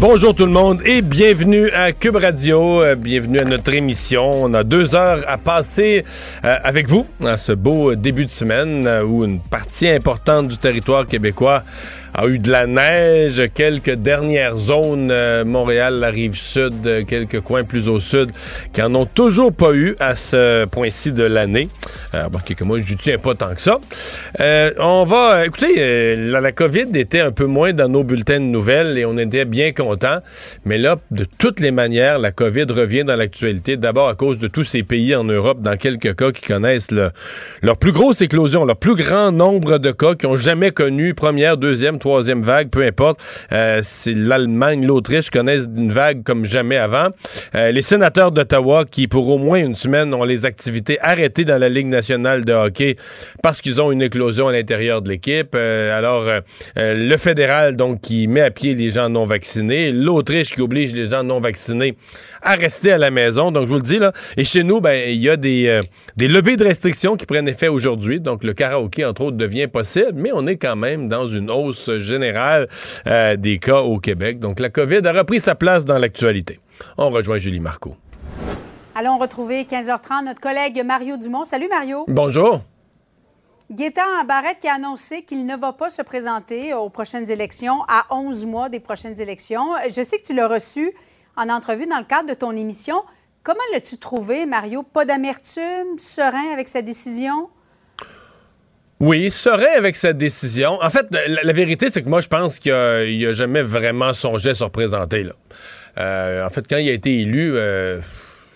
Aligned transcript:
Bonjour 0.00 0.34
tout 0.34 0.46
le 0.46 0.52
monde 0.52 0.80
et 0.84 1.02
bienvenue 1.02 1.70
à 1.70 1.92
Cube 1.92 2.16
Radio, 2.16 2.82
euh, 2.82 2.94
bienvenue 2.94 3.40
à 3.40 3.44
notre 3.44 3.72
émission. 3.72 4.44
On 4.44 4.54
a 4.54 4.62
deux 4.62 4.94
heures 4.94 5.24
à 5.26 5.38
passer 5.38 6.04
euh, 6.44 6.56
avec 6.62 6.88
vous 6.88 7.06
à 7.24 7.36
ce 7.36 7.52
beau 7.52 7.94
début 7.94 8.24
de 8.24 8.30
semaine 8.30 8.86
euh, 8.86 9.02
où 9.02 9.24
une 9.24 9.40
partie 9.40 9.88
importante 9.88 10.48
du 10.48 10.56
territoire 10.56 11.06
québécois 11.06 11.62
a 12.14 12.26
eu 12.26 12.38
de 12.38 12.50
la 12.50 12.66
neige, 12.66 13.42
quelques 13.54 13.94
dernières 13.94 14.56
zones, 14.56 15.10
euh, 15.10 15.44
Montréal, 15.44 15.94
la 16.00 16.08
rive 16.08 16.34
sud, 16.34 16.74
euh, 16.86 17.04
quelques 17.04 17.40
coins 17.40 17.64
plus 17.64 17.88
au 17.88 18.00
sud, 18.00 18.30
qui 18.72 18.82
en 18.82 18.94
ont 18.94 19.06
toujours 19.06 19.52
pas 19.52 19.72
eu 19.72 19.96
à 20.00 20.14
ce 20.14 20.64
point-ci 20.66 21.12
de 21.12 21.24
l'année. 21.24 21.68
Euh, 22.14 22.28
bon, 22.28 22.38
quelques 22.44 22.62
mois, 22.62 22.78
je 22.84 22.94
tiens 22.94 23.18
pas 23.18 23.34
tant 23.34 23.54
que 23.54 23.60
ça. 23.60 23.78
Euh, 24.40 24.72
on 24.78 25.04
va, 25.04 25.46
écoutez, 25.46 25.74
euh, 25.78 26.30
la, 26.40 26.52
COVID 26.52 26.88
était 26.94 27.20
un 27.20 27.30
peu 27.32 27.44
moins 27.46 27.72
dans 27.72 27.88
nos 27.88 28.02
bulletins 28.04 28.40
de 28.40 28.44
nouvelles 28.44 28.98
et 28.98 29.04
on 29.04 29.16
était 29.18 29.44
bien 29.44 29.72
contents. 29.72 30.18
Mais 30.64 30.78
là, 30.78 30.96
de 31.10 31.24
toutes 31.38 31.60
les 31.60 31.70
manières, 31.70 32.18
la 32.18 32.32
COVID 32.32 32.66
revient 32.70 33.04
dans 33.04 33.16
l'actualité. 33.16 33.76
D'abord 33.76 34.08
à 34.08 34.14
cause 34.14 34.38
de 34.38 34.48
tous 34.48 34.64
ces 34.64 34.82
pays 34.82 35.14
en 35.14 35.24
Europe, 35.24 35.60
dans 35.60 35.76
quelques 35.76 36.16
cas, 36.16 36.32
qui 36.32 36.42
connaissent 36.42 36.90
le- 36.90 37.10
leur 37.62 37.76
plus 37.76 37.92
grosse 37.92 38.20
éclosion, 38.22 38.64
leur 38.64 38.76
plus 38.76 38.94
grand 38.94 39.30
nombre 39.32 39.78
de 39.78 39.90
cas 39.92 40.14
qui 40.14 40.26
ont 40.26 40.36
jamais 40.36 40.70
connu 40.70 41.14
première, 41.14 41.56
deuxième, 41.56 41.97
troisième 41.98 42.42
vague, 42.42 42.70
peu 42.70 42.82
importe. 42.82 43.20
Euh, 43.52 43.82
l'Allemagne, 44.06 44.86
l'Autriche 44.86 45.30
connaissent 45.30 45.66
une 45.76 45.90
vague 45.90 46.22
comme 46.22 46.44
jamais 46.44 46.76
avant. 46.76 47.08
Euh, 47.54 47.70
les 47.70 47.82
sénateurs 47.82 48.32
d'Ottawa 48.32 48.84
qui, 48.84 49.08
pour 49.08 49.28
au 49.28 49.38
moins 49.38 49.58
une 49.58 49.74
semaine, 49.74 50.14
ont 50.14 50.24
les 50.24 50.46
activités 50.46 50.98
arrêtées 51.00 51.44
dans 51.44 51.58
la 51.58 51.68
Ligue 51.68 51.86
nationale 51.86 52.44
de 52.44 52.52
hockey 52.52 52.96
parce 53.42 53.60
qu'ils 53.60 53.80
ont 53.80 53.92
une 53.92 54.02
éclosion 54.02 54.48
à 54.48 54.52
l'intérieur 54.52 55.02
de 55.02 55.08
l'équipe. 55.10 55.54
Euh, 55.54 55.96
alors, 55.96 56.24
le 56.76 57.16
fédéral, 57.16 57.76
donc, 57.76 58.00
qui 58.00 58.28
met 58.28 58.40
à 58.40 58.50
pied 58.50 58.74
les 58.74 58.90
gens 58.90 59.08
non 59.08 59.24
vaccinés. 59.24 59.92
L'Autriche 59.92 60.54
qui 60.54 60.60
oblige 60.60 60.92
les 60.94 61.06
gens 61.06 61.22
non 61.22 61.40
vaccinés 61.40 61.96
à 62.42 62.54
rester 62.54 62.92
à 62.92 62.98
la 62.98 63.10
maison. 63.10 63.50
Donc, 63.50 63.66
je 63.66 63.70
vous 63.70 63.76
le 63.76 63.82
dis, 63.82 63.98
là. 63.98 64.12
Et 64.36 64.44
chez 64.44 64.64
nous, 64.64 64.80
ben, 64.80 65.10
il 65.10 65.20
y 65.20 65.28
a 65.28 65.36
des, 65.36 65.66
euh, 65.68 65.80
des 66.16 66.28
levées 66.28 66.56
de 66.56 66.64
restrictions 66.64 67.16
qui 67.16 67.26
prennent 67.26 67.48
effet 67.48 67.68
aujourd'hui. 67.68 68.20
Donc, 68.20 68.44
le 68.44 68.52
karaoké, 68.52 69.04
entre 69.04 69.22
autres, 69.22 69.36
devient 69.36 69.68
possible. 69.68 70.14
Mais 70.14 70.30
on 70.32 70.46
est 70.46 70.56
quand 70.56 70.76
même 70.76 71.08
dans 71.08 71.26
une 71.26 71.50
hausse 71.50 71.90
générale 71.98 72.68
euh, 73.06 73.36
des 73.36 73.58
cas 73.58 73.80
au 73.80 73.98
Québec. 73.98 74.38
Donc, 74.38 74.60
la 74.60 74.70
COVID 74.70 75.06
a 75.06 75.12
repris 75.12 75.40
sa 75.40 75.54
place 75.54 75.84
dans 75.84 75.98
l'actualité. 75.98 76.60
On 76.96 77.10
rejoint 77.10 77.38
Julie 77.38 77.60
Marco. 77.60 77.96
Allons 78.94 79.18
retrouver 79.18 79.62
15h30 79.62 80.24
notre 80.24 80.40
collègue 80.40 80.82
Mario 80.84 81.16
Dumont. 81.16 81.44
Salut 81.44 81.68
Mario. 81.68 82.04
Bonjour. 82.08 82.62
Gaétan 83.70 84.24
Barrette 84.26 84.60
qui 84.60 84.66
a 84.66 84.74
annoncé 84.74 85.22
qu'il 85.22 85.44
ne 85.44 85.54
va 85.54 85.72
pas 85.74 85.90
se 85.90 86.00
présenter 86.00 86.72
aux 86.72 86.88
prochaines 86.88 87.30
élections 87.30 87.82
à 87.86 88.06
11 88.10 88.46
mois 88.46 88.70
des 88.70 88.80
prochaines 88.80 89.20
élections. 89.20 89.74
Je 89.84 90.02
sais 90.02 90.16
que 90.16 90.24
tu 90.24 90.34
l'as 90.34 90.48
reçu 90.48 90.90
en 91.38 91.48
entrevue 91.48 91.86
dans 91.86 91.98
le 91.98 92.04
cadre 92.04 92.28
de 92.28 92.34
ton 92.34 92.52
émission. 92.52 93.02
Comment 93.44 93.60
l'as-tu 93.72 93.96
trouvé, 93.96 94.44
Mario? 94.44 94.82
Pas 94.82 95.04
d'amertume, 95.04 95.98
serein 95.98 96.52
avec 96.52 96.68
sa 96.68 96.82
décision? 96.82 97.48
Oui, 99.00 99.30
serait 99.30 99.76
avec 99.76 99.94
cette 99.94 100.18
décision. 100.18 100.82
En 100.82 100.90
fait, 100.90 101.06
la, 101.12 101.44
la 101.44 101.52
vérité, 101.52 101.88
c'est 101.88 102.02
que 102.02 102.08
moi, 102.08 102.20
je 102.20 102.26
pense 102.26 102.58
qu'il 102.58 102.72
n'a 102.72 103.32
jamais 103.32 103.62
vraiment 103.62 104.12
songé 104.12 104.50
à 104.50 104.54
se 104.56 104.64
représenter. 104.64 105.22
Là. 105.22 105.32
Euh, 105.98 106.44
en 106.44 106.50
fait, 106.50 106.66
quand 106.68 106.78
il 106.78 106.88
a 106.88 106.92
été 106.92 107.20
élu, 107.20 107.56
euh, 107.56 108.00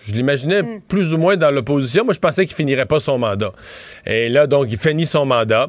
je 0.04 0.12
l'imaginais 0.12 0.64
plus 0.88 1.14
ou 1.14 1.18
moins 1.18 1.36
dans 1.36 1.52
l'opposition. 1.52 2.04
Moi, 2.04 2.12
je 2.12 2.18
pensais 2.18 2.44
qu'il 2.44 2.56
finirait 2.56 2.86
pas 2.86 2.98
son 2.98 3.18
mandat. 3.18 3.52
Et 4.04 4.28
là, 4.28 4.48
donc, 4.48 4.66
il 4.70 4.78
finit 4.78 5.06
son 5.06 5.26
mandat. 5.26 5.68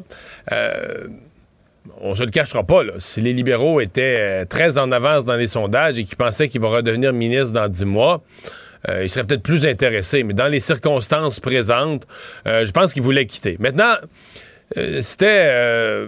Euh, 0.51 1.07
on 2.01 2.15
se 2.15 2.23
le 2.23 2.31
cachera 2.31 2.63
pas, 2.63 2.83
là. 2.83 2.93
Si 2.99 3.21
les 3.21 3.33
libéraux 3.33 3.81
étaient 3.81 4.17
euh, 4.19 4.45
très 4.45 4.77
en 4.77 4.91
avance 4.91 5.25
dans 5.25 5.35
les 5.35 5.47
sondages 5.47 5.99
et 5.99 6.03
qu'ils 6.03 6.17
pensaient 6.17 6.47
qu'il 6.49 6.61
va 6.61 6.69
redevenir 6.69 7.11
ministre 7.13 7.51
dans 7.53 7.67
dix 7.67 7.85
mois, 7.85 8.23
euh, 8.89 9.03
il 9.03 9.09
serait 9.09 9.25
peut-être 9.25 9.43
plus 9.43 9.65
intéressé. 9.65 10.23
Mais 10.23 10.33
dans 10.33 10.47
les 10.47 10.59
circonstances 10.59 11.39
présentes, 11.39 12.05
euh, 12.47 12.65
je 12.65 12.71
pense 12.71 12.93
qu'il 12.93 13.01
voulait 13.01 13.25
quitter. 13.25 13.57
Maintenant, 13.59 13.95
c'était. 15.01 16.07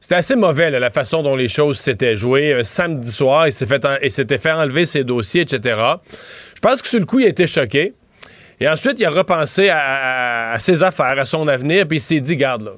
c'était 0.00 0.14
assez 0.14 0.36
mauvais, 0.36 0.70
la 0.70 0.90
façon 0.90 1.22
dont 1.22 1.36
les 1.36 1.48
choses 1.48 1.78
s'étaient 1.78 2.16
jouées. 2.16 2.54
Un 2.54 2.64
samedi 2.64 3.10
soir, 3.10 3.48
il 3.48 3.52
s'était 3.52 4.38
fait 4.38 4.50
enlever 4.52 4.84
ses 4.84 5.04
dossiers, 5.04 5.42
etc. 5.42 5.76
Je 6.54 6.60
pense 6.60 6.80
que 6.82 6.88
sur 6.88 7.00
le 7.00 7.06
coup, 7.06 7.20
il 7.20 7.26
a 7.26 7.28
été 7.28 7.46
choqué. 7.46 7.92
Et 8.60 8.68
ensuite, 8.68 9.00
il 9.00 9.04
a 9.04 9.10
repensé 9.10 9.68
à, 9.68 9.78
à- 9.78 10.52
à 10.54 10.58
ses 10.58 10.82
affaires, 10.82 11.18
à 11.18 11.24
son 11.24 11.48
avenir, 11.48 11.86
puis 11.88 11.98
il 11.98 12.00
s'est 12.00 12.20
dit, 12.20 12.36
garde 12.36 12.62
là. 12.62 12.70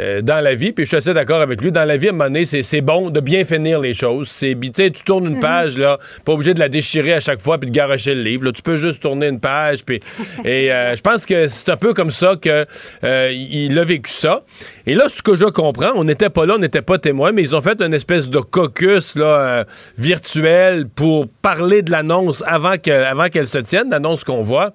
Euh, 0.00 0.22
dans 0.22 0.40
la 0.42 0.54
vie, 0.54 0.72
puis 0.72 0.84
je 0.84 0.88
suis 0.88 0.96
assez 0.96 1.14
d'accord 1.14 1.40
avec 1.40 1.60
lui, 1.60 1.70
dans 1.70 1.84
la 1.84 1.96
vie, 1.96 2.08
à 2.08 2.10
un 2.10 2.12
moment 2.12 2.24
donné, 2.24 2.44
c'est, 2.44 2.80
bon 2.80 3.10
de 3.10 3.20
bien 3.20 3.44
finir 3.44 3.80
les 3.80 3.94
choses. 3.94 4.28
C'est, 4.28 4.56
tu 4.60 4.70
sais, 4.74 4.90
tu 4.90 5.04
tournes 5.04 5.26
une 5.26 5.40
page, 5.40 5.78
là, 5.78 5.98
pas 6.24 6.32
obligé 6.32 6.54
de 6.54 6.58
la 6.58 6.68
déchirer 6.68 7.12
à 7.12 7.20
chaque 7.20 7.40
fois 7.40 7.58
puis 7.58 7.70
de 7.70 7.74
garocher 7.74 8.14
le 8.14 8.22
livre. 8.22 8.44
là. 8.44 8.52
Tu 8.52 8.62
peux 8.62 8.76
juste 8.76 9.02
tourner 9.02 9.28
une 9.28 9.40
page. 9.40 9.84
Puis, 9.84 10.00
et 10.44 10.72
euh, 10.72 10.96
je 10.96 11.00
pense 11.00 11.26
que 11.26 11.48
c'est 11.48 11.70
un 11.70 11.76
peu 11.76 11.94
comme 11.94 12.10
ça 12.10 12.36
que 12.40 12.66
euh, 13.04 13.32
il 13.32 13.78
a 13.78 13.84
vécu 13.84 14.10
ça. 14.10 14.42
Et 14.86 14.94
là, 14.94 15.08
ce 15.08 15.22
que 15.22 15.36
je 15.36 15.44
comprends, 15.44 15.92
on 15.94 16.04
n'était 16.04 16.30
pas 16.30 16.46
là, 16.46 16.54
on 16.56 16.58
n'était 16.58 16.82
pas 16.82 16.98
témoin, 16.98 17.32
mais 17.32 17.42
ils 17.42 17.54
ont 17.54 17.62
fait 17.62 17.80
une 17.80 17.94
espèce 17.94 18.28
de 18.28 18.38
caucus 18.38 19.14
là, 19.16 19.24
euh, 19.24 19.64
virtuel 19.98 20.88
pour 20.88 21.28
parler 21.28 21.82
de 21.82 21.90
l'annonce 21.90 22.42
avant, 22.46 22.74
avant 22.86 23.28
qu'elle 23.28 23.46
se 23.46 23.58
tienne, 23.58 23.90
l'annonce 23.90 24.24
qu'on 24.24 24.42
voit. 24.42 24.72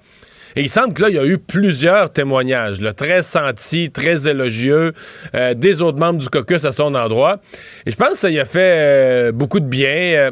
Et 0.57 0.61
il 0.61 0.69
semble 0.69 0.95
que 0.95 1.03
là, 1.03 1.09
il 1.09 1.15
y 1.15 1.19
a 1.19 1.25
eu 1.25 1.37
plusieurs 1.37 2.11
témoignages, 2.11 2.79
très 2.95 3.21
sentis, 3.21 3.91
très 3.91 4.27
élogieux, 4.27 4.91
euh, 5.35 5.53
des 5.53 5.83
autres 5.83 5.99
membres 5.99 6.17
du 6.17 6.29
caucus 6.29 6.65
à 6.65 6.71
son 6.71 6.95
endroit. 6.95 7.37
Et 7.85 7.91
je 7.91 7.95
pense 7.95 8.09
que 8.09 8.17
ça 8.17 8.29
y 8.31 8.39
a 8.39 8.45
fait 8.45 8.79
euh, 8.79 9.31
beaucoup 9.31 9.59
de 9.59 9.67
bien. 9.67 10.31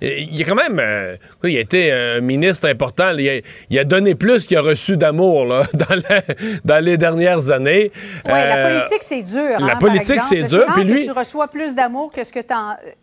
Il 0.00 0.42
a 0.42 0.44
quand 0.44 0.54
même, 0.54 0.78
euh, 0.78 1.16
il 1.44 1.56
a 1.56 1.60
été 1.60 1.92
un 1.92 2.20
ministre 2.20 2.68
important. 2.68 3.12
Il 3.16 3.28
a, 3.28 3.40
il 3.70 3.78
a 3.78 3.84
donné 3.84 4.14
plus 4.14 4.46
qu'il 4.46 4.56
a 4.56 4.60
reçu 4.62 4.96
d'amour 4.96 5.46
là, 5.46 5.62
dans, 5.74 5.94
la- 6.08 6.22
dans 6.64 6.84
les 6.84 6.96
dernières 6.96 7.50
années. 7.50 7.90
Oui, 8.26 8.32
la 8.32 8.56
Euh, 8.56 8.78
politique, 8.78 9.02
c'est 9.02 9.22
dur. 9.22 9.42
la 9.42 9.56
hein, 9.56 9.68
par 9.68 9.78
politique, 9.78 10.22
c'est 10.22 10.42
dur, 10.42 10.64
puis 10.74 10.82
que 10.84 10.88
lui- 10.92 11.04
tu 11.06 11.12
reçois 11.12 11.48
plus 11.48 11.74
d'amour 11.74 12.10
que 12.12 12.22
ce 12.24 12.32
que 12.32 12.40
tu 12.40 12.54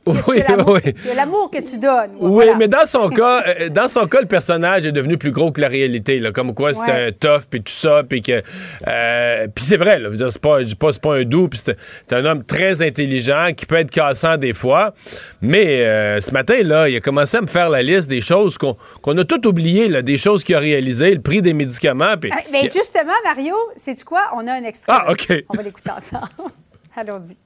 Oui, 0.06 0.42
l'amour 0.48 0.80
oui. 0.84 0.94
que 0.94 1.16
l'amour 1.16 1.50
que 1.52 1.60
tu 1.62 1.78
donnes. 1.78 2.12
Oui, 2.20 2.32
Voilà. 2.32 2.56
mais 2.56 2.68
dans 2.68 2.86
son 2.86 3.10
cas, 3.22 3.44
euh, 3.48 3.70
dans 3.70 3.88
son 3.88 4.08
cas, 4.08 4.22
le 4.22 4.28
personnage 4.28 4.86
est 4.86 4.92
devenu 4.92 5.18
plus 5.18 5.32
gros 5.32 5.52
que 5.52 5.62
la 5.62 5.68
réalité. 5.68 6.20
Là, 6.20 6.32
comme 6.32 6.54
quoi, 6.54 6.74
c'était 6.74 6.92
Ouais. 6.92 7.08
un 7.08 7.12
tough 7.12 7.44
puis 7.50 7.62
tout 7.62 7.72
ça, 7.74 8.04
puis 8.08 8.22
que, 8.22 8.42
euh, 8.88 9.48
puis 9.54 9.64
c'est 9.64 9.78
vrai. 9.78 10.00
Là, 10.00 10.10
c'est 10.32 10.42
pas, 10.42 10.58
pas, 10.80 10.92
pas 11.02 11.16
un 11.16 11.24
doux, 11.24 11.48
puis 11.48 11.60
c'est 11.64 12.14
un 12.14 12.26
homme 12.26 12.44
très 12.44 12.82
intelligent 12.82 13.50
qui 13.56 13.66
peut 13.66 13.76
être 13.76 13.92
cassant 13.92 14.38
des 14.38 14.54
fois. 14.54 14.94
Mais 15.42 16.20
ce 16.22 16.32
matin 16.32 16.62
là, 16.64 16.81
là, 16.84 16.90
il 16.90 16.96
a 16.96 17.00
commencé 17.00 17.38
à 17.38 17.42
me 17.42 17.48
faire 17.48 17.70
la 17.70 17.82
liste 17.84 18.10
des 18.10 18.22
choses 18.22 18.58
qu'on 18.58 19.18
a 19.18 19.26
toutes 19.26 19.46
oubliées, 19.46 19.88
là, 19.88 20.02
des 20.02 20.18
choses 20.18 20.44
qu'il 20.44 20.56
a 20.56 20.60
réalisées, 20.60 21.14
le 21.16 21.22
prix 21.22 21.42
des 21.42 21.54
médicaments. 21.54 22.16
Ah, 22.32 22.38
Mais 22.52 22.64
justement, 22.64 23.14
Mario, 23.24 23.56
sais-tu 23.78 24.04
quoi? 24.06 24.24
On 24.36 24.46
a 24.48 24.54
un 24.54 24.64
extrait. 24.64 24.92
Ah, 24.96 25.12
OK. 25.12 25.32
On 25.50 25.56
va 25.58 25.64
l'écouter 25.64 25.92
ensemble. 25.92 26.28
Allons-y. 26.96 27.38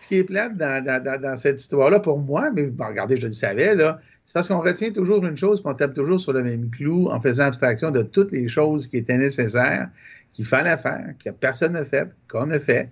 Ce 0.00 0.06
qui 0.08 0.16
est 0.16 0.24
plate 0.24 0.56
dans, 0.56 0.82
dans- 0.84 1.02
dans- 1.02 1.20
dans 1.20 1.36
cette 1.36 1.60
histoire-là, 1.60 2.00
pour 2.00 2.18
moi, 2.18 2.50
mais 2.54 2.62
bon, 2.64 2.86
regardez, 2.86 3.16
je 3.16 3.26
le 3.26 3.32
savais, 3.32 3.74
là, 3.74 4.00
c'est 4.24 4.32
parce 4.34 4.46
qu'on 4.48 4.60
retient 4.60 4.90
toujours 4.92 5.24
une 5.24 5.36
chose, 5.36 5.60
puis 5.62 5.70
on 5.70 5.74
tape 5.74 5.94
toujours 5.94 6.20
sur 6.20 6.32
le 6.32 6.42
même 6.42 6.70
clou 6.70 7.08
en 7.10 7.20
faisant 7.20 7.44
abstraction 7.44 7.90
de 7.90 8.02
toutes 8.02 8.30
les 8.32 8.46
choses 8.48 8.86
qui 8.86 8.98
étaient 8.98 9.16
nécessaires, 9.18 9.88
qu'il 10.32 10.44
fallait 10.44 10.76
faire, 10.76 11.14
que 11.24 11.30
personne 11.30 11.72
n'a 11.72 11.84
fait, 11.84 12.08
qu'on 12.30 12.50
a 12.50 12.58
fait. 12.60 12.90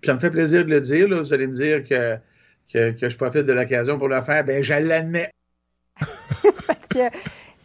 Puis 0.00 0.06
ça 0.08 0.14
me 0.14 0.18
fait 0.18 0.30
plaisir 0.30 0.64
de 0.64 0.70
le 0.70 0.80
dire. 0.80 1.08
Là. 1.08 1.20
Vous 1.20 1.32
allez 1.34 1.46
me 1.48 1.52
dire 1.52 1.82
que, 1.84 2.16
que, 2.72 2.92
que 2.92 3.10
je 3.10 3.16
profite 3.16 3.44
de 3.46 3.52
l'occasion 3.52 3.98
pour 3.98 4.08
le 4.08 4.20
faire. 4.22 4.44
Ben, 4.44 4.62
je 4.62 4.74
l'admets. 4.74 5.30
Parce 6.66 6.86
que 6.88 7.10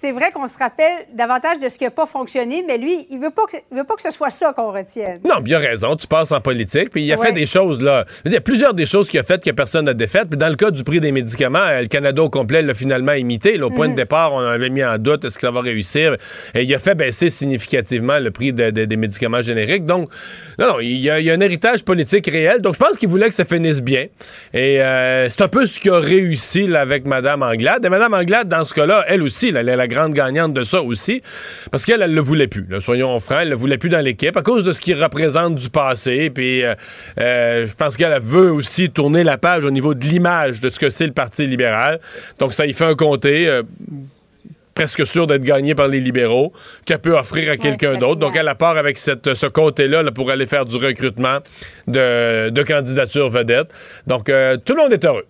c'est 0.02 0.12
vrai 0.12 0.32
qu'on 0.34 0.48
se 0.48 0.58
rappelle 0.58 1.06
davantage 1.14 1.60
de 1.60 1.70
ce 1.70 1.78
qui 1.78 1.84
n'a 1.84 1.92
pas 1.92 2.08
fonctionné, 2.08 2.64
mais 2.68 2.80
lui, 2.80 3.06
il 3.12 3.20
ne 3.20 3.26
veut, 3.26 3.30
pas 3.30 3.44
que- 3.52 3.58
il 3.72 3.78
veut 3.78 3.84
pas 3.84 3.94
que 3.96 4.02
ce 4.02 4.10
soit 4.10 4.32
ça 4.32 4.52
qu'on 4.52 4.72
retienne. 4.72 5.20
Non, 5.30 5.40
bien 5.42 5.60
raison, 5.60 5.96
tu 5.96 6.08
passes 6.08 6.32
en 6.32 6.42
politique, 6.42 6.90
puis 6.90 7.04
il 7.04 7.14
a 7.14 7.18
Ouais. 7.20 7.28
fait 7.28 7.34
des 7.34 7.46
choses, 7.46 7.82
là. 7.84 8.06
Il 8.26 8.32
y 8.32 8.36
a 8.36 8.42
plusieurs 8.42 8.74
des 8.74 8.88
choses 8.88 9.08
qu'il 9.10 9.20
a 9.20 9.24
faites 9.24 9.44
que 9.44 9.52
personne 9.52 9.86
n'a 9.86 9.94
défaites, 9.94 10.28
puis 10.30 10.38
dans 10.40 10.50
le 10.50 10.56
cas 10.56 10.72
du 10.72 10.84
prix 10.84 11.00
des 11.00 11.12
médicaments, 11.12 11.60
euh, 11.60 11.82
le 11.82 11.88
Canada 11.88 12.24
au 12.24 12.30
complet 12.32 12.62
l'a 12.64 12.74
finalement 12.74 13.12
imité. 13.14 13.58
là. 13.58 13.68
au 13.68 13.70
point 13.70 13.90
de 13.90 13.96
départ, 13.96 14.34
on 14.34 14.40
avait 14.40 14.70
mis 14.70 14.84
en 14.84 14.98
doute 14.98 15.24
est-ce 15.26 15.36
que 15.36 15.42
ça 15.42 15.52
va 15.52 15.62
réussir? 15.62 16.16
Et 16.56 16.64
il 16.64 16.74
a 16.74 16.80
fait 16.80 16.96
baisser 16.96 17.30
significativement 17.30 18.18
le 18.18 18.32
prix 18.32 18.54
de- 18.54 18.70
de- 18.72 18.86
des 18.86 18.96
médicaments 18.98 19.42
génériques. 19.42 19.86
Donc, 19.86 20.10
non, 20.58 20.68
non, 20.68 20.80
il 20.80 20.98
y, 20.98 21.10
a, 21.10 21.20
il 21.20 21.26
y 21.26 21.32
a 21.32 21.34
un 21.34 21.40
héritage 21.42 21.84
politique 21.84 22.28
réel. 22.28 22.60
Donc, 22.62 22.74
je 22.74 22.80
pense 22.80 22.98
qu'il 22.98 23.10
voulait 23.10 23.28
que 23.30 23.36
ça 23.36 23.46
finisse 23.46 23.82
bien. 23.82 24.08
Et 24.54 24.82
euh, 24.82 25.30
c'est 25.30 25.42
un 25.42 25.48
peu 25.48 25.66
ce 25.66 25.80
qu'il 25.80 25.92
a 25.92 26.00
réussi 26.00 26.66
là, 26.68 26.82
avec 26.82 27.06
Mme 27.06 27.44
Anglade. 27.44 27.86
Et 27.86 27.90
Mme 27.90 28.14
Anglade, 28.14 28.48
dans 28.48 28.64
ce 28.64 28.74
cas-là, 28.74 29.04
elle 29.08 29.22
aussi, 29.22 29.52
là, 29.52 29.60
elle 29.62 29.70
est 29.70 29.76
la 29.76 29.88
grande 29.92 30.14
gagnante 30.14 30.54
de 30.54 30.64
ça 30.64 30.82
aussi, 30.82 31.22
parce 31.72 31.86
qu'elle, 31.86 32.02
elle 32.02 32.14
le 32.14 32.22
voulait 32.22 32.48
plus. 32.48 32.66
là. 32.70 32.80
soyons 32.80 33.20
francs, 33.20 33.40
elle 33.42 33.50
le 33.50 33.56
voulait 33.56 33.78
plus 33.78 33.90
dans 33.90 34.00
l'équipe 34.04 34.36
à 34.36 34.42
cause 34.42 34.64
de 34.64 34.72
ce 34.72 34.80
qu'il 34.80 35.02
représente 35.02 35.56
du 35.56 35.70
passé. 35.70 36.30
Puis, 36.30 36.64
euh, 36.64 36.74
euh, 37.20 37.66
je 37.66 37.74
pense 37.74 37.98
qu'elle 37.98 38.20
veut 38.22 38.52
aussi 38.52 38.90
tourner 38.90 39.24
la 39.24 39.38
page 39.38 39.64
au 39.64 39.72
niveau 39.72 39.94
de 39.94 40.04
l'image 40.06 40.62
de 40.62 40.70
ce 40.70 40.80
que 40.80 40.90
c'est 40.90 41.06
le 41.08 41.14
Parti 41.14 41.46
libéral. 41.46 42.00
Donc, 42.40 42.54
ça 42.54 42.66
y 42.66 42.74
fait 42.74 42.86
un 42.86 42.96
comté. 42.96 43.48
euh, 43.48 43.64
presque 44.74 45.06
sûr 45.06 45.28
d'être 45.28 45.44
gagné 45.44 45.76
par 45.76 45.88
les 45.88 46.00
libéraux, 46.00 46.54
qu'elle 46.86 47.00
peut 47.00 47.16
offrir 47.18 47.52
à 47.52 47.58
quelqu'un 47.58 47.98
d'autre. 47.98 48.16
Donc, 48.16 48.36
elle 48.36 48.48
a 48.48 48.56
part 48.56 48.78
avec 48.78 48.98
cette, 48.98 49.34
ce 49.34 49.46
côté-là 49.46 50.02
là, 50.02 50.12
pour 50.12 50.32
aller 50.32 50.46
faire 50.46 50.66
du 50.66 50.78
recrutement 50.78 51.40
de, 51.88 52.50
de 52.50 52.64
candidatures 52.64 53.30
vedettes. 53.30 53.70
Donc, 54.08 54.30
euh, 54.30 54.58
tout 54.64 54.74
le 54.74 54.84
monde 54.84 54.94
est 54.94 55.06
heureux. 55.06 55.26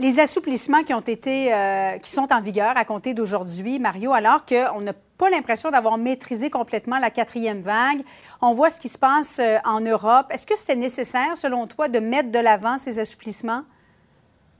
Les 0.00 0.18
assouplissements 0.18 0.80
euh, 0.80 1.98
qui 1.98 2.10
sont 2.10 2.32
en 2.32 2.40
vigueur 2.40 2.76
à 2.76 2.84
compter 2.84 3.14
d'aujourd'hui, 3.14 3.78
Mario, 3.78 4.12
alors 4.12 4.44
qu'on 4.44 4.80
n'a 4.80 4.92
pas 5.18 5.30
l'impression 5.30 5.70
d'avoir 5.70 5.98
maîtrisé 5.98 6.50
complètement 6.50 6.98
la 6.98 7.10
quatrième 7.10 7.60
vague, 7.60 8.02
on 8.42 8.52
voit 8.52 8.70
ce 8.70 8.80
qui 8.80 8.88
se 8.88 8.98
passe 8.98 9.38
euh, 9.38 9.58
en 9.64 9.80
Europe. 9.80 10.26
Est-ce 10.30 10.46
que 10.46 10.58
c'était 10.58 10.74
nécessaire, 10.74 11.36
selon 11.36 11.68
toi, 11.68 11.88
de 11.88 12.00
mettre 12.00 12.32
de 12.32 12.40
l'avant 12.40 12.76
ces 12.76 12.98
assouplissements? 12.98 13.62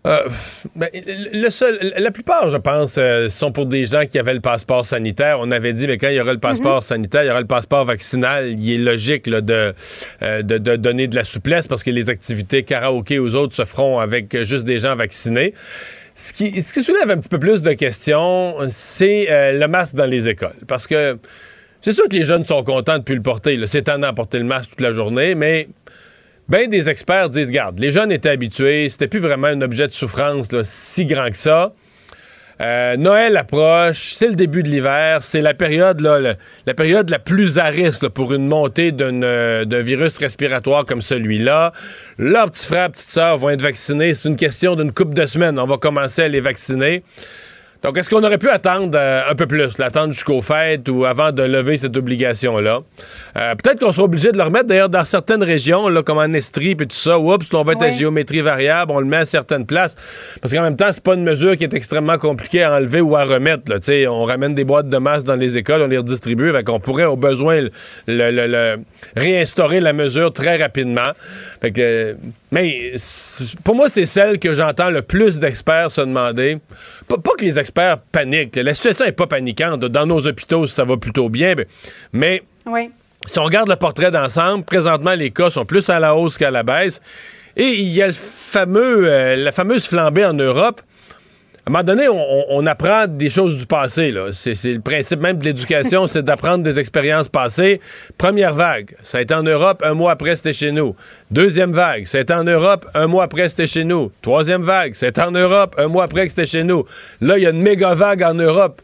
Euh, 0.06 0.28
ben, 0.76 0.88
le 0.94 1.48
seul, 1.48 1.94
la 1.96 2.10
plupart, 2.10 2.50
je 2.50 2.58
pense, 2.58 2.96
euh, 2.98 3.30
sont 3.30 3.52
pour 3.52 3.64
des 3.64 3.86
gens 3.86 4.04
qui 4.04 4.18
avaient 4.18 4.34
le 4.34 4.40
passeport 4.40 4.84
sanitaire. 4.84 5.38
On 5.40 5.50
avait 5.50 5.72
dit, 5.72 5.86
mais 5.86 5.96
quand 5.96 6.08
il 6.08 6.16
y 6.16 6.20
aura 6.20 6.34
le 6.34 6.40
passeport 6.40 6.82
sanitaire, 6.82 7.24
il 7.24 7.28
y 7.28 7.30
aura 7.30 7.40
le 7.40 7.46
passeport 7.46 7.86
vaccinal. 7.86 8.50
Il 8.50 8.70
est 8.70 8.84
logique 8.84 9.26
là, 9.26 9.40
de, 9.40 9.72
euh, 10.22 10.42
de, 10.42 10.58
de 10.58 10.76
donner 10.76 11.06
de 11.06 11.16
la 11.16 11.24
souplesse 11.24 11.68
parce 11.68 11.82
que 11.82 11.90
les 11.90 12.10
activités 12.10 12.64
karaoké 12.64 13.18
aux 13.18 13.34
autres 13.34 13.56
se 13.56 13.64
feront 13.64 13.98
avec 13.98 14.36
juste 14.44 14.64
des 14.64 14.78
gens 14.78 14.94
vaccinés. 14.94 15.54
Ce 16.14 16.32
qui, 16.32 16.62
ce 16.62 16.72
qui 16.72 16.82
soulève 16.82 17.10
un 17.10 17.16
petit 17.16 17.30
peu 17.30 17.38
plus 17.38 17.62
de 17.62 17.72
questions, 17.72 18.56
c'est 18.68 19.30
euh, 19.30 19.52
le 19.52 19.68
masque 19.68 19.96
dans 19.96 20.06
les 20.06 20.28
écoles. 20.28 20.54
Parce 20.68 20.86
que 20.86 21.18
c'est 21.80 21.92
sûr 21.92 22.08
que 22.08 22.14
les 22.14 22.24
jeunes 22.24 22.44
sont 22.44 22.62
contents 22.62 22.98
de 22.98 23.02
plus 23.02 23.16
le 23.16 23.22
porter. 23.22 23.58
C'est 23.66 23.78
étonnant 23.78 24.10
de 24.10 24.14
porter 24.14 24.38
le 24.38 24.44
masque 24.44 24.70
toute 24.70 24.80
la 24.80 24.92
journée, 24.92 25.34
mais 25.34 25.68
ben 26.48 26.68
des 26.68 26.90
experts 26.90 27.30
disent, 27.30 27.48
regarde, 27.48 27.78
les 27.78 27.90
jeunes 27.90 28.12
étaient 28.12 28.30
habitués, 28.30 28.88
c'était 28.88 29.08
plus 29.08 29.20
vraiment 29.20 29.48
un 29.48 29.62
objet 29.62 29.86
de 29.86 29.92
souffrance 29.92 30.48
si 30.62 31.06
grand 31.06 31.30
que 31.30 31.36
ça. 31.36 31.72
Euh, 32.60 32.96
Noël 32.96 33.36
approche, 33.36 34.14
c'est 34.14 34.28
le 34.28 34.36
début 34.36 34.62
de 34.62 34.68
l'hiver, 34.68 35.22
c'est 35.22 35.40
la 35.40 35.54
période 35.54 36.00
la 36.00 36.74
période 36.74 37.10
la 37.10 37.18
plus 37.18 37.58
à 37.58 37.64
risque 37.64 38.08
pour 38.08 38.32
une 38.32 38.46
montée 38.46 38.94
euh, 39.00 39.64
d'un 39.64 39.82
virus 39.82 40.18
respiratoire 40.18 40.84
comme 40.84 41.00
celui-là. 41.00 41.72
Leurs 42.18 42.50
petits 42.50 42.66
frères, 42.66 42.90
petites 42.90 43.08
sœurs 43.08 43.38
vont 43.38 43.50
être 43.50 43.62
vaccinés. 43.62 44.14
C'est 44.14 44.28
une 44.28 44.36
question 44.36 44.76
d'une 44.76 44.92
couple 44.92 45.14
de 45.14 45.26
semaines. 45.26 45.58
On 45.58 45.66
va 45.66 45.78
commencer 45.78 46.22
à 46.22 46.28
les 46.28 46.40
vacciner. 46.40 47.02
Donc, 47.84 47.98
est-ce 47.98 48.08
qu'on 48.08 48.24
aurait 48.24 48.38
pu 48.38 48.48
attendre 48.48 48.96
euh, 48.98 49.20
un 49.30 49.34
peu 49.34 49.46
plus, 49.46 49.76
l'attendre 49.76 50.14
jusqu'aux 50.14 50.40
fêtes 50.40 50.88
ou 50.88 51.04
avant 51.04 51.32
de 51.32 51.42
lever 51.42 51.76
cette 51.76 51.94
obligation-là? 51.98 52.80
Euh, 53.36 53.54
Peut-être 53.56 53.78
qu'on 53.78 53.92
sera 53.92 54.04
obligé 54.04 54.32
de 54.32 54.38
le 54.38 54.42
remettre, 54.42 54.66
d'ailleurs, 54.68 54.88
dans 54.88 55.04
certaines 55.04 55.42
régions, 55.44 55.88
là, 55.88 56.02
comme 56.02 56.16
en 56.16 56.32
Estrie 56.32 56.70
et 56.70 56.76
tout 56.76 56.86
ça. 56.96 57.18
Oups, 57.18 57.46
on 57.52 57.62
va 57.62 57.74
être 57.74 57.82
à 57.82 57.88
Oui. 57.88 57.98
géométrie 57.98 58.40
variable, 58.40 58.90
on 58.90 59.00
le 59.00 59.04
met 59.06 59.18
à 59.18 59.24
certaines 59.26 59.66
places. 59.66 59.94
Parce 60.40 60.54
qu'en 60.54 60.62
même 60.62 60.76
temps, 60.76 60.88
c'est 60.92 61.02
pas 61.02 61.12
une 61.12 61.24
mesure 61.24 61.58
qui 61.58 61.64
est 61.64 61.74
extrêmement 61.74 62.16
compliquée 62.16 62.62
à 62.62 62.74
enlever 62.74 63.02
ou 63.02 63.16
à 63.16 63.24
remettre. 63.24 63.70
Là. 63.70 63.78
On 64.10 64.24
ramène 64.24 64.54
des 64.54 64.64
boîtes 64.64 64.88
de 64.88 64.96
masse 64.96 65.22
dans 65.24 65.36
les 65.36 65.58
écoles, 65.58 65.82
on 65.82 65.86
les 65.86 65.98
redistribue. 65.98 66.52
Fait 66.52 66.64
qu'on 66.64 66.80
pourrait, 66.80 67.04
au 67.04 67.16
besoin, 67.16 67.60
le, 67.60 67.70
le- 68.06 68.30
le- 68.30 68.46
le- 68.46 68.78
réinstaurer 69.14 69.80
la 69.80 69.92
mesure 69.92 70.32
très 70.32 70.56
rapidement. 70.56 71.10
Fait 71.60 71.70
que, 71.70 71.80
euh, 71.82 72.14
mais 72.50 72.92
pour 73.62 73.74
moi, 73.74 73.90
c'est 73.90 74.06
celle 74.06 74.38
que 74.38 74.54
j'entends 74.54 74.88
le 74.88 75.02
plus 75.02 75.38
d'experts 75.38 75.90
se 75.90 76.00
demander. 76.00 76.58
Pas, 77.08 77.18
pas 77.18 77.32
que 77.36 77.44
les 77.44 77.58
experts 77.58 77.73
paniquent. 78.12 78.56
là. 78.56 78.62
La 78.62 78.74
situation 78.74 79.04
n'est 79.04 79.12
pas 79.12 79.26
paniquante. 79.26 79.80
Dans 79.80 80.06
nos 80.06 80.26
hôpitaux, 80.26 80.66
ça 80.66 80.84
va 80.84 80.96
plutôt 80.96 81.28
bien. 81.28 81.54
mais- 81.56 81.66
Mais 82.12 82.42
Oui. 82.66 82.90
si 83.26 83.38
on 83.38 83.44
regarde 83.44 83.68
le 83.68 83.76
portrait 83.76 84.10
d'ensemble, 84.10 84.64
présentement, 84.64 85.12
les 85.14 85.30
cas 85.30 85.50
sont 85.50 85.64
plus 85.64 85.88
à 85.90 85.98
la 86.00 86.14
hausse 86.14 86.38
qu'à 86.38 86.50
la 86.50 86.62
baisse. 86.62 87.00
Et 87.56 87.68
il 87.68 87.88
y 87.88 88.02
a 88.02 88.08
le 88.08 88.12
fameux, 88.12 89.08
euh, 89.08 89.36
la 89.36 89.52
fameuse 89.52 89.86
flambée 89.86 90.24
en 90.24 90.32
Europe. 90.34 90.80
À 91.66 91.70
un 91.70 91.72
moment 91.72 91.84
donné, 91.84 92.06
on, 92.08 92.66
apprend 92.66 93.06
des 93.08 93.30
choses 93.30 93.56
du 93.56 93.64
passé. 93.66 94.10
là. 94.10 94.32
C'est 94.32 94.54
c'est 94.54 94.74
le 94.74 94.80
principe 94.80 95.20
même 95.20 95.38
de 95.38 95.44
l'éducation, 95.46 96.06
c'est 96.08 96.22
d'apprendre 96.22 96.62
des 96.62 96.78
expériences 96.78 97.30
passées. 97.30 97.80
Première 98.18 98.52
vague, 98.52 98.94
ça 99.02 99.16
a 99.16 99.20
été 99.22 99.32
en 99.32 99.42
Europe, 99.42 99.82
un 99.82 99.94
mois 99.94 100.12
après, 100.12 100.36
c'était 100.36 100.52
chez 100.52 100.72
nous. 100.72 100.94
Deuxième 101.30 101.72
vague, 101.72 102.04
ça 102.04 102.18
a 102.18 102.20
été 102.20 102.34
en 102.34 102.44
Europe, 102.44 102.84
un 102.92 103.06
mois 103.06 103.24
après, 103.24 103.48
c'était 103.48 103.66
chez 103.66 103.84
nous. 103.84 104.12
Troisième 104.20 104.62
vague, 104.62 104.92
c'est 104.94 105.18
en 105.18 105.30
Europe, 105.30 105.74
un 105.78 105.88
mois 105.88 106.04
après, 106.04 106.28
c'était 106.28 106.44
chez 106.44 106.64
nous. 106.64 106.84
Là, 107.22 107.38
il 107.38 107.44
y 107.44 107.46
a 107.46 107.50
une 107.50 107.62
méga 107.62 107.94
vague 107.94 108.22
en 108.22 108.34
Europe. 108.34 108.82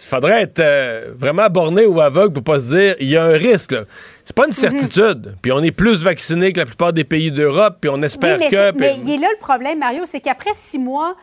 Il 0.00 0.06
faudrait 0.14 0.42
être 0.42 0.60
euh, 0.60 1.12
vraiment 1.18 1.48
borné 1.48 1.86
ou 1.86 2.00
aveugle 2.02 2.34
pour 2.34 2.44
pas 2.44 2.60
se 2.60 2.76
dire 2.76 2.96
il 3.00 3.08
y 3.08 3.16
a 3.16 3.24
un 3.24 3.32
risque. 3.32 3.72
là. 3.72 3.84
C'est 4.26 4.36
pas 4.36 4.44
une 4.46 4.52
certitude. 4.52 5.36
Puis 5.40 5.52
on 5.52 5.62
est 5.62 5.70
plus 5.70 6.02
vacciné 6.02 6.52
que 6.52 6.60
la 6.60 6.66
plupart 6.66 6.92
des 6.92 7.04
pays 7.04 7.32
d'Europe, 7.32 7.78
puis 7.80 7.90
on 7.90 8.02
espère 8.02 8.34
Oui, 8.36 8.44
mais, 8.44 8.50
que. 8.50 8.56
c'est- 8.56 8.72
puis- 8.72 8.80
mais 8.80 8.96
il 9.04 9.14
est 9.14 9.18
là 9.18 9.28
le 9.32 9.38
problème, 9.40 9.78
Mario, 9.78 10.02
c'est 10.04 10.20
qu'après 10.20 10.50
six 10.54 10.78
mois, 10.78 11.14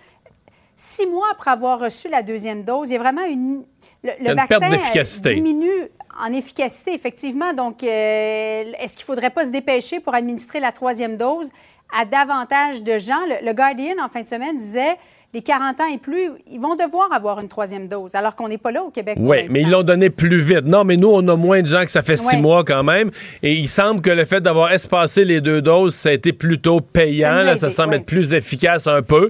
six 0.76 1.06
mois 1.06 1.28
après 1.32 1.52
avoir 1.52 1.80
reçu 1.80 2.10
la 2.10 2.24
deuxième 2.24 2.64
dose, 2.64 2.90
il 2.90 2.94
y 2.94 2.96
a 2.96 3.00
vraiment 3.00 3.26
une. 3.26 3.64
Le, 4.04 4.12
une 4.20 4.34
vaccin 4.34 4.72
euh, 4.72 5.34
diminue 5.34 5.90
en 6.24 6.32
efficacité, 6.32 6.94
effectivement. 6.94 7.54
Donc, 7.54 7.84
euh, 7.84 8.72
est-ce 8.80 8.96
qu'il 8.96 9.04
ne 9.04 9.08
faudrait 9.08 9.32
pas 9.32 9.46
se 9.46 9.50
dépêcher 9.50 10.00
pour 10.00 10.14
administrer 10.14 10.60
la 10.60 10.72
troisième 10.72 11.18
dose 11.18 11.50
à 11.98 12.06
davantage 12.06 12.84
de 12.84 12.98
gens? 12.98 13.26
Le, 13.28 13.46
le 13.46 13.54
Guardian, 13.54 13.96
en 14.04 14.10
fin 14.10 14.22
de 14.22 14.28
semaine, 14.28 14.58
disait 14.58 14.98
les 15.36 15.42
40 15.42 15.82
ans 15.82 15.88
et 15.94 15.98
plus, 15.98 16.30
ils 16.50 16.62
vont 16.62 16.76
devoir 16.76 17.12
avoir 17.12 17.42
une 17.42 17.50
troisième 17.50 17.90
dose, 17.90 18.16
alors 18.16 18.36
qu'on 18.38 18.48
n'est 18.48 18.58
pas 18.58 18.72
là 18.72 18.84
au 18.84 18.90
Québec. 18.90 19.18
Oui, 19.20 19.40
mais 19.50 19.62
ils 19.64 19.70
l'ont 19.70 19.84
donné 19.84 20.10
plus 20.10 20.40
vite. 20.40 20.64
Non, 20.66 20.86
mais 20.86 20.96
nous, 20.96 21.10
on 21.10 21.28
a 21.28 21.36
moins 21.36 21.62
de 21.62 21.68
gens 21.68 21.84
que 21.84 21.92
ça 21.92 22.04
fait 22.04 22.16
six 22.16 22.38
mois 22.38 22.64
quand 22.64 22.84
même. 22.84 23.12
Et 23.44 23.52
il 23.54 23.68
semble 23.68 24.00
que 24.02 24.10
le 24.12 24.24
fait 24.24 24.40
d'avoir 24.40 24.72
espacé 24.72 25.26
les 25.26 25.42
deux 25.42 25.62
doses, 25.62 25.94
ça 25.94 26.08
a 26.08 26.14
été 26.14 26.32
plutôt 26.32 26.80
payant. 26.80 27.42
Ça 27.58 27.68
là. 27.68 27.70
semble 27.70 27.90
ouais. 27.90 27.96
être 27.98 28.06
plus 28.06 28.34
efficace 28.34 28.88
un 28.88 29.02
peu. 29.02 29.30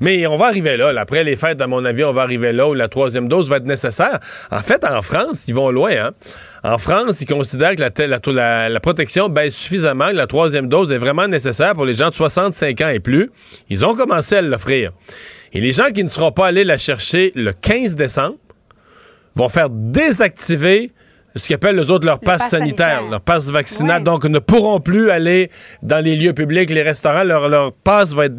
Mais 0.00 0.26
on 0.26 0.36
va 0.36 0.46
arriver 0.46 0.76
là. 0.76 0.92
là. 0.92 1.02
Après 1.02 1.22
les 1.22 1.36
fêtes, 1.36 1.60
à 1.60 1.68
mon 1.68 1.84
avis, 1.84 2.02
on 2.02 2.12
va 2.12 2.22
arriver 2.22 2.52
là 2.52 2.68
où 2.68 2.74
la 2.74 2.88
troisième 2.88 3.28
dose 3.28 3.48
va 3.48 3.58
être 3.58 3.64
nécessaire. 3.66 4.18
En 4.50 4.60
fait, 4.60 4.84
en 4.84 5.02
France, 5.02 5.44
ils 5.46 5.54
vont 5.54 5.70
loin. 5.70 5.92
Hein? 6.06 6.10
En 6.64 6.78
France, 6.78 7.20
ils 7.20 7.26
considèrent 7.26 7.76
que 7.76 7.80
la, 7.80 7.90
te- 7.90 8.02
la, 8.02 8.18
la- 8.26 8.68
la 8.68 8.80
protection 8.80 9.28
baisse 9.28 9.54
suffisamment, 9.54 10.08
que 10.10 10.16
la 10.16 10.26
troisième 10.26 10.66
dose 10.66 10.90
est 10.90 10.98
vraiment 10.98 11.28
nécessaire 11.28 11.74
pour 11.74 11.84
les 11.84 11.94
gens 11.94 12.08
de 12.08 12.14
65 12.14 12.80
ans 12.80 12.88
et 12.88 13.00
plus. 13.00 13.30
Ils 13.70 13.84
ont 13.84 13.94
commencé 13.94 14.34
à 14.36 14.42
l'offrir. 14.42 14.90
Et 15.54 15.60
les 15.60 15.72
gens 15.72 15.90
qui 15.94 16.02
ne 16.02 16.08
seront 16.08 16.32
pas 16.32 16.48
allés 16.48 16.64
la 16.64 16.76
chercher 16.76 17.32
le 17.36 17.52
15 17.52 17.94
décembre 17.94 18.36
vont 19.36 19.48
faire 19.48 19.70
désactiver 19.70 20.90
ce 21.36 21.46
qu'ils 21.46 21.54
appellent 21.56 21.76
les 21.76 21.90
autres 21.90 22.06
leur 22.06 22.20
passe 22.20 22.42
pass 22.42 22.50
sanitaire, 22.50 22.88
sanitaire. 22.88 23.10
leur 23.10 23.20
passe 23.20 23.50
vaccinal. 23.50 23.98
Ouais. 23.98 24.04
Donc, 24.04 24.24
ne 24.24 24.38
pourront 24.38 24.80
plus 24.80 25.10
aller 25.10 25.50
dans 25.82 26.04
les 26.04 26.16
lieux 26.16 26.32
publics, 26.32 26.70
les 26.70 26.82
restaurants, 26.82 27.24
leur, 27.24 27.48
leur 27.48 27.72
passe 27.72 28.14
va 28.14 28.26
être 28.26 28.38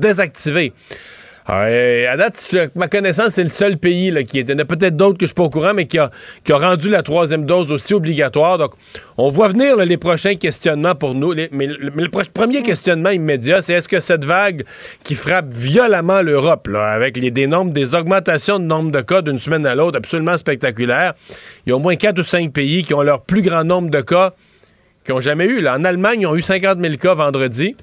désactivé. 1.48 2.08
à 2.08 2.18
date, 2.18 2.58
ma 2.75 2.88
connaissance, 2.88 3.30
c'est 3.34 3.44
le 3.44 3.50
seul 3.50 3.78
pays 3.78 4.12
là, 4.12 4.24
qui 4.24 4.40
est. 4.40 4.42
Il 4.42 4.52
y 4.52 4.54
en 4.54 4.60
a 4.60 4.66
peut-être 4.66 4.96
d'autres 4.96 5.18
que 5.18 5.25
je 5.25 5.25
ne 5.25 5.28
suis 5.28 5.36
pas 5.36 5.44
au 5.44 5.50
courant, 5.50 5.74
mais 5.74 5.86
qui 5.86 5.98
a, 5.98 6.12
qui 6.44 6.52
a 6.52 6.58
rendu 6.58 6.90
la 6.90 7.04
troisième 7.04 7.46
dose 7.46 7.72
aussi 7.72 7.94
obligatoire. 7.94 8.58
Donc, 8.58 8.74
on 9.18 9.30
voit 9.30 9.50
venir 9.50 9.78
les 9.78 9.98
prochains 9.98 10.36
questionnements 10.36 10.96
pour 10.96 11.16
nous. 11.16 11.34
mais, 11.52 11.68
le, 11.68 12.08
premier 12.34 12.62
questionnement 12.62 13.12
immédiat, 13.12 13.62
c'est 13.62 13.74
est-ce 13.74 13.88
que 13.88 14.00
cette 14.00 14.25
vague 14.25 14.66
qui 15.04 15.16
frappe 15.16 15.54
violemment 15.54 16.22
l'Europe, 16.22 16.68
avec 16.74 17.18
les, 17.18 17.32
des 17.32 17.48
nombres, 17.48 17.72
des 17.72 17.96
augmentations 17.96 18.60
de 18.60 18.66
nombre 18.66 18.92
de 18.92 19.02
cas 19.02 19.22
d'une 19.22 19.40
semaine 19.40 19.66
à 19.66 19.75
l'autre 19.75 19.98
absolument 19.98 20.38
spectaculaires, 20.38 21.14
il 21.66 21.70
y 21.70 21.72
a 21.74 21.75
au 21.75 21.80
moins 21.80 21.96
quatre 21.96 22.20
ou 22.20 22.24
cinq 22.24 22.52
pays 22.54 22.82
qui 22.82 22.94
ont 22.94 23.02
leur 23.02 23.22
plus 23.22 23.42
grand 23.42 23.64
nombre 23.64 23.90
de 23.90 24.02
cas 24.02 24.34
qu'ils 25.06 25.14
n'ont 25.14 25.22
jamais 25.22 25.46
eu. 25.46 25.62
Là. 25.62 25.78
En 25.78 25.84
Allemagne, 25.84 26.22
ils 26.22 26.28
ont 26.28 26.36
eu 26.36 26.42
50 26.42 26.80
000 26.80 26.96
cas 26.96 27.14
vendredi. 27.14 27.75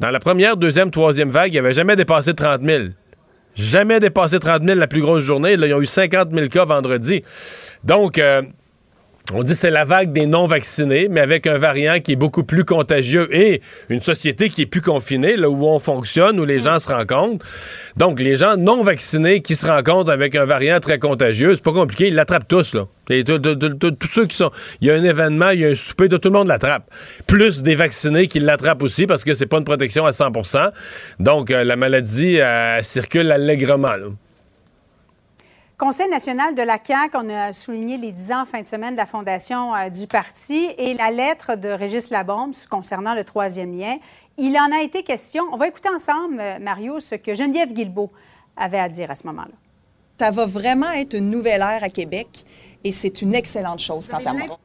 Dans 0.00 0.10
la 0.10 0.20
première, 0.20 0.56
deuxième, 0.56 0.90
troisième 0.90 1.30
vague, 1.30 1.50
il 1.50 1.54
n'y 1.54 1.58
avait 1.58 1.74
jamais 1.74 1.96
dépassé 1.96 2.34
30 2.34 2.62
000. 2.62 2.84
Jamais 3.56 3.98
dépassé 3.98 4.38
30 4.38 4.62
000 4.62 4.78
la 4.78 4.86
plus 4.86 5.00
grosse 5.00 5.24
journée. 5.24 5.56
Là, 5.56 5.66
ils 5.66 5.74
ont 5.74 5.80
eu 5.80 5.86
50 5.86 6.32
000 6.32 6.46
cas 6.48 6.64
vendredi. 6.64 7.24
Donc, 7.82 8.18
euh, 8.18 8.42
on 9.32 9.42
dit 9.42 9.54
c'est 9.54 9.70
la 9.70 9.84
vague 9.84 10.12
des 10.12 10.26
non-vaccinés, 10.26 11.08
mais 11.10 11.20
avec 11.20 11.46
un 11.46 11.58
variant 11.58 12.00
qui 12.00 12.12
est 12.12 12.16
beaucoup 12.16 12.44
plus 12.44 12.64
contagieux 12.64 13.28
et 13.34 13.60
une 13.88 14.00
société 14.00 14.48
qui 14.48 14.62
est 14.62 14.66
plus 14.66 14.80
confinée, 14.80 15.36
là 15.36 15.50
où 15.50 15.66
on 15.66 15.78
fonctionne, 15.78 16.40
où 16.40 16.44
les 16.44 16.60
gens 16.60 16.78
se 16.78 16.88
rencontrent. 16.88 17.44
Donc, 17.96 18.20
les 18.20 18.36
gens 18.36 18.56
non-vaccinés 18.56 19.42
qui 19.42 19.54
se 19.54 19.66
rencontrent 19.66 20.10
avec 20.10 20.34
un 20.34 20.44
variant 20.44 20.80
très 20.80 20.98
contagieux, 20.98 21.54
c'est 21.54 21.64
pas 21.64 21.72
compliqué, 21.72 22.08
ils 22.08 22.14
l'attrapent 22.14 22.48
tous, 22.48 22.74
là. 22.74 22.86
tous 23.08 24.08
ceux 24.08 24.26
qui 24.26 24.36
sont... 24.36 24.50
Il 24.80 24.88
y 24.88 24.90
a 24.90 24.94
un 24.94 25.04
événement, 25.04 25.50
il 25.50 25.60
y 25.60 25.66
a 25.66 25.68
un 25.68 25.74
souper, 25.74 26.08
tout 26.08 26.20
le 26.24 26.30
monde 26.30 26.48
l'attrape. 26.48 26.90
Plus 27.26 27.62
des 27.62 27.74
vaccinés 27.74 28.28
qui 28.28 28.40
l'attrapent 28.40 28.82
aussi, 28.82 29.06
parce 29.06 29.24
que 29.24 29.34
c'est 29.34 29.46
pas 29.46 29.58
une 29.58 29.64
protection 29.64 30.06
à 30.06 30.10
100% 30.10 30.70
Donc, 31.20 31.50
euh, 31.50 31.64
la 31.64 31.76
maladie 31.76 32.38
circule 32.82 33.30
allègrement. 33.30 33.96
Conseil 35.78 36.10
national 36.10 36.56
de 36.56 36.62
la 36.62 36.76
CAQ, 36.82 37.16
on 37.16 37.28
a 37.30 37.52
souligné 37.52 37.98
les 37.98 38.10
10 38.10 38.32
ans 38.32 38.42
en 38.42 38.44
fin 38.44 38.60
de 38.62 38.66
semaine 38.66 38.94
de 38.94 38.96
la 38.96 39.06
fondation 39.06 39.76
euh, 39.76 39.90
du 39.90 40.08
parti 40.08 40.68
et 40.76 40.92
la 40.94 41.12
lettre 41.12 41.54
de 41.54 41.68
Régis 41.68 42.10
Labombe 42.10 42.52
concernant 42.68 43.14
le 43.14 43.22
troisième 43.22 43.78
lien. 43.78 43.96
Il 44.38 44.58
en 44.58 44.76
a 44.76 44.82
été 44.82 45.04
question. 45.04 45.44
On 45.52 45.56
va 45.56 45.68
écouter 45.68 45.88
ensemble, 45.88 46.40
euh, 46.40 46.58
Mario, 46.58 46.98
ce 46.98 47.14
que 47.14 47.32
Geneviève 47.32 47.72
Guilbeault 47.72 48.10
avait 48.56 48.80
à 48.80 48.88
dire 48.88 49.08
à 49.08 49.14
ce 49.14 49.24
moment-là. 49.28 49.54
Ça 50.18 50.32
va 50.32 50.46
vraiment 50.46 50.90
être 50.90 51.14
une 51.14 51.30
nouvelle 51.30 51.60
ère 51.60 51.84
à 51.84 51.90
Québec 51.90 52.44
et 52.82 52.90
c'est 52.90 53.22
une 53.22 53.36
excellente 53.36 53.78
chose 53.78 54.08
quant 54.08 54.18
à 54.18 54.32
moi. 54.32 54.58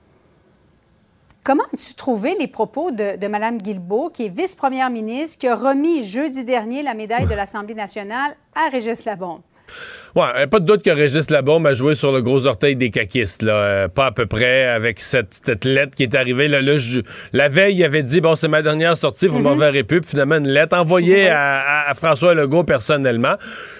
Comment 1.43 1.65
as-tu 1.75 1.93
trouvé 1.93 2.35
les 2.39 2.47
propos 2.47 2.89
de, 2.89 3.17
de 3.17 3.27
Mme 3.27 3.59
Guilbeault, 3.59 4.09
qui 4.09 4.25
est 4.25 4.35
vice-première 4.35 4.89
ministre, 4.89 5.37
qui 5.37 5.47
a 5.47 5.55
remis 5.55 6.01
jeudi 6.01 6.43
dernier 6.43 6.81
la 6.81 6.95
médaille 6.95 7.27
de 7.27 7.35
l'Assemblée 7.35 7.75
nationale 7.75 8.35
à 8.55 8.69
Régis 8.69 9.05
Labombe? 9.05 9.41
Ouais, 10.15 10.45
pas 10.45 10.59
de 10.59 10.65
doute 10.65 10.83
que 10.83 10.91
Régis 10.91 11.31
Labombe 11.31 11.65
a 11.65 11.73
joué 11.73 11.95
sur 11.95 12.11
le 12.11 12.21
gros 12.21 12.45
orteil 12.45 12.75
des 12.75 12.91
caquistes, 12.91 13.41
là. 13.41 13.53
Euh, 13.53 13.87
pas 13.87 14.05
à 14.05 14.11
peu 14.11 14.27
près 14.27 14.65
avec 14.65 14.99
cette, 14.99 15.39
cette, 15.43 15.65
lettre 15.65 15.95
qui 15.95 16.03
est 16.03 16.13
arrivée. 16.13 16.47
Là, 16.47 16.59
la 17.33 17.49
veille, 17.49 17.77
il 17.77 17.83
avait 17.83 18.03
dit 18.03 18.21
Bon, 18.21 18.35
c'est 18.35 18.47
ma 18.47 18.61
dernière 18.61 18.95
sortie, 18.95 19.25
vous 19.25 19.39
m'en 19.39 19.55
mm-hmm. 19.55 19.59
verrez 19.59 19.83
plus. 19.83 20.01
Puis 20.01 20.11
finalement, 20.11 20.35
une 20.35 20.49
lettre 20.49 20.77
envoyée 20.77 21.29
à, 21.29 21.91
François 21.95 22.35
Legault 22.35 22.63
personnellement. 22.63 23.37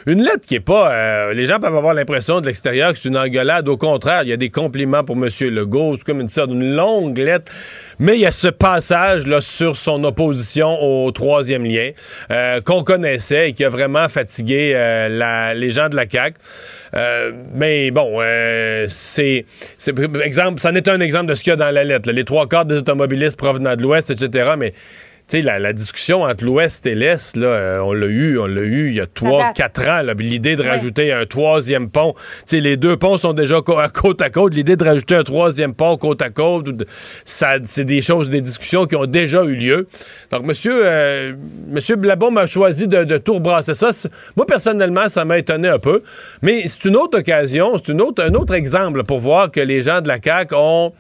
Une 0.08 0.24
lettre 0.24 0.48
qui 0.48 0.56
est 0.56 0.60
pas. 0.60 0.92
Euh, 0.92 1.34
les 1.36 1.46
gens 1.46 1.60
peuvent 1.60 1.76
avoir 1.76 1.94
l'impression 1.94 2.42
de 2.42 2.48
l'extérieur 2.48 2.94
que 2.94 3.00
c'est 3.00 3.10
une 3.10 3.18
engueulade. 3.18 3.68
Au 3.68 3.78
contraire, 3.78 4.24
il 4.24 4.30
y 4.30 4.34
a 4.34 4.38
des 4.38 4.50
compliments 4.50 5.04
pour 5.04 5.16
M. 5.16 5.30
Legault. 5.52 5.98
C'est 5.98 6.04
comme 6.04 6.20
une 6.20 6.30
sorte 6.30 6.50
d'une 6.50 6.76
longue 6.76 7.20
lettre. 7.20 7.52
Mais 8.00 8.16
il 8.16 8.22
y 8.22 8.26
a 8.26 8.32
ce 8.32 8.48
passage 8.48 9.28
là, 9.28 9.40
sur 9.40 9.76
son 9.76 10.04
opposition 10.04 10.82
au 10.82 11.12
troisième 11.12 11.64
lien 11.64 11.92
euh, 12.32 12.60
qu'on 12.62 12.84
connaissait 12.84 13.50
et 13.50 13.54
qui 13.54 13.64
a 13.64 13.70
vraiment 13.70 14.10
fatigué 14.10 14.74
la, 14.74 15.54
les 15.54 15.73
gens 15.74 15.90
de 15.90 15.96
la 15.96 16.10
CAQ. 16.10 16.38
Euh, 16.96 17.32
mais 17.54 17.92
bon, 17.92 18.20
euh, 18.22 18.86
c'est, 18.90 19.46
exemple, 20.24 20.62
ça 20.62 20.72
n'est 20.72 20.88
un 20.88 21.00
exemple 21.00 21.28
de 21.28 21.36
ce 21.36 21.44
qu'il 21.44 21.52
y 21.52 21.54
a 21.54 21.58
dans 21.58 21.72
la 21.72 21.84
lettre. 21.84 22.12
Les 22.12 22.24
trois 22.24 22.48
quarts 22.48 22.66
des 22.66 22.78
automobilistes 22.78 23.38
provenant 23.38 23.76
de 23.76 23.82
l'Ouest, 23.82 24.12
etc. 24.12 24.52
Mais 24.58 24.74
sais, 25.28 25.42
la, 25.42 25.74
discussion 25.74 26.24
entre 26.24 26.44
l'Ouest 26.44 26.86
et 26.86 26.96
l'Est, 26.96 27.36
là, 27.38 27.48
euh, 27.48 27.80
on 27.80 27.94
l'a 27.94 28.08
eu, 28.08 28.38
on 28.38 28.46
l'a 28.46 28.62
eu 28.62 28.90
il 28.90 28.96
y 28.96 29.02
a 29.02 29.06
trois, 29.06 29.52
quatre 29.54 29.82
ans, 29.88 30.02
l'idée 30.18 30.56
de 30.56 30.64
rajouter 30.64 31.12
un 31.12 31.26
troisième 31.26 31.90
pont. 31.90 32.14
Sais, 32.46 32.60
les 32.60 32.78
deux 32.78 32.98
ponts 32.98 33.18
sont 33.18 33.34
déjà 33.34 33.58
à 33.58 33.90
côte 33.90 34.22
à 34.22 34.30
côte. 34.30 34.54
L'idée 34.54 34.76
de 34.76 34.84
rajouter 34.84 35.16
un 35.16 35.24
troisième 35.24 35.74
pont 35.74 35.98
côte 35.98 36.22
à 36.22 36.30
côte, 36.30 36.68
ça, 37.26 37.56
c'est 37.66 37.86
des 37.86 38.02
choses, 38.02 38.30
des 38.30 38.42
discussions 38.42 38.86
qui 38.86 38.96
ont 38.96 39.06
déjà 39.06 39.44
eu 39.44 39.56
lieu. 39.56 39.88
Donc, 40.32 40.44
monsieur, 40.44 40.82
euh, 40.86 41.34
monsieur 41.68 41.96
Blabon 41.96 42.32
m'a 42.32 42.48
choisi 42.48 42.88
de, 42.88 43.04
de 43.04 43.18
tout 43.18 43.36
rebrasser 43.36 43.74
ça. 43.74 43.90
Moi, 44.36 44.46
personnellement, 44.46 45.08
ça 45.08 45.26
m'a 45.26 45.38
étonné 45.38 45.68
un 45.68 45.80
peu. 45.80 46.02
Mais 46.42 46.64
c'est 46.68 46.86
une 46.86 46.96
autre 46.96 47.20
occasion, 47.20 47.74
c'est 47.78 47.92
une 47.92 48.02
autre, 48.02 48.24
un 48.24 48.34
autre 48.34 48.54
exemple 48.54 49.04
pour 49.04 49.20
voir 49.20 49.52
que 49.52 49.60
les 49.60 49.82
gens 49.82 50.02
de 50.02 50.08
la 50.08 50.18
CAQ 50.22 50.56
ont 50.56 50.94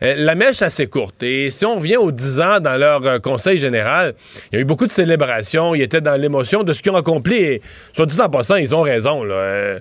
la 0.00 0.34
mèche 0.34 0.62
assez 0.62 0.86
courte. 0.86 1.22
Et 1.22 1.50
si 1.50 1.64
on 1.64 1.76
revient 1.76 1.96
aux 1.96 2.12
10 2.12 2.40
ans 2.40 2.60
dans 2.60 2.76
leur 2.76 3.06
euh, 3.06 3.18
conseil 3.18 3.58
général, 3.58 4.14
il 4.50 4.56
y 4.56 4.58
a 4.58 4.60
eu 4.60 4.64
beaucoup 4.64 4.86
de 4.86 4.90
célébrations, 4.90 5.74
ils 5.74 5.82
étaient 5.82 6.00
dans 6.00 6.20
l'émotion 6.20 6.62
de 6.62 6.72
ce 6.72 6.82
qu'ils 6.82 6.92
ont 6.92 6.96
accompli. 6.96 7.36
Et, 7.36 7.62
soit 7.92 8.06
dit 8.06 8.20
en 8.20 8.28
passant, 8.28 8.56
ils 8.56 8.74
ont 8.74 8.82
raison. 8.82 9.22
Euh, 9.24 9.78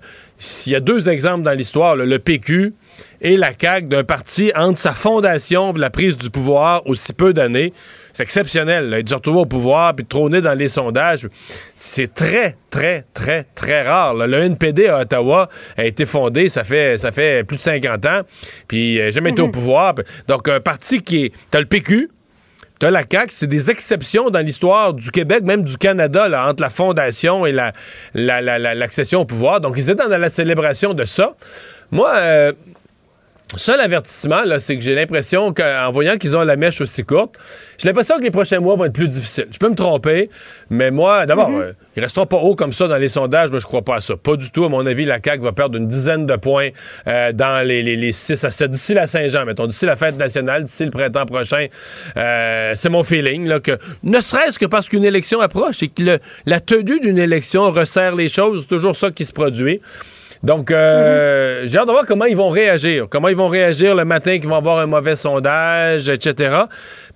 il 0.65 0.71
y 0.71 0.75
a 0.75 0.79
deux 0.79 1.09
exemples 1.09 1.43
dans 1.43 1.53
l'histoire, 1.53 1.95
le 1.95 2.19
PQ 2.19 2.73
et 3.21 3.37
la 3.37 3.51
CAQ 3.59 3.87
d'un 3.87 4.03
parti 4.03 4.51
entre 4.55 4.77
sa 4.77 4.93
fondation 4.93 5.73
et 5.73 5.79
la 5.79 5.89
prise 5.89 6.17
du 6.17 6.29
pouvoir 6.29 6.85
aussi 6.87 7.13
peu 7.13 7.33
d'années. 7.33 7.71
C'est 8.15 8.23
exceptionnel, 8.23 8.89
là, 8.89 9.01
de 9.01 9.09
se 9.09 9.13
retrouver 9.13 9.39
au 9.39 9.45
pouvoir 9.45 9.93
puis 9.93 10.05
de 10.05 10.07
trôner 10.07 10.39
dans 10.39 10.53
les 10.53 10.69
sondages. 10.69 11.27
C'est 11.73 12.13
très, 12.13 12.55
très, 12.69 13.03
très, 13.13 13.43
très 13.43 13.81
rare. 13.81 14.13
Le 14.13 14.41
NPD 14.41 14.87
à 14.87 14.99
Ottawa 14.99 15.49
a 15.75 15.83
été 15.83 16.05
fondé, 16.05 16.47
ça 16.47 16.63
fait, 16.63 16.97
ça 16.97 17.11
fait 17.11 17.43
plus 17.43 17.57
de 17.57 17.61
50 17.61 18.05
ans, 18.05 18.21
puis 18.69 19.01
euh, 19.01 19.11
jamais 19.11 19.31
été 19.31 19.41
au 19.41 19.47
mhm. 19.47 19.51
pouvoir. 19.51 19.95
Donc, 20.29 20.47
un 20.47 20.61
parti 20.61 21.01
qui 21.01 21.25
est... 21.25 21.33
T'as 21.51 21.59
le 21.59 21.65
PQ, 21.65 22.09
T'as 22.79 22.89
la 22.89 23.03
CAQ, 23.09 23.33
c'est 23.33 23.47
des 23.47 23.69
exceptions 23.69 24.29
dans 24.29 24.39
l'histoire 24.39 24.93
du 24.93 25.11
Québec, 25.11 25.43
même 25.43 25.63
du 25.63 25.77
Canada, 25.77 26.29
là, 26.29 26.47
entre 26.47 26.61
la 26.61 26.69
fondation 26.69 27.45
et 27.45 27.51
l'accession 28.13 29.19
la, 29.19 29.23
au 29.23 29.25
pouvoir. 29.25 29.59
Donc, 29.59 29.75
ils 29.75 29.89
étaient 29.89 30.07
dans 30.07 30.17
la 30.17 30.29
célébration 30.29 30.93
de 30.93 31.03
ça. 31.03 31.35
Moi, 31.91 32.13
euh, 32.15 32.53
Seul 33.55 33.79
avertissement, 33.79 34.41
c'est 34.57 34.75
que 34.75 34.81
j'ai 34.81 34.95
l'impression 34.95 35.53
qu'en 35.53 35.91
voyant 35.91 36.17
qu'ils 36.17 36.35
ont 36.35 36.43
la 36.43 36.55
mèche 36.55 36.81
aussi 36.81 37.03
courte, 37.03 37.35
j'ai 37.77 37.87
l'impression 37.87 38.17
que 38.17 38.23
les 38.23 38.31
prochains 38.31 38.59
mois 38.59 38.75
vont 38.75 38.85
être 38.85 38.93
plus 38.93 39.07
difficiles. 39.07 39.45
Je 39.51 39.59
peux 39.59 39.69
me 39.69 39.75
tromper, 39.75 40.31
mais 40.71 40.89
moi, 40.89 41.27
d'abord, 41.27 41.51
mhm. 41.51 41.61
euh, 41.61 41.73
ils 41.95 42.01
resteront 42.01 42.25
pas 42.25 42.37
hauts 42.37 42.55
comme 42.55 42.71
ça 42.71 42.87
dans 42.87 42.97
les 42.97 43.07
sondages, 43.07 43.51
mais 43.51 43.59
je 43.59 43.65
crois 43.65 43.83
pas 43.83 43.97
à 43.97 44.01
ça. 44.01 44.17
Pas 44.17 44.35
du 44.35 44.49
tout. 44.49 44.65
À 44.65 44.69
mon 44.69 44.83
avis, 44.87 45.05
la 45.05 45.19
CAQ 45.23 45.43
va 45.43 45.51
perdre 45.51 45.77
une 45.77 45.87
dizaine 45.87 46.25
de 46.25 46.35
points 46.37 46.69
euh, 47.07 47.31
dans 47.33 47.65
les, 47.65 47.83
les, 47.83 48.11
6 48.11 48.43
à 48.43 48.49
7, 48.49 48.71
d'ici 48.71 48.95
la 48.95 49.05
Saint-Jean, 49.05 49.45
mettons, 49.45 49.67
d'ici 49.67 49.85
la 49.85 49.95
fête 49.95 50.17
nationale, 50.17 50.63
d'ici 50.63 50.83
le 50.83 50.91
printemps 50.91 51.27
prochain. 51.27 51.67
Euh, 52.17 52.73
c'est 52.75 52.89
mon 52.89 53.03
feeling, 53.03 53.47
là, 53.47 53.59
que 53.59 53.77
ne 54.01 54.21
serait-ce 54.21 54.57
que 54.57 54.65
parce 54.65 54.89
qu'une 54.89 55.05
élection 55.05 55.39
approche 55.39 55.83
et 55.83 55.87
que 55.89 56.19
la 56.47 56.59
tenue 56.59 56.99
d'une 56.99 57.19
élection 57.19 57.69
resserre 57.69 58.15
les 58.15 58.27
choses, 58.27 58.61
c'est 58.63 58.75
toujours 58.75 58.95
ça 58.95 59.11
qui 59.11 59.23
se 59.23 59.33
produit. 59.33 59.81
Donc, 60.43 60.71
euh, 60.71 61.63
j'ai 61.65 61.77
hâte 61.77 61.87
de 61.87 61.91
voir 61.91 62.05
comment 62.05 62.25
ils 62.25 62.35
vont 62.35 62.49
réagir. 62.49 63.07
Comment 63.09 63.29
ils 63.29 63.35
vont 63.35 63.47
réagir 63.47 63.95
le 63.95 64.05
matin 64.05 64.37
qu'ils 64.37 64.49
vont 64.49 64.55
avoir 64.55 64.79
un 64.79 64.85
mauvais 64.85 65.15
sondage, 65.15 66.09
etc. 66.09 66.57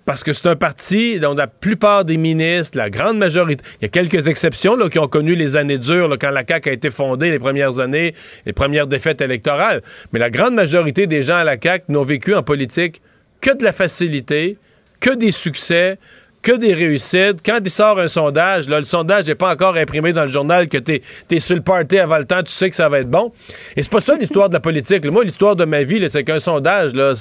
Parce 0.06 0.24
que 0.24 0.34
c'est 0.34 0.48
un 0.48 0.56
parti 0.56 1.20
dont 1.20 1.36
la 1.36 1.48
plupart 1.48 2.06
des 2.06 2.18
ministres, 2.18 2.78
la 2.78 2.90
grande 2.90 3.18
majorité, 3.18 3.64
il 3.80 3.84
y 3.84 3.86
a 3.86 3.90
quelques 3.90 4.28
exceptions 4.28 4.78
qui 4.90 5.00
ont 5.00 5.08
connu 5.08 5.36
les 5.36 5.58
années 5.58 5.78
dures 5.78 6.10
quand 6.20 6.32
la 6.32 6.44
CAQ 6.48 6.70
a 6.70 6.74
été 6.74 6.90
fondée, 6.90 7.30
les 7.32 7.40
premières 7.40 7.80
années, 7.80 8.16
les 8.46 8.54
premières 8.54 8.88
défaites 8.88 9.22
électorales. 9.22 9.82
Mais 10.12 10.20
la 10.20 10.30
grande 10.30 10.56
majorité 10.56 11.06
des 11.06 11.22
gens 11.22 11.36
à 11.36 11.44
la 11.44 11.58
CAQ 11.62 11.86
n'ont 11.90 12.04
vécu 12.04 12.34
en 12.34 12.44
politique 12.44 13.02
que 13.42 13.56
de 13.56 13.64
la 13.64 13.74
facilité, 13.74 14.58
que 15.00 15.14
des 15.14 15.32
succès, 15.32 15.98
que 16.42 16.54
des 16.54 16.74
réussites. 16.74 17.42
Quand 17.46 17.60
il 17.64 17.70
sort 17.70 18.00
un 18.00 18.08
sondage, 18.08 18.68
le 18.70 18.84
sondage 18.84 19.26
n'est 19.28 19.36
pas 19.36 19.52
encore 19.52 19.76
imprimé 19.76 20.14
dans 20.14 20.24
le 20.24 20.30
journal 20.30 20.68
que 20.68 20.78
tu 20.78 21.02
es, 21.32 21.40
sur 21.40 21.56
le 21.56 21.62
party 21.62 22.00
avant 22.00 22.18
le 22.18 22.26
temps, 22.26 22.42
tu 22.44 22.52
sais 22.52 22.70
que 22.70 22.76
ça 22.76 22.90
va 22.90 23.00
être 23.00 23.10
bon. 23.10 23.32
Et 23.76 23.84
c'est 23.84 23.92
pas 23.92 24.00
ça 24.00 24.16
l'histoire 24.16 24.50
de 24.50 24.54
la 24.54 24.60
politique. 24.60 25.06
Moi, 25.06 25.24
l'histoire 25.24 25.56
de 25.56 25.66
ma 25.66 25.84
vie, 25.84 26.08
c'est 26.10 26.24
qu'un 26.24 26.40
sondage, 26.40 26.94
là, 26.94 27.14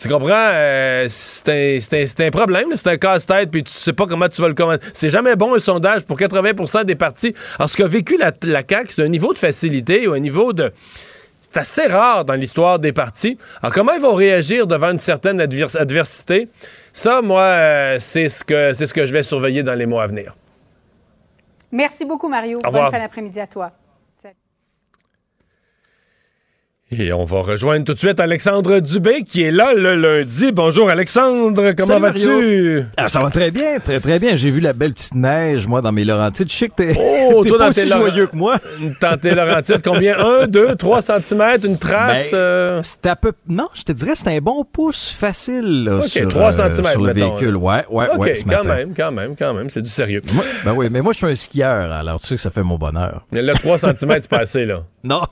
tu 0.00 0.08
comprends, 0.08 0.50
euh, 0.52 1.06
c'est 1.08 2.20
un, 2.20 2.30
problème, 2.30 2.68
c'est 2.74 2.88
un 2.88 2.96
casse-tête, 2.96 3.50
puis 3.50 3.64
tu 3.64 3.72
sais 3.72 3.92
pas 3.92 4.06
comment 4.06 4.28
tu 4.28 4.40
vas 4.40 4.48
le 4.48 4.54
commenter. 4.54 4.86
C'est 4.94 5.10
jamais 5.10 5.36
bon 5.36 5.54
un 5.54 5.58
sondage 5.58 6.02
pour 6.02 6.18
80% 6.18 6.84
des 6.84 6.94
partis. 6.94 7.34
Alors, 7.58 7.68
ce 7.68 7.76
qu'a 7.76 7.86
vécu 7.86 8.16
la, 8.16 8.32
la 8.44 8.62
CAQ, 8.68 8.92
c'est 8.94 9.02
un 9.02 9.08
niveau 9.08 9.32
de 9.32 9.38
facilité 9.38 10.06
ou 10.06 10.12
un 10.12 10.20
niveau 10.20 10.52
de 10.52 10.72
c'est 11.52 11.60
assez 11.60 11.86
rare 11.86 12.24
dans 12.24 12.34
l'histoire 12.34 12.78
des 12.78 12.92
partis. 12.92 13.36
Alors, 13.60 13.74
comment 13.74 13.92
ils 13.92 14.00
vont 14.00 14.14
réagir 14.14 14.66
devant 14.66 14.90
une 14.90 14.98
certaine 14.98 15.38
adversité? 15.38 16.48
Ça, 16.92 17.22
moi, 17.22 17.42
euh, 17.42 17.96
c'est 18.00 18.28
ce, 18.28 18.44
que, 18.44 18.72
ce 18.74 18.92
que 18.92 19.06
je 19.06 19.12
vais 19.12 19.22
surveiller 19.22 19.62
dans 19.62 19.74
les 19.74 19.86
mois 19.86 20.04
à 20.04 20.06
venir. 20.06 20.36
Merci 21.70 22.04
beaucoup, 22.04 22.28
Mario. 22.28 22.60
Bonne 22.60 22.90
fin 22.90 22.98
d'après-midi 22.98 23.40
à 23.40 23.46
toi. 23.46 23.72
Et 26.94 27.10
on 27.10 27.24
va 27.24 27.40
rejoindre 27.40 27.86
tout 27.86 27.94
de 27.94 27.98
suite 27.98 28.20
Alexandre 28.20 28.78
Dubé 28.80 29.22
qui 29.22 29.42
est 29.42 29.50
là 29.50 29.72
le 29.72 29.96
lundi. 29.96 30.52
Bonjour 30.52 30.90
Alexandre, 30.90 31.72
comment 31.72 32.00
vas-tu? 32.00 32.82
Ah, 32.98 33.08
ça 33.08 33.20
va 33.20 33.30
très 33.30 33.50
bien, 33.50 33.78
très 33.78 33.98
très 33.98 34.18
bien. 34.18 34.36
J'ai 34.36 34.50
vu 34.50 34.60
la 34.60 34.74
belle 34.74 34.92
petite 34.92 35.14
neige, 35.14 35.66
moi, 35.66 35.80
dans 35.80 35.90
mes 35.90 36.04
Laurentides. 36.04 36.50
Je 36.50 36.54
sais 36.54 36.68
que 36.68 36.74
t'es 36.74 36.94
oh, 36.98 37.42
pas 37.58 37.70
aussi 37.70 37.88
joyeux 37.88 38.26
que 38.26 38.36
moi. 38.36 38.58
Dans 39.00 39.16
tes 39.16 39.34
Laurentides, 39.34 39.80
combien? 39.82 40.18
Un, 40.18 40.46
deux, 40.46 40.74
trois 40.76 41.00
centimètres, 41.00 41.64
une 41.64 41.78
trace? 41.78 42.30
Ben, 42.30 42.36
euh? 42.36 42.80
C'est 42.82 43.06
à 43.06 43.16
peu... 43.16 43.32
Non, 43.48 43.68
je 43.72 43.84
te 43.84 43.92
dirais 43.92 44.12
c'est 44.14 44.28
un 44.28 44.40
bon 44.40 44.62
pouce 44.70 45.08
facile 45.08 45.84
là, 45.84 45.96
OK, 45.96 46.04
sur, 46.04 46.28
3 46.28 46.42
euh, 46.42 46.52
centimètres, 46.52 46.90
sur 46.90 47.00
le 47.00 47.14
mettons, 47.14 47.36
véhicule. 47.36 47.56
Ouais, 47.56 47.84
ouais, 47.88 48.16
ouais, 48.16 48.34
ce 48.34 48.44
quand 48.44 48.64
même, 48.64 48.92
quand 48.94 49.12
même, 49.12 49.34
quand 49.34 49.54
même. 49.54 49.70
C'est 49.70 49.82
du 49.82 49.88
sérieux. 49.88 50.20
Moi- 50.34 50.44
ben 50.66 50.74
oui, 50.74 50.88
mais 50.90 51.00
moi, 51.00 51.12
je 51.12 51.18
suis 51.18 51.26
un 51.26 51.34
skieur, 51.34 51.90
alors 51.90 52.20
tu 52.20 52.26
sais 52.26 52.34
que 52.34 52.40
ça 52.42 52.50
fait 52.50 52.62
mon 52.62 52.76
bonheur. 52.76 53.24
Mais 53.32 53.40
Là, 53.40 53.54
3 53.54 53.78
centimètres, 53.78 54.24
c'est 54.24 54.30
pas 54.30 54.42
assez, 54.42 54.66
là. 54.66 54.82
Non, 55.04 55.22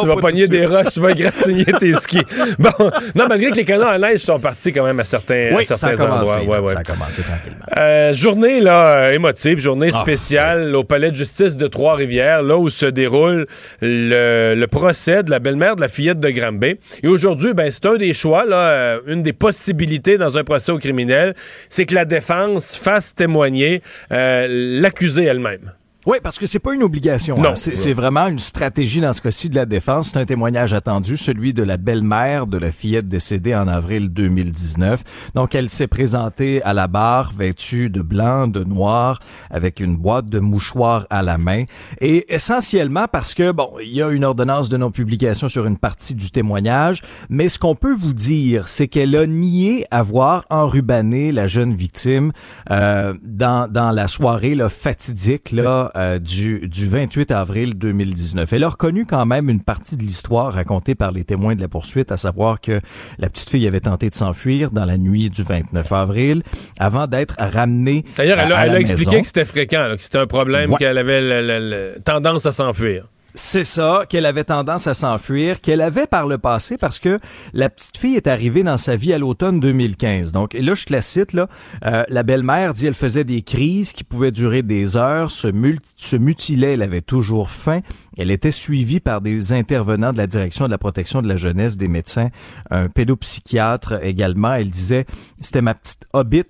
tu 0.00 0.06
vas 0.06 0.16
pogner 0.16 0.48
des 0.48 0.66
roches, 0.66 0.98
vas 1.04 1.78
tes 1.78 1.94
skis. 1.94 2.22
Bon, 2.58 2.70
non, 3.14 3.26
malgré 3.28 3.50
que 3.50 3.56
les 3.56 3.64
canons 3.64 3.86
à 3.88 3.98
neige 3.98 4.20
sont 4.20 4.38
partis 4.38 4.72
quand 4.72 4.84
même 4.84 4.98
à 5.00 5.04
certains, 5.04 5.50
à 5.52 5.56
Oui, 5.56 5.64
ça 5.64 5.76
certains 5.76 5.94
a 6.02 6.06
commencé. 6.06 6.32
endroits. 6.38 6.56
là, 6.56 6.60
Ouais, 6.62 6.66
ouais. 6.66 6.72
Ça 6.74 6.78
a 6.80 6.84
commencé 6.84 7.22
tranquillement. 7.22 7.64
Euh, 7.76 8.12
journée 8.12 8.60
là 8.60 9.12
émotive, 9.12 9.58
journée 9.58 9.88
Ah, 9.92 9.98
spéciale 9.98 10.74
au 10.74 10.84
palais 10.84 11.10
de 11.10 11.16
justice 11.16 11.56
de 11.56 11.66
Trois-Rivières, 11.66 12.42
là 12.42 12.56
où 12.58 12.68
se 12.70 12.86
déroule 12.86 13.46
le, 13.80 14.54
le 14.56 14.66
procès 14.66 15.22
de 15.22 15.30
la 15.30 15.38
belle-mère 15.38 15.76
de 15.76 15.80
la 15.80 15.88
fillette 15.88 16.20
de 16.20 16.30
Granby. 16.30 16.78
Et 17.02 17.08
aujourd'hui, 17.08 17.54
ben 17.54 17.70
c'est 17.70 17.86
un 17.86 17.96
des 17.96 18.12
choix 18.14 18.44
là, 18.46 18.56
euh, 18.56 19.00
une 19.06 19.22
des 19.22 19.32
possibilités 19.32 20.18
dans 20.18 20.36
un 20.38 20.44
procès 20.44 20.72
au 20.72 20.78
criminel, 20.78 21.34
c'est 21.68 21.86
que 21.86 21.94
la 21.94 22.04
défense 22.04 22.76
fasse 22.76 23.14
témoigner 23.14 23.82
euh, 24.12 24.46
l'accusée 24.80 25.24
elle-même. 25.24 25.72
Oui, 26.06 26.18
parce 26.22 26.38
que 26.38 26.46
c'est 26.46 26.58
pas 26.58 26.74
une 26.74 26.82
obligation. 26.82 27.38
Non. 27.38 27.50
hein. 27.50 27.54
C'est 27.54 27.76
c'est 27.76 27.92
vraiment 27.92 28.26
une 28.26 28.38
stratégie 28.38 29.00
dans 29.00 29.12
ce 29.12 29.20
cas-ci 29.20 29.48
de 29.48 29.54
la 29.54 29.66
défense. 29.66 30.08
C'est 30.10 30.18
un 30.18 30.24
témoignage 30.24 30.74
attendu, 30.74 31.16
celui 31.16 31.52
de 31.52 31.62
la 31.62 31.76
belle-mère 31.76 32.46
de 32.46 32.58
la 32.58 32.70
fillette 32.70 33.08
décédée 33.08 33.54
en 33.54 33.68
avril 33.68 34.08
2019. 34.08 35.02
Donc, 35.34 35.54
elle 35.54 35.68
s'est 35.68 35.86
présentée 35.86 36.62
à 36.62 36.72
la 36.72 36.86
barre 36.88 37.32
vêtue 37.32 37.90
de 37.90 38.02
blanc, 38.02 38.48
de 38.48 38.64
noir, 38.64 39.20
avec 39.50 39.80
une 39.80 39.96
boîte 39.96 40.26
de 40.26 40.40
mouchoirs 40.40 41.06
à 41.10 41.22
la 41.22 41.38
main. 41.38 41.64
Et 42.00 42.32
essentiellement 42.34 43.06
parce 43.10 43.34
que, 43.34 43.50
bon, 43.52 43.70
il 43.82 43.92
y 43.94 44.02
a 44.02 44.10
une 44.10 44.24
ordonnance 44.24 44.68
de 44.68 44.76
non-publication 44.76 45.48
sur 45.48 45.66
une 45.66 45.78
partie 45.78 46.14
du 46.14 46.30
témoignage, 46.30 47.02
mais 47.28 47.48
ce 47.48 47.58
qu'on 47.58 47.74
peut 47.74 47.94
vous 47.94 48.12
dire, 48.12 48.68
c'est 48.68 48.88
qu'elle 48.88 49.14
a 49.16 49.26
nié 49.26 49.86
avoir 49.90 50.44
enrubanné 50.50 51.32
la 51.32 51.46
jeune 51.46 51.74
victime 51.74 52.32
euh, 52.70 53.14
dans, 53.22 53.70
dans 53.70 53.90
la 53.90 54.08
soirée 54.08 54.54
là, 54.54 54.68
fatidique 54.68 55.52
là, 55.52 55.90
euh, 55.96 56.18
du, 56.18 56.68
du 56.68 56.88
28 56.88 57.30
avril 57.30 57.74
2019. 57.78 58.52
Elle 58.52 58.64
a 58.64 58.68
reconnu 58.68 59.06
quand 59.06 59.24
même 59.26 59.48
une 59.48 59.60
partie 59.62 59.96
de 59.96 60.02
l'histoire 60.02 60.52
racontée 60.54 60.94
par 60.94 61.12
les 61.12 61.24
témoins 61.24 61.54
de 61.54 61.60
la 61.60 61.68
poursuite, 61.68 62.10
à 62.12 62.16
savoir 62.16 62.60
que 62.60 62.80
la 63.18 63.28
petite 63.28 63.50
fille 63.50 63.66
avait 63.66 63.80
tenté 63.80 64.10
de 64.10 64.14
s'enfuir 64.14 64.70
dans 64.70 64.84
la 64.84 64.98
nuit 64.98 65.30
du 65.30 65.42
29 65.42 65.92
avril 65.92 66.42
avant 66.78 67.06
d'être 67.06 67.36
ramenée 67.38 68.04
D'ailleurs, 68.16 68.38
elle, 68.40 68.52
à- 68.52 68.56
a- 68.56 68.60
à 68.60 68.64
elle 68.66 68.72
la 68.72 68.78
a 68.78 68.80
expliqué 68.80 69.20
que 69.20 69.26
c'était 69.26 69.44
fréquent, 69.44 69.86
là, 69.88 69.96
que 69.96 70.02
c'était 70.02 70.18
un 70.18 70.26
problème, 70.26 70.70
Ouais. 70.72 70.78
qu'elle 70.78 70.98
avait 70.98 71.20
la- 71.20 71.42
la- 71.42 71.60
la 71.60 71.98
tendance 72.04 72.46
à 72.46 72.52
s'enfuir. 72.52 73.06
C'est 73.36 73.64
ça, 73.64 74.04
qu'elle 74.08 74.26
avait 74.26 74.44
tendance 74.44 74.86
à 74.86 74.94
s'enfuir, 74.94 75.60
qu'elle 75.60 75.80
avait 75.80 76.06
par 76.06 76.28
le 76.28 76.38
passé 76.38 76.78
parce 76.78 77.00
que 77.00 77.18
la 77.52 77.68
petite 77.68 77.96
fille 77.96 78.14
est 78.14 78.28
arrivée 78.28 78.62
dans 78.62 78.78
sa 78.78 78.94
vie 78.94 79.12
à 79.12 79.18
l'automne 79.18 79.58
2015. 79.58 80.30
Donc 80.30 80.54
là, 80.54 80.74
je 80.74 80.84
te 80.84 80.92
la 80.92 81.00
cite, 81.00 81.32
là, 81.32 81.48
euh, 81.84 82.04
la 82.08 82.22
belle-mère 82.22 82.74
dit 82.74 82.86
elle 82.86 82.94
faisait 82.94 83.24
des 83.24 83.42
crises 83.42 83.92
qui 83.92 84.04
pouvaient 84.04 84.30
durer 84.30 84.62
des 84.62 84.96
heures, 84.96 85.32
se, 85.32 85.48
se 85.96 86.14
mutilait, 86.14 86.74
elle 86.74 86.82
avait 86.82 87.00
toujours 87.00 87.50
faim. 87.50 87.80
Elle 88.16 88.30
était 88.30 88.52
suivie 88.52 89.00
par 89.00 89.20
des 89.20 89.52
intervenants 89.52 90.12
de 90.12 90.18
la 90.18 90.28
direction 90.28 90.66
de 90.66 90.70
la 90.70 90.78
protection 90.78 91.20
de 91.20 91.26
la 91.26 91.36
jeunesse, 91.36 91.76
des 91.76 91.88
médecins, 91.88 92.28
un 92.70 92.88
pédopsychiatre 92.88 93.94
également. 94.04 94.54
Elle 94.54 94.70
disait, 94.70 95.06
c'était 95.40 95.62
ma 95.62 95.74
petite 95.74 96.06
hobbit. 96.12 96.44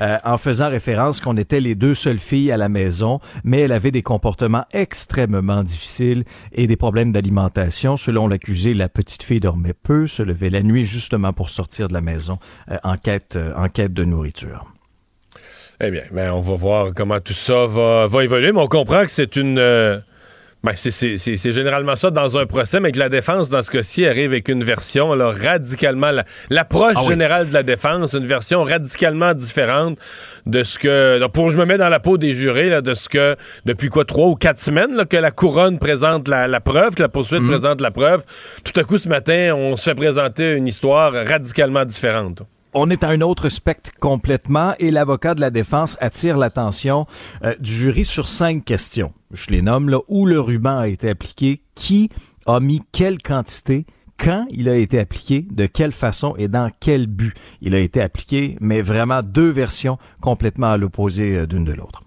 Euh, 0.00 0.18
en 0.24 0.38
faisant 0.38 0.70
référence 0.70 1.20
qu'on 1.20 1.36
était 1.36 1.60
les 1.60 1.74
deux 1.74 1.94
seules 1.94 2.18
filles 2.18 2.50
à 2.50 2.56
la 2.56 2.68
maison, 2.68 3.20
mais 3.44 3.60
elle 3.60 3.72
avait 3.72 3.90
des 3.90 4.02
comportements 4.02 4.64
extrêmement 4.72 5.62
difficiles 5.62 6.24
et 6.52 6.66
des 6.66 6.76
problèmes 6.76 7.12
d'alimentation. 7.12 7.96
Selon 7.96 8.26
l'accusé, 8.26 8.74
la 8.74 8.88
petite 8.88 9.22
fille 9.22 9.40
dormait 9.40 9.74
peu, 9.74 10.06
se 10.06 10.22
levait 10.22 10.50
la 10.50 10.62
nuit 10.62 10.84
justement 10.84 11.32
pour 11.32 11.50
sortir 11.50 11.88
de 11.88 11.94
la 11.94 12.00
maison 12.00 12.38
euh, 12.70 12.78
en 12.84 12.96
quête, 12.96 13.36
euh, 13.36 13.52
en 13.56 13.68
quête 13.68 13.92
de 13.92 14.04
nourriture. 14.04 14.72
Eh 15.80 15.90
bien, 15.90 16.04
ben, 16.12 16.32
on 16.32 16.40
va 16.40 16.54
voir 16.54 16.94
comment 16.94 17.20
tout 17.20 17.32
ça 17.32 17.66
va, 17.66 18.06
va 18.06 18.24
évoluer, 18.24 18.52
mais 18.52 18.60
on 18.60 18.68
comprend 18.68 19.02
que 19.02 19.10
c'est 19.10 19.36
une. 19.36 19.58
Ben, 20.64 20.72
c'est- 20.76 20.90
c'est 20.92 21.18
c'est- 21.18 21.36
c'est 21.36 21.52
généralement 21.52 21.96
ça 21.96 22.10
dans 22.10 22.38
un 22.38 22.46
procès, 22.46 22.78
mais 22.78 22.92
que 22.92 22.98
la 22.98 23.08
défense, 23.08 23.48
dans 23.48 23.62
ce 23.62 23.70
cas-ci, 23.70 24.06
arrive 24.06 24.30
avec 24.30 24.48
une 24.48 24.62
version 24.62 25.14
là, 25.14 25.32
radicalement. 25.32 26.10
la- 26.12 26.24
L'approche 26.50 26.94
Ah 26.96 27.00
oui. 27.02 27.08
générale 27.08 27.48
de 27.48 27.54
la 27.54 27.62
défense, 27.62 28.12
une 28.12 28.26
version 28.26 28.62
radicalement 28.62 29.34
différente 29.34 29.98
de 30.46 30.62
ce 30.62 30.78
que. 30.78 31.18
là, 31.18 31.28
pour 31.28 31.50
je 31.50 31.58
me 31.58 31.64
mets 31.64 31.78
dans 31.78 31.88
la 31.88 31.98
peau 32.00 32.16
des 32.18 32.32
jurés, 32.32 32.68
là, 32.68 32.80
de 32.80 32.94
ce 32.94 33.08
que, 33.08 33.36
depuis 33.64 33.88
quoi, 33.88 34.04
trois 34.04 34.28
ou 34.28 34.34
quatre 34.36 34.58
semaines, 34.60 34.94
là, 34.94 35.04
que 35.04 35.16
la 35.16 35.30
couronne 35.32 35.78
présente 35.78 36.28
la, 36.28 36.46
la 36.46 36.60
preuve, 36.60 36.94
que 36.94 37.02
la 37.02 37.08
poursuite 37.08 37.40
Mhm. 37.42 37.48
présente 37.48 37.80
la 37.80 37.90
preuve. 37.90 38.22
Tout 38.64 38.78
à 38.80 38.84
coup, 38.84 38.98
ce 38.98 39.08
matin, 39.08 39.54
on 39.56 39.76
se 39.76 39.82
fait 39.90 39.94
présenter 39.96 40.52
une 40.54 40.66
histoire 40.68 41.12
radicalement 41.26 41.84
différente. 41.84 42.42
On 42.74 42.88
est 42.88 43.04
à 43.04 43.08
un 43.08 43.20
autre 43.20 43.50
spectre 43.50 43.90
complètement 44.00 44.72
et 44.78 44.90
l'avocat 44.90 45.34
de 45.34 45.42
la 45.42 45.50
défense 45.50 45.98
attire 46.00 46.38
l'attention 46.38 47.06
euh, 47.44 47.54
du 47.60 47.70
jury 47.70 48.06
sur 48.06 48.28
cinq 48.28 48.64
questions. 48.64 49.12
Je 49.30 49.50
les 49.50 49.60
nomme 49.60 49.90
là. 49.90 49.98
Où 50.08 50.24
le 50.24 50.40
ruban 50.40 50.78
a 50.78 50.88
été 50.88 51.10
appliqué, 51.10 51.60
qui 51.74 52.08
a 52.46 52.60
mis 52.60 52.80
quelle 52.90 53.18
quantité, 53.18 53.84
quand 54.16 54.46
il 54.48 54.70
a 54.70 54.76
été 54.76 54.98
appliqué, 54.98 55.46
de 55.50 55.66
quelle 55.66 55.92
façon 55.92 56.34
et 56.38 56.48
dans 56.48 56.70
quel 56.80 57.08
but 57.08 57.34
il 57.60 57.74
a 57.74 57.78
été 57.78 58.00
appliqué, 58.00 58.56
mais 58.60 58.80
vraiment 58.80 59.22
deux 59.22 59.50
versions 59.50 59.98
complètement 60.22 60.72
à 60.72 60.78
l'opposé 60.78 61.36
euh, 61.36 61.46
d'une 61.46 61.64
de 61.64 61.74
l'autre. 61.74 62.02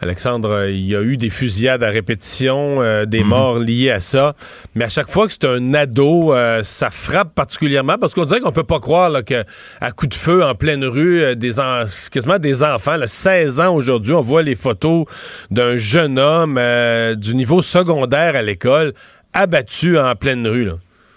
Alexandre, 0.00 0.66
il 0.68 0.86
y 0.86 0.94
a 0.94 1.02
eu 1.02 1.16
des 1.16 1.28
fusillades 1.30 1.82
à 1.82 1.88
répétition, 1.90 2.80
euh, 2.82 3.04
des 3.04 3.24
morts 3.24 3.58
liées 3.58 3.90
à 3.90 3.98
ça, 4.00 4.34
mais 4.76 4.84
à 4.84 4.88
chaque 4.88 5.10
fois 5.10 5.26
que 5.26 5.32
c'est 5.32 5.44
un 5.44 5.74
ado, 5.74 6.32
euh, 6.32 6.62
ça 6.62 6.90
frappe 6.90 7.34
particulièrement 7.34 7.98
parce 7.98 8.14
qu'on 8.14 8.24
dirait 8.24 8.38
qu'on 8.40 8.52
peut 8.52 8.62
pas 8.62 8.78
croire 8.78 9.10
là, 9.10 9.22
que 9.22 9.42
à 9.80 9.90
coup 9.90 10.06
de 10.06 10.14
feu 10.14 10.44
en 10.44 10.54
pleine 10.54 10.84
rue, 10.84 11.20
euh, 11.22 11.34
des 11.34 11.58
en- 11.58 11.84
quasiment 12.12 12.38
des 12.38 12.62
enfants, 12.62 12.96
là, 12.96 13.06
16 13.08 13.60
ans 13.60 13.74
aujourd'hui, 13.74 14.12
on 14.12 14.20
voit 14.20 14.42
les 14.42 14.54
photos 14.54 15.04
d'un 15.50 15.78
jeune 15.78 16.18
homme 16.18 16.56
euh, 16.58 17.16
du 17.16 17.34
niveau 17.34 17.60
secondaire 17.60 18.36
à 18.36 18.42
l'école 18.42 18.94
abattu 19.32 19.98
en 19.98 20.14
pleine 20.14 20.46
rue. 20.46 20.64
Là. 20.64 20.74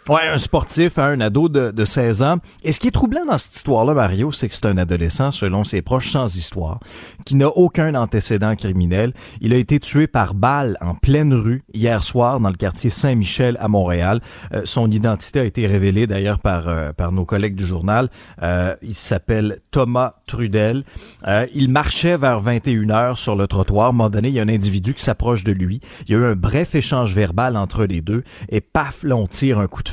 Ouais, 0.09 0.27
un 0.27 0.39
sportif, 0.39 0.97
hein, 0.97 1.11
un 1.11 1.21
ado 1.21 1.47
de, 1.47 1.69
de 1.69 1.85
16 1.85 2.23
ans. 2.23 2.37
Et 2.63 2.71
ce 2.71 2.79
qui 2.79 2.87
est 2.87 2.91
troublant 2.91 3.23
dans 3.23 3.37
cette 3.37 3.55
histoire-là, 3.55 3.93
Mario, 3.93 4.31
c'est 4.31 4.49
que 4.49 4.55
c'est 4.55 4.65
un 4.65 4.77
adolescent, 4.79 5.29
selon 5.29 5.63
ses 5.63 5.83
proches, 5.83 6.09
sans 6.09 6.35
histoire, 6.35 6.79
qui 7.23 7.35
n'a 7.35 7.49
aucun 7.49 7.93
antécédent 7.93 8.55
criminel. 8.55 9.13
Il 9.41 9.53
a 9.53 9.57
été 9.57 9.79
tué 9.79 10.07
par 10.07 10.33
balle 10.33 10.75
en 10.81 10.95
pleine 10.95 11.35
rue 11.35 11.61
hier 11.71 12.01
soir 12.01 12.39
dans 12.39 12.49
le 12.49 12.55
quartier 12.55 12.89
Saint-Michel 12.89 13.57
à 13.59 13.67
Montréal. 13.67 14.21
Euh, 14.53 14.63
son 14.65 14.89
identité 14.89 15.39
a 15.39 15.43
été 15.43 15.67
révélée 15.67 16.07
d'ailleurs 16.07 16.39
par, 16.39 16.67
euh, 16.67 16.93
par 16.93 17.11
nos 17.11 17.23
collègues 17.23 17.55
du 17.55 17.67
journal. 17.67 18.09
Euh, 18.41 18.75
il 18.81 18.95
s'appelle 18.95 19.59
Thomas 19.69 20.15
Trudel. 20.25 20.83
Euh, 21.27 21.45
il 21.53 21.69
marchait 21.69 22.17
vers 22.17 22.39
21 22.39 22.89
heures 22.89 23.17
sur 23.19 23.35
le 23.35 23.45
trottoir. 23.45 23.85
À 23.85 23.89
un 23.89 23.91
moment 23.91 24.09
donné, 24.09 24.29
il 24.29 24.33
y 24.33 24.39
a 24.39 24.43
un 24.43 24.49
individu 24.49 24.95
qui 24.95 25.03
s'approche 25.03 25.43
de 25.43 25.51
lui. 25.51 25.79
Il 26.07 26.13
y 26.13 26.15
a 26.15 26.19
eu 26.19 26.25
un 26.25 26.35
bref 26.35 26.73
échange 26.73 27.13
verbal 27.13 27.55
entre 27.55 27.85
les 27.85 28.01
deux 28.01 28.23
et 28.49 28.61
paf, 28.61 29.03
là, 29.03 29.15
on 29.15 29.27
tire 29.27 29.59
un 29.59 29.67
coup 29.67 29.83
de 29.83 29.90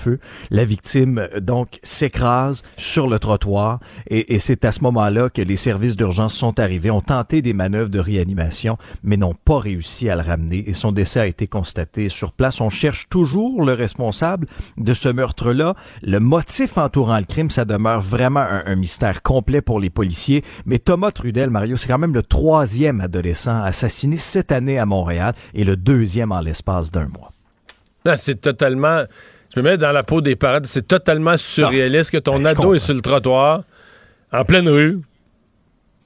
La 0.51 0.65
victime, 0.65 1.19
euh, 1.19 1.41
donc, 1.41 1.81
s'écrase 1.83 2.63
sur 2.77 3.09
le 3.09 3.19
trottoir 3.19 3.81
et, 4.09 4.39
c'est 4.39 4.65
à 4.65 4.73
ce 4.73 4.83
moment-là 4.83 5.31
que 5.31 5.43
les 5.43 5.57
services 5.57 5.97
d'urgence 5.97 6.35
sont 6.35 6.61
arrivés, 6.61 6.91
ont 6.91 7.01
tenté 7.01 7.43
des 7.43 7.53
manœuvres 7.53 7.91
de 7.91 7.99
réanimation, 7.99 8.79
mais 9.03 9.17
n'ont 9.17 9.35
pas 9.35 9.59
réussi 9.59 10.09
à 10.09 10.17
le 10.17 10.23
ramener 10.23 10.69
et 10.69 10.73
son 10.73 10.93
décès 10.93 11.21
a 11.21 11.27
été 11.27 11.47
constaté 11.47 12.09
sur 12.09 12.33
place. 12.33 12.61
On 12.61 12.71
cherche 12.71 13.09
toujours 13.09 13.65
le 13.65 13.73
responsable 13.73 14.47
de 14.77 14.95
ce 14.95 15.09
meurtre-là. 15.09 15.75
Le 16.03 16.21
motif 16.21 16.79
entourant 16.79 17.19
le 17.19 17.25
crime, 17.25 17.51
ça 17.51 17.65
demeure 17.65 18.01
vraiment 18.01 18.41
un, 18.41 18.63
un 18.67 18.77
mystère 18.77 19.23
complet 19.23 19.61
pour 19.61 19.81
les 19.81 19.91
policiers. 19.91 20.45
Mais 20.67 20.79
Thomas 20.79 21.11
Trudel, 21.11 21.51
Mario, 21.51 21.77
c'est 21.77 21.89
quand 21.89 21.99
même 21.99 22.15
le 22.15 22.23
troisième 22.23 23.01
adolescent 23.01 23.63
assassiné 23.63 24.17
cette 24.17 24.53
année 24.53 24.79
à 24.79 24.87
Montréal 24.87 25.35
et 25.55 25.65
le 25.65 25.77
deuxième 25.77 26.33
en 26.33 26.41
l'espace 26.41 26.91
d'un 26.91 27.09
mois. 27.09 27.33
Là, 28.05 28.17
c'est 28.17 28.41
totalement. 28.41 29.05
Je 29.55 29.61
me 29.61 29.71
mets 29.71 29.79
dans 29.79 29.93
la 29.93 30.03
peau 30.03 30.21
des 30.21 30.37
parents. 30.37 30.61
C'est 30.65 30.87
totalement 30.87 31.37
surréaliste 31.37 32.11
que 32.11 32.19
ton 32.19 32.41
Ben, 32.41 32.47
ado 32.47 32.75
est 32.75 32.79
sur 32.79 32.95
le 32.95 33.01
trottoir, 33.01 33.63
en 34.33 34.45
pleine 34.45 34.69
rue. 34.69 35.01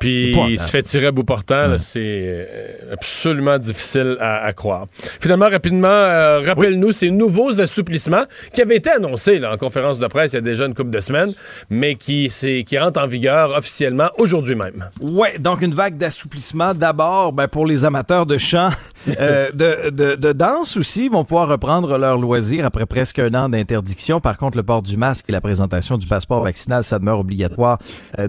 Puis 0.03 0.33
il 0.33 0.59
se 0.59 0.69
fait 0.69 0.83
tirer 0.83 1.07
à 1.07 1.13
bout 1.13 1.23
portant. 1.23 1.79
C'est 1.79 2.01
euh, 2.03 2.93
absolument 2.93 3.57
difficile 3.57 4.17
à, 4.19 4.53
croire. 4.53 4.87
Finalement, 5.21 5.49
rapidement, 5.49 5.87
euh, 5.87 6.41
rappelle-nous 6.41 6.91
ces 6.91 7.13
nouveaux 7.13 7.61
assouplissements 7.61 8.25
qui 8.53 8.63
avaient 8.63 8.77
été 8.77 8.91
annoncés 8.91 9.39
là, 9.39 9.55
en 9.55 9.57
conférence 9.57 10.01
de 10.01 10.07
presse 10.09 10.33
il 10.33 10.37
y 10.37 10.39
a 10.39 10.43
déjà 10.43 10.67
une 10.67 10.75
couple 10.75 10.91
de 10.91 11.01
semaines, 11.01 11.35
mais 11.71 11.95
qui, 11.95 12.33
qui 12.67 12.79
rentrent 12.79 13.01
en 13.01 13.07
vigueur 13.07 13.57
officiellement 13.57 14.09
aujourd'hui 14.19 14.57
même. 14.57 14.91
Oui, 15.01 15.29
donc 15.39 15.63
une 15.63 15.75
vague 15.75 15.97
d'assouplissement. 15.99 16.75
D'abord, 16.75 17.33
ben, 17.33 17.47
pour 17.47 17.65
les 17.65 17.85
amateurs 17.85 18.27
de 18.27 18.39
chant, 18.39 18.71
euh, 19.21 19.53
de, 19.53 19.91
de, 19.91 20.17
de, 20.17 20.33
danse 20.33 20.77
aussi, 20.77 21.09
vont 21.09 21.23
pouvoir 21.23 21.47
reprendre 21.47 21.97
leur 21.97 22.19
loisir 22.19 22.67
après 22.67 22.87
presque 22.87 23.21
un 23.21 23.35
an 23.35 23.49
d'interdiction. 23.49 24.19
Par 24.19 24.37
contre, 24.37 24.57
le 24.57 24.65
port 24.65 24.83
du 24.83 24.97
masque 24.97 25.27
et 25.29 25.33
la 25.33 25.41
présentation 25.41 25.97
du 25.97 26.09
passeport 26.09 26.43
vaccinal, 26.43 26.83
ça 26.83 26.99
demeure 26.99 27.21
obligatoire 27.21 27.79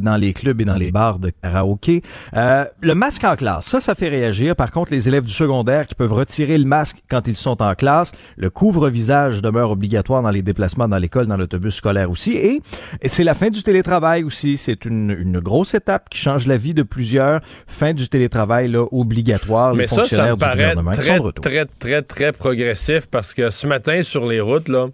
dans 0.01 0.17
les 0.17 0.33
clubs 0.33 0.62
et 0.62 0.65
dans 0.65 0.75
les 0.75 0.91
bars 0.91 1.17
de 1.17 1.31
karaoké 1.41 1.62
OK. 1.65 1.89
Euh, 2.36 2.65
le 2.82 2.95
masque 2.95 3.23
en 3.23 3.36
classe, 3.36 3.65
ça, 3.65 3.82
ça 3.82 3.95
fait 3.95 4.10
réagir. 4.10 4.56
Par 4.56 4.71
contre, 4.71 4.91
les 4.91 5.08
élèves 5.08 5.26
du 5.26 5.34
secondaire 5.34 5.88
qui 5.88 5.95
peuvent 5.95 6.13
retirer 6.13 6.58
le 6.58 6.65
masque 6.65 6.97
quand 7.10 7.28
ils 7.28 7.36
sont 7.36 7.62
en 7.62 7.76
classe, 7.76 8.12
le 8.38 8.49
couvre-visage 8.49 9.41
demeure 9.41 9.71
obligatoire 9.71 10.21
dans 10.21 10.32
les 10.32 10.41
déplacements 10.41 10.88
dans 10.88 10.97
l'école, 10.97 11.28
dans 11.28 11.38
l'autobus 11.38 11.76
scolaire 11.76 12.10
aussi. 12.10 12.34
Et, 12.34 12.62
c'est 13.06 13.23
la 13.23 13.34
fin 13.34 13.49
du 13.49 13.63
télétravail 13.63 14.23
aussi. 14.23 14.58
C'est 14.58 14.86
une, 14.86 15.12
une, 15.12 15.39
grosse 15.39 15.73
étape 15.73 16.10
qui 16.10 16.17
change 16.17 16.47
la 16.47 16.58
vie 16.58 16.73
de 16.73 16.84
plusieurs. 16.84 17.41
Fin 17.67 17.93
du 17.93 18.08
télétravail 18.08 18.69
là, 18.69 18.86
obligatoire. 18.91 19.76
Mais 19.76 19.88
ça, 19.88 20.08
ça 20.08 20.32
me 20.32 20.38
paraît 20.38 20.76
très, 20.93 21.19
très, 21.41 21.65
très, 21.65 22.02
très 22.02 22.32
progressif 22.32 23.08
parce 23.08 23.34
que 23.34 23.49
ce 23.49 23.67
matin, 23.67 24.04
sur 24.04 24.26
les 24.26 24.41
routes, 24.41 24.69
là, 24.69 24.88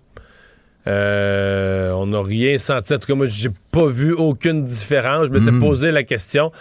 euh, 0.90 1.92
on 1.92 2.08
n'a 2.08 2.22
rien 2.22 2.58
senti. 2.58 2.94
En 2.94 2.98
tout 2.98 3.08
cas, 3.08 3.16
moi, 3.16 3.28
j'ai 3.28 3.50
pas 3.72 3.88
vu 3.88 4.14
aucune 4.14 4.64
différence. 4.64 5.28
Je 5.28 5.32
m'étais 5.32 5.52
mm. 5.52 5.60
posé 5.60 5.92
la 5.92 6.04
question. 6.04 6.52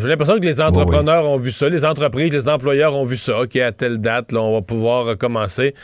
J'ai 0.00 0.08
l'impression 0.08 0.38
que 0.38 0.44
les 0.44 0.60
entrepreneurs 0.60 1.24
ont 1.24 1.38
vu 1.38 1.50
ça, 1.50 1.68
les 1.68 1.84
entreprises, 1.84 2.30
les 2.30 2.48
employeurs 2.48 2.94
ont 2.94 3.04
vu 3.04 3.16
ça, 3.16 3.40
OK, 3.40 3.56
à 3.56 3.72
telle 3.72 3.98
date, 3.98 4.30
là, 4.30 4.42
on 4.42 4.52
va 4.52 4.60
pouvoir 4.60 5.06
recommencer. 5.06 5.74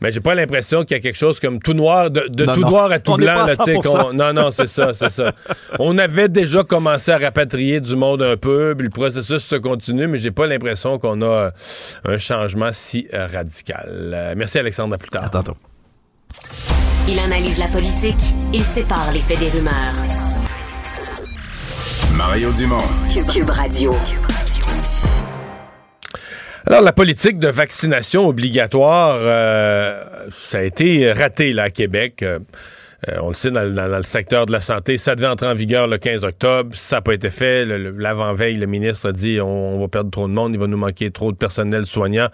Mais 0.00 0.10
j'ai 0.10 0.18
pas 0.18 0.34
l'impression 0.34 0.82
qu'il 0.82 0.96
y 0.96 0.98
a 0.98 1.00
quelque 1.00 1.16
chose 1.16 1.38
comme 1.38 1.60
tout 1.60 1.74
noir, 1.74 2.10
de, 2.10 2.22
tout 2.44 2.60
noir 2.62 2.90
à 2.90 2.98
tout 2.98 3.14
blanc. 3.14 3.46
non, 4.12 4.32
non, 4.32 4.50
c'est 4.50 4.66
ça, 4.66 4.92
c'est 4.94 5.10
ça. 5.10 5.32
On 5.78 5.96
avait 5.96 6.28
déjà 6.28 6.64
commencé 6.64 7.12
à 7.12 7.18
rapatrier 7.18 7.80
du 7.80 7.94
monde 7.94 8.20
un 8.20 8.36
peu, 8.36 8.74
puis 8.76 8.86
le 8.86 8.90
processus 8.90 9.44
se 9.44 9.54
continue, 9.54 10.08
mais 10.08 10.18
j'ai 10.18 10.32
pas 10.32 10.48
l'impression 10.48 10.98
qu'on 10.98 11.22
a 11.22 11.52
un 12.04 12.18
changement 12.18 12.70
si 12.72 13.06
radical. 13.12 14.10
Euh, 14.12 14.34
merci 14.36 14.58
Alexandre, 14.58 14.96
à 14.96 14.98
plus 14.98 15.10
tard. 15.10 15.22
À 15.22 15.28
tantôt. 15.28 15.56
Il 17.08 17.18
analyse 17.18 17.58
la 17.58 17.66
politique, 17.66 18.32
il 18.52 18.62
sépare 18.62 19.12
les 19.12 19.20
faits 19.20 19.38
des 19.38 19.48
rumeurs. 19.48 19.94
Mario 22.14 22.52
Dumont. 22.52 22.78
Cube, 23.32 23.50
Radio. 23.50 23.94
Alors, 26.66 26.82
la 26.82 26.92
politique 26.92 27.38
de 27.38 27.48
vaccination 27.48 28.26
obligatoire, 28.28 29.16
euh, 29.20 30.04
ça 30.30 30.58
a 30.58 30.62
été 30.62 31.12
raté 31.12 31.52
là, 31.52 31.64
à 31.64 31.70
Québec. 31.70 32.24
Euh, 33.08 33.12
euh, 33.12 33.18
on 33.22 33.28
le 33.28 33.34
sait, 33.34 33.50
dans, 33.50 33.64
le 33.64 34.02
secteur 34.02 34.46
de 34.46 34.52
la 34.52 34.60
santé, 34.60 34.98
ça 34.98 35.14
devait 35.14 35.26
entrer 35.26 35.46
en 35.46 35.54
vigueur 35.54 35.86
le 35.86 35.98
15 35.98 36.24
octobre. 36.24 36.74
Ça 36.74 36.96
n'a 36.96 37.02
pas 37.02 37.14
été 37.14 37.30
fait. 37.30 37.64
L'avant-veille, 37.64 38.56
le, 38.56 38.66
ministre 38.66 39.08
a 39.08 39.12
dit 39.12 39.40
on, 39.40 39.80
va 39.80 39.88
perdre 39.88 40.10
trop 40.10 40.28
de 40.28 40.32
monde, 40.32 40.52
il 40.54 40.60
va 40.60 40.66
nous 40.66 40.76
manquer 40.76 41.10
trop 41.10 41.32
de 41.32 41.36
personnel 41.36 41.84
soignant. 41.84 42.28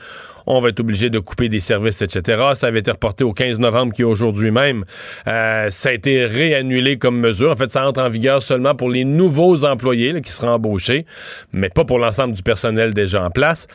On 0.47 0.61
va 0.61 0.71
être 0.71 0.81
obligé 0.81 1.11
de 1.11 1.19
couper 1.19 1.49
des 1.49 1.61
services, 1.61 2.03
etc. 2.03 2.43
Ça 2.55 2.69
avait 2.69 2.81
été 2.81 2.91
reporté 2.91 3.25
au 3.25 3.33
15 3.33 3.59
novembre, 3.59 3.93
qui 3.93 4.03
est 4.03 4.07
aujourd'hui 4.07 4.51
même. 4.51 4.85
Euh, 5.27 5.71
ça 5.71 5.91
a 5.91 5.93
été 5.93 6.27
réannulé 6.27 6.99
comme 6.99 7.19
mesure. 7.19 7.51
En 7.51 7.57
fait, 7.57 7.71
ça 7.71 7.87
entre 7.87 8.03
en 8.03 8.11
vigueur 8.11 8.43
seulement 8.43 8.75
pour 8.75 8.91
les 8.91 9.05
nouveaux 9.05 9.65
employés 9.65 10.21
qui 10.21 10.31
seront 10.31 10.53
embauchés, 10.53 11.07
mais 11.53 11.69
pas 11.69 11.85
pour 11.85 11.99
l'ensemble 11.99 12.35
du 12.35 12.43
personnel 12.43 12.95
déjà 12.95 13.25
en 13.25 13.31
place. 13.31 13.67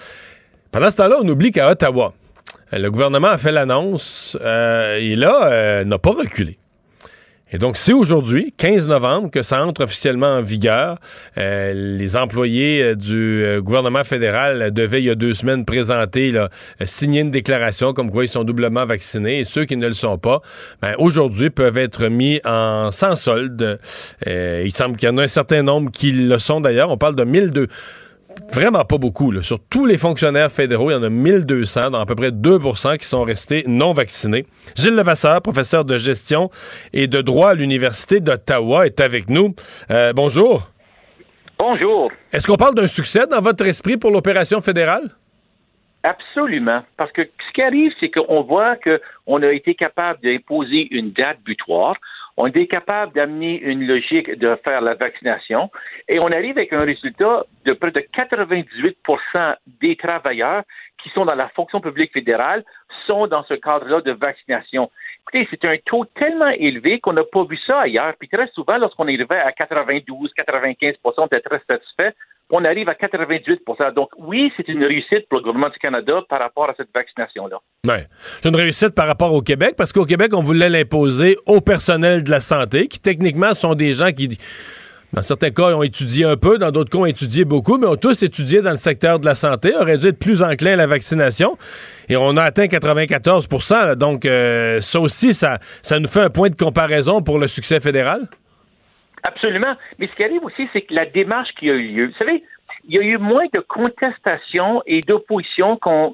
Pendant 0.72 0.90
ce 0.90 0.98
temps-là, 0.98 1.18
on 1.22 1.28
oublie 1.28 1.52
qu'à 1.52 1.70
Ottawa, 1.70 2.14
le 2.72 2.90
gouvernement 2.90 3.28
a 3.28 3.38
fait 3.38 3.52
l'annonce 3.52 4.36
euh, 4.42 4.98
et 4.98 5.16
là, 5.16 5.84
n'a 5.86 6.00
pas 6.00 6.12
reculé. 6.12 6.58
Et 7.54 7.60
donc, 7.60 7.78
c'est 7.78 7.94
aujourd'hui, 7.94 8.52
15 8.58 8.88
novembre, 8.88 9.30
que 9.30 9.44
ça 9.44 9.64
entre 9.64 9.84
officiellement 9.84 10.38
en 10.38 10.42
vigueur. 10.42 10.98
Euh, 11.38 11.72
les 11.74 12.18
employés 12.18 12.82
euh, 12.82 12.96
du 12.96 13.44
euh, 13.44 13.62
gouvernement 13.62 14.04
fédéral 14.04 14.72
devaient, 14.72 15.04
il 15.04 15.06
y 15.06 15.12
a 15.12 15.16
deux 15.16 15.36
semaines, 15.36 15.64
présenter, 15.64 16.32
là, 16.32 16.50
signer 16.84 17.22
une 17.22 17.30
déclaration 17.30 17.94
comme 17.94 18.10
quoi 18.10 18.26
ils 18.26 18.30
sont 18.30 18.44
doublement 18.44 18.88
vaccinés. 18.88 19.42
Et 19.42 19.44
ceux 19.44 19.66
qui 19.66 19.78
ne 19.78 19.88
le 19.88 19.94
sont 19.94 20.18
pas, 20.18 20.42
ben, 20.82 20.96
aujourd'hui, 20.98 21.52
peuvent 21.52 21.78
être 21.78 22.08
mis 22.08 22.42
en 22.44 22.90
sans 22.90 23.16
solde. 23.16 23.80
il 24.26 24.72
semble 24.74 24.98
qu'il 24.98 25.10
y 25.10 25.12
en 25.12 25.20
a 25.20 25.24
un 25.24 25.28
certain 25.28 25.62
nombre 25.62 25.92
qui 25.92 26.12
le 26.12 26.40
sont 26.40 26.60
d'ailleurs. 26.60 26.90
On 26.90 26.98
parle 26.98 27.16
de 27.16 27.24
1002 27.24 27.68
vraiment 28.52 28.86
pas 28.86 28.98
beaucoup. 28.98 29.32
Là. 29.32 29.42
Sur 29.42 29.60
tous 29.60 29.86
les 29.86 29.98
fonctionnaires 29.98 30.52
fédéraux, 30.52 30.92
il 30.92 30.94
y 30.94 30.98
en 30.98 31.04
a 31.04 31.10
1200, 31.10 31.92
dans 31.92 32.00
à 32.00 32.06
peu 32.06 32.16
près 32.16 32.30
2% 32.30 32.98
qui 32.98 33.06
sont 33.06 33.24
restés 33.24 33.64
non 33.68 33.94
vaccinés. 33.94 34.46
Gilles 34.76 34.96
Levasseur, 34.96 35.42
professeur 35.42 35.86
de 35.86 35.98
gestion 35.98 36.50
et 36.94 37.08
de 37.08 37.22
droit 37.22 37.50
à 37.50 37.54
l'Université 37.54 38.20
d'Ottawa, 38.20 38.86
est 38.86 39.00
avec 39.00 39.30
nous. 39.30 39.56
Euh, 39.92 40.14
bonjour. 40.14 40.70
Bonjour. 41.60 42.12
Est-ce 42.32 42.48
qu'on 42.48 42.58
parle 42.58 42.76
d'un 42.76 42.88
succès 42.88 43.26
dans 43.28 43.42
votre 43.42 43.66
esprit 43.66 43.98
pour 43.98 44.12
l'opération 44.12 44.60
fédérale? 44.60 45.10
Absolument. 46.04 46.84
Parce 46.98 47.12
que 47.14 47.22
ce 47.24 47.54
qui 47.54 47.62
arrive, 47.62 47.94
c'est 48.00 48.10
qu'on 48.10 48.42
voit 48.42 48.76
qu'on 48.76 49.42
a 49.42 49.52
été 49.52 49.74
capable 49.74 50.20
d'imposer 50.22 50.88
une 50.92 51.12
date 51.12 51.38
butoir 51.46 51.96
on 52.38 52.48
est 52.48 52.68
capable 52.68 53.14
d'amener 53.14 53.60
une 53.62 53.86
logique 53.86 54.32
de 54.38 54.58
faire 54.68 54.82
la 54.82 54.96
vaccination 54.96 55.70
et 56.08 56.20
on 56.24 56.30
arrive 56.30 56.58
avec 56.58 56.74
un 56.74 56.84
résultat 56.84 57.46
de 57.66 57.74
près 57.74 57.92
de 57.92 58.00
98% 58.00 59.56
des 59.82 59.96
travailleurs 59.96 60.64
qui 61.02 61.10
sont 61.10 61.26
dans 61.26 61.36
la 61.36 61.50
fonction 61.50 61.80
publique 61.80 62.14
fédérale 62.14 62.64
sont 63.06 63.28
dans 63.28 63.44
ce 63.44 63.54
cadre-là 63.54 64.02
de 64.02 64.12
vaccination. 64.12 64.90
Écoutez, 65.22 65.48
c'est 65.52 65.66
un 65.66 65.78
taux 65.86 66.06
tellement 66.06 66.50
élevé 66.50 67.00
qu'on 67.00 67.14
n'a 67.14 67.24
pas 67.24 67.44
vu 67.44 67.58
ça 67.68 67.82
ailleurs. 67.82 68.14
Puis 68.18 68.30
très 68.30 68.48
souvent, 68.48 68.78
lorsqu'on 68.78 69.04
arrivait 69.04 69.40
à 69.40 69.52
92, 69.52 70.32
95% 70.38 70.96
on 71.18 71.26
était 71.28 71.42
très 71.42 71.62
satisfait 71.68 72.14
on 72.50 72.64
arrive 72.66 72.90
à 72.90 72.96
98 72.96 73.62
Donc 73.96 74.10
oui, 74.18 74.52
c'est 74.56 74.68
une 74.68 74.84
réussite 74.84 75.28
pour 75.30 75.40
le 75.40 75.44
gouvernement 75.44 75.70
du 75.70 75.80
Canada 75.80 76.22
par 76.30 76.40
rapport 76.40 76.70
à 76.70 76.74
cette 76.76 76.90
vaccination-là. 76.94 77.58
Ouais. 77.88 78.06
C'est 78.42 78.50
une 78.50 78.56
réussite 78.56 78.94
par 78.96 79.08
rapport 79.08 79.34
au 79.34 79.42
Québec, 79.42 79.76
parce 79.78 79.92
qu'au 79.92 80.06
Québec, 80.06 80.32
on 80.36 80.42
voulait 80.42 80.70
l'imposer 80.70 81.38
au 81.46 81.62
personnel 81.62 82.24
de 82.24 82.30
la 82.30 82.40
santé, 82.40 82.88
qui 82.88 83.00
techniquement 83.00 83.54
sont 83.54 83.76
des 83.76 83.94
gens 83.94 84.12
qui... 84.12 84.38
Dans 85.14 85.22
certains 85.22 85.52
cas, 85.52 85.76
ont 85.76 85.84
étudié 85.84 86.26
un 86.26 86.38
peu, 86.38 86.58
dans 86.58 86.72
d'autres 86.72 86.90
cas, 86.90 86.98
ont 86.98 87.06
étudié 87.06 87.46
beaucoup, 87.46 87.78
mais 87.78 87.86
ont 87.86 87.96
tous 87.96 88.24
étudié 88.24 88.64
dans 88.64 88.72
le 88.72 88.78
secteur 88.78 89.20
de 89.20 89.28
la 89.28 89.36
santé, 89.36 89.76
auraient 89.76 90.00
dû 90.00 90.08
être 90.08 90.18
plus 90.18 90.42
enclins 90.42 90.74
à 90.74 90.76
la 90.76 90.88
vaccination. 90.88 91.56
Et 92.10 92.18
on 92.18 92.36
a 92.36 92.42
atteint 92.42 92.68
94 92.68 93.48
Donc, 93.96 94.26
euh, 94.26 94.82
ça 94.82 95.00
aussi, 95.00 95.36
ça, 95.36 95.60
ça 95.84 96.00
nous 96.00 96.08
fait 96.08 96.22
un 96.22 96.32
point 96.32 96.50
de 96.50 96.56
comparaison 96.56 97.22
pour 97.22 97.38
le 97.38 97.48
succès 97.48 97.80
fédéral? 97.80 98.28
Absolument. 99.26 99.76
Mais 100.00 100.08
ce 100.08 100.16
qui 100.16 100.24
arrive 100.24 100.44
aussi, 100.44 100.68
c'est 100.74 100.82
que 100.82 100.94
la 100.94 101.06
démarche 101.06 101.54
qui 101.56 101.70
a 101.70 101.74
eu 101.74 101.88
lieu, 101.88 102.08
vous 102.08 102.18
savez, 102.18 102.44
il 102.86 102.96
y 102.96 103.00
a 103.00 103.02
eu 103.02 103.18
moins 103.18 103.46
de 103.54 103.60
contestation 103.60 104.82
et 104.86 105.00
d'opposition 105.00 105.78
qu'on 105.78 106.14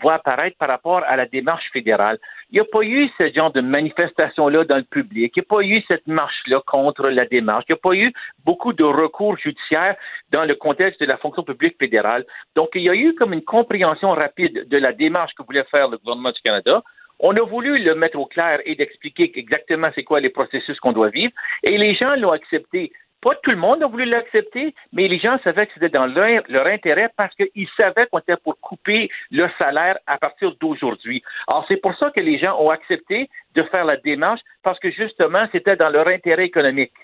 voit 0.00 0.14
apparaître 0.14 0.56
par 0.58 0.68
rapport 0.68 1.02
à 1.04 1.16
la 1.16 1.26
démarche 1.26 1.68
fédérale. 1.72 2.18
Il 2.50 2.54
n'y 2.54 2.60
a 2.60 2.64
pas 2.64 2.82
eu 2.82 3.08
ce 3.18 3.32
genre 3.32 3.52
de 3.52 3.60
manifestation-là 3.60 4.64
dans 4.64 4.76
le 4.76 4.84
public. 4.84 5.32
Il 5.34 5.40
n'y 5.40 5.46
a 5.46 5.48
pas 5.48 5.62
eu 5.62 5.82
cette 5.88 6.06
marche-là 6.06 6.60
contre 6.66 7.08
la 7.08 7.26
démarche. 7.26 7.64
Il 7.68 7.72
n'y 7.72 7.78
a 7.78 7.82
pas 7.82 7.94
eu 7.94 8.12
beaucoup 8.44 8.72
de 8.72 8.84
recours 8.84 9.36
judiciaires 9.38 9.96
dans 10.30 10.44
le 10.44 10.54
contexte 10.54 11.00
de 11.00 11.06
la 11.06 11.16
fonction 11.16 11.42
publique 11.42 11.76
fédérale. 11.80 12.24
Donc, 12.54 12.70
il 12.74 12.82
y 12.82 12.88
a 12.88 12.94
eu 12.94 13.14
comme 13.16 13.32
une 13.32 13.44
compréhension 13.44 14.10
rapide 14.10 14.68
de 14.68 14.78
la 14.78 14.92
démarche 14.92 15.32
que 15.34 15.42
voulait 15.42 15.64
faire 15.64 15.88
le 15.88 15.98
gouvernement 15.98 16.30
du 16.30 16.40
Canada. 16.42 16.82
On 17.20 17.36
a 17.36 17.42
voulu 17.42 17.78
le 17.78 17.94
mettre 17.94 18.18
au 18.18 18.26
clair 18.26 18.60
et 18.64 18.74
d'expliquer 18.74 19.30
exactement 19.34 19.90
c'est 19.94 20.04
quoi 20.04 20.20
les 20.20 20.30
processus 20.30 20.78
qu'on 20.80 20.92
doit 20.92 21.10
vivre, 21.10 21.32
et 21.62 21.76
les 21.76 21.94
gens 21.94 22.14
l'ont 22.16 22.32
accepté. 22.32 22.92
Pas 23.20 23.34
tout 23.42 23.50
le 23.50 23.58
monde 23.58 23.82
a 23.82 23.86
voulu 23.86 24.06
l'accepter, 24.06 24.74
mais 24.94 25.06
les 25.06 25.18
gens 25.18 25.38
savaient 25.44 25.66
que 25.66 25.74
c'était 25.74 25.90
dans 25.90 26.06
leur, 26.06 26.42
leur, 26.48 26.66
intérêt 26.66 27.10
parce 27.18 27.34
qu'ils 27.34 27.68
savaient 27.76 28.06
qu'on 28.06 28.20
était 28.20 28.38
pour 28.42 28.58
couper 28.60 29.10
le 29.30 29.46
salaire 29.60 29.98
à 30.06 30.16
partir 30.16 30.54
d'aujourd'hui. 30.58 31.22
Alors, 31.48 31.66
c'est 31.68 31.76
pour 31.76 31.94
ça 31.98 32.10
que 32.16 32.22
les 32.22 32.38
gens 32.38 32.58
ont 32.58 32.70
accepté 32.70 33.28
de 33.54 33.62
faire 33.64 33.84
la 33.84 33.98
démarche 33.98 34.40
parce 34.62 34.78
que 34.78 34.90
justement, 34.90 35.46
c'était 35.52 35.76
dans 35.76 35.90
leur 35.90 36.08
intérêt 36.08 36.46
économique. 36.46 36.94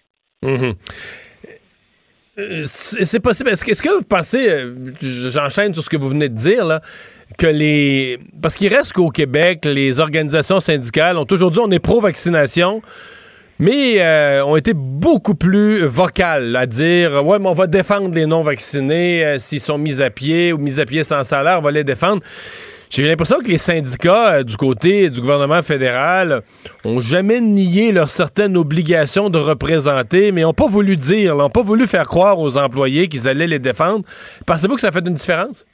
Mhm. 0.42 0.74
Euh, 2.38 2.64
c'est 2.66 3.20
possible. 3.20 3.51
Est-ce 3.51 3.64
que, 3.64 3.88
vous 3.88 4.05
pensez, 4.05 4.49
euh, 4.49 4.75
j'enchaîne 5.01 5.72
sur 5.72 5.83
ce 5.83 5.88
que 5.88 5.96
vous 5.96 6.11
venez 6.11 6.29
de 6.29 6.35
dire, 6.35 6.66
là, 6.66 6.83
que 7.38 7.46
les. 7.46 8.18
Parce 8.42 8.57
qu'il 8.57 8.75
reste 8.75 8.92
qu'au 8.92 9.11
Québec, 9.11 9.64
les 9.64 10.01
organisations 10.01 10.61
syndicales 10.61 11.16
ont 11.16 11.25
toujours 11.25 11.51
dit 11.51 11.61
on 11.61 11.70
est 11.70 11.79
pro-vaccination, 11.79 12.83
mais 13.59 14.03
euh, 14.03 14.44
ont 14.44 14.57
été 14.57 14.75
beaucoup 14.75 15.35
plus 15.35 15.87
vocales 15.87 16.55
à 16.57 16.66
dire 16.66 17.25
ouais, 17.25 17.38
mais 17.38 17.49
on 17.49 17.55
va 17.55 17.66
défendre 17.66 18.14
les 18.14 18.27
non-vaccinés 18.27 19.37
s'ils 19.38 19.61
sont 19.61 19.79
mis 19.79 20.03
à 20.03 20.11
pied 20.11 20.53
ou 20.53 20.59
mis 20.59 20.79
à 20.79 20.85
pied 20.85 21.05
sans 21.05 21.25
salaire, 21.25 21.61
on 21.61 21.62
va 21.62 21.70
les 21.70 21.85
défendre. 21.85 22.22
J'ai 22.90 23.07
l'impression 23.07 23.38
que 23.40 23.49
les 23.49 23.59
syndicats 23.59 24.37
euh, 24.37 24.42
du 24.42 24.57
côté 24.57 25.11
du 25.11 25.20
gouvernement 25.20 25.62
fédéral 25.62 26.42
ont 26.85 27.01
jamais 27.01 27.40
nié 27.40 27.92
leur 27.92 28.09
certaine 28.09 28.57
obligation 28.57 29.29
de 29.29 29.38
représenter, 29.38 30.33
mais 30.33 30.42
n'ont 30.42 30.53
pas 30.53 30.68
voulu 30.68 30.96
dire, 30.96 31.35
n'ont 31.37 31.51
pas 31.51 31.62
voulu 31.62 31.87
faire 31.87 32.07
croire 32.07 32.38
aux 32.38 32.57
employés 32.57 33.09
qu'ils 33.09 33.29
allaient 33.29 33.46
les 33.46 33.59
défendre. 33.59 34.05
Pensez-vous 34.46 34.77
que 34.77 34.81
ça 34.81 34.92
fait 34.92 35.07
une 35.07 35.14
différence? 35.14 35.66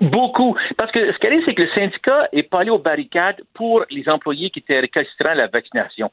Beaucoup. 0.00 0.56
Parce 0.76 0.92
que 0.92 1.12
ce 1.12 1.18
qui 1.18 1.26
arrive, 1.26 1.42
c'est 1.46 1.54
que 1.54 1.62
le 1.62 1.70
syndicat 1.74 2.28
est 2.32 2.42
pas 2.42 2.60
allé 2.60 2.70
aux 2.70 2.78
barricades 2.78 3.40
pour 3.54 3.84
les 3.90 4.08
employés 4.08 4.50
qui 4.50 4.58
étaient 4.58 4.80
récalcitrants 4.80 5.32
à 5.32 5.34
la 5.34 5.46
vaccination. 5.46 6.10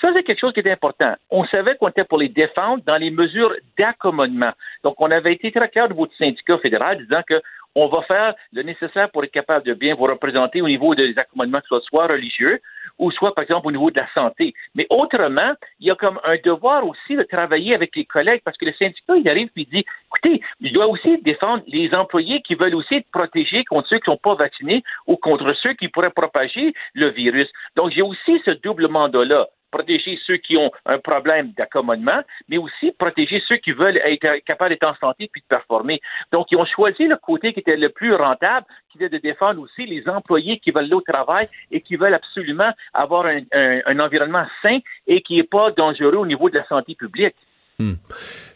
Ça, 0.00 0.08
c'est 0.14 0.22
quelque 0.22 0.40
chose 0.40 0.52
qui 0.52 0.60
est 0.60 0.70
important. 0.70 1.14
On 1.30 1.44
savait 1.46 1.74
qu'on 1.76 1.88
était 1.88 2.04
pour 2.04 2.18
les 2.18 2.28
défendre 2.28 2.82
dans 2.86 2.96
les 2.96 3.10
mesures 3.10 3.52
d'accommodement. 3.78 4.52
Donc, 4.84 4.94
on 4.98 5.10
avait 5.10 5.32
été 5.32 5.50
très 5.52 5.68
clair 5.68 5.88
de 5.88 5.94
votre 5.94 6.14
syndicat 6.16 6.58
fédéral 6.58 6.98
disant 6.98 7.22
que 7.26 7.40
on 7.76 7.88
va 7.88 8.02
faire 8.02 8.34
le 8.52 8.62
nécessaire 8.62 9.10
pour 9.10 9.22
être 9.22 9.30
capable 9.30 9.66
de 9.66 9.74
bien 9.74 9.94
vous 9.94 10.04
représenter 10.04 10.62
au 10.62 10.66
niveau 10.66 10.94
des 10.94 11.16
accommodements, 11.16 11.60
que 11.60 11.78
ce 11.78 11.80
soit 11.80 12.06
religieux 12.06 12.60
ou 12.98 13.10
soit, 13.10 13.34
par 13.34 13.42
exemple, 13.42 13.66
au 13.66 13.70
niveau 13.70 13.90
de 13.90 14.00
la 14.00 14.08
santé. 14.14 14.54
Mais 14.74 14.86
autrement, 14.88 15.52
il 15.78 15.88
y 15.88 15.90
a 15.90 15.94
comme 15.94 16.18
un 16.24 16.36
devoir 16.42 16.86
aussi 16.86 17.14
de 17.14 17.22
travailler 17.22 17.74
avec 17.74 17.94
les 17.94 18.06
collègues 18.06 18.40
parce 18.44 18.56
que 18.56 18.64
le 18.64 18.72
syndicat, 18.72 19.16
il 19.16 19.28
arrive 19.28 19.48
et 19.48 19.60
il 19.60 19.66
dit, 19.66 19.84
écoutez, 20.06 20.40
il 20.60 20.72
doit 20.72 20.86
aussi 20.86 21.18
défendre 21.18 21.62
les 21.66 21.92
employés 21.94 22.40
qui 22.40 22.54
veulent 22.54 22.74
aussi 22.74 22.94
être 22.94 23.10
protégés 23.12 23.64
contre 23.64 23.88
ceux 23.88 23.98
qui 23.98 24.08
ne 24.08 24.14
sont 24.14 24.20
pas 24.22 24.34
vaccinés 24.34 24.82
ou 25.06 25.16
contre 25.16 25.52
ceux 25.62 25.74
qui 25.74 25.88
pourraient 25.88 26.10
propager 26.10 26.72
le 26.94 27.10
virus. 27.10 27.48
Donc, 27.76 27.90
j'ai 27.90 28.02
aussi 28.02 28.40
ce 28.46 28.52
double 28.52 28.88
mandat-là 28.88 29.48
protéger 29.70 30.18
ceux 30.26 30.36
qui 30.36 30.56
ont 30.56 30.70
un 30.84 30.98
problème 30.98 31.52
d'accommodement, 31.56 32.20
mais 32.48 32.58
aussi 32.58 32.92
protéger 32.92 33.42
ceux 33.46 33.56
qui 33.56 33.72
veulent 33.72 33.98
être 33.98 34.44
capables 34.44 34.70
d'être 34.70 34.88
en 34.88 34.94
santé 34.96 35.28
puis 35.30 35.42
de 35.42 35.46
performer. 35.46 36.00
Donc, 36.32 36.46
ils 36.50 36.56
ont 36.56 36.66
choisi 36.66 37.06
le 37.06 37.16
côté 37.16 37.52
qui 37.52 37.60
était 37.60 37.76
le 37.76 37.88
plus 37.90 38.14
rentable, 38.14 38.66
qui 38.90 38.98
était 38.98 39.08
de 39.08 39.18
défendre 39.18 39.60
aussi 39.60 39.86
les 39.86 40.08
employés 40.08 40.58
qui 40.58 40.70
veulent 40.70 40.84
aller 40.84 40.94
au 40.94 41.00
travail 41.00 41.48
et 41.70 41.80
qui 41.80 41.96
veulent 41.96 42.14
absolument 42.14 42.70
avoir 42.94 43.26
un, 43.26 43.98
environnement 43.98 44.46
sain 44.62 44.78
et 45.06 45.22
qui 45.22 45.36
n'est 45.36 45.42
pas 45.42 45.70
dangereux 45.72 46.16
au 46.16 46.26
niveau 46.26 46.50
de 46.50 46.58
la 46.58 46.66
santé 46.66 46.94
publique. 46.94 47.34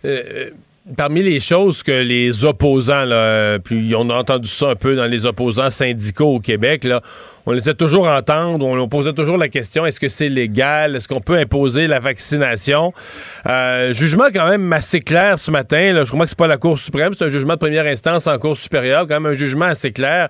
Euh, 0.04 0.50
Parmi 0.96 1.22
les 1.22 1.40
choses 1.40 1.82
que 1.82 1.92
les 1.92 2.44
opposants, 2.44 3.04
là, 3.04 3.58
puis 3.58 3.94
on 3.96 4.10
a 4.10 4.14
entendu 4.14 4.48
ça 4.48 4.70
un 4.70 4.74
peu 4.74 4.96
dans 4.96 5.06
les 5.06 5.26
opposants 5.26 5.70
syndicaux 5.70 6.34
au 6.36 6.40
Québec, 6.40 6.84
là, 6.84 7.00
on 7.46 7.52
laissait 7.52 7.74
toujours 7.74 8.06
entendre, 8.06 8.66
on, 8.66 8.88
posait 8.88 9.12
toujours 9.12 9.38
la 9.38 9.48
question 9.48 9.86
est-ce 9.86 10.00
que 10.00 10.08
c'est 10.08 10.28
légal, 10.28 10.96
est-ce 10.96 11.08
qu'on 11.08 11.20
peut 11.20 11.36
imposer 11.36 11.86
la 11.86 12.00
vaccination? 12.00 12.92
Euh, 13.46 13.92
Jugement 13.92 14.26
quand 14.32 14.48
même 14.48 14.72
assez 14.72 15.00
clair 15.00 15.38
ce 15.38 15.50
matin. 15.50 15.92
Là, 15.92 16.04
je 16.04 16.10
crois 16.10 16.24
que 16.24 16.30
c'est 16.30 16.38
pas 16.38 16.46
la 16.46 16.58
Cour 16.58 16.78
suprême, 16.78 17.12
c'est 17.16 17.24
un 17.24 17.28
jugement 17.28 17.54
de 17.54 17.58
première 17.58 17.86
instance 17.86 18.26
en 18.26 18.38
Cour 18.38 18.56
supérieure, 18.56 19.06
quand 19.06 19.20
même 19.20 19.32
un 19.32 19.34
jugement 19.34 19.66
assez 19.66 19.92
clair 19.92 20.28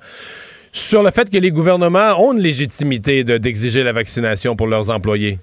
sur 0.73 1.03
le 1.03 1.11
fait 1.11 1.29
que 1.31 1.39
les 1.39 1.51
gouvernements 1.51 2.21
ont 2.23 2.33
une 2.33 2.41
légitimité 2.41 3.25
d'exiger 3.25 3.83
la 3.83 3.93
vaccination 3.93 4.57
pour 4.57 4.67
leurs 4.67 4.91
employés. 4.91 5.39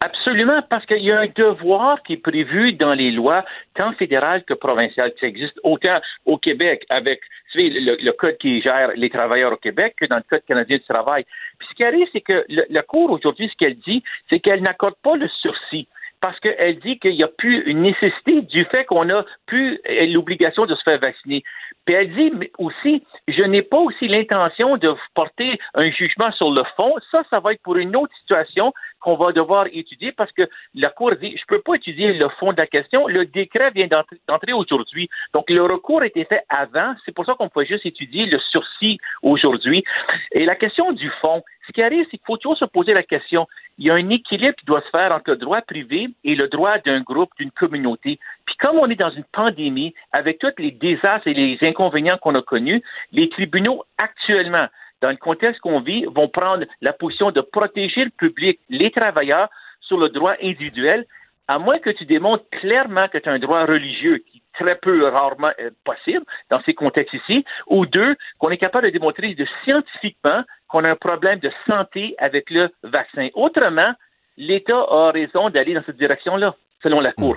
Absolument, 0.00 0.60
parce 0.68 0.84
qu'il 0.84 1.02
y 1.02 1.10
a 1.10 1.20
un 1.20 1.28
devoir 1.34 2.02
qui 2.02 2.14
est 2.14 2.18
prévu 2.18 2.74
dans 2.74 2.92
les 2.92 3.10
lois, 3.10 3.44
tant 3.74 3.92
fédérales 3.92 4.44
que 4.44 4.52
provinciales, 4.52 5.14
qui 5.14 5.24
existe 5.24 5.58
autant 5.62 5.98
au 6.26 6.36
Québec 6.36 6.84
avec 6.90 7.20
le, 7.54 8.10
code 8.12 8.36
qui 8.38 8.60
gère 8.60 8.90
les 8.96 9.08
travailleurs 9.08 9.52
au 9.52 9.56
Québec 9.56 9.94
que 9.98 10.06
dans 10.06 10.16
le 10.16 10.24
code 10.28 10.44
canadien 10.46 10.76
du 10.76 10.84
travail. 10.84 11.24
Puis 11.58 11.68
ce 11.70 11.74
qui 11.74 11.84
arrive, 11.84 12.06
c'est 12.12 12.20
que 12.20 12.44
la 12.48 12.82
Cour 12.82 13.10
aujourd'hui, 13.12 13.48
ce 13.48 13.56
qu'elle 13.56 13.78
dit, 13.78 14.02
c'est 14.28 14.40
qu'elle 14.40 14.62
n'accorde 14.62 14.96
pas 15.02 15.16
le 15.16 15.28
sursis 15.28 15.88
parce 16.24 16.40
qu'elle 16.40 16.78
dit 16.78 16.98
qu'il 16.98 17.16
n'y 17.16 17.22
a 17.22 17.28
plus 17.28 17.64
une 17.66 17.82
nécessité 17.82 18.40
du 18.40 18.64
fait 18.64 18.86
qu'on 18.86 19.10
a 19.10 19.24
plus 19.44 19.78
l'obligation 20.08 20.64
de 20.64 20.74
se 20.74 20.82
faire 20.82 20.98
vacciner. 20.98 21.44
Puis 21.84 21.94
elle 21.94 22.14
dit 22.14 22.32
aussi, 22.56 23.04
je 23.28 23.42
n'ai 23.42 23.60
pas 23.60 23.76
aussi 23.76 24.08
l'intention 24.08 24.78
de 24.78 24.94
porter 25.12 25.58
un 25.74 25.90
jugement 25.90 26.32
sur 26.32 26.50
le 26.50 26.62
fond. 26.76 26.94
Ça, 27.10 27.24
ça 27.28 27.40
va 27.40 27.52
être 27.52 27.60
pour 27.60 27.76
une 27.76 27.94
autre 27.94 28.14
situation 28.20 28.72
qu'on 29.04 29.16
va 29.16 29.32
devoir 29.32 29.66
étudier 29.70 30.12
parce 30.12 30.32
que 30.32 30.48
la 30.74 30.88
Cour 30.88 31.12
dit, 31.20 31.36
je 31.36 31.44
peux 31.46 31.60
pas 31.60 31.74
étudier 31.74 32.14
le 32.14 32.28
fond 32.40 32.52
de 32.52 32.56
la 32.56 32.66
question. 32.66 33.06
Le 33.06 33.26
décret 33.26 33.70
vient 33.70 33.86
d'entrer 34.26 34.54
aujourd'hui. 34.54 35.10
Donc, 35.34 35.50
le 35.50 35.62
recours 35.62 36.00
a 36.00 36.06
été 36.06 36.24
fait 36.24 36.42
avant. 36.48 36.94
C'est 37.04 37.14
pour 37.14 37.26
ça 37.26 37.34
qu'on 37.34 37.50
peut 37.50 37.66
juste 37.66 37.84
étudier 37.84 38.24
le 38.24 38.38
sursis 38.50 38.98
aujourd'hui. 39.22 39.84
Et 40.32 40.46
la 40.46 40.56
question 40.56 40.92
du 40.92 41.10
fond, 41.20 41.42
ce 41.66 41.72
qui 41.72 41.82
arrive, 41.82 42.04
c'est 42.04 42.16
qu'il 42.16 42.26
faut 42.26 42.38
toujours 42.38 42.56
se 42.56 42.64
poser 42.64 42.94
la 42.94 43.02
question. 43.02 43.46
Il 43.78 43.86
y 43.86 43.90
a 43.90 43.94
un 43.94 44.08
équilibre 44.08 44.56
qui 44.56 44.64
doit 44.64 44.80
se 44.80 44.88
faire 44.88 45.12
entre 45.12 45.30
le 45.30 45.36
droit 45.36 45.60
privé 45.60 46.08
et 46.24 46.34
le 46.34 46.48
droit 46.48 46.78
d'un 46.78 47.00
groupe, 47.00 47.30
d'une 47.38 47.50
communauté. 47.50 48.18
Puis 48.46 48.56
comme 48.56 48.78
on 48.78 48.88
est 48.88 48.96
dans 48.96 49.10
une 49.10 49.24
pandémie, 49.24 49.94
avec 50.12 50.38
tous 50.38 50.52
les 50.58 50.70
désastres 50.70 51.28
et 51.28 51.34
les 51.34 51.58
inconvénients 51.62 52.18
qu'on 52.18 52.34
a 52.34 52.42
connus, 52.42 52.82
les 53.12 53.28
tribunaux 53.28 53.84
actuellement, 53.98 54.66
dans 55.04 55.10
le 55.10 55.16
contexte 55.16 55.60
qu'on 55.60 55.80
vit, 55.80 56.06
vont 56.06 56.28
prendre 56.28 56.64
la 56.80 56.94
position 56.94 57.30
de 57.30 57.42
protéger 57.42 58.04
le 58.04 58.10
public, 58.10 58.58
les 58.70 58.90
travailleurs, 58.90 59.50
sur 59.82 59.98
le 59.98 60.08
droit 60.08 60.32
individuel, 60.42 61.04
à 61.46 61.58
moins 61.58 61.74
que 61.74 61.90
tu 61.90 62.06
démontres 62.06 62.48
clairement 62.50 63.06
que 63.08 63.18
tu 63.18 63.28
as 63.28 63.32
un 63.32 63.38
droit 63.38 63.66
religieux 63.66 64.24
qui 64.26 64.38
est 64.38 64.58
très 64.58 64.76
peu 64.76 65.06
rarement 65.08 65.50
euh, 65.60 65.68
possible 65.84 66.24
dans 66.48 66.62
ces 66.62 66.72
contextes 66.72 67.12
ici, 67.12 67.44
ou 67.66 67.84
deux, 67.84 68.16
qu'on 68.38 68.48
est 68.48 68.56
capable 68.56 68.86
de 68.86 68.92
démontrer 68.92 69.36
scientifiquement 69.64 70.42
qu'on 70.68 70.84
a 70.84 70.90
un 70.92 70.96
problème 70.96 71.38
de 71.38 71.50
santé 71.68 72.14
avec 72.16 72.48
le 72.48 72.70
vaccin. 72.82 73.28
Autrement, 73.34 73.92
l'État 74.38 74.86
a 74.88 75.10
raison 75.10 75.50
d'aller 75.50 75.74
dans 75.74 75.84
cette 75.84 75.98
direction-là, 75.98 76.54
selon 76.82 77.00
la 77.00 77.12
Cour. 77.12 77.36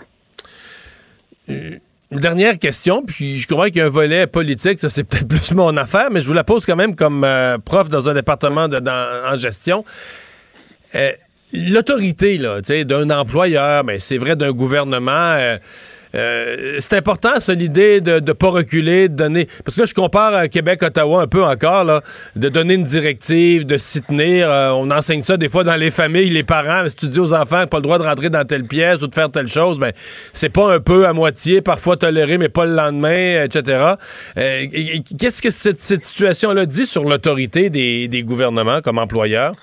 Euh, 1.50 1.80
une 2.12 2.20
dernière 2.20 2.58
question, 2.58 3.04
puis 3.06 3.40
je 3.40 3.48
comprends 3.48 3.66
qu'il 3.66 3.78
y 3.78 3.82
a 3.82 3.86
un 3.86 3.90
volet 3.90 4.28
politique, 4.28 4.80
ça 4.80 4.90
c'est 4.90 5.04
peut-être 5.04 5.28
plus 5.28 5.52
mon 5.54 5.76
affaire, 5.76 6.10
mais 6.12 6.22
je 6.22 6.26
vous 6.28 6.34
la 6.34 6.44
pose 6.44 6.66
quand 6.66 6.76
même 6.76 6.96
comme 6.96 7.24
euh, 7.24 7.58
prof 7.58 7.90
dans 7.90 8.10
un 8.10 8.14
département 8.14 8.68
en 8.68 9.36
gestion. 9.36 9.84
Euh, 10.96 11.12
l'autorité 11.52 12.38
là, 12.38 12.62
d'un 12.62 13.10
employeur, 13.10 13.84
mais 13.84 14.00
c'est 14.00 14.18
vrai 14.18 14.36
d'un 14.36 14.52
gouvernement 14.52 15.12
euh, 15.12 15.58
c'est 16.14 16.94
important, 16.94 17.40
ça, 17.40 17.54
l'idée 17.54 18.02
de 18.02 18.20
ne 18.20 18.34
pas 18.34 18.50
reculer, 18.50 19.10
de 19.10 19.16
donner. 19.16 19.48
Parce 19.64 19.76
que 19.76 19.82
là, 19.82 19.86
je 19.86 19.94
compare 19.94 20.50
Québec-Ottawa 20.50 21.22
un 21.22 21.28
peu 21.28 21.44
encore, 21.44 21.84
là, 21.84 22.02
de 22.36 22.50
donner 22.50 22.76
une 22.76 22.84
directive, 22.84 23.66
de 23.66 23.78
s'y 23.78 24.02
tenir. 24.02 24.50
Euh, 24.50 24.72
on 24.72 24.90
enseigne 24.92 25.22
ça 25.22 25.38
des 25.38 25.50
fois 25.50 25.64
dans 25.64 25.76
les 25.76 25.92
familles, 25.92 26.30
les 26.30 26.44
parents. 26.44 26.88
Si 26.88 26.96
tu 26.96 27.08
dis 27.08 27.20
aux 27.20 27.34
enfants 27.34 27.66
pas 27.68 27.78
le 27.78 27.84
droit 27.84 27.98
de 27.98 28.04
rentrer 28.04 28.30
dans 28.30 28.46
telle 28.46 28.66
pièce 28.66 29.02
ou 29.02 29.08
de 29.08 29.16
faire 29.16 29.30
telle 29.30 29.48
chose, 29.48 29.80
ben, 29.80 29.92
c'est 30.34 30.50
pas 30.50 30.74
un 30.74 30.80
peu 30.80 31.08
à 31.08 31.14
moitié, 31.14 31.62
parfois 31.62 31.98
toléré, 31.98 32.38
mais 32.38 32.50
pas 32.50 32.66
le 32.66 32.76
lendemain, 32.76 33.44
etc. 33.44 33.96
Euh, 34.38 34.66
qu'est-ce 35.20 35.42
que 35.42 35.50
cette, 35.50 35.78
situation-là 35.78 36.66
dit 36.66 36.86
sur 36.86 37.04
l'autorité 37.04 37.70
des, 37.70 38.08
des 38.08 38.24
gouvernements 38.24 38.82
comme 38.82 38.98
employeurs? 38.98 39.54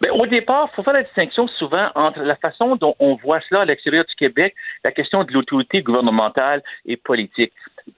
Mais 0.00 0.10
au 0.10 0.26
départ, 0.26 0.68
il 0.70 0.76
faut 0.76 0.82
faire 0.82 0.92
la 0.92 1.02
distinction 1.02 1.48
souvent 1.48 1.88
entre 1.94 2.20
la 2.20 2.36
façon 2.36 2.76
dont 2.76 2.94
on 3.00 3.16
voit 3.16 3.40
cela 3.48 3.62
à 3.62 3.64
l'extérieur 3.64 4.04
du 4.04 4.14
Québec, 4.14 4.54
la 4.84 4.92
question 4.92 5.24
de 5.24 5.32
l'autorité 5.32 5.82
gouvernementale 5.82 6.62
et 6.86 6.96
politique. 6.96 7.52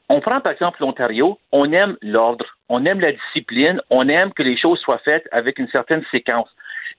On 0.09 0.21
prend 0.21 0.41
par 0.41 0.53
exemple 0.53 0.79
l'Ontario, 0.81 1.39
on 1.53 1.73
aime 1.73 1.97
l'ordre, 2.01 2.47
on 2.69 2.85
aime 2.87 3.01
la 3.01 3.13
discipline, 3.13 3.81
on 3.91 4.09
aime 4.09 4.33
que 4.33 4.43
les 4.43 4.57
choses 4.57 4.79
soient 4.81 4.99
faites 4.99 5.29
avec 5.33 5.59
une 5.59 5.69
certaine 5.69 6.05
séquence. 6.11 6.49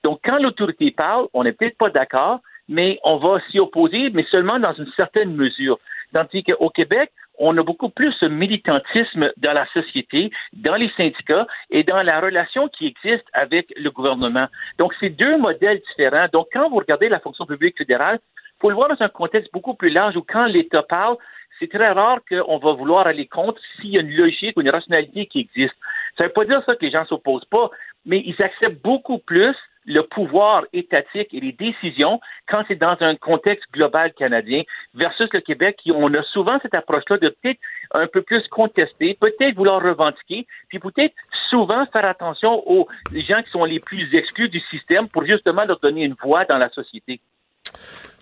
Donc 0.04 0.20
quand 0.24 0.38
l'autorité 0.38 0.90
parle, 0.90 1.26
on 1.32 1.44
n'est 1.44 1.52
peut-être 1.52 1.78
pas 1.78 1.90
d'accord, 1.90 2.40
mais 2.68 2.98
on 3.02 3.16
va 3.16 3.40
s'y 3.50 3.58
opposer, 3.58 4.10
mais 4.10 4.24
seulement 4.30 4.58
dans 4.58 4.74
une 4.74 4.90
certaine 4.96 5.34
mesure. 5.34 5.78
Tandis 6.12 6.44
qu'au 6.44 6.70
Québec, 6.70 7.10
on 7.38 7.56
a 7.56 7.62
beaucoup 7.62 7.88
plus 7.88 8.14
de 8.20 8.28
militantisme 8.28 9.32
dans 9.38 9.52
la 9.52 9.66
société, 9.72 10.30
dans 10.52 10.76
les 10.76 10.90
syndicats 10.96 11.46
et 11.70 11.82
dans 11.82 12.02
la 12.02 12.20
relation 12.20 12.68
qui 12.68 12.86
existe 12.86 13.24
avec 13.32 13.72
le 13.76 13.90
gouvernement. 13.90 14.46
Donc, 14.78 14.94
c'est 15.00 15.10
deux 15.10 15.38
modèles 15.38 15.80
différents. 15.88 16.26
Donc, 16.32 16.48
quand 16.52 16.68
vous 16.68 16.76
regardez 16.76 17.08
la 17.08 17.20
fonction 17.20 17.46
publique 17.46 17.78
fédérale, 17.78 18.20
il 18.36 18.60
faut 18.60 18.68
le 18.68 18.76
voir 18.76 18.88
dans 18.88 19.02
un 19.02 19.08
contexte 19.08 19.50
beaucoup 19.52 19.74
plus 19.74 19.90
large 19.90 20.16
où 20.16 20.22
quand 20.22 20.46
l'État 20.46 20.82
parle, 20.82 21.16
c'est 21.58 21.70
très 21.70 21.90
rare 21.90 22.18
qu'on 22.28 22.58
va 22.58 22.72
vouloir 22.72 23.06
aller 23.06 23.26
contre 23.26 23.60
s'il 23.76 23.90
y 23.90 23.98
a 23.98 24.00
une 24.00 24.14
logique 24.14 24.56
ou 24.56 24.60
une 24.60 24.70
rationalité 24.70 25.26
qui 25.26 25.40
existe. 25.40 25.74
Ça 26.18 26.24
ne 26.24 26.28
veut 26.28 26.32
pas 26.32 26.44
dire 26.44 26.62
ça 26.66 26.76
que 26.76 26.84
les 26.84 26.90
gens 26.90 27.04
s'opposent 27.06 27.44
pas, 27.46 27.70
mais 28.04 28.22
ils 28.24 28.36
acceptent 28.42 28.82
beaucoup 28.82 29.18
plus 29.18 29.54
le 29.84 30.02
pouvoir 30.02 30.64
étatique 30.72 31.32
et 31.32 31.40
les 31.40 31.52
décisions 31.52 32.20
quand 32.48 32.62
c'est 32.68 32.76
dans 32.76 32.96
un 33.00 33.16
contexte 33.16 33.64
global 33.72 34.12
canadien 34.12 34.62
versus 34.94 35.28
le 35.32 35.40
Québec, 35.40 35.78
qui 35.82 35.92
on 35.92 36.12
a 36.14 36.22
souvent 36.32 36.58
cette 36.62 36.74
approche-là 36.74 37.18
de 37.18 37.28
peut-être 37.28 37.60
un 37.94 38.06
peu 38.06 38.22
plus 38.22 38.46
contester, 38.48 39.16
peut-être 39.20 39.56
vouloir 39.56 39.82
revendiquer, 39.82 40.46
puis 40.68 40.78
peut-être 40.78 41.14
souvent 41.50 41.84
faire 41.86 42.04
attention 42.04 42.62
aux 42.70 42.86
gens 43.12 43.42
qui 43.42 43.50
sont 43.50 43.64
les 43.64 43.80
plus 43.80 44.14
exclus 44.14 44.48
du 44.48 44.60
système 44.70 45.08
pour 45.08 45.24
justement 45.24 45.64
leur 45.64 45.80
donner 45.80 46.04
une 46.04 46.16
voix 46.22 46.44
dans 46.44 46.58
la 46.58 46.68
société. 46.70 47.20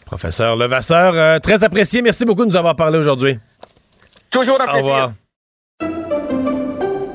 Professeur 0.07 0.57
Levasseur, 0.57 1.15
euh, 1.15 1.39
très 1.39 1.63
apprécié. 1.63 2.03
Merci 2.03 2.25
beaucoup 2.25 2.45
de 2.45 2.51
nous 2.51 2.57
avoir 2.57 2.75
parlé 2.75 2.99
aujourd'hui. 2.99 3.39
Toujours 4.33 4.61
un 4.61 4.65
plaisir. 4.65 4.75
Au 4.75 4.87
revoir. 4.87 5.13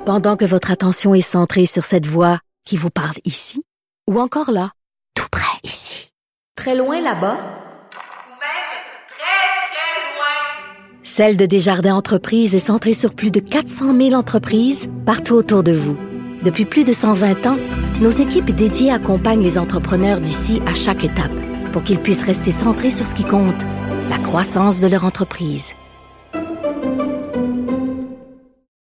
Pendant 0.05 0.37
que 0.37 0.45
votre 0.45 0.71
attention 0.71 1.15
est 1.15 1.21
centrée 1.21 1.65
sur 1.65 1.83
cette 1.83 2.05
voix 2.05 2.39
qui 2.63 2.77
vous 2.77 2.91
parle 2.91 3.17
ici, 3.25 3.64
ou 4.09 4.19
encore 4.19 4.51
là, 4.51 4.71
tout 5.15 5.27
près 5.31 5.59
ici, 5.63 6.11
très 6.55 6.75
loin 6.75 7.01
là-bas, 7.01 7.37
ou 7.37 8.31
même 8.31 8.71
très, 9.07 9.47
très 9.67 10.15
loin. 10.15 11.01
Celle 11.03 11.37
de 11.37 11.45
Desjardins 11.45 11.95
Entreprises 11.95 12.53
est 12.53 12.59
centrée 12.59 12.93
sur 12.93 13.15
plus 13.15 13.31
de 13.31 13.39
400 13.39 13.95
000 13.97 14.13
entreprises 14.13 14.89
partout 15.05 15.33
autour 15.33 15.63
de 15.63 15.71
vous. 15.71 15.97
Depuis 16.43 16.65
plus 16.65 16.83
de 16.83 16.93
120 16.93 17.47
ans, 17.47 17.57
nos 17.99 18.11
équipes 18.11 18.51
dédiées 18.51 18.91
accompagnent 18.91 19.43
les 19.43 19.57
entrepreneurs 19.57 20.19
d'ici 20.19 20.61
à 20.67 20.75
chaque 20.75 21.03
étape 21.03 21.33
pour 21.73 21.83
qu'ils 21.83 21.99
puissent 21.99 22.25
rester 22.25 22.51
centrés 22.51 22.91
sur 22.91 23.05
ce 23.05 23.15
qui 23.15 23.25
compte, 23.25 23.65
la 24.09 24.19
croissance 24.19 24.81
de 24.81 24.87
leur 24.87 25.05
entreprise. 25.05 25.73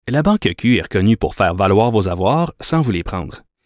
La 0.09 0.23
Banque 0.23 0.49
Q 0.59 0.77
est 0.77 0.83
reconnue 0.83 1.17
pour 1.17 1.35
faire 1.37 1.55
valoir 1.55 1.91
vos 1.91 2.09
avoirs 2.09 2.53
sans 2.61 2.83
vous 2.83 2.91
les 2.91 3.05
prendre. 3.05 3.43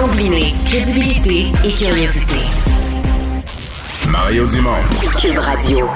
Combiner 0.00 0.54
crédibilité 0.64 1.48
et 1.62 1.72
curiosité. 1.72 2.36
Mario 4.10 4.46
Dumont. 4.46 4.70
Cube 5.20 5.36
Radio. 5.38 5.90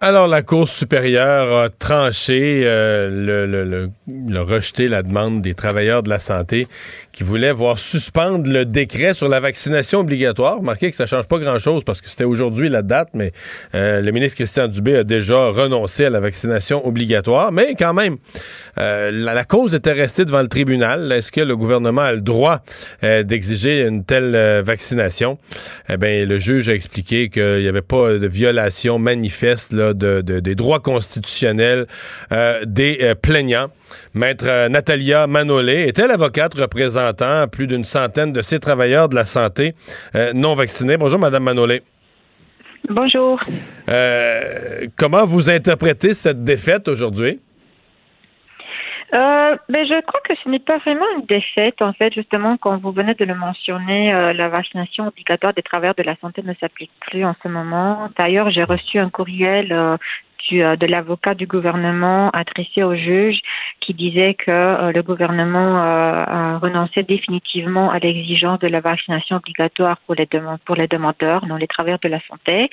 Alors, 0.00 0.28
la 0.28 0.42
Cour 0.42 0.68
supérieure 0.68 1.64
a 1.64 1.70
tranché, 1.70 2.62
euh, 2.64 3.10
le, 3.10 3.46
le, 3.46 3.64
le- 3.64 3.90
le 4.06 4.40
rejeté 4.42 4.86
la 4.86 5.02
demande 5.02 5.42
des 5.42 5.54
travailleurs 5.54 6.04
de 6.04 6.08
la 6.08 6.20
santé 6.20 6.68
qui 7.10 7.24
voulaient 7.24 7.50
voir 7.50 7.80
suspendre 7.80 8.48
le 8.48 8.64
décret 8.64 9.12
sur 9.12 9.28
la 9.28 9.40
vaccination 9.40 9.98
obligatoire. 9.98 10.58
Remarquez 10.58 10.90
que 10.90 10.96
ça 10.96 11.06
change 11.06 11.26
pas 11.26 11.38
grand-chose 11.38 11.82
parce 11.82 12.00
que 12.00 12.08
c'était 12.08 12.22
aujourd'hui 12.22 12.68
la 12.68 12.82
date, 12.82 13.08
mais 13.12 13.32
euh, 13.74 14.00
le 14.00 14.12
ministre 14.12 14.36
Christian 14.36 14.68
Dubé 14.68 14.98
a 14.98 15.02
déjà 15.04 15.48
renoncé 15.48 16.04
à 16.04 16.10
la 16.10 16.20
vaccination 16.20 16.86
obligatoire. 16.86 17.50
Mais 17.50 17.74
quand 17.76 17.92
même, 17.92 18.18
euh, 18.78 19.10
la, 19.12 19.34
la 19.34 19.44
cause 19.44 19.74
était 19.74 19.92
restée 19.92 20.24
devant 20.24 20.40
le 20.42 20.48
tribunal. 20.48 21.10
Est-ce 21.12 21.32
que 21.32 21.40
le 21.40 21.56
gouvernement 21.56 22.02
a 22.02 22.12
le 22.12 22.20
droit 22.20 22.60
euh, 23.02 23.22
d'exiger 23.22 23.82
une 23.86 24.04
telle 24.04 24.34
euh, 24.34 24.62
vaccination? 24.64 25.38
Eh 25.88 25.96
bien, 25.96 26.24
le 26.24 26.38
juge 26.38 26.68
a 26.68 26.74
expliqué 26.74 27.28
qu'il 27.28 27.60
n'y 27.60 27.68
avait 27.68 27.82
pas 27.82 28.18
de 28.18 28.26
violation 28.26 28.98
manifeste 28.98 29.72
là, 29.72 29.94
de, 29.94 30.20
de- 30.20 30.40
des 30.40 30.54
droits 30.54 30.80
constitutionnels 30.80 31.86
des 32.66 33.14
plaignants. 33.20 33.68
Maître 34.14 34.68
Natalia 34.68 35.26
Manolé 35.26 35.88
était 35.88 36.06
l'avocate 36.06 36.54
représentant 36.54 37.48
plus 37.48 37.66
d'une 37.66 37.84
centaine 37.84 38.32
de 38.32 38.42
ces 38.42 38.58
travailleurs 38.58 39.08
de 39.08 39.14
la 39.14 39.24
santé 39.24 39.74
non 40.34 40.54
vaccinés. 40.54 40.96
Bonjour, 40.96 41.18
Madame 41.18 41.44
Manolé. 41.44 41.82
Bonjour. 42.88 43.40
Comment 44.96 45.26
vous 45.26 45.50
interprétez 45.50 46.12
cette 46.14 46.44
défaite 46.44 46.88
aujourd'hui? 46.88 47.40
Euh, 49.14 49.56
ben, 49.70 49.86
je 49.86 50.00
crois 50.02 50.20
que 50.20 50.34
ce 50.34 50.48
n'est 50.48 50.58
pas 50.58 50.76
vraiment 50.78 51.06
une 51.16 51.24
défaite, 51.24 51.80
en 51.80 51.94
fait, 51.94 52.12
justement, 52.12 52.58
quand 52.58 52.76
vous 52.76 52.92
venez 52.92 53.14
de 53.14 53.24
le 53.24 53.34
mentionner, 53.34 54.12
euh, 54.12 54.34
la 54.34 54.48
vaccination 54.48 55.06
obligatoire 55.06 55.54
des 55.54 55.62
travailleurs 55.62 55.94
de 55.94 56.02
la 56.02 56.14
santé 56.16 56.42
ne 56.42 56.52
s'applique 56.54 56.92
plus 57.00 57.24
en 57.24 57.34
ce 57.42 57.48
moment. 57.48 58.10
D'ailleurs, 58.18 58.50
j'ai 58.50 58.64
reçu 58.64 58.98
un 58.98 59.08
courriel 59.08 59.72
euh, 59.72 59.96
du, 60.48 60.62
euh, 60.62 60.76
de 60.76 60.86
l'avocat 60.86 61.34
du 61.34 61.46
gouvernement 61.46 62.30
adressé 62.30 62.82
au 62.82 62.94
juge 62.94 63.38
qui 63.80 63.94
disait 63.94 64.34
que 64.34 64.50
euh, 64.50 64.92
le 64.92 65.02
gouvernement 65.02 65.78
euh, 65.78 66.24
a 66.26 66.58
renoncé 66.58 67.02
définitivement 67.02 67.90
à 67.90 67.98
l'exigence 67.98 68.58
de 68.60 68.68
la 68.68 68.80
vaccination 68.80 69.36
obligatoire 69.36 69.98
pour 70.06 70.14
les, 70.14 70.26
demandes, 70.26 70.58
pour 70.64 70.76
les 70.76 70.88
demandeurs, 70.88 71.46
non 71.46 71.56
les 71.56 71.66
travailleurs 71.66 72.00
de 72.02 72.08
la 72.08 72.20
santé. 72.28 72.70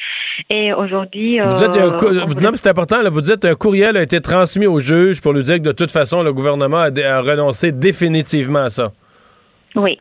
Et 0.49 0.73
aujourd'hui... 0.73 1.39
Vous 1.39 1.53
dites, 1.55 1.77
un 1.77 2.41
non, 2.41 2.51
mais 2.51 2.57
c'est 2.57 2.69
important, 2.69 3.01
là, 3.01 3.09
vous 3.09 3.21
dites 3.21 3.45
un 3.45 3.55
courriel 3.55 3.97
a 3.97 4.01
été 4.01 4.21
transmis 4.21 4.67
au 4.67 4.79
juge 4.79 5.21
pour 5.21 5.33
lui 5.33 5.43
dire 5.43 5.57
que 5.57 5.63
de 5.63 5.71
toute 5.71 5.91
façon, 5.91 6.23
le 6.23 6.33
gouvernement 6.33 6.77
a, 6.77 7.21
renoncé 7.21 7.71
définitivement 7.71 8.63
à 8.63 8.69
ça. 8.69 8.91
Oui. 9.75 9.99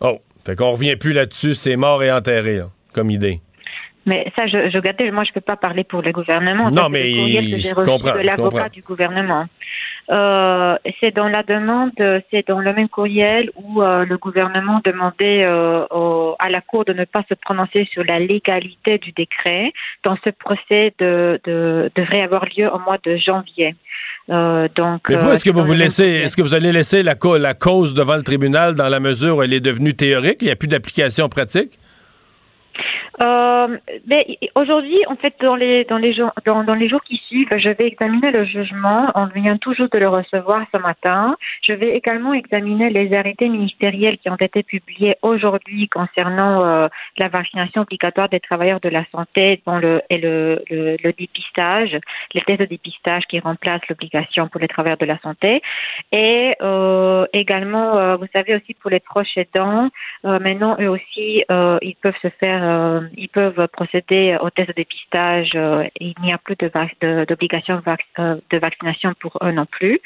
Oh, 0.00 0.18
fait 0.44 0.56
qu'on 0.56 0.72
revient 0.72 0.96
plus 0.96 1.12
là-dessus, 1.12 1.54
c'est 1.54 1.76
mort 1.76 2.02
et 2.02 2.10
enterré, 2.10 2.58
là, 2.58 2.68
comme 2.92 3.10
idée. 3.10 3.40
Mais 4.04 4.26
ça, 4.34 4.46
je, 4.48 4.68
je 4.70 4.78
gardais, 4.78 5.10
moi, 5.12 5.22
je 5.24 5.32
peux 5.32 5.40
pas 5.40 5.56
parler 5.56 5.84
pour 5.84 6.02
le 6.02 6.10
gouvernement. 6.12 6.70
Non, 6.70 6.84
Ça, 6.84 6.88
mais 6.88 7.10
le 7.10 7.16
courriel 7.18 7.50
que 7.52 7.60
j'ai 7.60 7.72
reçu 7.72 7.90
de 7.90 8.18
l'avocat 8.26 8.68
du 8.68 8.82
gouvernement. 8.82 9.46
Euh, 10.10 10.76
c'est 10.98 11.14
dans 11.14 11.28
la 11.28 11.44
demande, 11.44 11.92
c'est 12.30 12.46
dans 12.48 12.58
le 12.58 12.72
même 12.72 12.88
courriel 12.88 13.50
où 13.54 13.80
euh, 13.80 14.04
le 14.04 14.18
gouvernement 14.18 14.80
demandait 14.84 15.44
euh, 15.44 15.84
au- 15.90 16.34
à 16.40 16.50
la 16.50 16.60
Cour 16.60 16.84
de 16.84 16.92
ne 16.92 17.04
pas 17.04 17.22
se 17.28 17.34
prononcer 17.34 17.88
sur 17.92 18.02
la 18.04 18.18
légalité 18.18 18.98
du 18.98 19.12
décret. 19.12 19.72
Dans 20.02 20.16
ce 20.24 20.30
procès 20.30 20.92
de, 20.98 21.40
de- 21.44 21.90
devrait 21.94 22.22
avoir 22.22 22.44
lieu 22.56 22.68
au 22.72 22.80
mois 22.80 22.98
de 23.04 23.16
janvier. 23.16 23.76
Donc, 24.28 25.00
Mais 25.08 25.16
vous, 25.16 25.30
est-ce 25.30 25.44
que 25.44 25.50
vous 25.50 25.64
vous 25.64 25.72
laissez, 25.74 26.04
est-ce 26.06 26.36
que 26.36 26.42
vous 26.42 26.54
allez 26.54 26.72
laisser 26.72 27.02
la 27.02 27.14
cause 27.14 27.94
devant 27.94 28.16
le 28.16 28.22
tribunal 28.22 28.74
dans 28.74 28.88
la 28.88 29.00
mesure 29.00 29.36
où 29.36 29.42
elle 29.42 29.52
est 29.52 29.60
devenue 29.60 29.94
théorique, 29.94 30.38
il 30.42 30.46
n'y 30.46 30.50
a 30.52 30.56
plus 30.56 30.68
d'application 30.68 31.28
pratique? 31.28 31.78
Euh, 33.20 33.78
ben, 34.06 34.24
aujourd'hui, 34.54 34.98
en 35.06 35.16
fait, 35.16 35.34
dans 35.40 35.56
les 35.56 35.84
dans 35.84 35.98
les 35.98 36.14
jours 36.14 36.32
dans, 36.46 36.64
dans 36.64 36.74
les 36.74 36.88
jours 36.88 37.02
qui 37.02 37.16
suivent, 37.28 37.48
je 37.56 37.68
vais 37.68 37.86
examiner 37.86 38.30
le 38.30 38.44
jugement. 38.44 39.10
On 39.14 39.26
vient 39.26 39.58
toujours 39.58 39.88
de 39.90 39.98
le 39.98 40.08
recevoir 40.08 40.64
ce 40.72 40.78
matin. 40.78 41.36
Je 41.62 41.72
vais 41.72 41.90
également 41.90 42.32
examiner 42.32 42.90
les 42.90 43.14
arrêtés 43.14 43.48
ministériels 43.48 44.18
qui 44.18 44.30
ont 44.30 44.36
été 44.36 44.62
publiés 44.62 45.16
aujourd'hui 45.22 45.88
concernant 45.88 46.64
euh, 46.64 46.88
la 47.18 47.28
vaccination 47.28 47.82
obligatoire 47.82 48.28
des 48.28 48.40
travailleurs 48.40 48.80
de 48.80 48.88
la 48.88 49.04
santé 49.12 49.60
dont 49.66 49.78
le, 49.78 50.02
et 50.08 50.18
le, 50.18 50.62
le, 50.70 50.96
le 51.02 51.12
dépistage, 51.12 51.96
les 52.34 52.40
tests 52.42 52.60
de 52.60 52.66
dépistage 52.66 53.24
qui 53.28 53.40
remplacent 53.40 53.86
l'obligation 53.88 54.48
pour 54.48 54.60
les 54.60 54.68
travailleurs 54.68 54.98
de 54.98 55.06
la 55.06 55.18
santé. 55.18 55.62
Et 56.12 56.54
euh, 56.62 57.26
également, 57.32 57.96
euh, 57.98 58.16
vous 58.16 58.26
savez 58.32 58.54
aussi 58.54 58.74
pour 58.74 58.90
les 58.90 59.00
proches 59.00 59.36
aidants, 59.36 59.88
euh, 60.24 60.38
maintenant 60.38 60.76
eux 60.80 60.88
aussi, 60.88 61.44
ils 61.82 61.96
peuvent 62.00 62.18
se 62.22 62.28
faire, 62.40 63.01
euh, 63.02 63.08
ils 63.16 63.28
peuvent 63.28 63.66
procéder 63.72 64.36
au 64.40 64.50
test 64.50 64.68
de 64.68 64.74
dépistage. 64.74 65.50
euh, 65.54 65.84
il 66.00 66.14
n'y 66.22 66.32
a 66.32 66.38
plus 66.38 66.56
de 66.56 66.70
de- 67.00 67.24
d'obligation 67.24 67.76
vac- 67.80 68.06
euh, 68.18 68.36
de 68.50 68.58
vaccination 68.58 69.12
pour 69.20 69.38
eux 69.42 69.52
non 69.52 69.66
plus. 69.66 70.00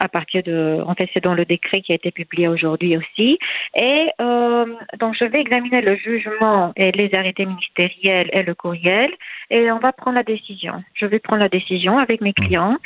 À 0.00 0.08
partir 0.08 0.42
de, 0.42 0.80
en 0.86 0.94
fait, 0.94 1.08
c'est 1.12 1.22
dans 1.22 1.34
le 1.34 1.44
décret 1.44 1.80
qui 1.80 1.92
a 1.92 1.94
été 1.96 2.10
publié 2.10 2.48
aujourd'hui 2.48 2.96
aussi. 2.96 3.38
Et 3.74 4.08
euh, 4.20 4.66
donc, 5.00 5.16
je 5.18 5.24
vais 5.24 5.40
examiner 5.40 5.80
le 5.80 5.96
jugement 5.96 6.72
et 6.76 6.92
les 6.92 7.10
arrêtés 7.16 7.46
ministériels 7.46 8.28
et 8.32 8.42
le 8.42 8.54
courriel, 8.54 9.10
et 9.50 9.70
on 9.72 9.78
va 9.78 9.92
prendre 9.92 10.16
la 10.16 10.22
décision. 10.22 10.82
Je 10.94 11.06
vais 11.06 11.18
prendre 11.18 11.42
la 11.42 11.48
décision 11.48 11.98
avec 11.98 12.20
mes 12.20 12.32
clients, 12.32 12.76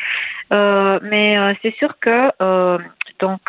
Euh, 0.53 0.98
mais 1.03 1.31
c'est 1.62 1.75
sûr 1.77 1.92
que 1.98 2.18
donc 3.18 3.40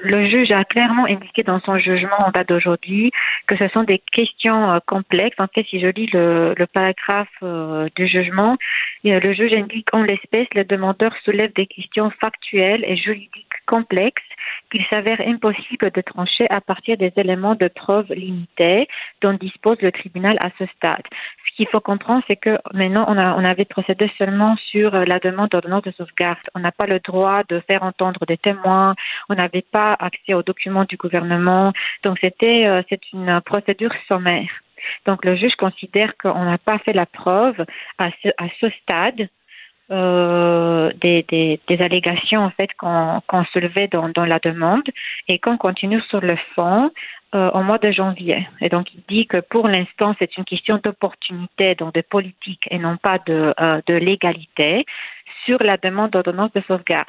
le 0.00 0.28
juge 0.28 0.50
a 0.52 0.64
clairement 0.64 1.04
indiqué 1.06 1.42
dans 1.42 1.60
son 1.60 1.78
jugement 1.78 2.18
en 2.24 2.30
date 2.30 2.48
d'aujourd'hui 2.48 3.10
que 3.46 3.56
ce 3.56 3.68
sont 3.68 3.82
des 3.82 3.98
questions 4.12 4.70
euh, 4.70 4.78
complexes. 4.86 5.38
En 5.38 5.46
fait, 5.46 5.64
si 5.68 5.80
je 5.80 5.88
lis 5.88 6.08
le, 6.12 6.54
paragraphe 6.72 7.28
euh, 7.42 7.88
du 7.96 8.06
jugement, 8.06 8.56
euh, 9.06 9.20
le 9.20 9.32
juge 9.32 9.52
indique 9.52 9.88
en 9.92 10.02
l'espèce, 10.02 10.48
le 10.54 10.64
demandeur 10.64 11.12
soulève 11.24 11.52
des 11.54 11.66
questions 11.66 12.10
factuelles 12.20 12.84
et 12.86 12.96
juridiques 12.96 13.46
complexes 13.66 14.22
qu'il 14.70 14.84
s'avère 14.92 15.20
impossible 15.26 15.90
de 15.90 16.00
trancher 16.00 16.46
à 16.50 16.60
partir 16.60 16.96
des 16.96 17.12
éléments 17.16 17.54
de 17.54 17.68
preuve 17.68 18.06
limités 18.12 18.88
dont 19.20 19.34
dispose 19.34 19.80
le 19.80 19.92
tribunal 19.92 20.38
à 20.42 20.50
ce 20.58 20.66
stade. 20.76 21.02
Ce 21.46 21.56
qu'il 21.56 21.68
faut 21.68 21.80
comprendre, 21.80 22.22
c'est 22.26 22.36
que 22.36 22.58
maintenant, 22.72 23.04
on, 23.08 23.18
on 23.18 23.44
avait 23.44 23.64
procédé 23.64 24.10
seulement 24.16 24.56
sur 24.56 24.92
la 24.92 25.18
demande 25.18 25.50
d'ordonnance 25.50 25.82
de 25.82 25.92
sauvegarde. 25.92 26.38
On 26.54 26.60
n'a 26.60 26.72
pas 26.72 26.86
le 26.86 27.00
droit 27.00 27.42
de 27.48 27.60
faire 27.60 27.82
entendre 27.82 28.24
des 28.26 28.38
témoins, 28.38 28.94
on 29.28 29.34
n'avait 29.34 29.64
pas 29.70 29.79
accès 29.98 30.34
aux 30.34 30.42
documents 30.42 30.84
du 30.84 30.96
gouvernement. 30.96 31.72
Donc, 32.04 32.18
c'était 32.20 32.66
euh, 32.66 32.82
c'est 32.88 33.00
une 33.12 33.40
procédure 33.44 33.92
sommaire. 34.08 34.50
Donc, 35.06 35.24
le 35.24 35.36
juge 35.36 35.54
considère 35.56 36.16
qu'on 36.16 36.44
n'a 36.44 36.58
pas 36.58 36.78
fait 36.78 36.92
la 36.92 37.06
preuve 37.06 37.64
à 37.98 38.10
ce, 38.60 38.68
stade 38.80 39.28
euh, 39.90 40.90
des, 41.00 41.58
allégations 41.80 42.42
en 42.42 42.50
fait 42.50 42.70
qu'on 42.78 43.20
qu'on 43.26 43.44
soulevait 43.46 43.88
dans, 43.88 44.24
la 44.24 44.38
demande 44.38 44.88
et 45.28 45.38
qu'on 45.38 45.58
continue 45.58 46.00
sur 46.08 46.20
le 46.20 46.36
fond 46.54 46.90
euh, 47.34 47.50
au 47.50 47.62
mois 47.62 47.78
de 47.78 47.90
janvier. 47.90 48.48
Et 48.60 48.68
donc, 48.68 48.86
il 48.94 49.02
dit 49.08 49.26
que 49.26 49.38
pour 49.38 49.68
l'instant, 49.68 50.14
c'est 50.18 50.36
une 50.38 50.44
question 50.44 50.80
d'opportunité, 50.82 51.74
donc 51.74 51.92
de 51.94 52.00
politique 52.00 52.66
et 52.70 52.78
non 52.78 52.96
pas 52.96 53.18
de 53.26 53.94
légalité 53.94 54.86
sur 55.44 55.62
la 55.62 55.76
demande 55.76 56.10
d'ordonnance 56.10 56.52
de 56.52 56.62
sauvegarde. 56.66 57.08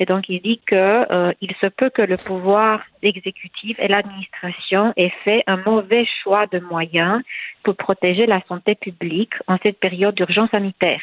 Et 0.00 0.06
donc, 0.06 0.28
il 0.28 0.40
dit 0.40 0.60
que 0.66 0.74
euh, 1.12 1.32
il 1.40 1.54
se 1.60 1.66
peut 1.66 1.90
que 1.90 2.02
le 2.02 2.16
pouvoir 2.16 2.80
exécutif 3.02 3.76
et 3.78 3.88
l'administration 3.88 4.92
aient 4.96 5.12
fait 5.24 5.42
un 5.46 5.58
mauvais 5.58 6.06
choix 6.22 6.46
de 6.46 6.58
moyens 6.58 7.22
pour 7.62 7.76
protéger 7.76 8.26
la 8.26 8.40
santé 8.48 8.74
publique 8.74 9.34
en 9.46 9.56
cette 9.62 9.78
période 9.78 10.14
d'urgence 10.14 10.50
sanitaire. 10.50 11.00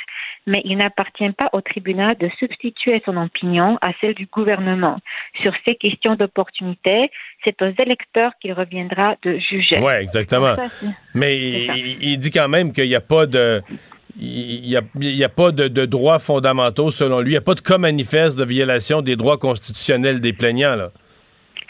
Mais 0.48 0.62
il 0.66 0.78
n'appartient 0.78 1.30
pas 1.32 1.50
au 1.54 1.62
tribunal 1.62 2.18
de 2.18 2.30
substituer 2.40 3.02
son 3.06 3.18
opinion 3.18 3.78
à 3.82 3.92
celle 4.02 4.14
du 4.14 4.26
gouvernement. 4.28 5.00
Sur 5.42 5.54
ces 5.64 5.76
questions 5.76 6.16
d'opportunité, 6.16 7.12
c'est 7.44 7.62
aux 7.62 7.74
électeurs 7.80 8.32
qu'il 8.42 8.54
reviendra 8.54 9.16
de 9.24 9.38
juger. 9.38 9.80
Oui, 9.80 9.94
exactement. 9.94 10.56
Mais 11.14 11.38
il, 11.38 12.04
il, 12.04 12.18
dit 12.18 12.32
quand 12.32 12.50
même 12.50 12.74
qu'il 12.74 12.88
n'y 12.88 12.96
a 12.96 13.02
pas 13.02 13.26
de 13.26 13.62
il 14.20 14.62
n'y 14.62 14.78
a, 14.78 14.82
y 15.00 15.24
a, 15.24 15.30
pas 15.30 15.52
de, 15.52 15.86
droits 15.86 16.20
fondamentaux 16.20 16.92
selon 16.92 17.20
lui. 17.20 17.32
Il 17.32 17.34
n'y 17.34 17.38
a 17.38 17.42
pas 17.42 17.56
de 17.56 17.62
cas 17.62 17.78
manifeste 17.78 18.38
de 18.38 18.46
violation 18.46 19.02
des 19.02 19.16
droits 19.16 19.38
constitutionnels 19.38 20.22
des 20.22 20.34
plaignants. 20.34 20.76
Là. 20.76 20.92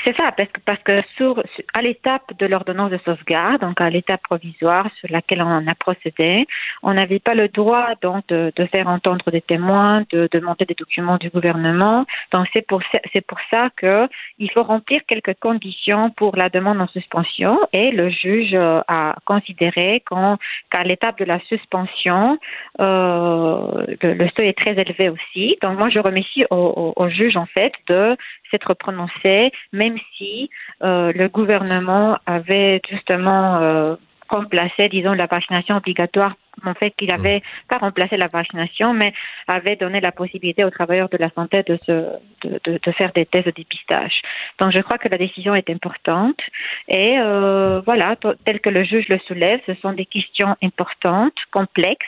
C'est 0.06 0.16
ça, 0.20 0.32
parce 0.32 0.50
que, 0.50 0.62
parce 0.64 0.84
que 0.84 1.02
sur, 1.18 1.44
à 1.74 1.82
l'étape 1.82 2.38
de 2.38 2.46
l'ordonnance 2.46 2.92
de 2.92 3.00
sauvegarde, 3.04 3.62
donc 3.62 3.82
à 3.82 3.90
l'étape 3.90 4.22
provisoire 4.22 4.88
sur 5.00 5.12
laquelle 5.12 5.42
on 5.42 5.66
a 5.68 5.74
procédé, 5.74 6.46
on 6.84 6.94
n'avait 6.94 7.18
pas 7.18 7.34
le 7.34 7.48
droit 7.48 7.88
donc 8.04 8.28
de, 8.28 8.54
de, 8.56 8.66
faire 8.68 8.88
entendre 8.88 9.32
des 9.32 9.42
témoins, 9.42 10.04
de 10.12 10.30
demander 10.32 10.66
des 10.66 10.76
documents 10.76 11.18
du 11.18 11.32
gouvernement. 11.32 12.06
Donc 12.32 12.46
c'est 12.54 12.62
pour 12.68 12.84
c'est 13.14 13.26
pour 13.26 13.40
ça 13.50 13.72
que 13.76 14.08
il 14.38 14.52
faut 14.52 14.62
remplir 14.62 15.02
quelques 15.08 15.40
conditions 15.40 16.12
pour 16.12 16.36
la 16.36 16.50
demande 16.50 16.80
en 16.80 16.88
suspension 16.90 17.60
et 17.74 17.90
le 17.90 18.10
juge 18.10 18.54
a 18.54 19.16
considéré 19.26 20.04
qu'à 20.08 20.84
l'étape 20.84 21.18
de 21.18 21.26
la 21.26 21.40
suspension, 21.50 22.38
euh, 22.80 23.86
le, 24.04 24.14
le, 24.14 24.30
seuil 24.38 24.50
est 24.50 24.58
très 24.58 24.80
élevé 24.80 25.10
aussi. 25.10 25.58
Donc 25.64 25.80
moi 25.80 25.90
je 25.90 25.98
remercie 25.98 26.46
au, 26.52 26.94
au, 26.96 27.04
au 27.04 27.10
juge 27.10 27.38
en 27.38 27.48
fait 27.48 27.74
de 27.88 28.16
s'être 28.56 28.74
prononcé, 28.74 29.52
même 29.74 29.98
si 30.18 30.50
euh, 30.84 31.12
le 31.14 31.28
gouvernement 31.28 32.18
avait 32.26 32.82
justement 32.90 33.58
euh, 33.58 33.96
remplacé, 34.30 34.90
disons, 34.90 35.14
la 35.14 35.28
vaccination 35.28 35.76
obligatoire. 35.78 36.34
En 36.66 36.74
fait, 36.74 36.92
qu'il 36.98 37.14
avait 37.14 37.42
pas 37.70 37.78
remplacé 37.78 38.16
la 38.18 38.28
vaccination, 38.28 38.94
mais 38.94 39.14
avait 39.48 39.76
donné 39.76 40.00
la 40.00 40.12
possibilité 40.12 40.64
aux 40.64 40.70
travailleurs 40.70 41.10
de 41.10 41.18
la 41.18 41.30
santé 41.32 41.64
de, 41.64 41.78
se, 41.86 41.92
de, 41.92 42.60
de, 42.64 42.80
de 42.82 42.92
faire 42.94 43.12
des 43.14 43.26
tests 43.26 43.48
de 43.48 43.52
dépistage. 43.52 44.22
Donc, 44.60 44.72
je 44.72 44.80
crois 44.80 44.98
que 44.98 45.10
la 45.10 45.18
décision 45.18 45.54
est 45.54 45.70
importante. 45.70 46.40
Et 46.88 47.20
euh, 47.20 47.82
voilà, 47.86 48.16
tel 48.46 48.62
que 48.62 48.70
le 48.70 48.84
juge 48.84 49.10
le 49.10 49.20
soulève, 49.28 49.60
ce 49.68 49.74
sont 49.76 49.92
des 49.92 50.06
questions 50.06 50.56
importantes, 50.64 51.38
complexes, 51.52 52.06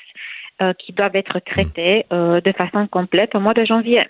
euh, 0.62 0.74
qui 0.74 0.92
doivent 0.92 1.16
être 1.16 1.38
traitées 1.40 2.08
euh, 2.12 2.42
de 2.42 2.52
façon 2.52 2.88
complète 2.88 3.36
au 3.36 3.40
mois 3.40 3.54
de 3.54 3.64
janvier. 3.64 4.08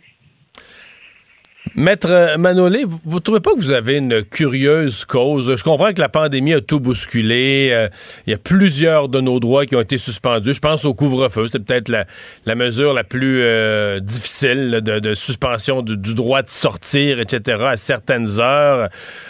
Maître 1.75 2.37
Manolé, 2.37 2.85
vous 2.85 3.17
ne 3.17 3.19
trouvez 3.19 3.39
pas 3.39 3.51
que 3.53 3.57
vous 3.57 3.71
avez 3.71 3.95
une 3.95 4.23
curieuse 4.23 5.05
cause? 5.05 5.55
Je 5.55 5.63
comprends 5.63 5.93
que 5.93 5.99
la 5.99 6.09
pandémie 6.09 6.53
a 6.53 6.61
tout 6.61 6.79
bousculé. 6.79 7.69
Euh, 7.71 7.89
il 8.25 8.31
y 8.31 8.33
a 8.33 8.37
plusieurs 8.37 9.09
de 9.09 9.21
nos 9.21 9.39
droits 9.39 9.65
qui 9.65 9.75
ont 9.75 9.81
été 9.81 9.97
suspendus. 9.97 10.53
Je 10.53 10.59
pense 10.59 10.85
au 10.85 10.93
couvre-feu. 10.93 11.47
C'est 11.51 11.59
peut-être 11.59 11.89
la, 11.89 12.55
mesure 12.55 12.93
la 12.93 13.03
plus 13.03 13.41
euh, 13.41 13.99
difficile 13.99 14.81
de, 14.81 15.13
suspension 15.13 15.81
du, 15.81 16.15
droit 16.15 16.41
de 16.41 16.49
sortir, 16.49 17.19
etc., 17.19 17.63
à 17.65 17.77
certaines 17.77 18.39
heures. 18.39 18.89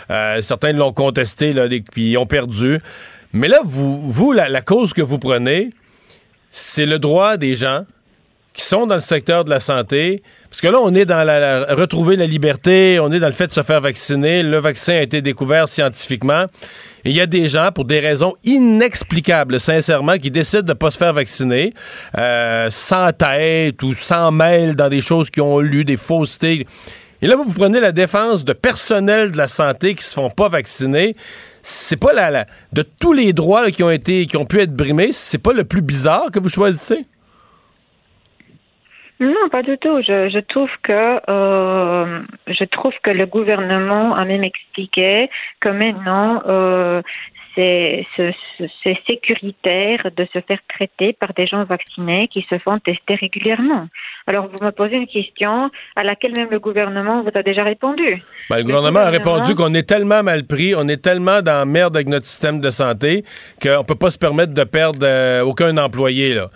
Euh, 0.09 0.41
certains 0.41 0.73
l'ont 0.73 0.93
contesté, 0.93 1.53
là, 1.53 1.67
puis 1.91 2.17
ont 2.17 2.25
perdu. 2.25 2.79
Mais 3.33 3.47
là, 3.47 3.59
vous, 3.63 4.31
la 4.31 4.61
cause 4.61 4.93
que 4.93 5.01
vous 5.01 5.19
prenez, 5.19 5.71
c'est 6.51 6.85
le 6.85 6.99
droit 6.99 7.37
des 7.37 7.55
gens 7.55 7.85
qui 8.57 8.65
sont 8.65 8.87
dans 8.87 8.95
le 8.95 9.01
secteur 9.01 9.45
de 9.45 9.51
la 9.51 9.59
santé. 9.59 10.23
Parce 10.49 10.61
que 10.61 10.67
là, 10.67 10.79
on 10.81 10.93
est 10.95 11.05
dans 11.05 11.23
la, 11.23 11.75
retrouver 11.75 12.15
la 12.15 12.25
liberté, 12.25 12.99
on 12.99 13.11
est 13.11 13.19
dans 13.19 13.27
le 13.27 13.33
fait 13.33 13.45
de 13.45 13.51
se 13.51 13.61
faire 13.61 13.81
vacciner. 13.81 14.41
Le 14.41 14.57
vaccin 14.57 14.93
a 14.93 15.01
été 15.01 15.21
découvert 15.21 15.69
scientifiquement. 15.69 16.45
Il 17.05 17.11
y 17.11 17.21
a 17.21 17.27
des 17.27 17.49
gens, 17.49 17.71
pour 17.71 17.85
des 17.85 17.99
raisons 17.99 18.33
inexplicables, 18.43 19.59
sincèrement, 19.59 20.17
qui 20.17 20.31
décident 20.31 20.63
de 20.63 20.69
ne 20.69 20.73
pas 20.73 20.89
se 20.89 20.97
faire 20.97 21.13
vacciner, 21.13 21.71
euh, 22.17 22.69
sans 22.71 23.11
tête 23.13 23.83
ou 23.83 23.93
sans 23.93 24.31
mail 24.31 24.75
dans 24.75 24.89
des 24.89 25.01
choses 25.01 25.29
qu'ils 25.29 25.43
ont 25.43 25.59
lues, 25.59 25.85
des 25.85 25.97
faussetés. 25.97 26.65
Et 27.21 27.27
là, 27.27 27.35
vous, 27.35 27.43
vous 27.43 27.53
prenez 27.53 27.79
la 27.79 27.91
défense 27.91 28.43
de 28.43 28.53
personnel 28.53 29.31
de 29.33 29.37
la 29.37 29.47
santé 29.47 29.93
qui 29.93 30.03
se 30.03 30.15
font 30.15 30.31
pas 30.31 30.49
vacciner. 30.49 31.15
C'est 31.61 31.97
pas 31.97 32.11
la, 32.11 32.47
de 32.73 32.81
tous 32.81 33.13
les 33.13 33.33
droits 33.33 33.69
qui 33.69 33.83
ont 33.83 33.91
été, 33.91 34.25
qui 34.25 34.35
ont 34.35 34.45
pu 34.45 34.61
être 34.61 34.75
brimés, 34.75 35.11
c'est 35.11 35.37
pas 35.37 35.53
le 35.53 35.63
plus 35.63 35.81
bizarre 35.81 36.31
que 36.31 36.39
vous 36.39 36.49
choisissez? 36.49 37.05
Non, 39.19 39.49
pas 39.51 39.63
du 39.63 39.77
tout. 39.77 39.93
Je, 40.01 40.29
je 40.29 40.39
trouve 40.39 40.69
que 40.83 41.19
euh, 41.29 42.21
je 42.47 42.63
trouve 42.65 42.93
que 43.01 43.09
le 43.09 43.25
gouvernement 43.25 44.15
a 44.15 44.25
même 44.25 44.43
expliqué 44.43 45.29
que 45.59 45.69
maintenant 45.69 46.43
euh, 46.45 47.01
c'est 47.55 48.05
sécuritaire 49.07 50.11
de 50.15 50.27
se 50.31 50.39
faire 50.41 50.59
traiter 50.69 51.13
par 51.13 51.33
des 51.33 51.47
gens 51.47 51.63
vaccinés 51.63 52.27
qui 52.27 52.45
se 52.49 52.59
font 52.59 52.77
tester 52.79 53.15
régulièrement. 53.15 53.87
Alors, 54.29 54.49
vous 54.49 54.65
me 54.65 54.71
posez 54.71 54.97
une 54.97 55.07
question 55.07 55.71
à 55.95 56.03
laquelle 56.03 56.33
même 56.35 56.49
le 56.51 56.59
gouvernement 56.59 57.23
vous 57.23 57.31
a 57.33 57.43
déjà 57.43 57.63
répondu. 57.63 58.21
Ben, 58.49 58.57
le, 58.57 58.61
le, 58.61 58.63
gouvernement, 58.65 58.99
a 58.99 59.09
répondu 59.09 59.55
qu'on 59.55 59.73
est 59.73 59.87
tellement 59.87 60.21
mal 60.21 60.43
pris, 60.43 60.75
on 60.77 60.85
est 60.89 61.01
tellement 61.01 61.41
dans 61.41 61.59
la 61.59 61.65
merde 61.65 61.95
avec 61.95 62.09
notre 62.09 62.25
système 62.25 62.59
de 62.59 62.69
santé 62.69 63.23
qu'on 63.63 63.85
peut 63.85 63.95
pas 63.95 64.11
se 64.11 64.17
permettre 64.17 64.53
de 64.53 64.63
perdre 64.65 64.99
euh, 65.03 65.43
aucun 65.43 65.77
employé. 65.77 66.33
Là. 66.33 66.49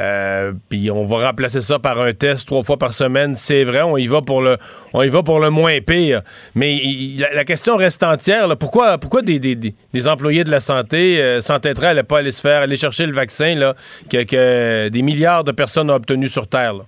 Euh, 0.00 0.52
puis 0.70 0.90
on 0.90 1.04
va 1.04 1.28
remplacer 1.28 1.60
ça 1.60 1.78
par 1.78 2.00
un 2.00 2.14
test 2.14 2.46
trois 2.46 2.62
fois 2.62 2.78
par 2.78 2.94
semaine. 2.94 3.34
C'est 3.34 3.64
vrai, 3.64 3.82
on 3.82 3.98
y 3.98 4.06
va 4.06 4.22
pour 4.22 4.40
le, 4.40 4.56
on 4.94 5.02
y 5.02 5.08
va 5.08 5.22
pour 5.22 5.38
le 5.38 5.50
moins 5.50 5.80
pire. 5.80 6.22
Mais 6.54 6.76
il, 6.76 7.20
la, 7.20 7.34
la, 7.34 7.44
question 7.44 7.76
reste 7.76 8.02
entière. 8.02 8.48
Là. 8.48 8.56
Pourquoi, 8.56 8.96
pourquoi 8.96 9.20
des, 9.20 9.38
des, 9.38 9.54
des, 9.54 10.08
employés 10.08 10.44
de 10.44 10.50
la 10.50 10.60
santé 10.60 11.20
euh, 11.20 11.42
s'entêteraient 11.42 11.88
à 11.88 11.94
ne 11.94 12.02
pas 12.02 12.20
aller 12.20 12.32
se 12.32 12.40
faire, 12.40 12.62
aller 12.62 12.76
chercher 12.76 13.04
le 13.04 13.12
vaccin 13.12 13.54
là, 13.54 13.74
que, 14.08 14.22
que 14.24 14.88
des 14.88 15.02
milliards 15.02 15.44
de 15.44 15.52
personnes 15.52 15.90
ont 15.90 15.94
obtenu 15.94 16.28
sur 16.28 16.46
Terre? 16.46 16.72
Là? 16.72 16.84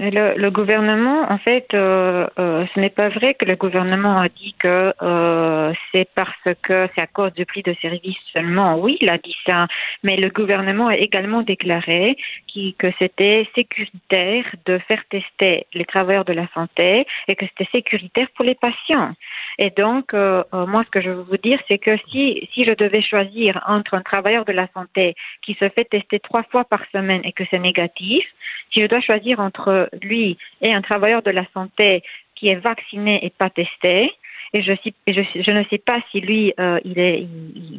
Le, 0.00 0.38
le, 0.38 0.50
gouvernement, 0.52 1.26
en 1.28 1.38
fait, 1.38 1.66
euh, 1.74 2.28
euh, 2.38 2.64
ce 2.72 2.78
n'est 2.78 2.88
pas 2.88 3.08
vrai 3.08 3.34
que 3.34 3.44
le 3.44 3.56
gouvernement 3.56 4.20
a 4.20 4.28
dit 4.28 4.54
que 4.56 4.94
euh, 5.02 5.72
c'est 5.90 6.08
parce 6.14 6.30
que 6.62 6.88
c'est 6.94 7.02
à 7.02 7.08
cause 7.08 7.32
du 7.32 7.44
prix 7.44 7.64
de 7.64 7.74
service 7.82 8.16
seulement. 8.32 8.78
Oui, 8.78 8.96
il 9.00 9.08
a 9.08 9.18
dit 9.18 9.34
ça, 9.44 9.66
mais 10.04 10.16
le 10.16 10.28
gouvernement 10.28 10.86
a 10.86 10.96
également 10.96 11.42
déclaré 11.42 12.16
qui, 12.46 12.74
que 12.78 12.92
c'était 13.00 13.48
sécuritaire 13.56 14.44
de 14.66 14.78
faire 14.86 15.02
tester 15.10 15.66
les 15.74 15.84
travailleurs 15.84 16.24
de 16.24 16.32
la 16.32 16.46
santé 16.54 17.04
et 17.26 17.34
que 17.34 17.46
c'était 17.46 17.70
sécuritaire 17.72 18.28
pour 18.36 18.44
les 18.44 18.54
patients. 18.54 19.14
Et 19.58 19.70
donc, 19.70 20.14
euh, 20.14 20.44
moi, 20.52 20.84
ce 20.84 20.90
que 20.90 21.00
je 21.00 21.10
veux 21.10 21.22
vous 21.22 21.36
dire, 21.36 21.60
c'est 21.66 21.78
que 21.78 21.96
si, 22.10 22.48
si 22.54 22.64
je 22.64 22.72
devais 22.72 23.02
choisir 23.02 23.60
entre 23.66 23.94
un 23.94 24.02
travailleur 24.02 24.44
de 24.44 24.52
la 24.52 24.68
santé 24.72 25.16
qui 25.42 25.54
se 25.54 25.68
fait 25.68 25.84
tester 25.84 26.20
trois 26.20 26.44
fois 26.44 26.64
par 26.64 26.82
semaine 26.92 27.22
et 27.24 27.32
que 27.32 27.42
c'est 27.50 27.58
négatif, 27.58 28.24
si 28.72 28.80
je 28.80 28.86
dois 28.86 29.00
choisir 29.00 29.40
entre 29.40 29.90
lui 30.00 30.38
et 30.60 30.72
un 30.72 30.80
travailleur 30.80 31.22
de 31.22 31.32
la 31.32 31.44
santé 31.52 32.04
qui 32.36 32.48
est 32.48 32.60
vacciné 32.60 33.24
et 33.24 33.30
pas 33.30 33.50
testé, 33.50 34.12
et 34.54 34.62
je, 34.62 34.72
je, 35.08 35.22
je 35.42 35.50
ne 35.50 35.64
sais 35.64 35.78
pas 35.78 36.00
si 36.10 36.20
lui, 36.20 36.54
euh, 36.58 36.78
il, 36.84 36.98
est, 36.98 37.26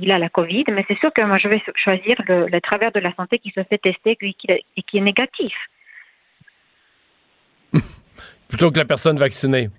il, 0.01 0.11
a 0.11 0.19
la 0.19 0.29
COVID, 0.29 0.65
mais 0.71 0.85
c'est 0.87 0.99
sûr 0.99 1.11
que 1.13 1.21
moi, 1.21 1.37
je 1.37 1.47
vais 1.47 1.63
choisir 1.75 2.15
le, 2.27 2.47
le 2.47 2.61
travailleur 2.61 2.91
de 2.91 2.99
la 2.99 3.13
santé 3.15 3.39
qui 3.39 3.51
se 3.51 3.63
fait 3.63 3.77
tester 3.77 4.17
et 4.21 4.33
qui 4.83 4.97
est 4.97 5.01
négatif. 5.01 5.55
Plutôt 8.49 8.69
que 8.69 8.77
la 8.77 8.85
personne 8.85 9.17
vaccinée 9.17 9.69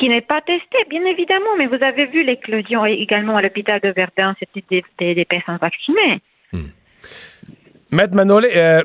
qui 0.00 0.08
n'est 0.08 0.22
pas 0.22 0.40
testé, 0.40 0.78
bien 0.88 1.04
évidemment, 1.04 1.56
mais 1.58 1.66
vous 1.66 1.82
avez 1.84 2.06
vu 2.06 2.24
l'éclosion 2.24 2.84
également 2.86 3.36
à 3.36 3.42
l'hôpital 3.42 3.80
de 3.80 3.90
Verdun, 3.90 4.34
c'était 4.40 4.64
des, 4.70 4.84
des, 4.98 5.14
des, 5.14 5.24
personnes 5.26 5.58
vaccinées. 5.60 6.20
Hmm. 6.52 6.70
Maître 7.92 8.14
Manolé, 8.14 8.48
euh, 8.56 8.82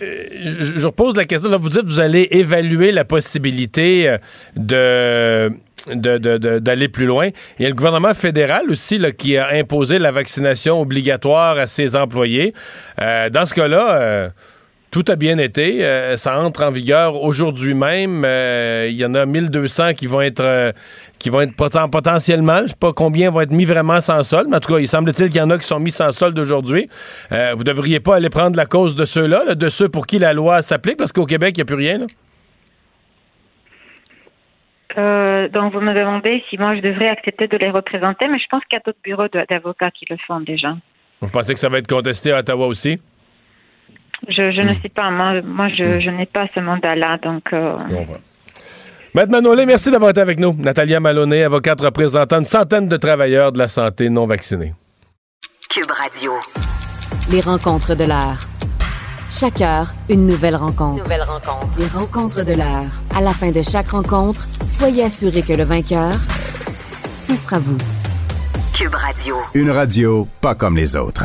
je, 0.00 0.78
je 0.78 0.86
repose 0.86 1.16
la 1.16 1.24
question. 1.24 1.48
Vous 1.56 1.68
dites 1.68 1.82
que 1.82 1.86
vous 1.86 2.00
allez 2.00 2.26
évaluer 2.32 2.90
la 2.90 3.04
possibilité 3.04 4.16
de 4.56 5.50
d'aller 5.86 6.88
plus 6.88 7.06
loin. 7.06 7.30
Il 7.58 7.62
y 7.62 7.66
a 7.66 7.68
le 7.68 7.74
gouvernement 7.74 8.14
fédéral 8.14 8.70
aussi 8.70 9.00
qui 9.18 9.36
a 9.36 9.48
imposé 9.48 9.98
la 9.98 10.12
vaccination 10.12 10.80
obligatoire 10.80 11.58
à 11.58 11.66
ses 11.66 11.96
employés. 11.96 12.54
Euh, 13.00 13.28
dans 13.30 13.46
ce 13.46 13.54
cas-là, 13.54 13.94
euh, 13.94 14.28
tout 14.92 15.04
a 15.08 15.16
bien 15.16 15.38
été. 15.38 15.84
Euh, 15.84 16.16
ça 16.16 16.38
entre 16.38 16.62
en 16.62 16.70
vigueur 16.70 17.20
aujourd'hui 17.20 17.74
même. 17.74 18.24
Euh, 18.24 18.86
il 18.88 18.96
y 18.96 19.04
en 19.04 19.14
a 19.14 19.26
1200 19.26 19.94
qui 19.94 20.06
vont 20.06 20.20
être 20.20 20.44
euh, 20.44 20.70
qui 21.18 21.30
vont 21.30 21.40
être 21.40 21.56
potentiellement, 21.56 22.60
je 22.62 22.68
sais 22.68 22.76
pas 22.78 22.92
combien 22.92 23.30
vont 23.30 23.40
être 23.40 23.52
mis 23.52 23.64
vraiment 23.64 24.00
sans 24.00 24.22
solde, 24.22 24.48
mais 24.50 24.56
en 24.56 24.60
tout 24.60 24.72
cas, 24.72 24.80
il 24.80 24.88
semble-t-il 24.88 25.30
qu'il 25.30 25.40
y 25.40 25.42
en 25.42 25.50
a 25.50 25.58
qui 25.58 25.66
sont 25.66 25.80
mis 25.80 25.92
sans 25.92 26.10
solde 26.10 26.36
aujourd'hui. 26.38 26.88
vous 27.30 27.62
devriez 27.62 28.00
pas 28.00 28.16
aller 28.16 28.28
prendre 28.28 28.56
la 28.56 28.66
cause 28.66 28.96
de 28.96 29.04
ceux-là, 29.04 29.54
de 29.54 29.68
ceux 29.68 29.88
pour 29.88 30.08
qui 30.08 30.18
la 30.18 30.32
loi 30.32 30.62
s'applique, 30.62 30.96
parce 30.96 31.12
qu'au 31.12 31.24
Québec, 31.24 31.54
il 31.56 31.60
n'y 31.60 31.62
a 31.62 31.64
plus 31.64 31.76
rien. 31.76 31.98
donc, 34.98 35.72
vous 35.72 35.80
me 35.80 35.94
demandez 35.94 36.42
si 36.50 36.58
moi 36.58 36.74
je 36.74 36.80
devrais 36.80 37.08
accepter 37.08 37.46
de 37.46 37.56
les 37.56 37.70
représenter, 37.70 38.26
mais 38.26 38.40
je 38.40 38.46
pense 38.50 38.64
qu'il 38.64 38.76
y 38.76 38.80
a 38.80 38.82
d'autres 38.84 38.98
bureaux 39.04 39.28
d'avocats 39.48 39.92
qui 39.92 40.06
le 40.10 40.16
font 40.26 40.40
déjà. 40.40 40.76
Vous 41.20 41.30
pensez 41.30 41.54
que 41.54 41.60
ça 41.60 41.68
va 41.68 41.78
être 41.78 41.86
contesté 41.86 42.32
à 42.32 42.40
Ottawa 42.40 42.66
aussi? 42.66 42.98
Je, 44.28 44.62
ne 44.62 44.74
sais 44.80 44.88
pas. 44.88 45.10
Moi, 45.10 45.42
moi 45.42 45.68
je, 45.68 46.10
n'ai 46.10 46.26
pas 46.26 46.46
ce 46.54 46.60
mandat-là. 46.60 47.18
Donc. 47.22 47.52
Euh... 47.52 47.76
Maître 49.14 49.30
Manolé, 49.30 49.66
merci 49.66 49.90
d'avoir 49.90 50.10
été 50.10 50.20
avec 50.20 50.38
nous. 50.38 50.54
Natalia 50.54 50.98
Maloney, 50.98 51.42
avocate 51.42 51.80
représentant 51.80 52.38
une 52.38 52.46
centaine 52.46 52.88
de 52.88 52.96
travailleurs 52.96 53.52
de 53.52 53.58
la 53.58 53.68
santé 53.68 54.08
non 54.08 54.26
vaccinés. 54.26 54.72
Cube 55.68 55.90
Radio. 55.90 56.32
Les 57.30 57.40
rencontres 57.40 57.94
de 57.94 58.04
l'heure. 58.04 58.40
Chaque 59.30 59.60
heure, 59.60 59.90
une 60.08 60.26
nouvelle 60.26 60.56
rencontre. 60.56 61.02
Nouvelle 61.02 61.22
rencontre. 61.22 61.78
Les 61.78 61.86
rencontres 61.86 62.44
de 62.44 62.52
l'heure. 62.52 62.90
À 63.14 63.20
la 63.20 63.30
fin 63.30 63.50
de 63.50 63.62
chaque 63.62 63.88
rencontre, 63.88 64.46
soyez 64.68 65.04
assurés 65.04 65.42
que 65.42 65.54
le 65.54 65.64
vainqueur, 65.64 66.14
ce 67.18 67.34
sera 67.36 67.58
vous. 67.58 67.78
Cube 68.74 68.94
Radio. 68.94 69.36
Une 69.54 69.70
radio 69.70 70.26
pas 70.40 70.54
comme 70.54 70.76
les 70.76 70.96
autres. 70.96 71.24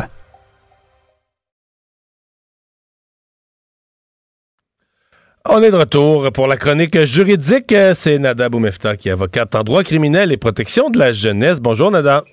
On 5.49 5.63
est 5.63 5.71
de 5.71 5.77
retour 5.77 6.29
pour 6.33 6.47
la 6.47 6.57
chronique 6.57 6.99
juridique. 7.05 7.73
C'est 7.93 8.19
Nada 8.19 8.49
Boumefta 8.49 8.97
qui 8.97 9.07
est 9.07 9.13
avocate 9.13 9.55
en 9.55 9.63
droit 9.63 9.83
criminel 9.83 10.31
et 10.33 10.37
protection 10.37 10.89
de 10.89 10.99
la 10.99 11.13
jeunesse. 11.13 11.61
Bonjour 11.61 11.89
Nada. 11.89 12.23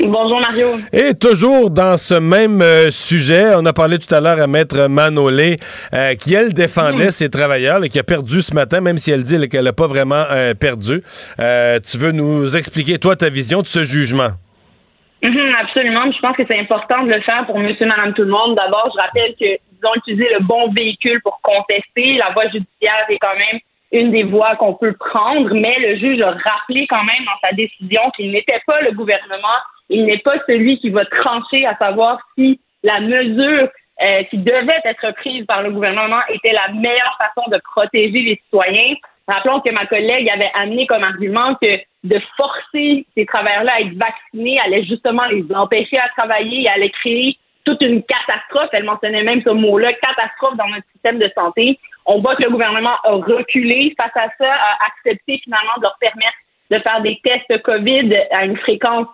Bonjour 0.00 0.38
Mario. 0.40 0.66
Et 0.92 1.14
toujours 1.14 1.70
dans 1.70 1.96
ce 1.96 2.14
même 2.14 2.60
euh, 2.60 2.90
sujet, 2.90 3.54
on 3.54 3.64
a 3.64 3.72
parlé 3.72 3.98
tout 3.98 4.12
à 4.14 4.20
l'heure 4.20 4.40
à 4.40 4.46
Maître 4.46 4.88
Manolé, 4.88 5.56
euh, 5.94 6.14
qui 6.16 6.34
elle 6.34 6.52
défendait 6.52 7.12
ses 7.12 7.30
travailleurs 7.30 7.82
et 7.82 7.88
qui 7.88 7.98
a 7.98 8.02
perdu 8.02 8.42
ce 8.42 8.52
matin, 8.54 8.80
même 8.80 8.98
si 8.98 9.10
elle 9.10 9.22
dit 9.22 9.48
qu'elle 9.48 9.64
n'a 9.64 9.72
pas 9.72 9.86
vraiment 9.86 10.24
euh, 10.30 10.52
perdu. 10.54 11.00
tu 11.38 11.98
veux 11.98 12.12
nous 12.12 12.56
expliquer, 12.56 12.98
toi, 12.98 13.16
ta 13.16 13.30
vision 13.30 13.62
de 13.62 13.68
ce 13.68 13.84
jugement? 13.84 14.30
Mhm, 15.24 15.54
absolument. 15.62 16.12
Je 16.12 16.20
pense 16.20 16.36
que 16.36 16.42
c'est 16.50 16.58
important 16.58 17.04
de 17.04 17.08
le 17.08 17.20
faire 17.22 17.46
pour 17.46 17.58
monsieur, 17.58 17.86
madame, 17.86 18.12
tout 18.12 18.22
le 18.22 18.28
monde. 18.28 18.56
D'abord, 18.56 18.90
je 18.94 19.00
rappelle 19.00 19.34
que 19.40 19.58
ont 19.86 19.94
utilisé 19.96 20.28
le 20.32 20.44
bon 20.44 20.70
véhicule 20.72 21.20
pour 21.22 21.40
contester. 21.42 22.18
La 22.18 22.32
voie 22.32 22.44
judiciaire 22.44 23.06
est 23.08 23.18
quand 23.18 23.34
même 23.34 23.60
une 23.92 24.10
des 24.10 24.24
voies 24.24 24.56
qu'on 24.56 24.74
peut 24.74 24.94
prendre, 24.98 25.54
mais 25.54 25.72
le 25.78 25.96
juge 25.96 26.20
a 26.20 26.30
rappelé 26.30 26.86
quand 26.88 27.04
même 27.04 27.24
dans 27.24 27.48
sa 27.48 27.54
décision 27.54 28.02
qu'il 28.16 28.32
n'était 28.32 28.60
pas 28.66 28.80
le 28.80 28.92
gouvernement, 28.92 29.58
il 29.88 30.04
n'est 30.06 30.18
pas 30.18 30.34
celui 30.48 30.78
qui 30.78 30.90
va 30.90 31.04
trancher 31.04 31.64
à 31.66 31.76
savoir 31.76 32.18
si 32.36 32.58
la 32.82 33.00
mesure 33.00 33.68
euh, 34.02 34.24
qui 34.24 34.38
devait 34.38 34.80
être 34.84 35.14
prise 35.14 35.46
par 35.46 35.62
le 35.62 35.70
gouvernement 35.70 36.20
était 36.28 36.52
la 36.52 36.72
meilleure 36.74 37.16
façon 37.18 37.48
de 37.48 37.58
protéger 37.58 38.20
les 38.20 38.40
citoyens. 38.44 38.94
Rappelons 39.28 39.60
que 39.60 39.72
ma 39.72 39.86
collègue 39.86 40.28
avait 40.32 40.50
amené 40.54 40.86
comme 40.86 41.04
argument 41.04 41.54
que 41.62 41.70
de 42.02 42.20
forcer 42.36 43.06
ces 43.16 43.24
travailleurs-là 43.24 43.72
à 43.76 43.80
être 43.80 43.94
vaccinés 43.94 44.56
allait 44.64 44.84
justement 44.84 45.22
les 45.30 45.44
empêcher 45.54 45.96
à 45.98 46.08
travailler 46.20 46.62
et 46.62 46.68
allait 46.68 46.90
créer 46.90 47.38
toute 47.64 47.82
une 47.82 48.02
catastrophe. 48.02 48.70
Elle 48.72 48.84
mentionnait 48.84 49.22
même 49.22 49.42
ce 49.42 49.50
mot-là, 49.50 49.88
catastrophe 50.02 50.56
dans 50.56 50.68
notre 50.68 50.86
système 50.92 51.18
de 51.18 51.30
santé. 51.34 51.78
On 52.06 52.20
voit 52.20 52.36
que 52.36 52.44
le 52.44 52.50
gouvernement 52.50 52.96
a 53.04 53.12
reculé 53.12 53.94
face 54.00 54.16
à 54.16 54.28
ça, 54.38 54.52
a 54.52 54.78
accepté 54.86 55.40
finalement 55.42 55.76
de 55.78 55.82
leur 55.82 55.96
permettre 55.98 56.36
de 56.70 56.76
faire 56.76 57.02
des 57.02 57.20
tests 57.22 57.62
COVID 57.62 58.16
à 58.32 58.44
une 58.44 58.56
fréquence 58.56 59.08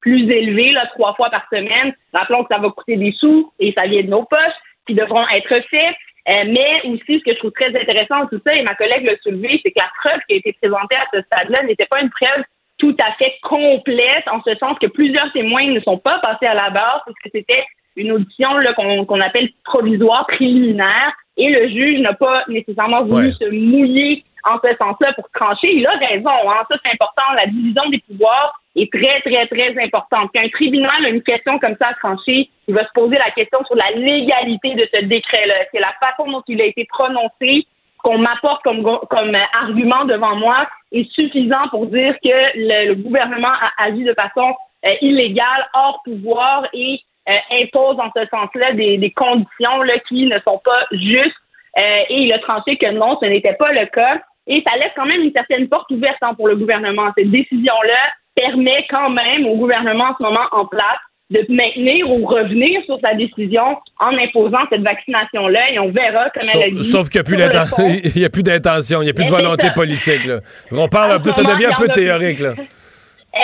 plus 0.00 0.28
élevée, 0.34 0.72
là, 0.72 0.86
trois 0.94 1.14
fois 1.14 1.30
par 1.30 1.46
semaine. 1.50 1.94
Rappelons 2.12 2.44
que 2.44 2.52
ça 2.52 2.60
va 2.60 2.70
coûter 2.70 2.96
des 2.96 3.12
sous 3.12 3.52
et 3.58 3.74
ça 3.76 3.86
vient 3.86 4.02
de 4.02 4.08
nos 4.08 4.24
poches 4.24 4.58
qui 4.86 4.94
devront 4.94 5.26
être 5.28 5.60
faits. 5.70 5.94
Euh, 6.28 6.44
mais 6.46 6.90
aussi, 6.90 7.20
ce 7.20 7.24
que 7.24 7.32
je 7.32 7.38
trouve 7.38 7.52
très 7.52 7.68
intéressant 7.68 8.26
tout 8.26 8.40
ça, 8.46 8.54
et 8.54 8.62
ma 8.62 8.74
collègue 8.74 9.04
l'a 9.04 9.16
soulevé, 9.22 9.60
c'est 9.64 9.70
que 9.70 9.80
la 9.80 9.90
preuve 10.02 10.20
qui 10.28 10.34
a 10.34 10.36
été 10.38 10.52
présentée 10.60 10.96
à 10.96 11.06
ce 11.12 11.22
stade-là 11.22 11.62
n'était 11.64 11.86
pas 11.86 12.02
une 12.02 12.10
preuve 12.10 12.44
tout 12.76 12.94
à 13.02 13.12
fait 13.14 13.34
complète, 13.42 14.28
en 14.30 14.42
ce 14.42 14.54
sens 14.56 14.78
que 14.78 14.86
plusieurs 14.88 15.32
témoins 15.32 15.66
ne 15.66 15.80
sont 15.80 15.98
pas 15.98 16.20
passés 16.22 16.46
à 16.46 16.54
la 16.54 16.70
barre, 16.70 17.02
parce 17.06 17.16
que 17.24 17.30
c'était 17.32 17.64
une 17.98 18.12
audition 18.12 18.50
qu'on 18.74 19.20
appelle 19.20 19.50
provisoire, 19.64 20.26
préliminaire, 20.26 21.12
et 21.36 21.48
le 21.50 21.68
juge 21.68 22.00
n'a 22.00 22.14
pas 22.14 22.44
nécessairement 22.48 23.04
voulu 23.04 23.30
se 23.32 23.48
mouiller 23.50 24.24
en 24.44 24.58
ce 24.62 24.74
sens-là 24.76 25.12
pour 25.14 25.28
trancher. 25.32 25.72
Il 25.72 25.86
a 25.86 25.98
raison, 25.98 26.30
hein, 26.30 26.64
ça 26.70 26.76
c'est 26.82 26.92
important. 26.92 27.24
La 27.38 27.46
division 27.46 27.88
des 27.90 27.98
pouvoirs 27.98 28.60
est 28.76 28.90
très, 28.92 29.20
très, 29.20 29.46
très 29.46 29.84
importante. 29.84 30.30
Quand 30.34 30.44
un 30.44 30.48
tribunal 30.48 31.04
a 31.04 31.08
une 31.08 31.22
question 31.22 31.58
comme 31.58 31.76
ça 31.80 31.90
à 31.90 31.94
trancher, 31.94 32.48
il 32.66 32.74
va 32.74 32.80
se 32.80 32.92
poser 32.94 33.16
la 33.16 33.30
question 33.32 33.58
sur 33.66 33.76
la 33.76 33.98
légalité 33.98 34.74
de 34.74 34.86
ce 34.92 35.04
décret-là. 35.04 35.54
C'est 35.72 35.80
la 35.80 35.94
façon 36.00 36.30
dont 36.30 36.42
il 36.48 36.60
a 36.60 36.64
été 36.64 36.86
prononcé 36.86 37.66
qu'on 38.02 38.18
m'apporte 38.18 38.62
comme, 38.62 38.82
comme 38.82 39.32
argument 39.60 40.04
devant 40.04 40.36
moi 40.36 40.66
est 40.92 41.10
suffisant 41.18 41.68
pour 41.70 41.86
dire 41.86 42.14
que 42.22 42.30
le, 42.54 42.94
gouvernement 42.94 43.48
a 43.48 43.86
agi 43.86 44.04
de 44.04 44.14
façon 44.18 44.54
euh, 44.86 44.90
illégale, 45.02 45.68
hors 45.74 46.00
pouvoir 46.04 46.66
et 46.72 47.00
euh, 47.28 47.62
impose 47.62 47.96
en 47.98 48.10
ce 48.16 48.26
sens-là 48.30 48.72
des, 48.72 49.12
conditions 49.14 49.82
là, 49.82 49.98
qui 50.08 50.26
ne 50.26 50.38
sont 50.46 50.60
pas 50.64 50.86
justes. 50.92 51.36
Euh, 51.78 51.82
et 52.08 52.22
il 52.22 52.32
a 52.32 52.38
tranché 52.38 52.76
que 52.76 52.90
non, 52.90 53.18
ce 53.20 53.26
n'était 53.26 53.54
pas 53.54 53.70
le 53.72 53.86
cas. 53.86 54.20
Et 54.46 54.62
ça 54.66 54.76
laisse 54.76 54.92
quand 54.96 55.04
même 55.04 55.22
une 55.22 55.32
certaine 55.32 55.68
porte 55.68 55.90
ouverte 55.90 56.16
hein, 56.22 56.34
pour 56.34 56.48
le 56.48 56.56
gouvernement. 56.56 57.12
Cette 57.16 57.30
décision-là 57.30 58.00
permet 58.34 58.86
quand 58.88 59.10
même 59.10 59.46
au 59.46 59.56
gouvernement 59.56 60.04
en 60.04 60.16
ce 60.18 60.26
moment 60.26 60.46
en 60.52 60.66
place 60.66 60.98
de 61.30 61.44
maintenir 61.50 62.10
ou 62.10 62.24
revenir 62.24 62.80
sur 62.86 62.98
sa 63.04 63.12
décision 63.12 63.76
en 64.00 64.16
imposant 64.16 64.60
cette 64.70 64.80
vaccination-là 64.80 65.72
et 65.72 65.78
on 65.78 65.90
verra, 65.90 66.30
comme 66.30 66.48
elle 66.54 66.62
a 66.62 66.70
dit. 66.70 66.90
Sauf 66.90 67.10
qu'il 67.10 67.20
n'y 67.20 67.26
a 68.24 68.30
plus 68.30 68.42
d'intention, 68.42 69.02
il 69.02 69.04
n'y 69.04 69.10
a 69.10 69.12
plus 69.12 69.24
de 69.24 69.30
volonté 69.30 69.68
politique. 69.74 70.24
Là. 70.24 70.40
On 70.72 70.88
parle 70.88 71.12
un 71.12 71.20
peu, 71.20 71.30
ça 71.32 71.42
devient 71.42 71.66
un 71.66 71.78
peu 71.78 71.88
théorique. 71.88 72.40
Là. 72.40 72.54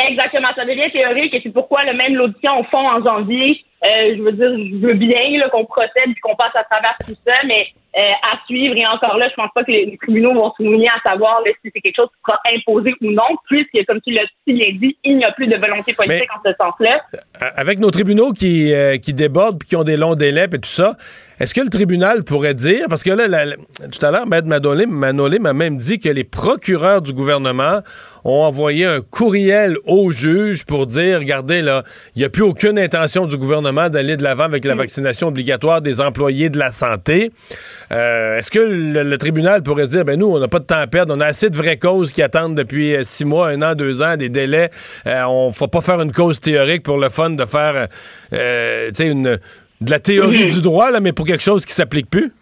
Exactement, 0.09 0.49
ça 0.57 0.65
devient 0.65 0.91
théorique 0.91 1.35
et 1.35 1.41
c'est 1.43 1.53
pourquoi 1.53 1.85
le 1.85 1.95
même 1.95 2.17
l'audition 2.17 2.61
au 2.61 2.65
fond 2.65 2.89
en 2.89 3.05
janvier 3.05 3.65
euh, 3.85 4.17
je 4.17 4.23
veux 4.23 4.33
dire, 4.33 4.49
je 4.49 4.87
veux 4.87 4.95
bien 4.95 5.49
qu'on 5.53 5.65
procède 5.67 6.09
et 6.09 6.21
qu'on 6.23 6.35
passe 6.37 6.55
à 6.55 6.65
travers 6.65 6.97
tout 7.07 7.15
ça, 7.27 7.35
mais 7.47 7.67
euh, 7.99 8.33
à 8.33 8.39
suivre. 8.47 8.75
Et 8.79 8.87
encore 8.87 9.19
là, 9.19 9.29
je 9.29 9.35
pense 9.35 9.51
pas 9.55 9.63
que 9.63 9.73
les, 9.73 9.99
tribunaux 9.99 10.33
vont 10.33 10.53
se 10.57 10.63
mouiller 10.63 10.89
à 10.89 11.11
savoir 11.11 11.43
si 11.45 11.71
c'est 11.75 11.81
quelque 11.83 11.97
chose 11.97 12.09
qui 12.09 12.23
sera 12.27 12.41
imposé 12.55 12.95
ou 13.03 13.11
non, 13.11 13.37
puisque, 13.47 13.87
comme 13.87 14.01
tu 14.01 14.13
l'as 14.13 14.25
si 14.47 14.55
bien 14.55 14.71
dit, 14.81 14.97
il 15.05 15.19
n'y 15.19 15.25
a 15.25 15.33
plus 15.33 15.49
de 15.49 15.57
volonté 15.57 15.93
politique 15.93 16.31
en 16.35 16.41
ce 16.43 16.55
sens-là. 16.59 17.03
Euh, 17.15 17.47
avec 17.57 17.79
nos 17.79 17.91
tribunaux 17.91 18.33
qui, 18.33 18.73
qui 19.03 19.13
débordent 19.13 19.63
et 19.63 19.67
qui 19.67 19.77
ont 19.77 19.85
des 19.85 19.99
longs 19.99 20.15
délais 20.15 20.47
et 20.47 20.59
tout 20.59 20.61
ça, 20.63 20.97
est-ce 21.41 21.53
que 21.53 21.61
le 21.61 21.69
tribunal 21.69 22.23
pourrait 22.23 22.55
dire, 22.55 22.87
parce 22.89 23.03
que 23.03 23.11
là, 23.11 23.27
tout 23.91 24.07
à 24.07 24.11
l'heure, 24.11 24.27
Maître 24.27 24.47
Manolé 24.47 25.39
m'a 25.39 25.53
même 25.53 25.77
dit 25.77 25.99
que 25.99 26.09
les 26.09 26.25
procureurs 26.25 27.03
du 27.03 27.13
gouvernement 27.13 27.81
ont 28.25 28.43
envoyé 28.43 28.87
un 28.87 29.01
courriel 29.01 29.77
au 29.85 30.11
juge 30.11 30.65
pour 30.65 30.87
dire, 30.87 31.19
regardez, 31.19 31.61
là, 31.61 31.83
il 32.15 32.21
n'y 32.21 32.25
a 32.25 32.31
plus 32.31 32.43
aucune 32.43 32.79
intention 32.79 33.27
du 33.27 33.37
gouvernement 33.37 33.91
d'aller 33.91 34.17
de 34.17 34.23
l'avant 34.23 34.45
avec 34.45 34.65
la 34.65 34.75
mm. 34.75 34.79
vaccination 34.79 35.29
obligatoire 35.29 35.83
des 35.83 36.01
employés 36.01 36.49
de 36.51 36.59
la 36.59 36.71
santé. 36.71 37.33
Euh, 37.93 38.39
est-ce 38.39 38.51
que 38.51 38.61
le, 38.61 39.19
tribunal 39.19 39.63
pourrait 39.63 39.89
dire, 39.89 40.05
ben 40.05 40.19
nous, 40.19 40.27
on 40.27 40.39
n'a 40.39 40.49
pas 40.49 40.59
de 40.59 40.65
temps 40.65 40.79
à 40.79 40.87
perdre, 40.87 41.15
on 41.15 41.21
a 41.21 41.27
assez 41.27 41.51
de 41.51 41.57
vraies 41.57 41.79
causes 41.79 42.13
qui 42.13 42.23
attendent 42.23 42.55
depuis 42.55 42.95
euh, 42.95 43.03
six 43.03 43.25
mois, 43.25 43.49
un 43.49 43.61
an, 43.63 43.75
deux 43.75 44.03
ans, 44.03 44.17
des 44.17 44.29
délais. 44.29 44.71
Euh, 45.07 45.23
on 45.25 45.49
ne 45.49 45.53
faut 45.53 45.69
pas 45.69 45.81
faire 45.81 46.01
une 46.01 46.13
cause 46.13 46.41
théorique 46.41 46.83
pour 46.83 46.99
le 46.99 47.11
fun 47.11 47.31
de 47.31 47.45
faire, 47.45 47.89
tu 48.31 48.39
sais, 48.39 49.07
une 49.07 49.39
de 49.85 49.91
la 49.91 50.01
théorie 50.01 50.47
du 50.47 50.63
droit, 50.63 50.91
là, 50.91 51.01
mais 51.01 51.13
pour 51.13 51.27
quelque 51.27 51.43
chose 51.43 51.65
qui 51.65 51.73
s'applique 51.73 52.11
plus? 52.11 52.33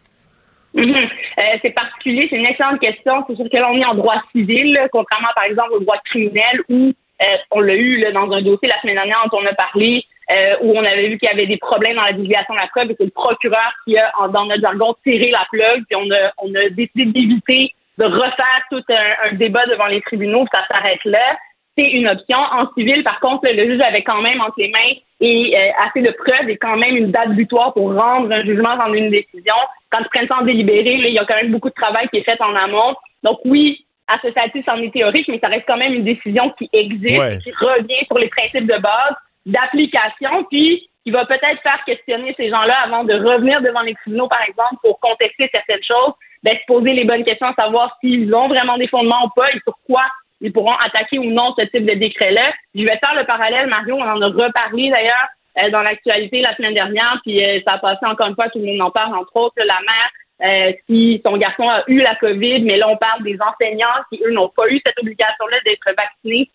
Mhm. 0.74 0.97
Euh, 0.97 1.43
c'est 1.61 1.70
particulier, 1.70 2.26
c'est 2.30 2.36
une 2.36 2.47
excellente 2.47 2.80
question. 2.80 3.24
C'est 3.28 3.36
sûr 3.36 3.47
que 3.51 3.57
l'on 3.59 3.78
est 3.78 3.84
en 3.84 3.95
droit 3.95 4.22
civil, 4.32 4.78
contrairement 4.90 5.28
par 5.36 5.45
exemple 5.45 5.72
au 5.74 5.80
droit 5.80 5.99
criminel 6.05 6.62
où 6.68 6.93
euh, 7.22 7.36
on 7.51 7.61
l'a 7.61 7.74
eu 7.74 7.99
là, 7.99 8.12
dans 8.12 8.30
un 8.32 8.43
dossier 8.43 8.68
la 8.68 8.80
semaine 8.80 8.97
dernière 8.97 9.22
dont 9.30 9.38
on 9.38 9.47
a 9.47 9.55
parlé, 9.55 10.05
euh, 10.32 10.57
où 10.62 10.72
on 10.76 10.84
avait 10.84 11.09
vu 11.09 11.18
qu'il 11.18 11.28
y 11.28 11.32
avait 11.32 11.47
des 11.47 11.59
problèmes 11.59 11.97
dans 11.97 12.05
la 12.05 12.12
divulgation 12.12 12.55
de 12.55 12.61
la 12.61 12.68
preuve 12.68 12.90
et 12.90 12.97
c'est 12.99 13.05
le 13.05 13.11
procureur 13.11 13.72
qui 13.84 13.99
a, 13.99 14.11
dans 14.28 14.47
notre 14.47 14.62
jargon, 14.62 14.95
tiré 15.05 15.30
la 15.30 15.47
plug, 15.51 15.84
puis 15.88 15.97
on 15.97 16.11
a, 16.11 16.32
on 16.38 16.55
a 16.55 16.70
décidé 16.70 17.05
d'éviter 17.07 17.74
de 17.99 18.05
refaire 18.05 18.62
tout 18.70 18.82
un, 18.88 19.34
débat 19.34 19.66
devant 19.66 19.86
les 19.86 20.01
tribunaux, 20.01 20.47
ça 20.53 20.62
s'arrête 20.70 21.05
là 21.05 21.36
c'est 21.77 21.91
une 21.91 22.09
option. 22.09 22.39
En 22.39 22.70
civil, 22.75 23.03
par 23.05 23.20
contre, 23.20 23.51
le 23.51 23.64
juge 23.64 23.81
avait 23.83 24.03
quand 24.03 24.20
même 24.20 24.41
entre 24.41 24.55
les 24.59 24.68
mains 24.68 24.95
et 25.20 25.57
euh, 25.57 25.87
assez 25.87 26.03
de 26.03 26.11
preuves 26.11 26.49
et 26.49 26.57
quand 26.57 26.77
même 26.77 26.97
une 26.97 27.11
date 27.11 27.31
butoir 27.31 27.73
pour 27.73 27.95
rendre 27.95 28.31
un 28.31 28.43
jugement, 28.43 28.77
rendre 28.77 28.95
une 28.95 29.11
décision. 29.11 29.55
Quand 29.91 30.01
ils 30.01 30.09
prennent 30.12 30.29
temps 30.29 30.45
délibéré, 30.45 30.95
il 30.95 31.14
y 31.14 31.18
a 31.18 31.25
quand 31.25 31.37
même 31.37 31.53
beaucoup 31.53 31.70
de 31.70 31.75
travail 31.75 32.09
qui 32.09 32.18
est 32.18 32.25
fait 32.25 32.41
en 32.43 32.55
amont. 32.55 32.95
Donc 33.23 33.39
oui, 33.45 33.87
à 34.09 34.18
ce 34.23 34.31
stade-ci, 34.31 34.64
c'en 34.68 34.77
est 34.79 34.93
théorique, 34.93 35.29
mais 35.29 35.41
ça 35.43 35.51
reste 35.51 35.66
quand 35.66 35.77
même 35.77 35.95
une 35.95 36.05
décision 36.05 36.51
qui 36.59 36.68
existe, 36.73 37.39
qui 37.43 37.53
revient 37.53 38.05
sur 38.07 38.18
les 38.18 38.29
principes 38.29 38.66
de 38.66 38.81
base 38.81 39.14
d'application. 39.47 40.45
Puis 40.51 40.89
qui 41.05 41.11
va 41.11 41.25
peut-être 41.27 41.61
faire 41.62 41.83
questionner 41.85 42.35
ces 42.37 42.49
gens-là 42.49 42.75
avant 42.85 43.05
de 43.05 43.14
revenir 43.14 43.61
devant 43.61 43.81
les 43.81 43.95
tribunaux, 43.95 44.29
par 44.29 44.43
exemple, 44.43 44.77
pour 44.83 45.01
contester 45.01 45.51
certaines 45.53 45.83
choses, 45.83 46.14
ben, 46.43 46.55
se 46.55 46.64
poser 46.66 46.93
les 46.93 47.05
bonnes 47.05 47.25
questions, 47.25 47.53
savoir 47.59 47.97
s'ils 48.01 48.33
ont 48.35 48.49
vraiment 48.49 48.77
des 48.77 48.89
fondements 48.89 49.27
ou 49.27 49.31
pas 49.35 49.49
et 49.53 49.59
sur 49.64 49.77
quoi 49.87 50.03
ils 50.43 50.53
pourront 50.53 50.74
attaquer 50.74 51.18
ou 51.18 51.30
non 51.30 51.55
ce 51.57 51.64
type 51.64 51.86
de 51.86 51.95
décret-là. 51.95 52.53
Je 52.74 52.82
vais 52.82 52.99
faire 52.99 53.14
le 53.14 53.24
parallèle, 53.24 53.68
Mario, 53.68 53.97
on 53.97 54.03
en 54.03 54.20
a 54.20 54.26
reparlé 54.26 54.90
d'ailleurs 54.90 55.28
euh, 55.62 55.70
dans 55.70 55.82
l'actualité 55.82 56.40
la 56.40 56.57
semaine 56.57 56.74
dernière, 56.74 57.20
puis 57.24 57.38
euh, 57.38 57.61
ça 57.66 57.74
a 57.74 57.78
passé 57.78 58.05
encore 58.07 58.26
une 58.26 58.34
fois, 58.34 58.49
tout 58.49 58.59
le 58.59 58.66
monde 58.66 58.80
en 58.80 58.90
parle, 58.90 59.14
entre 59.14 59.36
autres, 59.36 59.55
la 59.59 59.78
mère 59.80 60.11
euh, 60.43 60.72
si 60.88 61.22
son 61.24 61.36
garçon 61.36 61.68
a 61.68 61.84
eu 61.86 61.99
la 61.99 62.14
COVID, 62.16 62.62
mais 62.62 62.76
là, 62.76 62.88
on 62.88 62.97
parle 62.97 63.22
des 63.22 63.38
enseignants 63.38 64.03
qui, 64.11 64.20
eux, 64.24 64.32
n'ont 64.32 64.51
pas 64.57 64.66
eu 64.68 64.80
cette 64.84 64.99
obligation-là 64.99 65.59
d'être 65.64 65.95
vaccinés 65.97 66.51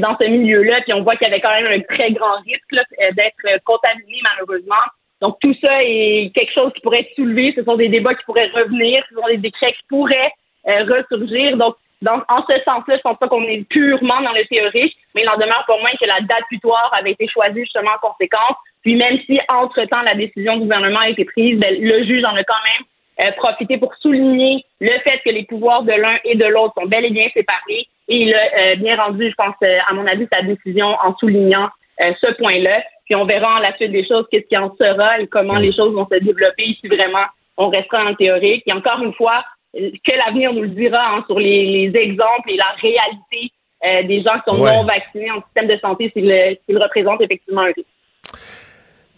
dans 0.00 0.14
ce 0.20 0.26
milieu-là, 0.26 0.82
puis 0.82 0.92
on 0.92 1.02
voit 1.02 1.14
qu'il 1.14 1.28
y 1.28 1.30
avait 1.30 1.40
quand 1.40 1.54
même 1.54 1.66
un 1.66 1.96
très 1.96 2.12
grand 2.12 2.34
risque 2.44 2.86
d'être 3.16 3.64
contaminé, 3.64 4.18
malheureusement. 4.30 4.84
Donc, 5.22 5.38
tout 5.40 5.54
ça 5.64 5.78
est 5.80 6.30
quelque 6.36 6.52
chose 6.52 6.74
qui 6.74 6.82
pourrait 6.82 7.00
être 7.00 7.14
soulevé. 7.16 7.54
Ce 7.56 7.64
sont 7.64 7.76
des 7.76 7.88
débats 7.88 8.14
qui 8.14 8.22
pourraient 8.24 8.50
revenir. 8.54 9.02
Ce 9.08 9.14
sont 9.14 9.26
des 9.28 9.38
décrets 9.38 9.72
qui 9.72 9.86
pourraient 9.88 10.34
ressurgir. 10.66 11.56
Donc, 11.56 11.76
donc, 12.02 12.24
en 12.28 12.42
ce 12.42 12.54
sens-là, 12.64 12.96
je 12.96 13.00
pense 13.00 13.16
pas 13.16 13.28
qu'on 13.28 13.44
est 13.44 13.62
purement 13.68 14.20
dans 14.20 14.32
le 14.32 14.44
théorique, 14.48 14.96
mais 15.14 15.22
il 15.22 15.28
en 15.28 15.36
demeure 15.36 15.62
pour 15.66 15.78
moins 15.78 15.94
que 16.00 16.04
la 16.04 16.20
date 16.20 16.44
butoir 16.50 16.92
avait 16.98 17.12
été 17.12 17.28
choisie 17.28 17.60
justement 17.60 17.92
en 17.92 18.08
conséquence. 18.08 18.56
Puis 18.82 18.96
même 18.96 19.18
si, 19.26 19.38
entre-temps, 19.54 20.02
la 20.02 20.14
décision 20.14 20.56
du 20.56 20.62
gouvernement 20.62 20.98
a 21.00 21.10
été 21.10 21.24
prise, 21.24 21.60
ben, 21.60 21.72
le 21.80 22.04
juge 22.04 22.24
en 22.24 22.34
a 22.34 22.42
quand 22.42 22.62
même 22.64 22.84
euh, 23.24 23.32
profité 23.36 23.78
pour 23.78 23.94
souligner 24.00 24.64
le 24.80 24.98
fait 25.04 25.20
que 25.24 25.30
les 25.30 25.44
pouvoirs 25.44 25.84
de 25.84 25.92
l'un 25.92 26.18
et 26.24 26.34
de 26.34 26.44
l'autre 26.44 26.74
sont 26.76 26.88
bel 26.88 27.04
et 27.04 27.10
bien 27.10 27.28
séparés. 27.32 27.86
Et 28.08 28.16
il 28.16 28.34
a 28.34 28.40
euh, 28.40 28.74
bien 28.78 28.96
rendu, 28.96 29.30
je 29.30 29.34
pense, 29.36 29.54
euh, 29.64 29.78
à 29.88 29.94
mon 29.94 30.04
avis, 30.06 30.26
sa 30.32 30.42
décision 30.42 30.88
en 30.88 31.14
soulignant 31.16 31.68
ce 32.00 32.32
point-là. 32.32 32.82
Puis 33.04 33.14
on 33.14 33.26
verra 33.26 33.58
en 33.58 33.58
la 33.60 33.76
suite 33.76 33.92
des 33.92 34.04
choses 34.04 34.26
qu'est-ce 34.28 34.48
qui 34.48 34.56
en 34.56 34.74
sera 34.74 35.20
et 35.20 35.28
comment 35.28 35.58
les 35.58 35.72
choses 35.72 35.94
vont 35.94 36.08
se 36.10 36.18
développer 36.18 36.76
si 36.80 36.88
vraiment 36.88 37.26
on 37.56 37.68
restera 37.68 38.06
en 38.06 38.14
théorique. 38.14 38.64
Et 38.66 38.72
encore 38.72 39.00
une 39.04 39.14
fois, 39.14 39.44
que 39.74 40.16
l'avenir 40.16 40.52
nous 40.52 40.62
le 40.62 40.68
dira 40.68 41.16
hein, 41.16 41.24
sur 41.26 41.38
les, 41.38 41.90
exemples 41.94 42.50
et 42.50 42.56
la 42.56 42.74
réalité 42.80 43.52
euh, 43.84 44.02
des 44.04 44.22
gens 44.22 44.34
qui 44.34 44.50
sont 44.50 44.58
non 44.58 44.84
vaccinés 44.84 45.30
en 45.30 45.42
système 45.42 45.66
de 45.66 45.78
santé 45.78 46.10
s'ils 46.14 46.78
représentent 46.78 47.22
effectivement 47.22 47.62
un 47.62 47.72
risque. 47.72 47.86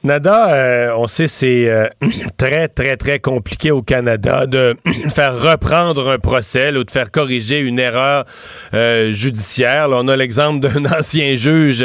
Nada, 0.05 0.53
euh, 0.53 0.95
on 0.99 1.07
sait 1.07 1.29
c'est 1.29 1.67
euh, 1.67 1.89
très, 2.37 2.69
très, 2.69 2.99
très 2.99 3.21
compliqué 3.21 3.71
au 3.71 3.81
Canada 3.81 4.45
de 4.45 4.77
faire 5.09 5.41
reprendre 5.41 6.11
un 6.11 6.19
procès 6.19 6.77
ou 6.77 6.85
de 6.85 6.91
faire 6.91 7.11
corriger 7.11 7.61
une 7.61 7.79
erreur 7.79 8.27
euh, 8.75 9.13
judiciaire. 9.13 9.89
on 9.93 10.07
a 10.09 10.15
l'exemple 10.15 10.61
d'un 10.61 10.85
ancien 10.99 11.37
juge 11.37 11.83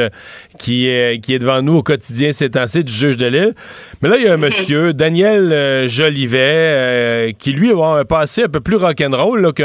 qui 0.57 0.89
est, 0.89 1.23
qui 1.23 1.33
est 1.33 1.39
devant 1.39 1.61
nous 1.61 1.75
au 1.75 1.83
quotidien 1.83 2.31
c'est 2.33 2.57
ainsi 2.57 2.83
du 2.83 2.91
juge 2.91 3.15
de 3.15 3.25
l'île. 3.25 3.55
Mais 4.01 4.09
là, 4.09 4.17
il 4.17 4.25
y 4.25 4.27
a 4.27 4.33
un 4.33 4.37
monsieur, 4.37 4.93
Daniel 4.93 5.87
Jolivet, 5.87 7.33
qui 7.39 7.53
lui 7.53 7.71
a 7.71 7.99
un 7.99 8.03
passé 8.03 8.43
un 8.43 8.49
peu 8.49 8.59
plus 8.59 8.75
rock'n'roll, 8.75 9.53
qui 9.53 9.63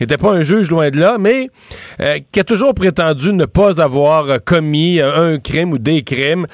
n'était 0.00 0.18
pas 0.18 0.30
un 0.30 0.42
juge 0.42 0.70
loin 0.70 0.90
de 0.90 1.00
là, 1.00 1.16
mais 1.18 1.48
qui 2.30 2.38
a 2.38 2.44
toujours 2.44 2.74
prétendu 2.74 3.32
ne 3.32 3.44
pas 3.44 3.80
avoir 3.82 4.38
commis 4.44 5.00
un 5.00 5.40
crime 5.40 5.72
ou 5.72 5.78
des 5.78 6.02
crimes. 6.02 6.46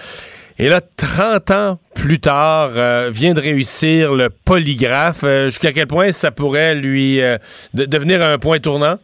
Et 0.56 0.68
là, 0.68 0.80
30 0.80 1.50
ans 1.50 1.78
plus 1.96 2.20
tard, 2.20 2.70
euh, 2.76 3.10
vient 3.10 3.34
de 3.34 3.40
réussir 3.40 4.12
le 4.12 4.28
polygraphe. 4.30 5.24
Euh, 5.24 5.46
jusqu'à 5.46 5.72
quel 5.72 5.88
point 5.88 6.12
ça 6.12 6.30
pourrait 6.30 6.76
lui 6.76 7.20
euh, 7.20 7.38
devenir 7.72 8.24
un 8.24 8.38
point 8.38 8.60
tournant? 8.60 8.96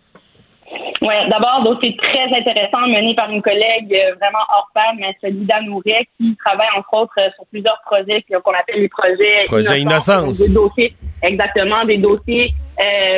Oui, 1.03 1.14
d'abord, 1.28 1.64
dossier 1.64 1.96
très 1.96 2.24
intéressant 2.24 2.86
mené 2.86 3.16
par 3.16 3.30
une 3.30 3.42
collègue 3.42 3.90
vraiment 4.20 4.44
hors 4.55 4.68
pair, 4.74 4.92
mais 4.96 5.16
Lida 5.28 5.62
Nouret, 5.62 6.07
qui 6.18 6.36
travaille 6.44 6.68
entre 6.76 6.88
autres 6.92 7.14
sur 7.34 7.46
plusieurs 7.51 7.80
projets 7.86 8.22
qu'on 8.28 8.53
appelle 8.53 8.82
les 8.82 8.88
projets 8.88 9.44
Projet 9.46 9.80
Innocence. 9.80 10.38
Des 10.38 10.53
dossiers, 10.53 10.94
exactement, 11.22 11.84
des 11.86 11.96
dossiers 11.96 12.53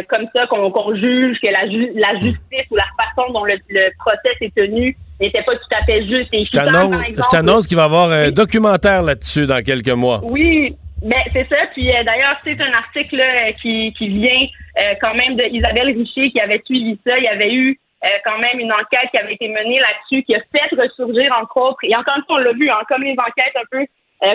comme 0.09 0.27
ça 0.35 0.47
qu'on 0.47 0.95
juge 0.95 1.39
que 1.43 1.51
la, 1.51 1.65
la 1.67 2.21
justice 2.21 2.67
ou 2.71 2.77
la 2.77 2.87
façon 2.97 3.33
dont 3.33 3.45
le, 3.45 3.57
le 3.69 3.91
procès 3.99 4.37
est 4.41 4.55
tenu 4.55 4.97
n'était 5.23 5.43
pas 5.43 5.55
tout 5.55 5.77
à 5.79 5.85
fait 5.85 6.03
juste. 6.07 6.29
Et 6.33 6.45
je 6.45 7.29
t'annonce 7.31 7.67
qu'il 7.67 7.77
va 7.77 7.83
y 7.83 7.87
avoir 7.87 8.11
un 8.11 8.31
documentaire 8.31 9.03
là-dessus 9.03 9.47
dans 9.47 9.63
quelques 9.63 9.89
mois. 9.89 10.21
Oui, 10.25 10.77
ben, 11.03 11.21
c'est 11.33 11.49
ça. 11.49 11.67
Puis 11.73 11.91
euh, 11.91 12.05
d'ailleurs, 12.05 12.37
c'est 12.45 12.61
un 12.61 12.73
article 12.73 13.21
euh, 13.21 13.53
qui, 13.61 13.93
qui 13.99 14.09
vient 14.09 14.47
euh, 14.79 14.95
quand 15.01 15.15
même 15.15 15.35
de 15.35 15.45
Isabelle 15.51 15.97
Richer 15.97 16.31
qui 16.31 16.41
avait 16.41 16.63
suivi 16.65 16.99
ça. 17.05 17.19
Il 17.19 17.25
y 17.25 17.29
avait 17.29 17.53
eu 17.53 17.79
quand 18.25 18.39
même 18.39 18.59
une 18.59 18.73
enquête 18.73 19.11
qui 19.15 19.21
avait 19.23 19.35
été 19.35 19.47
menée 19.47 19.79
là-dessus, 19.79 20.25
qui 20.25 20.35
a 20.35 20.41
fait 20.41 20.75
ressurgir 20.75 21.33
entre 21.41 21.57
autres. 21.57 21.79
Et 21.85 21.95
encore 21.95 22.17
une 22.17 22.25
fois, 22.25 22.35
on 22.35 22.39
l'a 22.39 22.53
vu, 22.53 22.69
hein, 22.69 22.81
comme 22.89 23.05
les 23.05 23.13
enquêtes 23.13 23.55
un 23.55 23.69
peu 23.71 23.87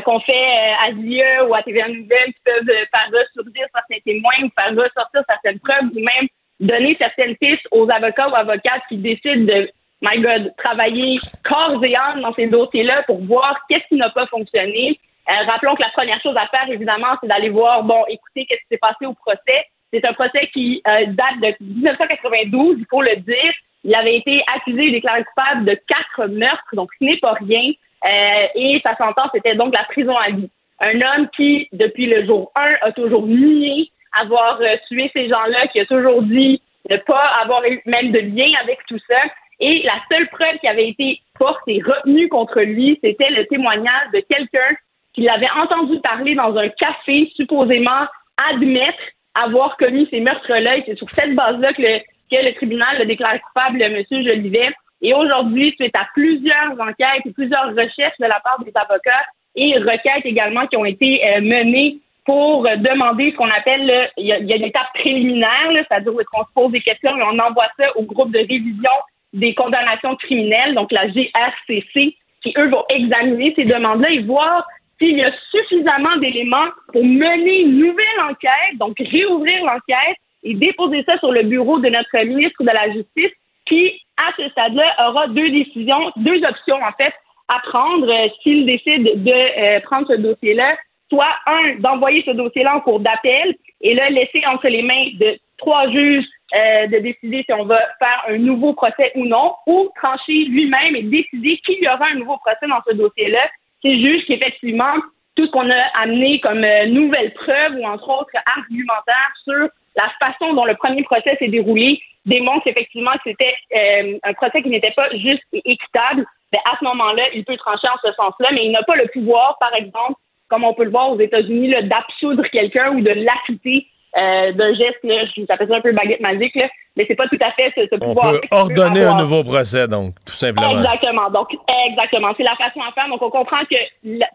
qu'on 0.05 0.21
fait 0.21 0.47
à 0.85 0.93
ZIE 0.93 1.21
ou 1.49 1.53
à 1.53 1.61
TVA 1.63 1.89
Nouvelle 1.89 2.27
qui 2.27 2.41
peuvent 2.45 2.65
faire 2.65 3.09
ressurgir 3.11 3.67
certains 3.75 3.99
témoins 4.05 4.45
ou 4.45 4.49
faire 4.57 4.71
ressortir 4.71 5.21
certaines 5.27 5.59
preuves 5.59 5.89
ou 5.91 5.99
même 5.99 6.29
donner 6.61 6.95
certaines 6.97 7.35
pistes 7.35 7.67
aux 7.71 7.89
avocats 7.91 8.29
ou 8.29 8.35
avocates 8.35 8.83
qui 8.87 8.97
décident 8.97 9.43
de 9.43 9.69
my 10.01 10.19
God, 10.19 10.53
travailler 10.63 11.19
corps 11.43 11.83
et 11.83 11.95
âme 11.95 12.21
dans 12.21 12.33
ces 12.33 12.47
dossiers-là 12.47 13.03
pour 13.03 13.23
voir 13.23 13.59
qu'est-ce 13.69 13.87
qui 13.87 13.95
n'a 13.95 14.09
pas 14.09 14.27
fonctionné. 14.27 14.99
Euh, 15.29 15.43
rappelons 15.45 15.75
que 15.75 15.83
la 15.83 15.89
première 15.89 16.21
chose 16.21 16.35
à 16.37 16.47
faire, 16.47 16.69
évidemment, 16.71 17.15
c'est 17.21 17.27
d'aller 17.27 17.49
voir, 17.49 17.83
bon, 17.83 18.03
écoutez, 18.07 18.45
qu'est-ce 18.45 18.61
qui 18.61 18.67
s'est 18.71 18.77
passé 18.77 19.05
au 19.05 19.13
procès. 19.13 19.65
C'est 19.91 20.07
un 20.07 20.13
procès 20.13 20.47
qui 20.53 20.81
euh, 20.87 21.05
date 21.07 21.39
de 21.41 21.63
1992, 21.63 22.77
il 22.79 22.85
faut 22.89 23.01
le 23.01 23.15
dire. 23.17 23.53
Il 23.83 23.95
avait 23.95 24.17
été 24.17 24.43
accusé 24.55 24.87
et 24.87 24.91
déclaré 24.91 25.23
coupable 25.23 25.65
de 25.65 25.79
quatre 25.87 26.27
meurtres, 26.27 26.73
donc 26.73 26.89
ce 26.99 27.05
n'est 27.05 27.17
pas 27.17 27.33
rien. 27.33 27.71
Euh, 28.07 28.47
et 28.55 28.81
sa 28.85 28.95
sentence 28.97 29.31
était 29.33 29.55
donc 29.55 29.75
la 29.75 29.85
prison 29.85 30.15
à 30.15 30.29
vie. 30.29 30.49
Un 30.85 30.95
homme 31.01 31.29
qui, 31.35 31.67
depuis 31.71 32.05
le 32.05 32.25
jour 32.25 32.51
1, 32.55 32.87
a 32.87 32.91
toujours 32.91 33.25
nié 33.25 33.89
avoir 34.19 34.59
tué 34.87 35.09
ces 35.13 35.27
gens-là, 35.27 35.67
qui 35.67 35.79
a 35.79 35.85
toujours 35.85 36.21
dit 36.21 36.61
ne 36.89 36.97
pas 36.97 37.23
avoir 37.41 37.63
eu 37.65 37.81
même 37.85 38.11
de 38.11 38.19
lien 38.19 38.47
avec 38.61 38.79
tout 38.87 38.99
ça. 39.07 39.17
Et 39.59 39.83
la 39.83 39.99
seule 40.11 40.27
preuve 40.29 40.59
qui 40.59 40.67
avait 40.67 40.89
été 40.89 41.19
forte 41.37 41.61
et 41.67 41.81
retenue 41.81 42.29
contre 42.29 42.61
lui, 42.61 42.99
c'était 43.03 43.31
le 43.31 43.45
témoignage 43.47 44.11
de 44.13 44.23
quelqu'un 44.29 44.75
qui 45.13 45.21
l'avait 45.21 45.49
entendu 45.49 45.99
parler 46.01 46.35
dans 46.35 46.55
un 46.55 46.69
café, 46.69 47.31
supposément 47.35 48.05
admettre 48.51 49.01
avoir 49.33 49.77
commis 49.77 50.07
ces 50.11 50.19
meurtres-là. 50.19 50.77
Et 50.77 50.83
c'est 50.85 50.97
sur 50.97 51.09
cette 51.09 51.35
base-là 51.35 51.73
que 51.73 51.81
le, 51.81 51.99
que 52.31 52.45
le 52.45 52.53
tribunal 52.53 52.99
le 52.99 53.05
déclaré 53.05 53.39
coupable, 53.39 53.81
M. 53.81 54.03
Jolivet. 54.11 54.73
Et 55.01 55.13
aujourd'hui, 55.13 55.73
suite 55.79 55.95
à 55.97 56.07
plusieurs 56.13 56.73
enquêtes 56.79 57.25
et 57.25 57.31
plusieurs 57.31 57.69
recherches 57.69 58.17
de 58.19 58.25
la 58.25 58.39
part 58.43 58.63
des 58.63 58.73
avocats 58.75 59.25
et 59.55 59.77
requêtes 59.77 60.25
également 60.25 60.67
qui 60.67 60.77
ont 60.77 60.85
été 60.85 61.21
euh, 61.27 61.41
menées 61.41 61.97
pour 62.25 62.63
demander 62.63 63.31
ce 63.31 63.37
qu'on 63.37 63.49
appelle, 63.49 64.11
il 64.17 64.27
y, 64.27 64.33
a, 64.33 64.37
une 64.37 64.65
étape 64.65 64.91
préliminaire, 64.95 65.71
c'est-à-dire 65.71 66.11
qu'on 66.29 66.43
se 66.43 66.53
pose 66.53 66.71
des 66.73 66.81
questions 66.81 67.15
et 67.17 67.23
on 67.23 67.39
envoie 67.39 67.67
ça 67.79 67.85
au 67.95 68.03
groupe 68.03 68.33
de 68.33 68.39
révision 68.39 68.91
des 69.33 69.53
condamnations 69.53 70.15
criminelles, 70.15 70.75
donc 70.75 70.91
la 70.91 71.07
GRCC, 71.07 72.15
qui, 72.41 72.53
eux, 72.57 72.69
vont 72.69 72.83
examiner 72.89 73.53
ces 73.55 73.65
demandes-là 73.65 74.11
et 74.11 74.19
voir 74.19 74.65
s'il 74.99 75.17
y 75.17 75.23
a 75.23 75.31
suffisamment 75.51 76.17
d'éléments 76.19 76.67
pour 76.91 77.03
mener 77.03 77.61
une 77.61 77.79
nouvelle 77.79 78.21
enquête, 78.29 78.77
donc 78.79 78.97
réouvrir 78.99 79.63
l'enquête 79.63 80.17
et 80.43 80.53
déposer 80.53 81.03
ça 81.03 81.17
sur 81.19 81.31
le 81.31 81.43
bureau 81.43 81.79
de 81.79 81.89
notre 81.89 82.25
ministre 82.25 82.63
de 82.63 82.67
la 82.67 82.93
Justice, 82.93 83.35
qui, 83.65 84.01
à 84.17 84.31
ce 84.37 84.49
stade-là, 84.49 85.09
aura 85.09 85.27
deux 85.27 85.49
décisions, 85.49 86.11
deux 86.15 86.41
options, 86.43 86.77
en 86.77 86.91
fait, 86.97 87.13
à 87.49 87.59
prendre 87.69 88.09
euh, 88.09 88.27
s'il 88.41 88.65
décide 88.65 89.23
de 89.23 89.31
euh, 89.31 89.79
prendre 89.81 90.07
ce 90.07 90.17
dossier-là. 90.17 90.75
Soit, 91.09 91.35
un, 91.45 91.75
d'envoyer 91.79 92.23
ce 92.25 92.31
dossier-là 92.31 92.75
en 92.75 92.81
cours 92.81 92.99
d'appel 92.99 93.55
et 93.81 93.93
le 93.93 94.13
laisser 94.13 94.41
entre 94.45 94.67
les 94.67 94.81
mains 94.81 95.09
de 95.19 95.37
trois 95.57 95.89
juges 95.89 96.25
euh, 96.55 96.87
de 96.87 96.99
décider 96.99 97.43
si 97.43 97.53
on 97.53 97.65
va 97.65 97.77
faire 97.99 98.23
un 98.29 98.37
nouveau 98.37 98.73
procès 98.73 99.11
ou 99.15 99.25
non, 99.25 99.53
ou 99.65 99.89
trancher 99.95 100.45
lui-même 100.45 100.95
et 100.95 101.03
décider 101.03 101.57
qu'il 101.57 101.83
y 101.83 101.87
aura 101.87 102.07
un 102.11 102.15
nouveau 102.15 102.37
procès 102.37 102.67
dans 102.69 102.81
ce 102.87 102.95
dossier-là. 102.95 103.49
C'est 103.81 103.99
juste 103.99 104.27
qu'effectivement, 104.27 104.93
tout 105.35 105.45
ce 105.45 105.51
qu'on 105.51 105.69
a 105.69 106.01
amené 106.01 106.39
comme 106.39 106.63
euh, 106.63 106.85
nouvelle 106.87 107.33
preuve 107.33 107.75
ou 107.79 107.85
entre 107.85 108.09
autres 108.09 108.31
argumentaire 108.57 109.31
sur 109.43 109.67
la 109.97 110.09
façon 110.19 110.53
dont 110.53 110.65
le 110.65 110.75
premier 110.75 111.03
procès 111.03 111.35
s'est 111.37 111.49
déroulé 111.49 111.99
démontre 112.25 112.67
effectivement 112.67 113.11
que 113.13 113.31
c'était 113.31 113.53
euh, 113.75 114.17
un 114.23 114.33
procès 114.33 114.61
qui 114.61 114.69
n'était 114.69 114.93
pas 114.95 115.09
juste 115.11 115.43
et 115.53 115.61
équitable. 115.65 116.25
Ben, 116.53 116.61
à 116.71 116.77
ce 116.79 116.83
moment-là, 116.85 117.25
il 117.33 117.43
peut 117.43 117.57
trancher 117.57 117.87
en 117.89 117.97
ce 118.03 118.13
sens-là, 118.13 118.49
mais 118.53 118.65
il 118.65 118.71
n'a 118.71 118.83
pas 118.83 118.95
le 118.95 119.07
pouvoir, 119.07 119.57
par 119.59 119.73
exemple, 119.75 120.19
comme 120.47 120.63
on 120.63 120.73
peut 120.73 120.85
le 120.85 120.91
voir 120.91 121.11
aux 121.11 121.19
États-Unis, 121.19 121.71
d'absoudre 121.83 122.43
quelqu'un 122.47 122.93
ou 122.93 123.01
de 123.01 123.11
l'acquitter 123.11 123.87
euh, 124.19 124.51
d'un 124.53 124.73
geste, 124.73 124.99
là, 125.03 125.25
je 125.25 125.41
appelle 125.49 125.67
ça 125.67 125.77
un 125.77 125.81
peu 125.81 125.91
baguette 125.91 126.21
magique, 126.21 126.55
là, 126.55 126.67
mais 126.95 127.05
c'est 127.07 127.15
pas 127.15 127.27
tout 127.27 127.37
à 127.41 127.51
fait 127.51 127.71
ce, 127.75 127.87
ce 127.91 127.99
pouvoir. 127.99 128.33
On 128.33 128.39
peut 128.39 128.47
ordonner 128.51 129.03
un 129.03 129.17
nouveau 129.17 129.43
procès, 129.43 129.87
donc, 129.87 130.15
tout 130.25 130.33
simplement. 130.33 130.79
Exactement. 130.79 131.29
Donc, 131.29 131.49
exactement. 131.87 132.33
C'est 132.37 132.43
la 132.43 132.55
façon 132.55 132.81
à 132.81 132.91
faire. 132.93 133.07
Donc, 133.09 133.21
on 133.21 133.29
comprend 133.29 133.63
que 133.69 133.77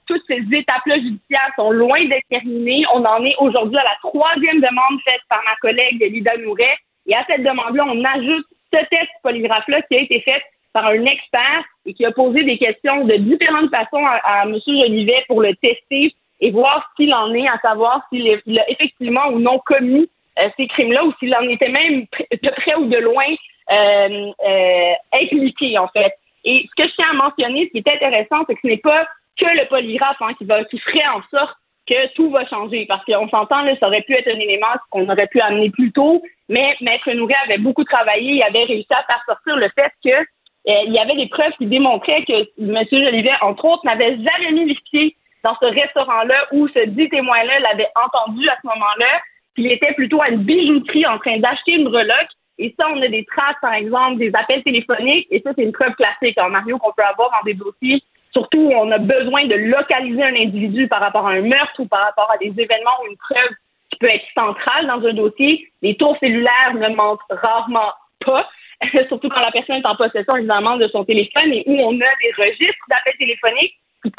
toutes 0.06 0.22
ces 0.28 0.42
étapes-là 0.52 0.96
judiciaires 0.96 1.50
sont 1.56 1.70
loin 1.70 1.98
d'être 2.04 2.28
terminées. 2.30 2.84
On 2.94 3.04
en 3.04 3.24
est 3.24 3.34
aujourd'hui 3.38 3.78
à 3.78 3.84
la 3.84 3.96
troisième 4.08 4.60
demande 4.60 5.00
faite 5.08 5.22
par 5.28 5.40
ma 5.44 5.56
collègue 5.56 6.00
Lida 6.00 6.36
Nouret. 6.38 6.76
Et 7.06 7.16
à 7.16 7.24
cette 7.28 7.42
demande-là, 7.42 7.84
on 7.88 8.04
ajoute 8.04 8.46
ce 8.72 8.78
test 8.78 9.10
polygraphe-là 9.22 9.82
qui 9.82 9.96
a 9.96 10.02
été 10.02 10.20
fait 10.20 10.42
par 10.72 10.86
un 10.86 11.04
expert 11.04 11.64
et 11.84 11.94
qui 11.94 12.04
a 12.04 12.12
posé 12.12 12.44
des 12.44 12.58
questions 12.58 13.04
de 13.04 13.14
différentes 13.16 13.74
façons 13.74 14.04
à, 14.06 14.44
M. 14.44 14.56
Jolivet 14.66 15.24
pour 15.28 15.42
le 15.42 15.54
tester 15.56 16.14
et 16.42 16.50
voir 16.50 16.92
s'il 16.96 17.14
en 17.14 17.32
est, 17.32 17.48
à 17.48 17.58
savoir 17.60 18.02
s'il 18.12 18.28
a 18.28 18.70
effectivement 18.70 19.28
ou 19.28 19.38
non 19.38 19.60
commis 19.64 20.10
euh, 20.42 20.48
ces 20.56 20.66
crimes-là 20.66 21.04
ou 21.04 21.12
s'il 21.18 21.34
en 21.34 21.48
était 21.48 21.70
même 21.70 22.04
de 22.30 22.50
près 22.50 22.74
ou 22.76 22.86
de 22.86 22.98
loin 22.98 23.22
euh, 23.70 24.32
euh, 24.44 24.92
impliqué, 25.22 25.78
en 25.78 25.88
fait. 25.88 26.12
Et 26.44 26.68
ce 26.68 26.82
que 26.82 26.88
je 26.88 26.94
tiens 26.96 27.12
à 27.12 27.14
mentionner, 27.14 27.66
ce 27.66 27.70
qui 27.70 27.78
est 27.78 27.94
intéressant, 27.94 28.44
c'est 28.46 28.54
que 28.54 28.60
ce 28.62 28.66
n'est 28.66 28.78
pas 28.78 29.06
que 29.40 29.46
le 29.46 29.68
polygraphe 29.68 30.20
hein, 30.20 30.34
qui, 30.36 30.44
va, 30.44 30.64
qui 30.64 30.78
ferait 30.80 31.06
en 31.14 31.22
sorte 31.30 31.56
que 31.88 32.12
tout 32.14 32.30
va 32.30 32.44
changer. 32.46 32.86
Parce 32.86 33.04
qu'on 33.04 33.28
s'entend, 33.28 33.64
ça 33.78 33.86
aurait 33.86 34.02
pu 34.02 34.12
être 34.12 34.28
un 34.28 34.40
élément 34.40 34.66
qu'on 34.90 35.08
aurait 35.08 35.28
pu 35.28 35.40
amener 35.40 35.70
plus 35.70 35.92
tôt, 35.92 36.22
mais 36.48 36.76
Maître 36.80 37.10
Nourret 37.12 37.34
avait 37.44 37.58
beaucoup 37.58 37.84
travaillé, 37.84 38.32
il 38.32 38.42
avait 38.42 38.64
réussi 38.64 38.88
à 38.90 39.04
faire 39.04 39.22
sortir 39.26 39.56
le 39.56 39.68
fait 39.74 39.92
que 40.04 40.26
euh, 40.68 40.82
il 40.86 40.92
y 40.92 40.98
avait 40.98 41.16
des 41.16 41.28
preuves 41.28 41.52
qui 41.58 41.66
démontraient 41.66 42.24
que 42.24 42.48
M. 42.60 42.84
Jolivet, 42.90 43.32
entre 43.40 43.64
autres, 43.64 43.84
n'avait 43.84 44.16
jamais 44.16 44.52
mis 44.52 44.66
les 44.66 44.78
pieds 44.90 45.16
dans 45.44 45.56
ce 45.60 45.66
restaurant-là 45.66 46.46
où 46.52 46.68
ce 46.68 46.86
dit 46.86 47.08
témoin-là 47.08 47.58
l'avait 47.60 47.88
entendu 47.96 48.48
à 48.48 48.56
ce 48.62 48.66
moment-là, 48.68 49.20
qu'il 49.54 49.70
était 49.70 49.92
plutôt 49.94 50.18
à 50.22 50.30
une 50.30 50.42
bijouterie 50.44 51.06
en 51.06 51.18
train 51.18 51.38
d'acheter 51.38 51.74
une 51.74 51.84
breloque. 51.84 52.30
Et 52.58 52.74
ça, 52.78 52.88
on 52.90 53.02
a 53.02 53.08
des 53.08 53.24
traces, 53.24 53.56
par 53.60 53.74
exemple, 53.74 54.18
des 54.18 54.30
appels 54.38 54.62
téléphoniques. 54.62 55.26
Et 55.30 55.40
ça, 55.40 55.50
c'est 55.56 55.64
une 55.64 55.72
preuve 55.72 55.94
classique, 55.94 56.38
en 56.38 56.44
hein, 56.44 56.48
Mario, 56.50 56.78
qu'on 56.78 56.92
peut 56.92 57.04
avoir 57.04 57.30
dans 57.30 57.44
des 57.44 57.54
dossiers 57.54 58.02
Surtout, 58.34 58.70
on 58.74 58.90
a 58.90 58.98
besoin 58.98 59.44
de 59.44 59.54
localiser 59.54 60.22
un 60.22 60.34
individu 60.34 60.88
par 60.88 61.00
rapport 61.00 61.26
à 61.26 61.32
un 61.32 61.42
meurtre 61.42 61.78
ou 61.80 61.86
par 61.86 62.00
rapport 62.00 62.30
à 62.32 62.38
des 62.38 62.48
événements 62.48 62.96
ou 63.02 63.10
une 63.10 63.16
preuve 63.18 63.50
qui 63.90 63.98
peut 63.98 64.08
être 64.08 64.24
centrale 64.34 64.86
dans 64.86 65.06
un 65.06 65.12
dossier. 65.12 65.70
Les 65.82 65.96
tours 65.96 66.16
cellulaires 66.18 66.74
ne 66.74 66.94
mentent 66.94 67.20
rarement 67.28 67.92
pas, 68.24 68.48
surtout 69.08 69.28
quand 69.28 69.40
la 69.44 69.52
personne 69.52 69.76
est 69.76 69.86
en 69.86 69.96
possession, 69.96 70.36
évidemment, 70.36 70.78
de 70.78 70.88
son 70.88 71.04
téléphone 71.04 71.52
et 71.52 71.62
où 71.66 71.76
on 71.78 71.94
a 72.00 72.10
des 72.22 72.32
registres 72.38 72.86
d'appels 72.88 73.18
téléphoniques 73.18 73.76
qui 74.02 74.12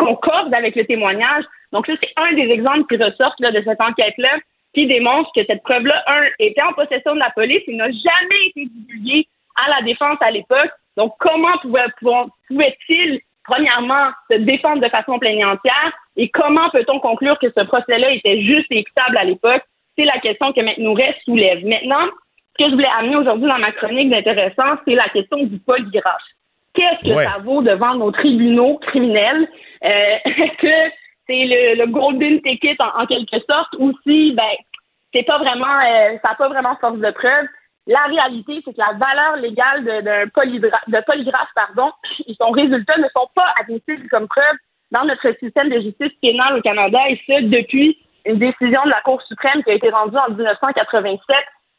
avec 0.56 0.76
le 0.76 0.86
témoignage. 0.86 1.44
Donc, 1.72 1.88
ça, 1.88 1.94
c'est 2.02 2.14
un 2.16 2.34
des 2.34 2.52
exemples 2.52 2.86
qui 2.88 3.02
ressortent 3.02 3.40
là, 3.40 3.52
de 3.52 3.62
cette 3.64 3.82
enquête-là 3.82 4.40
qui 4.74 4.88
démontre 4.88 5.30
que 5.36 5.46
cette 5.46 5.64
preuve-là, 5.64 6.04
un, 6.08 6.24
était 6.40 6.64
en 6.64 6.74
possession 6.74 7.14
de 7.14 7.20
la 7.20 7.30
police 7.32 7.62
et 7.68 7.76
n'a 7.76 7.92
jamais 7.92 8.42
été 8.48 8.66
divulguée 8.66 9.28
à 9.64 9.70
la 9.70 9.86
défense 9.86 10.18
à 10.22 10.32
l'époque. 10.32 10.72
Donc, 10.98 11.14
comment 11.20 11.58
pouvait-il 11.62 13.20
premièrement, 13.44 14.10
se 14.32 14.38
défendre 14.38 14.82
de 14.82 14.90
façon 14.90 15.14
entière 15.14 15.94
et 16.16 16.30
comment 16.30 16.70
peut-on 16.70 17.00
conclure 17.00 17.38
que 17.40 17.52
ce 17.56 17.64
procès-là 17.64 18.12
était 18.12 18.42
juste 18.42 18.68
et 18.72 18.80
équitable 18.80 19.18
à 19.18 19.26
l'époque? 19.26 19.64
C'est 19.98 20.06
la 20.06 20.20
question 20.20 20.54
que 20.54 20.82
Nourret 20.82 21.16
soulève. 21.26 21.64
Maintenant, 21.66 22.08
ce 22.58 22.64
que 22.64 22.70
je 22.70 22.76
voulais 22.76 22.90
amener 22.98 23.18
aujourd'hui 23.18 23.50
dans 23.50 23.60
ma 23.60 23.72
chronique 23.72 24.10
d'intéressant, 24.10 24.80
c'est 24.88 24.96
la 24.96 25.10
question 25.10 25.44
du 25.44 25.60
polygraphe. 25.60 26.24
Qu'est-ce 26.74 27.10
que 27.10 27.24
ça 27.24 27.38
vaut 27.44 27.62
devant 27.62 27.96
nos 27.96 28.12
tribunaux 28.12 28.78
criminels? 28.80 29.48
Euh, 29.84 30.18
est-ce 30.26 30.58
que 30.62 30.94
c'est 31.28 31.76
le, 31.78 31.86
golden 31.86 32.42
ticket 32.42 32.76
en, 32.96 33.06
quelque 33.06 33.38
sorte 33.50 33.76
ou 33.80 33.94
si 34.04 34.34
ben 34.34 34.44
c'est 35.14 35.24
pas 35.24 35.38
vraiment 35.38 35.80
euh, 35.80 36.18
ça 36.24 36.32
n'a 36.32 36.36
pas 36.36 36.50
vraiment 36.50 36.76
force 36.78 36.98
de 36.98 37.12
preuve? 37.12 37.48
La 37.86 38.04
réalité, 38.04 38.62
c'est 38.64 38.74
que 38.74 38.80
la 38.80 38.94
valeur 38.94 39.36
légale 39.38 39.84
d'un 39.84 40.26
de 40.26 41.04
polygraphe 41.06 41.50
pardon, 41.54 41.92
et 42.28 42.34
son 42.40 42.52
résultat 42.52 42.98
ne 42.98 43.08
sont 43.16 43.28
pas 43.36 43.54
admissibles 43.60 44.08
comme 44.10 44.28
preuve 44.28 44.58
dans 44.92 45.06
notre 45.06 45.36
système 45.40 45.70
de 45.70 45.82
justice 45.82 46.14
pénale 46.22 46.58
au 46.58 46.62
Canada, 46.62 47.00
et 47.10 47.20
ce, 47.28 47.42
depuis 47.44 47.98
une 48.26 48.38
décision 48.38 48.82
de 48.86 48.90
la 48.90 49.02
Cour 49.02 49.22
suprême 49.24 49.64
qui 49.64 49.72
a 49.72 49.74
été 49.74 49.90
rendue 49.90 50.18
en 50.18 50.32
1987, 50.32 51.20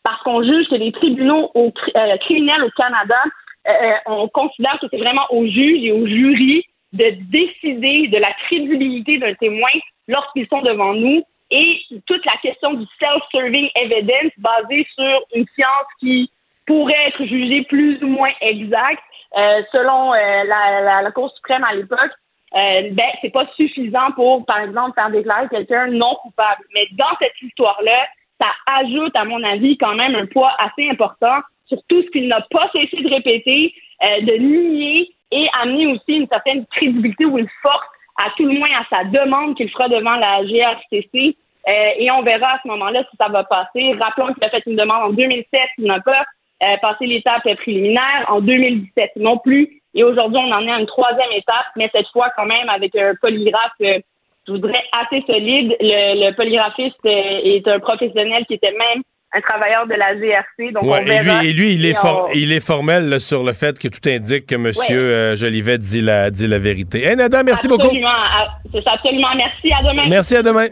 parce 0.03 0.21
qu'on 0.23 0.43
juge 0.43 0.69
que 0.69 0.75
les 0.75 0.93
tribunaux 0.93 1.51
au, 1.55 1.73
euh, 1.97 2.17
criminels 2.19 2.65
au 2.65 2.71
Canada, 2.77 3.19
euh, 3.67 3.91
on 4.07 4.29
considère 4.29 4.79
que 4.81 4.87
c'est 4.91 4.99
vraiment 4.99 5.27
aux 5.31 5.47
juges 5.47 5.83
et 5.83 5.93
aux 5.93 6.07
jurys 6.07 6.65
de 6.93 7.11
décider 7.31 8.09
de 8.09 8.19
la 8.19 8.33
crédibilité 8.47 9.19
d'un 9.19 9.35
témoin 9.35 9.69
lorsqu'ils 10.07 10.47
sont 10.49 10.62
devant 10.62 10.95
nous 10.95 11.23
et 11.51 11.81
toute 12.07 12.25
la 12.27 12.39
question 12.43 12.75
du 12.75 12.85
self-serving 12.99 13.69
evidence 13.77 14.33
basée 14.39 14.87
sur 14.95 15.25
une 15.35 15.47
science 15.55 15.87
qui 16.01 16.31
pourrait 16.67 17.09
être 17.09 17.27
jugée 17.27 17.62
plus 17.65 18.03
ou 18.03 18.09
moins 18.09 18.33
exacte 18.41 19.03
euh, 19.37 19.62
selon 19.73 20.15
euh, 20.15 20.45
la, 20.45 21.03
la, 21.03 21.11
Cour 21.11 21.31
suprême 21.35 21.65
à 21.65 21.75
l'époque, 21.75 22.12
euh, 22.55 22.89
ben 22.93 23.09
c'est 23.21 23.33
pas 23.33 23.47
suffisant 23.57 24.12
pour, 24.15 24.47
par 24.47 24.61
exemple, 24.61 24.93
faire 24.95 25.11
déclarer 25.11 25.49
quelqu'un 25.49 25.89
non 25.89 26.15
coupable. 26.23 26.62
Mais 26.73 26.87
dans 26.93 27.17
cette 27.21 27.35
histoire-là, 27.43 28.07
ça 28.41 28.49
ajoute, 28.79 29.17
à 29.17 29.25
mon 29.25 29.43
avis, 29.43 29.77
quand 29.77 29.95
même 29.95 30.15
un 30.15 30.27
poids 30.27 30.53
assez 30.61 30.89
important 30.89 31.41
sur 31.67 31.79
tout 31.89 32.03
ce 32.03 32.11
qu'il 32.11 32.29
n'a 32.29 32.41
pas 32.51 32.71
cessé 32.73 33.03
de 33.03 33.09
répéter, 33.09 33.75
euh, 34.03 34.21
de 34.23 34.33
nier 34.35 35.09
et 35.31 35.47
amener 35.61 35.87
aussi 35.89 36.12
une 36.12 36.29
certaine 36.29 36.65
crédibilité 36.67 37.25
ou 37.25 37.39
une 37.39 37.49
force 37.62 37.87
à 38.23 38.31
tout 38.37 38.45
le 38.45 38.55
moins 38.55 38.69
à 38.79 38.87
sa 38.89 39.05
demande 39.05 39.57
qu'il 39.57 39.71
fera 39.71 39.89
devant 39.89 40.17
la 40.17 40.45
GRCC. 40.45 41.37
Euh, 41.67 41.73
et 41.99 42.11
on 42.11 42.23
verra 42.23 42.55
à 42.55 42.61
ce 42.62 42.69
moment-là 42.69 43.03
si 43.11 43.17
ça 43.21 43.31
va 43.31 43.45
passer. 43.45 43.97
Rappelons 44.01 44.33
qu'il 44.35 44.45
a 44.45 44.51
fait 44.51 44.62
une 44.67 44.77
demande 44.77 45.03
en 45.03 45.11
2007, 45.11 45.61
il 45.79 45.87
n'a 45.87 46.01
pas 46.01 46.25
euh, 46.65 46.77
passé 46.83 47.07
l'étape 47.07 47.43
préliminaire, 47.57 48.27
en 48.29 48.41
2017 48.41 49.12
non 49.17 49.39
plus. 49.39 49.83
Et 49.95 50.05
aujourd'hui, 50.05 50.41
on 50.45 50.53
en 50.53 50.67
est 50.67 50.71
à 50.71 50.79
une 50.79 50.87
troisième 50.87 51.33
étape, 51.33 51.67
mais 51.77 51.91
cette 51.95 52.09
fois 52.09 52.31
quand 52.37 52.47
même 52.47 52.69
avec 52.69 52.95
un 52.97 53.15
polygraphe, 53.21 53.73
euh, 53.83 53.99
je 54.47 54.53
voudrais, 54.53 54.85
assez 55.01 55.25
solide. 55.27 55.75
Le, 55.81 56.29
le 56.29 56.35
polygraphiste 56.35 56.99
est 57.05 57.67
un 57.67 57.81
professionnel 57.81 58.45
qui 58.47 58.55
était 58.55 58.73
même 58.73 59.03
un 59.35 59.41
travailleur 59.41 59.87
de 59.87 59.95
la 59.95 60.14
GRC. 60.14 60.72
Donc 60.72 60.85
on 60.85 61.05
verra 61.05 61.45
et 61.45 61.53
lui, 61.53 61.74
il, 61.74 61.85
est 61.85 61.97
il 62.35 62.53
est 62.53 62.64
formel 62.64 63.20
sur 63.20 63.43
le 63.43 63.53
fait 63.53 63.78
que 63.78 63.89
tout 63.89 64.09
indique 64.09 64.47
que 64.47 64.55
M. 64.55 64.70
Euh, 64.91 65.37
Jolivet 65.37 65.78
dit 65.78 66.01
la, 66.01 66.30
dit 66.30 66.47
la 66.47 66.59
vérité. 66.59 67.05
Hey, 67.05 67.16
Nada, 67.16 67.43
merci 67.43 67.66
absolument, 67.66 68.09
beaucoup. 68.09 68.70
C'est 68.72 68.89
absolument. 68.89 69.35
Merci. 69.37 69.72
À 69.72 69.82
demain. 69.82 70.09
Merci. 70.09 70.37
À 70.37 70.43
demain. 70.43 70.68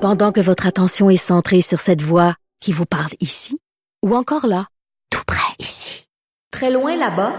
Pendant 0.00 0.32
que 0.32 0.40
votre 0.40 0.66
attention 0.66 1.10
est 1.10 1.16
centrée 1.16 1.60
sur 1.60 1.78
cette 1.78 2.00
voix 2.00 2.34
qui 2.60 2.72
vous 2.72 2.86
parle 2.86 3.12
ici, 3.20 3.58
ou 4.02 4.14
encore 4.16 4.46
là, 4.46 4.64
tout 5.10 5.22
près 5.26 5.54
ici, 5.58 6.06
très 6.50 6.70
loin 6.70 6.96
là-bas, 6.96 7.32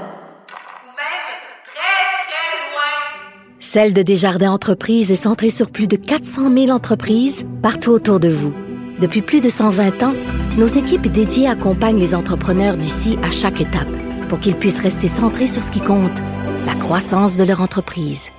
Celle 3.74 3.94
de 3.94 4.02
Desjardins 4.02 4.52
Entreprises 4.52 5.14
est 5.14 5.16
centrée 5.16 5.50
sur 5.50 5.72
plus 5.72 5.88
de 5.88 5.96
400 5.96 6.52
000 6.52 6.72
entreprises 6.72 7.46
partout 7.62 7.92
autour 7.92 8.20
de 8.20 8.28
vous. 8.28 8.54
Depuis 9.02 9.24
plus 9.24 9.42
de 9.42 9.50
120 9.50 10.04
ans, 10.04 10.14
nos 10.60 10.68
équipes 10.68 11.08
dédiées 11.08 11.48
accompagnent 11.48 12.00
les 12.00 12.14
entrepreneurs 12.14 12.78
d'ici 12.78 13.18
à 13.24 13.32
chaque 13.32 13.60
étape 13.60 13.90
pour 14.30 14.40
qu'ils 14.40 14.56
puissent 14.56 14.80
rester 14.80 15.08
centrés 15.08 15.48
sur 15.48 15.64
ce 15.64 15.72
qui 15.72 15.82
compte, 15.82 16.20
la 16.68 16.76
croissance 16.76 17.36
de 17.36 17.44
leur 17.44 17.62
entreprise. 17.62 18.30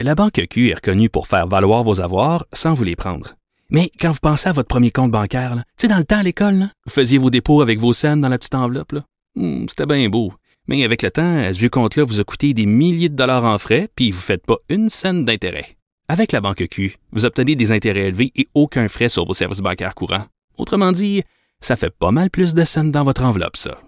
La 0.00 0.16
Banque 0.16 0.46
Q 0.50 0.70
est 0.70 0.74
reconnue 0.74 1.08
pour 1.08 1.28
faire 1.28 1.46
valoir 1.46 1.84
vos 1.84 2.00
avoirs 2.00 2.44
sans 2.52 2.74
vous 2.74 2.82
les 2.82 2.96
prendre. 2.96 3.36
Mais 3.70 3.92
quand 4.00 4.10
vous 4.10 4.18
pensez 4.20 4.48
à 4.48 4.52
votre 4.52 4.66
premier 4.66 4.90
compte 4.90 5.12
bancaire, 5.12 5.54
tu 5.54 5.82
sais, 5.82 5.88
dans 5.88 5.98
le 5.98 6.04
temps 6.04 6.18
à 6.18 6.24
l'école, 6.24 6.70
vous 6.86 6.92
faisiez 6.92 7.18
vos 7.18 7.30
dépôts 7.30 7.62
avec 7.62 7.78
vos 7.78 7.92
scènes 7.92 8.20
dans 8.20 8.28
la 8.28 8.38
petite 8.38 8.56
enveloppe. 8.56 8.96
Hmm, 9.36 9.66
c'était 9.68 9.86
bien 9.86 10.08
beau. 10.08 10.32
Mais 10.66 10.82
avec 10.82 11.02
le 11.02 11.10
temps, 11.12 11.52
ce 11.52 11.66
compte-là 11.68 12.02
vous 12.02 12.18
a 12.18 12.24
coûté 12.24 12.52
des 12.52 12.66
milliers 12.66 13.10
de 13.10 13.16
dollars 13.16 13.44
en 13.44 13.58
frais, 13.58 13.88
puis 13.94 14.10
vous 14.10 14.18
ne 14.18 14.22
faites 14.22 14.44
pas 14.44 14.56
une 14.68 14.88
scène 14.88 15.24
d'intérêt. 15.24 15.76
Avec 16.06 16.32
la 16.32 16.42
banque 16.42 16.66
Q, 16.70 16.98
vous 17.12 17.24
obtenez 17.24 17.56
des 17.56 17.72
intérêts 17.72 18.08
élevés 18.08 18.30
et 18.36 18.46
aucun 18.54 18.88
frais 18.88 19.08
sur 19.08 19.24
vos 19.24 19.32
services 19.32 19.60
bancaires 19.60 19.94
courants. 19.94 20.26
Autrement 20.58 20.92
dit, 20.92 21.22
ça 21.62 21.76
fait 21.76 21.88
pas 21.90 22.10
mal 22.10 22.28
plus 22.28 22.52
de 22.52 22.62
scènes 22.62 22.92
dans 22.92 23.04
votre 23.04 23.24
enveloppe, 23.24 23.56
ça. 23.56 23.78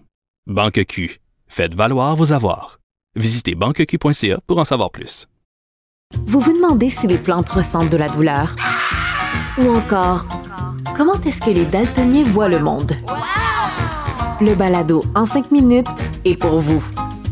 Banque 0.46 0.82
Q, 0.88 1.20
faites 1.46 1.74
valoir 1.74 2.16
vos 2.16 2.32
avoirs. 2.32 2.78
Visitez 3.16 3.54
banqueq.ca 3.54 4.40
pour 4.46 4.58
en 4.58 4.64
savoir 4.64 4.90
plus. 4.90 5.26
Vous 6.26 6.40
vous 6.40 6.54
demandez 6.54 6.88
si 6.88 7.06
les 7.06 7.18
plantes 7.18 7.50
ressentent 7.50 7.90
de 7.90 7.98
la 7.98 8.08
douleur? 8.08 8.56
Ou 9.58 9.74
encore, 9.74 10.26
comment 10.96 11.14
est-ce 11.14 11.42
que 11.42 11.50
les 11.50 11.66
daltoniens 11.66 12.24
voient 12.24 12.48
le 12.48 12.60
monde? 12.60 12.92
Le 14.40 14.54
balado 14.54 15.04
en 15.14 15.26
cinq 15.26 15.50
minutes 15.50 15.86
est 16.24 16.36
pour 16.36 16.60
vous. 16.60 16.82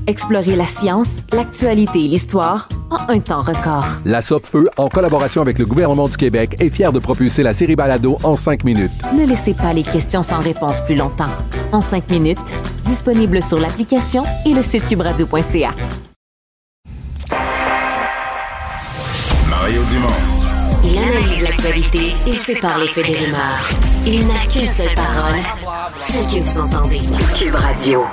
Explorez 0.06 0.56
la 0.56 0.66
science, 0.66 1.18
l'actualité 1.32 2.04
et 2.04 2.08
l'histoire 2.08 2.68
en 2.90 3.10
un 3.10 3.20
temps 3.20 3.40
record. 3.40 3.86
La 4.04 4.20
Feu, 4.20 4.68
en 4.76 4.88
collaboration 4.88 5.40
avec 5.40 5.58
le 5.58 5.64
gouvernement 5.64 6.08
du 6.08 6.16
Québec, 6.16 6.56
est 6.60 6.68
fière 6.68 6.92
de 6.92 6.98
propulser 6.98 7.42
la 7.42 7.54
série 7.54 7.74
Balado 7.74 8.18
en 8.22 8.36
cinq 8.36 8.64
minutes. 8.64 8.92
Ne 9.16 9.26
laissez 9.26 9.54
pas 9.54 9.72
les 9.72 9.82
questions 9.82 10.22
sans 10.22 10.40
réponse 10.40 10.80
plus 10.82 10.94
longtemps. 10.94 11.30
En 11.72 11.80
cinq 11.80 12.10
minutes, 12.10 12.54
disponible 12.84 13.42
sur 13.42 13.58
l'application 13.58 14.24
et 14.44 14.52
le 14.52 14.62
site 14.62 14.86
cubradio.ca. 14.88 15.74
Mario 19.48 19.82
Dumont. 19.90 20.34
Il 20.84 20.98
analyse 20.98 21.42
l'actualité 21.42 22.12
et 22.26 22.34
sépare 22.34 22.78
les 22.78 22.88
faits 22.88 23.06
des 23.06 23.16
rumeurs. 23.16 23.70
Il 24.06 24.26
n'a 24.26 24.44
qu'une 24.52 24.68
seule 24.68 24.94
parole, 24.94 25.40
celle 26.00 26.26
que 26.26 26.44
vous 26.44 26.60
entendez. 26.60 27.00
Cube 27.38 27.54
Radio. 27.54 28.04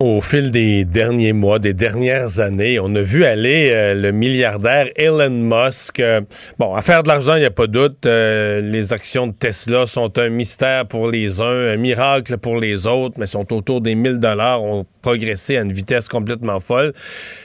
Au 0.00 0.22
fil 0.22 0.50
des 0.50 0.86
derniers 0.86 1.34
mois, 1.34 1.58
des 1.58 1.74
dernières 1.74 2.40
années, 2.40 2.80
on 2.80 2.94
a 2.94 3.02
vu 3.02 3.26
aller 3.26 3.70
euh, 3.70 3.92
le 3.92 4.12
milliardaire 4.12 4.88
Elon 4.96 5.28
Musk. 5.28 6.00
Euh, 6.00 6.22
bon, 6.58 6.74
à 6.74 6.80
faire 6.80 7.02
de 7.02 7.08
l'argent, 7.08 7.34
il 7.34 7.40
n'y 7.40 7.44
a 7.46 7.50
pas 7.50 7.66
doute. 7.66 8.06
Euh, 8.06 8.62
les 8.62 8.94
actions 8.94 9.26
de 9.26 9.34
Tesla 9.34 9.84
sont 9.84 10.18
un 10.18 10.30
mystère 10.30 10.86
pour 10.86 11.10
les 11.10 11.42
uns, 11.42 11.74
un 11.74 11.76
miracle 11.76 12.38
pour 12.38 12.58
les 12.58 12.86
autres, 12.86 13.16
mais 13.18 13.26
sont 13.26 13.52
autour 13.52 13.82
des 13.82 13.94
1000 13.94 14.20
dollars, 14.20 14.62
ont 14.62 14.86
progressé 15.02 15.58
à 15.58 15.60
une 15.60 15.72
vitesse 15.72 16.08
complètement 16.08 16.60
folle. 16.60 16.94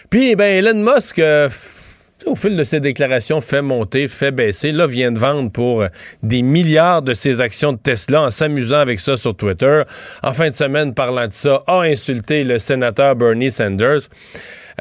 Puis, 0.10 0.38
ben, 0.38 0.66
Elon 0.66 0.82
Musk 0.82 1.20
au 2.26 2.36
fil 2.36 2.56
de 2.56 2.64
ses 2.64 2.80
déclarations, 2.80 3.42
fait 3.42 3.62
monter, 3.62 4.08
fait 4.08 4.32
baisser. 4.32 4.72
Là, 4.72 4.88
vient 4.88 5.12
de 5.12 5.20
vendre 5.20 5.52
pour 5.52 5.82
euh, 5.82 5.88
des 6.24 6.42
milliards 6.42 7.02
de 7.02 7.14
ses 7.14 7.42
actions 7.42 7.74
de 7.74 7.78
Tesla 7.78 8.24
en 8.24 8.32
s'amusant 8.32 8.80
avec 8.80 9.00
ça 9.00 9.18
sur 9.18 9.36
Twitter. 9.36 9.84
En 10.24 10.34
fin 10.34 10.50
de 10.50 10.56
semaine, 10.56 10.94
parlant 10.94 11.28
de 11.28 11.34
ça, 11.34 11.64
a 11.68 11.82
insulté 11.82 12.44
le 12.44 12.60
sénateur 12.60 13.16
Bernie 13.16 13.52
Sanders. 13.52 14.02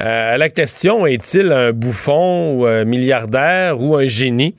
Euh, 0.03 0.37
la 0.37 0.49
question, 0.49 1.07
est-il 1.07 1.53
un 1.53 1.73
bouffon 1.73 2.59
ou 2.59 2.67
un 2.67 2.85
milliardaire 2.85 3.81
ou 3.81 3.97
un 3.97 4.07
génie? 4.07 4.55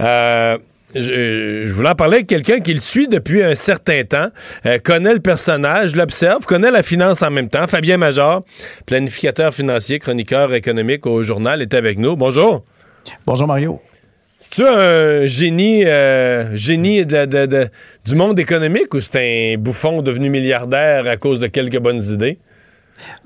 Euh, 0.00 0.58
je, 0.94 1.68
voulais 1.68 1.90
en 1.90 1.94
parler 1.94 2.16
avec 2.16 2.26
quelqu'un 2.26 2.60
qui 2.60 2.72
le 2.72 2.80
suit 2.80 3.08
depuis 3.08 3.42
un 3.42 3.54
certain 3.54 4.04
temps, 4.04 4.28
euh, 4.66 4.78
connaît 4.78 5.14
le 5.14 5.20
personnage, 5.20 5.96
l'observe, 5.96 6.44
connaît 6.46 6.70
la 6.70 6.82
finance 6.82 7.22
en 7.22 7.30
même 7.30 7.48
temps. 7.48 7.66
Fabien 7.66 7.96
Major, 7.96 8.44
planificateur 8.86 9.52
financier, 9.52 9.98
chroniqueur 9.98 10.54
économique 10.54 11.06
au 11.06 11.22
journal, 11.22 11.62
est 11.62 11.74
avec 11.74 11.98
nous. 11.98 12.16
Bonjour. 12.16 12.62
Bonjour 13.26 13.46
Mario. 13.46 13.80
C'est-tu 14.38 14.66
un 14.66 15.26
génie, 15.26 15.84
euh, 15.86 16.54
génie 16.56 17.04
du 17.06 18.14
monde 18.14 18.38
économique 18.38 18.94
ou 18.94 19.00
c'est 19.00 19.54
un 19.54 19.58
bouffon 19.58 20.02
devenu 20.02 20.30
milliardaire 20.30 21.08
à 21.08 21.16
cause 21.16 21.40
de 21.40 21.46
quelques 21.46 21.78
bonnes 21.78 22.02
idées? 22.02 22.38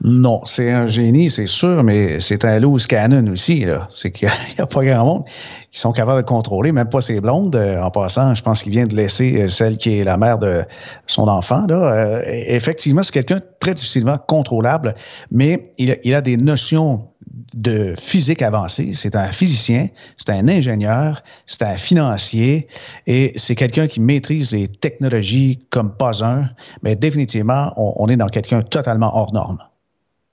Non, 0.02 0.42
c'est 0.44 0.70
un 0.70 0.86
génie, 0.86 1.30
c'est 1.30 1.46
sûr, 1.46 1.84
mais 1.84 2.20
c'est 2.20 2.44
un 2.44 2.58
loose 2.58 2.86
cannon 2.86 3.26
aussi. 3.30 3.64
C'est 3.88 4.10
qu'il 4.10 4.28
n'y 4.28 4.34
a, 4.62 4.66
pas 4.66 4.84
grand 4.84 5.04
monde 5.04 5.24
qui 5.70 5.78
sont 5.78 5.92
capables 5.92 6.22
de 6.22 6.26
contrôler, 6.26 6.72
même 6.72 6.88
pas 6.88 7.00
ses 7.00 7.20
blondes. 7.20 7.54
Euh, 7.54 7.80
en 7.80 7.90
passant, 7.90 8.34
je 8.34 8.42
pense 8.42 8.62
qu'il 8.62 8.72
vient 8.72 8.86
de 8.86 8.96
laisser 8.96 9.42
euh, 9.42 9.48
celle 9.48 9.78
qui 9.78 9.98
est 9.98 10.04
la 10.04 10.16
mère 10.16 10.38
de 10.38 10.64
son 11.06 11.28
enfant. 11.28 11.66
Euh, 11.70 12.22
effectivement, 12.26 13.02
c'est 13.02 13.12
quelqu'un 13.12 13.40
très 13.60 13.74
difficilement 13.74 14.18
contrôlable, 14.18 14.94
mais 15.30 15.72
il 15.78 16.14
a 16.14 16.20
des 16.20 16.36
notions 16.36 17.08
de 17.54 17.94
physique 17.98 18.42
avancée. 18.42 18.92
C'est 18.94 19.16
un 19.16 19.32
physicien, 19.32 19.88
c'est 20.16 20.30
un 20.30 20.48
ingénieur, 20.48 21.22
c'est 21.46 21.62
un 21.62 21.76
financier 21.76 22.66
et 23.06 23.32
c'est 23.36 23.54
quelqu'un 23.54 23.86
qui 23.86 24.00
maîtrise 24.00 24.52
les 24.52 24.68
technologies 24.68 25.58
comme 25.70 25.96
pas 25.96 26.24
un. 26.24 26.50
Mais 26.82 26.96
définitivement, 26.96 27.72
on, 27.76 27.94
on 27.96 28.08
est 28.08 28.16
dans 28.16 28.28
quelqu'un 28.28 28.62
totalement 28.62 29.16
hors 29.16 29.32
norme. 29.32 29.58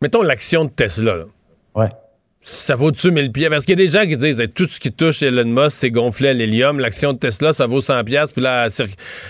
Mettons 0.01 0.21
l'action 0.21 0.65
de 0.65 0.69
Tesla. 0.69 1.15
Là. 1.15 1.25
Ouais 1.75 1.89
ça 2.47 2.75
vaut-tu 2.75 3.11
1000 3.11 3.31
pieds? 3.31 3.49
Parce 3.49 3.65
qu'il 3.65 3.77
y 3.77 3.81
a 3.81 3.85
des 3.85 3.91
gens 3.91 4.07
qui 4.07 4.15
disent 4.15 4.41
tout 4.55 4.65
ce 4.65 4.79
qui 4.79 4.91
touche 4.91 5.21
Elon 5.21 5.45
Musk, 5.45 5.77
c'est 5.77 5.91
gonflé 5.91 6.29
à 6.29 6.33
l'hélium. 6.33 6.79
L'action 6.79 7.11
de 7.11 7.17
Tesla, 7.17 7.51
ça 7.51 7.67
vaut 7.67 7.81
100 7.81 8.05
pièces 8.05 8.31
puis 8.31 8.41
là, 8.41 8.67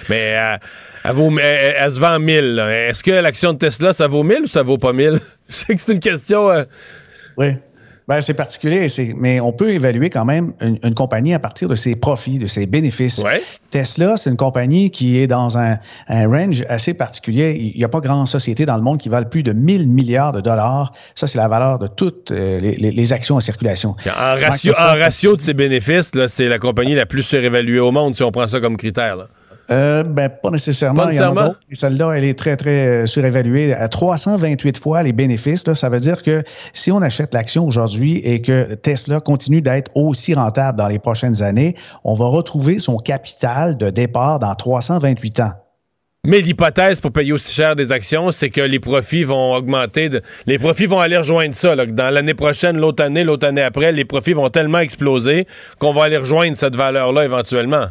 mais 0.08 0.18
elle, 0.18 0.60
elle, 1.04 1.92
se 1.92 2.00
vend 2.00 2.20
1000. 2.20 2.60
Est-ce 2.90 3.04
que 3.04 3.12
l'action 3.12 3.54
de 3.54 3.58
Tesla, 3.58 3.94
ça 3.94 4.08
vaut 4.08 4.24
1000 4.24 4.42
ou 4.44 4.48
ça 4.48 4.62
vaut 4.62 4.78
pas 4.78 4.94
1000? 4.94 5.14
Je 5.50 5.54
sais 5.54 5.76
que 5.76 5.82
c'est 5.82 5.94
une 5.94 6.00
question... 6.00 6.52
Euh, 6.52 6.64
oui. 7.38 7.56
Ben, 8.08 8.22
c'est 8.22 8.36
particulier, 8.36 8.88
mais 9.18 9.42
on 9.42 9.52
peut 9.52 9.72
évaluer 9.72 10.10
quand 10.10 10.24
même 10.24 10.54
une, 10.62 10.94
compagnie 10.94 11.34
à 11.34 11.40
partir 11.40 11.68
de 11.68 11.76
ses 11.76 11.98
profits, 11.98 12.40
de 12.40 12.48
ses 12.48 12.66
bénéfices. 12.66 13.22
Tesla, 13.70 14.16
c'est 14.16 14.30
une 14.30 14.38
compagnie 14.38 14.92
qui 14.92 15.20
est 15.20 15.28
dans 15.28 15.58
un, 15.58 15.78
range 16.08 16.64
assez 16.70 16.94
particulier. 16.94 17.58
Il 17.60 17.78
n'y 17.78 17.84
a 17.84 17.90
pas 17.90 18.00
grande 18.00 18.30
société 18.30 18.66
dans 18.66 18.78
le 18.78 18.82
monde 18.82 18.98
qui 18.98 19.10
valent 19.10 19.28
plus 19.28 19.44
de 19.44 19.52
1000 19.52 19.90
milliards 19.90 20.32
de 20.32 20.40
dollars. 20.40 20.94
Ça, 21.16 21.28
c'est 21.28 21.38
la 21.38 21.50
valeur 21.50 21.80
de 21.80 21.88
toutes 21.88 22.32
euh, 22.32 22.62
les, 22.62 23.14
actions 23.14 23.36
en 23.36 23.42
circulation. 23.42 23.98
En 24.06 24.36
ratio, 24.40 24.74
en 24.80 24.98
ratio 24.98 25.36
de 25.36 25.42
ses 25.42 25.54
bénéfices, 25.54 26.12
c'est 26.28 26.48
la 26.48 26.60
compagnie 26.60 26.96
la 26.96 27.06
plus 27.06 27.24
surévaluée 27.24 27.80
au 27.80 27.92
monde, 27.92 28.16
si 28.16 28.24
on 28.24 28.32
prend 28.32 28.48
ça 28.48 28.62
comme 28.62 28.78
critère. 28.78 29.18
Là. 29.18 29.28
Euh, 29.70 30.04
ben, 30.04 30.30
pas 30.30 30.50
nécessairement. 30.50 31.04
Pas 31.04 31.08
nécessairement. 31.08 31.56
Celle-là, 31.72 32.14
elle 32.14 32.24
est 32.24 32.38
très, 32.38 32.56
très 32.56 32.88
euh, 32.88 33.06
surévaluée 33.06 33.74
à 33.74 33.88
328 33.88 34.78
fois 34.78 35.04
les 35.04 35.12
bénéfices. 35.12 35.72
ça 35.74 35.90
veut 35.90 36.00
dire 36.00 36.24
que 36.24 36.44
si 36.74 36.92
on 36.92 37.02
achète 37.02 37.34
l'action 37.34 37.66
aujourd'hui 37.66 38.18
et 38.18 38.42
que 38.42 38.76
Tesla 38.76 39.20
continue 39.20 39.62
d'être 39.62 39.92
aussi 39.96 40.34
rentable 40.34 40.78
dans 40.78 40.88
les 40.88 41.00
prochaines 41.00 41.44
années, 41.44 41.76
on 42.04 42.14
va 42.14 42.26
retrouver 42.26 42.80
son 42.80 42.98
capital 42.98 43.78
de 43.78 43.90
départ 43.90 44.40
dans 44.40 44.54
328 44.56 45.40
ans. 45.42 45.52
Mais 46.26 46.42
l'hypothèse 46.42 47.00
pour 47.00 47.12
payer 47.12 47.32
aussi 47.32 47.54
cher 47.54 47.76
des 47.76 47.92
actions, 47.92 48.32
c'est 48.32 48.50
que 48.50 48.60
les 48.60 48.80
profits 48.80 49.24
vont 49.24 49.54
augmenter. 49.54 50.10
les 50.46 50.60
profits 50.60 50.86
vont 50.86 51.00
aller 51.00 51.18
rejoindre 51.18 51.56
ça. 51.56 51.76
dans 51.76 52.14
l'année 52.14 52.34
prochaine, 52.34 52.78
l'autre 52.78 53.04
année, 53.04 53.24
l'autre 53.24 53.48
année 53.48 53.62
après, 53.62 53.92
les 53.92 54.04
profits 54.04 54.34
vont 54.34 54.50
tellement 54.50 54.80
exploser 54.80 55.48
qu'on 55.80 55.94
va 55.94 56.04
aller 56.04 56.18
rejoindre 56.18 56.58
cette 56.58 56.76
valeur-là 56.76 57.24
éventuellement 57.24 57.88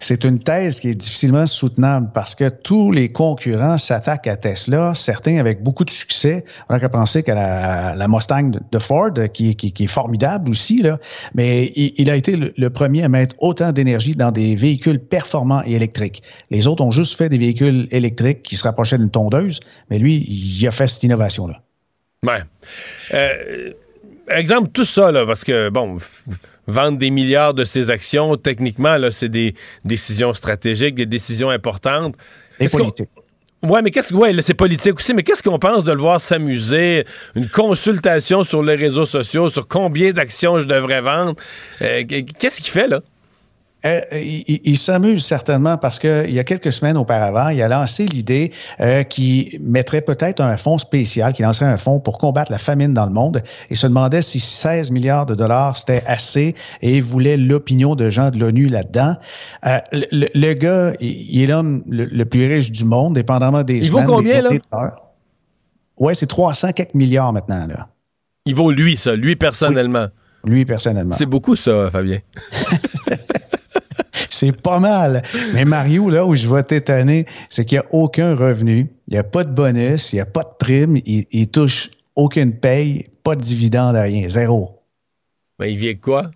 c'est 0.00 0.24
une 0.24 0.38
thèse 0.38 0.80
qui 0.80 0.88
est 0.88 0.94
difficilement 0.94 1.46
soutenable 1.46 2.10
parce 2.14 2.34
que 2.34 2.48
tous 2.48 2.92
les 2.92 3.10
concurrents 3.10 3.78
s'attaquent 3.78 4.28
à 4.28 4.36
Tesla, 4.36 4.94
certains 4.94 5.38
avec 5.38 5.62
beaucoup 5.62 5.84
de 5.84 5.90
succès. 5.90 6.44
On 6.68 6.76
aurait 6.76 6.88
penser 6.88 7.22
qu'à 7.22 7.34
la, 7.34 7.94
la, 7.96 8.08
Mustang 8.08 8.50
de 8.70 8.78
Ford, 8.78 9.12
qui, 9.32 9.56
qui, 9.56 9.84
est 9.84 9.86
formidable 9.86 10.50
aussi, 10.50 10.82
là, 10.82 10.98
mais 11.34 11.72
il, 11.74 12.10
a 12.10 12.16
été 12.16 12.36
le, 12.36 12.70
premier 12.70 13.02
à 13.02 13.08
mettre 13.08 13.34
autant 13.38 13.72
d'énergie 13.72 14.14
dans 14.14 14.30
des 14.30 14.54
véhicules 14.54 15.00
performants 15.00 15.62
et 15.66 15.72
électriques. 15.72 16.22
Les 16.50 16.68
autres 16.68 16.84
ont 16.84 16.90
juste 16.90 17.16
fait 17.16 17.28
des 17.28 17.38
véhicules 17.38 17.88
électriques 17.90 18.42
qui 18.42 18.56
se 18.56 18.64
rapprochaient 18.64 18.98
d'une 18.98 19.10
tondeuse, 19.10 19.60
mais 19.90 19.98
lui, 19.98 20.24
il 20.28 20.66
a 20.66 20.70
fait 20.70 20.86
cette 20.86 21.02
innovation-là. 21.02 21.60
Ouais. 22.24 22.42
Euh, 23.14 23.72
exemple, 24.28 24.70
tout 24.72 24.84
ça, 24.84 25.10
là, 25.12 25.26
parce 25.26 25.44
que, 25.44 25.70
bon 25.70 25.98
vendre 26.68 26.98
des 26.98 27.10
milliards 27.10 27.54
de 27.54 27.64
ses 27.64 27.90
actions, 27.90 28.36
techniquement, 28.36 28.96
là, 28.96 29.10
c'est 29.10 29.28
des 29.28 29.54
décisions 29.84 30.34
stratégiques, 30.34 30.94
des 30.94 31.06
décisions 31.06 31.50
importantes. 31.50 32.14
Et 32.60 32.68
politiques. 32.68 33.08
Ouais, 33.62 33.82
mais 33.82 33.90
qu'est-ce 33.90 34.10
que 34.10 34.14
ouais, 34.14 34.40
c'est 34.40 34.54
politique 34.54 34.94
aussi, 34.94 35.14
mais 35.14 35.24
qu'est-ce 35.24 35.42
qu'on 35.42 35.58
pense 35.58 35.82
de 35.82 35.90
le 35.92 35.98
voir 35.98 36.20
s'amuser, 36.20 37.04
une 37.34 37.48
consultation 37.48 38.44
sur 38.44 38.62
les 38.62 38.76
réseaux 38.76 39.06
sociaux 39.06 39.50
sur 39.50 39.66
combien 39.66 40.12
d'actions 40.12 40.60
je 40.60 40.66
devrais 40.66 41.00
vendre? 41.00 41.34
Euh, 41.82 42.04
Qu'est-ce 42.38 42.60
qu'il 42.60 42.70
fait 42.70 42.86
là? 42.86 43.00
Euh, 43.84 44.00
il, 44.12 44.76
s'amuse 44.76 45.24
certainement 45.24 45.78
parce 45.78 46.00
qu'il 46.00 46.30
y 46.30 46.40
a 46.40 46.44
quelques 46.44 46.72
semaines 46.72 46.96
auparavant, 46.96 47.50
il 47.50 47.62
a 47.62 47.68
lancé 47.68 48.06
l'idée 48.06 48.50
euh, 48.80 49.04
qui 49.04 49.56
mettrait 49.60 50.00
peut-être 50.00 50.40
un 50.40 50.56
fonds 50.56 50.78
spécial, 50.78 51.32
qui 51.32 51.42
lancerait 51.42 51.66
un 51.66 51.76
fonds 51.76 52.00
pour 52.00 52.18
combattre 52.18 52.50
la 52.50 52.58
famine 52.58 52.90
dans 52.90 53.06
le 53.06 53.12
monde 53.12 53.42
et 53.70 53.76
se 53.76 53.86
demandait 53.86 54.22
si 54.22 54.40
16 54.40 54.90
milliards 54.90 55.26
de 55.26 55.36
dollars 55.36 55.76
c'était 55.76 56.02
assez 56.06 56.56
et 56.82 56.96
il 56.96 57.02
voulait 57.04 57.36
l'opinion 57.36 57.94
de 57.94 58.10
gens 58.10 58.30
de 58.30 58.38
l'ONU 58.38 58.66
là-dedans. 58.66 59.14
Euh, 59.64 59.78
le, 59.92 60.52
gars, 60.54 60.92
il, 60.98 61.40
est 61.40 61.46
l'homme 61.46 61.84
le, 61.88 62.24
plus 62.24 62.52
riche 62.52 62.72
du 62.72 62.84
monde, 62.84 63.14
dépendamment 63.14 63.62
des 63.62 63.76
Il 63.76 63.92
vaut 63.92 64.02
combien, 64.02 64.42
là? 64.42 64.50
Oui, 65.98 66.14
c'est 66.16 66.26
300 66.26 66.72
quelques 66.72 66.94
milliards 66.94 67.32
maintenant, 67.32 67.66
là. 67.68 67.88
Il 68.44 68.54
vaut 68.54 68.72
lui, 68.72 68.96
ça, 68.96 69.14
lui 69.14 69.36
personnellement. 69.36 70.08
Lui 70.44 70.64
personnellement. 70.64 71.14
C'est 71.14 71.26
beaucoup, 71.26 71.54
ça, 71.54 71.90
Fabien. 71.90 72.18
C'est 74.38 74.52
pas 74.52 74.78
mal. 74.78 75.24
Mais 75.52 75.64
Mario, 75.64 76.10
là 76.10 76.24
où 76.24 76.36
je 76.36 76.46
vais 76.46 76.62
t'étonner, 76.62 77.26
c'est 77.48 77.64
qu'il 77.64 77.76
n'y 77.76 77.84
a 77.84 77.86
aucun 77.90 78.36
revenu, 78.36 78.86
il 79.08 79.14
n'y 79.14 79.18
a 79.18 79.24
pas 79.24 79.42
de 79.42 79.50
bonus, 79.50 80.12
il 80.12 80.16
n'y 80.16 80.20
a 80.20 80.26
pas 80.26 80.44
de 80.44 80.54
prime, 80.56 80.96
il, 81.04 81.26
il, 81.32 81.48
touche 81.48 81.90
aucune 82.14 82.52
paye, 82.52 83.04
pas 83.24 83.34
de 83.34 83.40
dividende, 83.40 83.96
rien, 83.96 84.28
zéro. 84.28 84.78
Mais 85.58 85.72
il 85.72 85.78
vient 85.78 85.94
de 85.94 85.98
quoi? 85.98 86.30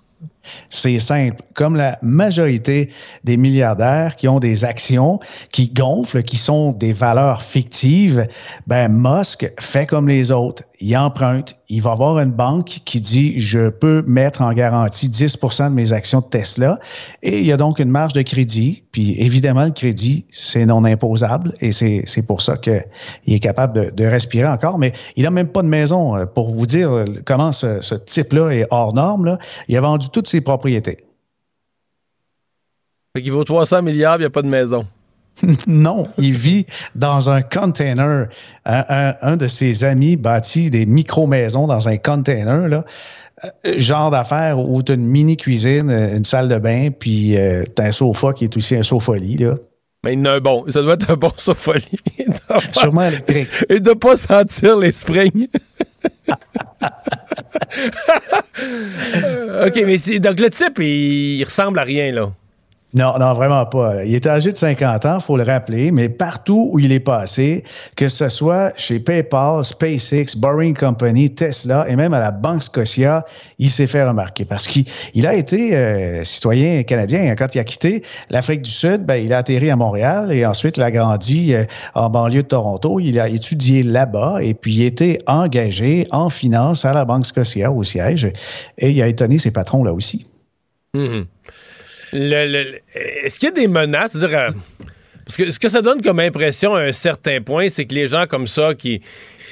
C'est 0.70 0.98
simple. 0.98 1.42
Comme 1.54 1.76
la 1.76 1.98
majorité 2.02 2.90
des 3.24 3.36
milliardaires 3.36 4.16
qui 4.16 4.28
ont 4.28 4.40
des 4.40 4.64
actions 4.64 5.20
qui 5.50 5.68
gonflent, 5.68 6.22
qui 6.22 6.36
sont 6.36 6.72
des 6.72 6.92
valeurs 6.92 7.42
fictives, 7.42 8.26
ben 8.66 8.88
Musk 8.88 9.50
fait 9.60 9.86
comme 9.86 10.08
les 10.08 10.32
autres. 10.32 10.62
Il 10.80 10.96
emprunte. 10.96 11.56
Il 11.68 11.80
va 11.80 11.92
avoir 11.92 12.18
une 12.18 12.32
banque 12.32 12.80
qui 12.84 13.00
dit 13.00 13.38
je 13.38 13.68
peux 13.68 14.02
mettre 14.06 14.42
en 14.42 14.52
garantie 14.52 15.08
10% 15.08 15.70
de 15.70 15.74
mes 15.74 15.92
actions 15.92 16.20
de 16.20 16.26
Tesla. 16.26 16.78
Et 17.22 17.38
il 17.38 17.46
y 17.46 17.52
a 17.52 17.56
donc 17.56 17.78
une 17.78 17.88
marge 17.88 18.12
de 18.12 18.22
crédit. 18.22 18.82
Puis 18.90 19.14
évidemment, 19.18 19.64
le 19.64 19.70
crédit, 19.70 20.26
c'est 20.28 20.66
non 20.66 20.84
imposable. 20.84 21.54
Et 21.60 21.70
c'est 21.72 22.26
pour 22.26 22.42
ça 22.42 22.56
qu'il 22.56 22.82
est 23.26 23.38
capable 23.38 23.94
de, 23.94 24.04
respirer 24.04 24.48
encore. 24.48 24.78
Mais 24.78 24.92
il 25.16 25.22
n'a 25.22 25.30
même 25.30 25.48
pas 25.48 25.62
de 25.62 25.68
maison. 25.68 26.16
Euh, 26.16 26.26
pour 26.26 26.50
vous 26.50 26.66
dire 26.66 27.04
comment 27.24 27.52
ce, 27.52 27.80
ce 27.80 27.94
type-là 27.94 28.50
est 28.50 28.66
hors 28.70 28.92
norme, 28.92 29.24
là, 29.24 29.38
il 29.68 29.76
a 29.76 29.80
vendu 29.80 30.08
toutes 30.10 30.26
ses 30.32 30.40
propriétés. 30.40 31.04
Fait 33.14 33.22
qu'il 33.22 33.32
vaut 33.32 33.44
300 33.44 33.82
milliards, 33.82 34.16
il 34.16 34.20
n'y 34.20 34.26
a 34.26 34.30
pas 34.30 34.42
de 34.42 34.48
maison. 34.48 34.86
non, 35.66 36.08
il 36.18 36.32
vit 36.32 36.66
dans 36.94 37.30
un 37.30 37.42
container. 37.42 38.28
Un, 38.64 39.36
de 39.36 39.48
ses 39.48 39.84
amis 39.84 40.16
bâtit 40.16 40.70
des 40.70 40.86
micro-maisons 40.86 41.66
dans 41.66 41.88
un 41.88 41.96
container, 41.96 42.68
là. 42.68 42.84
Euh, 43.44 43.78
genre 43.78 44.10
d'affaires 44.10 44.58
où 44.58 44.82
tu 44.82 44.92
as 44.92 44.94
une 44.94 45.06
mini 45.06 45.36
cuisine, 45.36 45.90
une 45.90 46.24
salle 46.24 46.48
de 46.48 46.58
bain, 46.58 46.90
puis 46.90 47.36
euh, 47.36 47.64
tu 47.74 47.82
as 47.82 47.86
un 47.86 47.92
sofa 47.92 48.32
qui 48.34 48.44
est 48.44 48.56
aussi 48.56 48.76
un 48.76 48.82
sofa 48.82 49.14
lit. 49.16 49.38
Là. 49.38 49.54
Mais 50.04 50.14
il 50.14 50.26
a 50.26 50.32
un 50.32 50.40
bon. 50.40 50.64
Ça 50.68 50.82
doit 50.82 50.94
être 50.94 51.10
un 51.10 51.16
bon 51.16 51.30
Sofoli. 51.36 51.84
Sûrement 52.72 53.02
électrique. 53.02 53.48
Et 53.68 53.78
de 53.78 53.92
pas 53.92 54.16
sentir 54.16 54.76
les 54.78 54.90
springs. 54.90 55.48
OK, 59.66 59.82
mais 59.86 59.98
donc 60.18 60.40
le 60.40 60.50
type, 60.50 60.78
il 60.78 61.42
ressemble 61.44 61.78
à 61.78 61.84
rien, 61.84 62.12
là. 62.12 62.32
Non, 62.94 63.18
non, 63.18 63.32
vraiment 63.32 63.64
pas. 63.64 64.04
Il 64.04 64.14
est 64.14 64.26
âgé 64.26 64.52
de 64.52 64.56
50 64.56 65.06
ans, 65.06 65.18
faut 65.18 65.38
le 65.38 65.44
rappeler, 65.44 65.90
mais 65.90 66.10
partout 66.10 66.68
où 66.72 66.78
il 66.78 66.92
est 66.92 67.00
passé, 67.00 67.64
que 67.96 68.06
ce 68.06 68.28
soit 68.28 68.74
chez 68.76 69.00
PayPal, 69.00 69.64
SpaceX, 69.64 70.36
Boring 70.36 70.76
Company, 70.76 71.34
Tesla 71.34 71.88
et 71.88 71.96
même 71.96 72.12
à 72.12 72.20
la 72.20 72.30
Banque 72.30 72.62
Scotia, 72.62 73.24
il 73.58 73.70
s'est 73.70 73.86
fait 73.86 74.04
remarquer 74.04 74.44
parce 74.44 74.66
qu'il 74.66 75.26
a 75.26 75.32
été 75.32 75.74
euh, 75.74 76.22
citoyen 76.24 76.82
canadien. 76.82 77.34
Quand 77.34 77.54
il 77.54 77.60
a 77.60 77.64
quitté 77.64 78.02
l'Afrique 78.28 78.60
du 78.60 78.70
Sud, 78.70 79.06
ben, 79.06 79.16
il 79.16 79.32
a 79.32 79.38
atterri 79.38 79.70
à 79.70 79.76
Montréal 79.76 80.30
et 80.30 80.44
ensuite 80.44 80.76
il 80.76 80.82
a 80.82 80.90
grandi 80.90 81.54
euh, 81.54 81.64
en 81.94 82.10
banlieue 82.10 82.42
de 82.42 82.48
Toronto. 82.48 83.00
Il 83.00 83.18
a 83.18 83.26
étudié 83.28 83.82
là-bas 83.84 84.42
et 84.42 84.52
puis 84.52 84.74
il 84.74 84.82
était 84.82 85.16
engagé 85.26 86.06
en 86.10 86.28
finance 86.28 86.84
à 86.84 86.92
la 86.92 87.06
Banque 87.06 87.24
Scotia 87.24 87.72
au 87.72 87.84
siège 87.84 88.30
et 88.76 88.90
il 88.90 89.00
a 89.00 89.08
étonné 89.08 89.38
ses 89.38 89.50
patrons 89.50 89.82
là 89.82 89.94
aussi. 89.94 90.26
Est-ce 92.12 93.38
qu'il 93.38 93.48
y 93.48 93.52
a 93.52 93.54
des 93.54 93.68
menaces? 93.68 94.16
Euh, 94.16 94.50
parce 95.24 95.36
que 95.36 95.50
ce 95.50 95.58
que 95.58 95.68
ça 95.68 95.82
donne 95.82 96.02
comme 96.02 96.20
impression 96.20 96.74
à 96.74 96.80
un 96.80 96.92
certain 96.92 97.40
point, 97.40 97.68
c'est 97.68 97.86
que 97.86 97.94
les 97.94 98.08
gens 98.08 98.26
comme 98.26 98.46
ça 98.46 98.74
qui, 98.74 99.00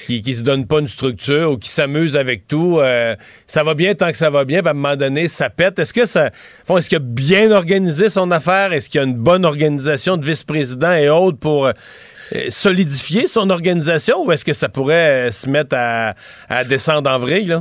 qui, 0.05 0.35
se 0.35 0.43
donnent 0.43 0.67
pas 0.67 0.81
une 0.81 0.89
structure 0.89 1.53
ou 1.53 1.59
qui 1.59 1.69
s'amusent 1.69 2.17
avec 2.17 2.49
tout, 2.49 2.79
euh, 2.81 3.15
ça 3.47 3.63
va 3.63 3.75
bien 3.75 3.95
tant 3.95 4.11
que 4.11 4.19
ça 4.19 4.31
va 4.31 4.45
bien, 4.45 4.61
puis 4.61 4.69
à 4.69 4.71
un 4.73 4.75
moment 4.75 4.97
donné, 4.97 5.29
ça 5.29 5.49
pète. 5.49 5.79
Est-ce 5.79 5.95
que 5.95 6.05
ça. 6.05 6.31
est-ce 6.69 6.89
qu'il 6.89 6.97
a 6.97 7.01
bien 7.01 7.51
organisé 7.53 8.09
son 8.09 8.31
affaire? 8.31 8.73
Est-ce 8.73 8.91
qu'il 8.91 9.01
y 9.01 9.05
a 9.05 9.07
une 9.07 9.15
bonne 9.15 9.45
organisation 9.45 10.17
de 10.17 10.25
vice-président 10.25 10.93
et 10.93 11.09
autres 11.09 11.39
pour. 11.39 11.67
Euh, 11.67 11.73
solidifier 12.49 13.27
son 13.27 13.51
organisation 13.51 14.25
ou 14.25 14.33
est-ce 14.33 14.45
que 14.45 14.53
ça 14.53 14.69
pourrait 14.69 15.33
se 15.33 15.49
mettre 15.49 15.77
à, 15.77 16.15
descendre 16.65 17.11
en 17.11 17.19
vrille? 17.19 17.57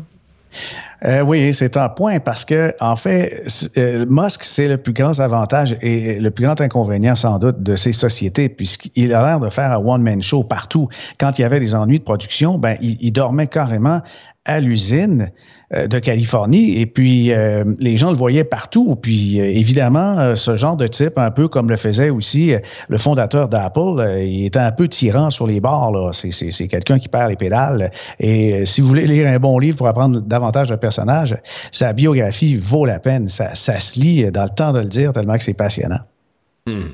Euh, 1.06 1.22
oui, 1.22 1.54
c'est 1.54 1.78
un 1.78 1.88
point 1.88 2.20
parce 2.20 2.44
que, 2.44 2.74
en 2.82 2.96
fait, 2.96 3.44
euh, 3.78 4.06
Musk, 4.10 4.44
c'est 4.44 4.68
le 4.68 4.78
plus 4.78 4.92
grand 4.92 5.18
avantage 5.20 5.78
et 5.82 6.20
le 6.20 6.30
plus 6.30 6.46
grand 6.46 6.60
inconvénient, 6.60 7.16
sans 7.16 7.40
doute, 7.40 7.64
de 7.64 7.76
ces 7.76 7.94
sociétés, 7.94 8.50
puisqu'il 8.50 9.14
a 9.14 9.22
l'air 9.22 9.40
de 9.40 9.50
faire 9.50 9.72
un 9.72 9.78
one-man 9.78 10.22
show 10.22 10.44
partout. 10.44 10.90
Quand 11.18 11.40
il 11.40 11.44
y 11.44 11.46
avait 11.46 11.60
des 11.60 11.74
ennuis 11.74 12.00
de 12.00 12.04
production, 12.04 12.58
ben, 12.58 12.78
il 12.82 13.12
dormait 13.14 13.48
carrément 13.48 14.02
à 14.46 14.60
l'usine. 14.60 15.32
Euh, 15.76 15.86
de 15.86 16.00
Californie. 16.00 16.80
Et 16.80 16.88
puis, 16.88 17.32
euh, 17.32 17.64
les 17.78 17.96
gens 17.96 18.10
le 18.10 18.18
voyaient 18.18 18.44
partout. 18.44 18.96
Puis, 18.96 19.40
euh, 19.40 19.44
évidemment, 19.44 20.36
ce 20.36 20.58
genre 20.58 20.76
de 20.76 20.88
type, 20.88 21.20
un 21.20 21.30
peu 21.30 21.48
comme 21.48 21.70
le 21.70 21.78
faisait 21.78 22.10
aussi 22.10 22.54
le 22.88 22.98
fondateur 22.98 23.48
d'Apple, 23.50 24.04
il 24.20 24.48
était 24.48 24.58
un 24.58 24.72
peu 24.72 24.88
tyran 24.88 25.30
sur 25.30 25.46
les 25.46 25.60
bords. 25.60 26.10
C'est 26.12 26.68
quelqu'un 26.68 26.98
qui 26.98 27.08
perd 27.08 27.30
les 27.30 27.36
pédales. 27.36 27.92
Et 28.20 28.66
si 28.66 28.82
vous 28.82 28.88
voulez 28.88 29.06
lire 29.06 29.28
un 29.28 29.38
bon 29.38 29.60
livre 29.60 29.78
pour 29.78 29.88
apprendre 29.88 30.22
davantage 30.22 30.70
de 30.70 30.76
personnages, 30.76 31.38
sa 31.72 31.94
biographie 31.94 32.56
vaut 32.56 32.86
la 32.86 32.98
peine. 32.98 33.30
Ça, 33.30 33.54
ça 33.54 33.80
se 33.80 34.00
lit 34.00 34.32
dans 34.32 34.46
le 34.46 34.50
temps 34.50 34.74
de 34.74 34.80
le 34.80 34.86
dire 34.86 35.12
tellement 35.14 35.38
que 35.38 35.44
c'est 35.44 35.54
passionnant. 35.54 36.00
Hmm. 36.66 36.88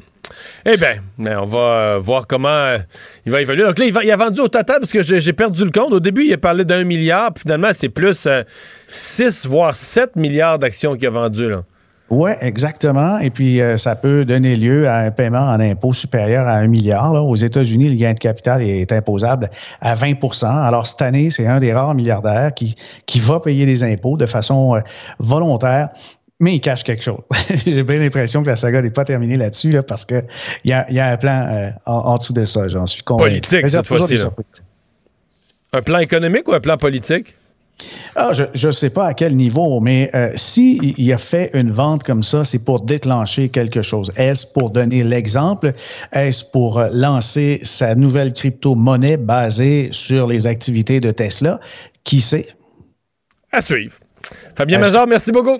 Eh 0.66 0.78
bien, 0.78 0.96
on 1.40 1.46
va 1.46 1.60
euh, 1.60 2.00
voir 2.02 2.28
comment 2.28 2.50
euh, 2.50 2.78
il 3.26 3.32
va 3.32 3.42
évoluer. 3.42 3.64
Donc 3.64 3.78
là, 3.78 3.86
il, 3.86 4.12
a 4.12 4.18
vendu 4.18 4.40
au 4.42 4.48
total, 4.48 4.80
parce 4.80 4.92
que 4.92 5.04
j'ai 5.04 5.34
perdu 5.34 5.64
le 5.64 5.72
compte. 5.72 5.94
Au 5.94 6.00
début, 6.00 6.26
il 6.26 6.34
a 6.34 6.38
parlé 6.38 6.66
d'un 6.66 6.84
milliard, 6.84 7.34
puis 7.34 7.44
finalement, 7.44 7.70
c'est 7.72 7.90
plus 7.90 8.28
6, 8.90 9.46
euh, 9.46 9.50
voire 9.50 9.76
7 9.76 10.16
milliards 10.16 10.60
d'actions 10.60 10.96
qu'il 10.96 11.08
a 11.08 11.12
vendues. 11.12 11.54
Oui, 12.10 12.32
exactement. 12.40 13.18
Et 13.18 13.32
puis, 13.32 13.60
ça 13.78 13.96
peut 13.96 14.26
donner 14.26 14.56
lieu 14.56 14.88
à 14.88 14.98
un 14.98 15.12
paiement 15.12 15.40
en 15.40 15.60
impôt 15.60 15.92
supérieur 15.92 16.48
à 16.48 16.58
un 16.58 16.68
milliard. 16.68 17.14
Aux 17.26 17.36
États-Unis, 17.36 17.90
le 17.90 17.96
gain 17.96 18.14
de 18.14 18.20
capital 18.20 18.62
est 18.62 18.92
imposable 18.92 19.50
à 19.82 19.96
20% 19.96 20.46
Alors, 20.46 20.86
cette 20.86 21.02
année, 21.02 21.32
c'est 21.32 21.48
un 21.48 21.60
des 21.60 21.74
rares 21.74 21.96
milliardaires 21.96 22.54
qui, 22.54 22.76
qui 23.08 23.20
va 23.20 23.40
payer 23.40 23.66
des 23.66 23.82
impôts 23.82 24.18
de 24.18 24.28
façon 24.28 24.80
volontaire 25.18 25.90
mais 26.40 26.56
il 26.56 26.60
cache 26.60 26.84
quelque 26.84 27.04
chose. 27.04 27.22
J'ai 27.66 27.84
bien 27.84 28.00
l'impression 28.00 28.44
que 28.44 28.48
la 28.48 28.56
saga 28.56 28.82
n'est 28.82 28.90
pas 28.90 29.06
terminée 29.06 29.38
là-dessus, 29.38 29.72
là, 29.72 29.84
parce 29.84 30.06
qu'il 30.06 30.26
y 30.66 30.74
a, 30.74 30.92
y 30.92 31.00
a 31.00 31.08
un 31.08 31.18
plan 31.18 31.48
euh, 31.50 31.70
en, 31.86 32.18
dessous 32.18 32.34
de 32.34 32.46
ça, 32.46 32.68
j'en 32.68 32.86
suis 32.86 33.04
convaincu. 33.04 33.30
Politique, 33.30 33.70
cette 33.70 33.88
fois-ci. 33.88 34.18
Un 35.74 35.82
plan 35.82 36.00
économique 36.00 36.48
ou 36.48 36.54
un 36.54 36.60
plan 36.60 36.78
politique? 36.78 37.36
Ah, 38.16 38.32
je 38.32 38.68
ne 38.68 38.72
sais 38.72 38.90
pas 38.90 39.08
à 39.08 39.14
quel 39.14 39.36
niveau, 39.36 39.82
mais 39.82 40.10
euh, 40.14 40.32
s'il 40.36 40.98
il 40.98 41.12
a 41.12 41.18
fait 41.18 41.50
une 41.54 41.72
vente 41.72 42.06
comme 42.06 42.24
ça, 42.24 42.46
c'est 42.46 42.64
pour 42.64 42.80
déclencher 42.82 43.50
quelque 43.50 43.82
chose. 43.82 44.14
Est-ce 44.16 44.48
pour 44.48 44.70
donner 44.70 45.04
l'exemple? 45.04 45.74
Est-ce 46.14 46.46
pour 46.46 46.80
euh, 46.80 46.88
lancer 46.94 47.60
sa 47.64 47.96
nouvelle 47.96 48.32
crypto-monnaie 48.32 49.18
basée 49.18 49.90
sur 49.92 50.28
les 50.28 50.48
activités 50.48 51.02
de 51.02 51.12
Tesla? 51.12 51.60
Qui 52.06 52.22
sait? 52.22 52.48
À 53.52 53.62
suivre. 53.62 53.98
Fabien 54.56 54.80
Major, 54.80 55.06
merci 55.08 55.34
beaucoup. 55.34 55.60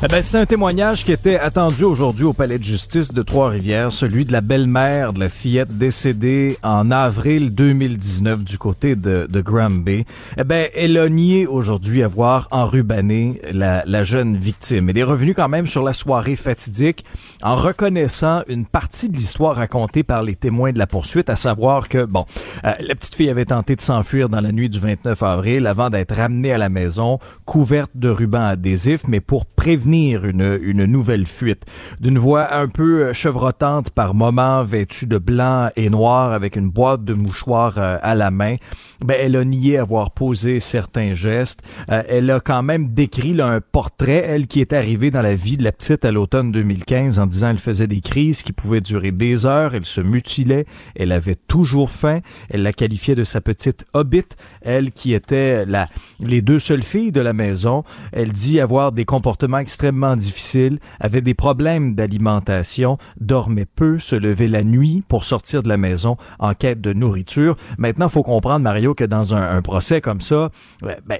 Eh 0.00 0.06
ben, 0.06 0.22
c'est 0.22 0.38
un 0.38 0.46
témoignage 0.46 1.04
qui 1.04 1.10
était 1.10 1.40
attendu 1.40 1.82
aujourd'hui 1.82 2.24
au 2.24 2.32
palais 2.32 2.56
de 2.56 2.62
justice 2.62 3.12
de 3.12 3.20
Trois-Rivières, 3.20 3.90
celui 3.90 4.24
de 4.24 4.30
la 4.30 4.40
belle-mère 4.40 5.12
de 5.12 5.18
la 5.18 5.28
fillette 5.28 5.76
décédée 5.76 6.56
en 6.62 6.92
avril 6.92 7.52
2019 7.52 8.44
du 8.44 8.58
côté 8.58 8.94
de, 8.94 9.26
de 9.28 9.40
Granby. 9.40 10.04
Eh 10.36 10.44
ben, 10.44 10.68
elle 10.76 10.96
a 10.98 11.08
nié 11.08 11.48
aujourd'hui 11.48 12.04
avoir 12.04 12.46
enrubanné 12.52 13.40
la, 13.50 13.82
la 13.86 14.04
jeune 14.04 14.36
victime. 14.36 14.88
Elle 14.88 14.98
est 14.98 15.02
revenue 15.02 15.34
quand 15.34 15.48
même 15.48 15.66
sur 15.66 15.82
la 15.82 15.92
soirée 15.92 16.36
fatidique 16.36 17.04
en 17.42 17.56
reconnaissant 17.56 18.42
une 18.46 18.66
partie 18.66 19.08
de 19.08 19.16
l'histoire 19.16 19.56
racontée 19.56 20.04
par 20.04 20.22
les 20.22 20.36
témoins 20.36 20.70
de 20.70 20.78
la 20.78 20.86
poursuite, 20.86 21.28
à 21.28 21.34
savoir 21.34 21.88
que, 21.88 22.04
bon, 22.04 22.24
euh, 22.64 22.72
la 22.78 22.94
petite 22.94 23.16
fille 23.16 23.30
avait 23.30 23.46
tenté 23.46 23.74
de 23.74 23.80
s'enfuir 23.80 24.28
dans 24.28 24.40
la 24.40 24.52
nuit 24.52 24.70
du 24.70 24.78
29 24.78 25.20
avril 25.24 25.66
avant 25.66 25.90
d'être 25.90 26.14
ramenée 26.14 26.52
à 26.52 26.58
la 26.58 26.68
maison, 26.68 27.18
couverte 27.46 27.90
de 27.96 28.08
rubans 28.08 28.46
adhésifs, 28.46 29.02
mais 29.08 29.18
pour 29.18 29.44
prévenir 29.44 29.87
une, 29.94 30.84
nouvelle 30.84 31.26
fuite. 31.26 31.64
D'une 32.00 32.18
voix 32.18 32.54
un 32.54 32.68
peu 32.68 33.06
euh, 33.06 33.12
chevrotante 33.12 33.90
par 33.90 34.14
moments, 34.14 34.62
vêtue 34.64 35.06
de 35.06 35.18
blanc 35.18 35.70
et 35.76 35.90
noir 35.90 36.32
avec 36.32 36.56
une 36.56 36.70
boîte 36.70 37.04
de 37.04 37.14
mouchoirs 37.14 37.74
euh, 37.78 37.98
à 38.02 38.14
la 38.14 38.30
main, 38.30 38.56
ben, 39.04 39.16
elle 39.18 39.36
a 39.36 39.44
nié 39.44 39.78
avoir 39.78 40.10
posé 40.10 40.60
certains 40.60 41.14
gestes. 41.14 41.62
Euh, 41.90 42.02
elle 42.08 42.30
a 42.30 42.40
quand 42.40 42.62
même 42.62 42.88
décrit 42.88 43.40
un 43.40 43.60
portrait, 43.60 44.24
elle 44.26 44.46
qui 44.46 44.60
est 44.60 44.72
arrivée 44.72 45.10
dans 45.10 45.22
la 45.22 45.34
vie 45.34 45.56
de 45.56 45.64
la 45.64 45.72
petite 45.72 46.04
à 46.04 46.12
l'automne 46.12 46.52
2015 46.52 47.18
en 47.18 47.26
disant 47.26 47.50
elle 47.50 47.58
faisait 47.58 47.86
des 47.86 48.00
crises 48.00 48.42
qui 48.42 48.52
pouvaient 48.52 48.80
durer 48.80 49.12
des 49.12 49.46
heures, 49.46 49.74
elle 49.74 49.84
se 49.84 50.00
mutilait, 50.00 50.64
elle 50.96 51.12
avait 51.12 51.34
toujours 51.34 51.90
faim, 51.90 52.20
elle 52.50 52.62
la 52.62 52.72
qualifiait 52.72 53.14
de 53.14 53.24
sa 53.24 53.40
petite 53.40 53.84
hobbit, 53.92 54.24
elle 54.62 54.92
qui 54.92 55.12
était 55.14 55.64
la, 55.66 55.88
les 56.20 56.42
deux 56.42 56.58
seules 56.58 56.82
filles 56.82 57.12
de 57.12 57.20
la 57.20 57.32
maison. 57.32 57.84
Elle 58.12 58.32
dit 58.32 58.60
avoir 58.60 58.92
des 58.92 59.04
comportements 59.04 59.58
extrêmement 59.58 59.77
difficiles, 60.16 60.78
avait 61.00 61.20
des 61.20 61.34
problèmes 61.34 61.94
d'alimentation, 61.94 62.98
dormait 63.20 63.66
peu, 63.66 63.98
se 63.98 64.16
levait 64.16 64.48
la 64.48 64.64
nuit 64.64 65.02
pour 65.06 65.24
sortir 65.24 65.62
de 65.62 65.68
la 65.68 65.76
maison 65.76 66.16
en 66.38 66.54
quête 66.54 66.80
de 66.80 66.92
nourriture. 66.92 67.56
Maintenant, 67.78 68.08
faut 68.08 68.22
comprendre, 68.22 68.64
Mario, 68.64 68.94
que 68.94 69.04
dans 69.04 69.34
un, 69.34 69.62
procès 69.62 70.00
comme 70.00 70.20
ça, 70.20 70.50
ben, 70.82 71.18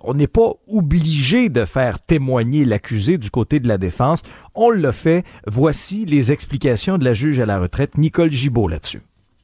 on 0.00 0.14
n'est 0.14 0.26
pas 0.26 0.52
obligé 0.68 1.48
de 1.48 1.64
faire 1.64 2.00
témoigner 2.00 2.64
l'accusé 2.64 3.18
du 3.18 3.30
côté 3.30 3.60
de 3.60 3.68
la 3.68 3.78
défense. 3.78 4.22
On 4.54 4.70
le 4.70 4.92
fait. 4.92 5.24
Voici 5.46 6.04
les 6.04 6.32
explications 6.32 6.98
de 6.98 7.04
la 7.04 7.12
juge 7.12 7.40
à 7.40 7.46
la 7.46 7.58
retraite, 7.58 7.98
Nicole 7.98 8.30
Gibault, 8.30 8.68
là-dessus. 8.68 9.02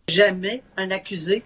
Jamais 0.08 0.62
un 0.76 0.90
accusé 0.90 1.42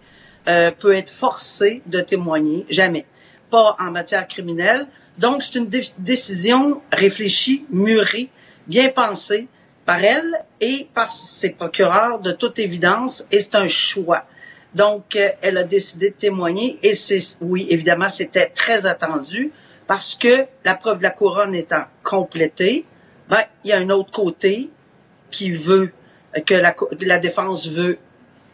euh, 0.49 0.71
peut 0.71 0.95
être 0.95 1.11
forcé 1.11 1.83
de 1.87 2.01
témoigner. 2.01 2.67
Jamais. 2.71 3.07
Pas 3.51 3.77
en 3.79 3.91
matière 3.91 4.27
criminelle, 4.27 4.87
donc, 5.19 5.43
c'est 5.43 5.59
une 5.59 5.69
décision 5.99 6.81
réfléchie, 6.91 7.67
mûrie, 7.71 8.31
bien 8.67 8.89
pensée 8.89 9.49
par 9.85 10.03
elle 10.03 10.45
et 10.61 10.87
par 10.95 11.11
ses 11.11 11.51
procureurs 11.51 12.21
de 12.21 12.33
toute 12.33 12.59
évidence, 12.59 13.27
et 13.31 13.41
c'est 13.41 13.57
un 13.57 13.69
choix. 13.69 14.25
Donc, 14.75 15.17
euh, 15.17 15.29
elle 15.43 15.59
a 15.59 15.65
décidé 15.65 16.11
de 16.11 16.15
témoigner, 16.15 16.79
et 16.83 16.95
c'est, 16.95 17.21
oui, 17.41 17.67
évidemment, 17.69 18.09
c'était 18.09 18.47
très 18.47 18.87
attendu, 18.87 19.53
parce 19.87 20.15
que 20.15 20.47
la 20.65 20.77
preuve 20.77 20.99
de 20.99 21.03
la 21.03 21.11
couronne 21.11 21.55
étant 21.55 21.85
complétée, 22.03 22.87
ben, 23.29 23.43
il 23.65 23.71
y 23.71 23.73
a 23.73 23.79
un 23.79 23.91
autre 23.91 24.13
côté 24.13 24.71
qui 25.31 25.51
veut, 25.51 25.91
que 26.47 26.55
la, 26.55 26.75
la 27.01 27.19
défense 27.19 27.69
veut 27.69 27.99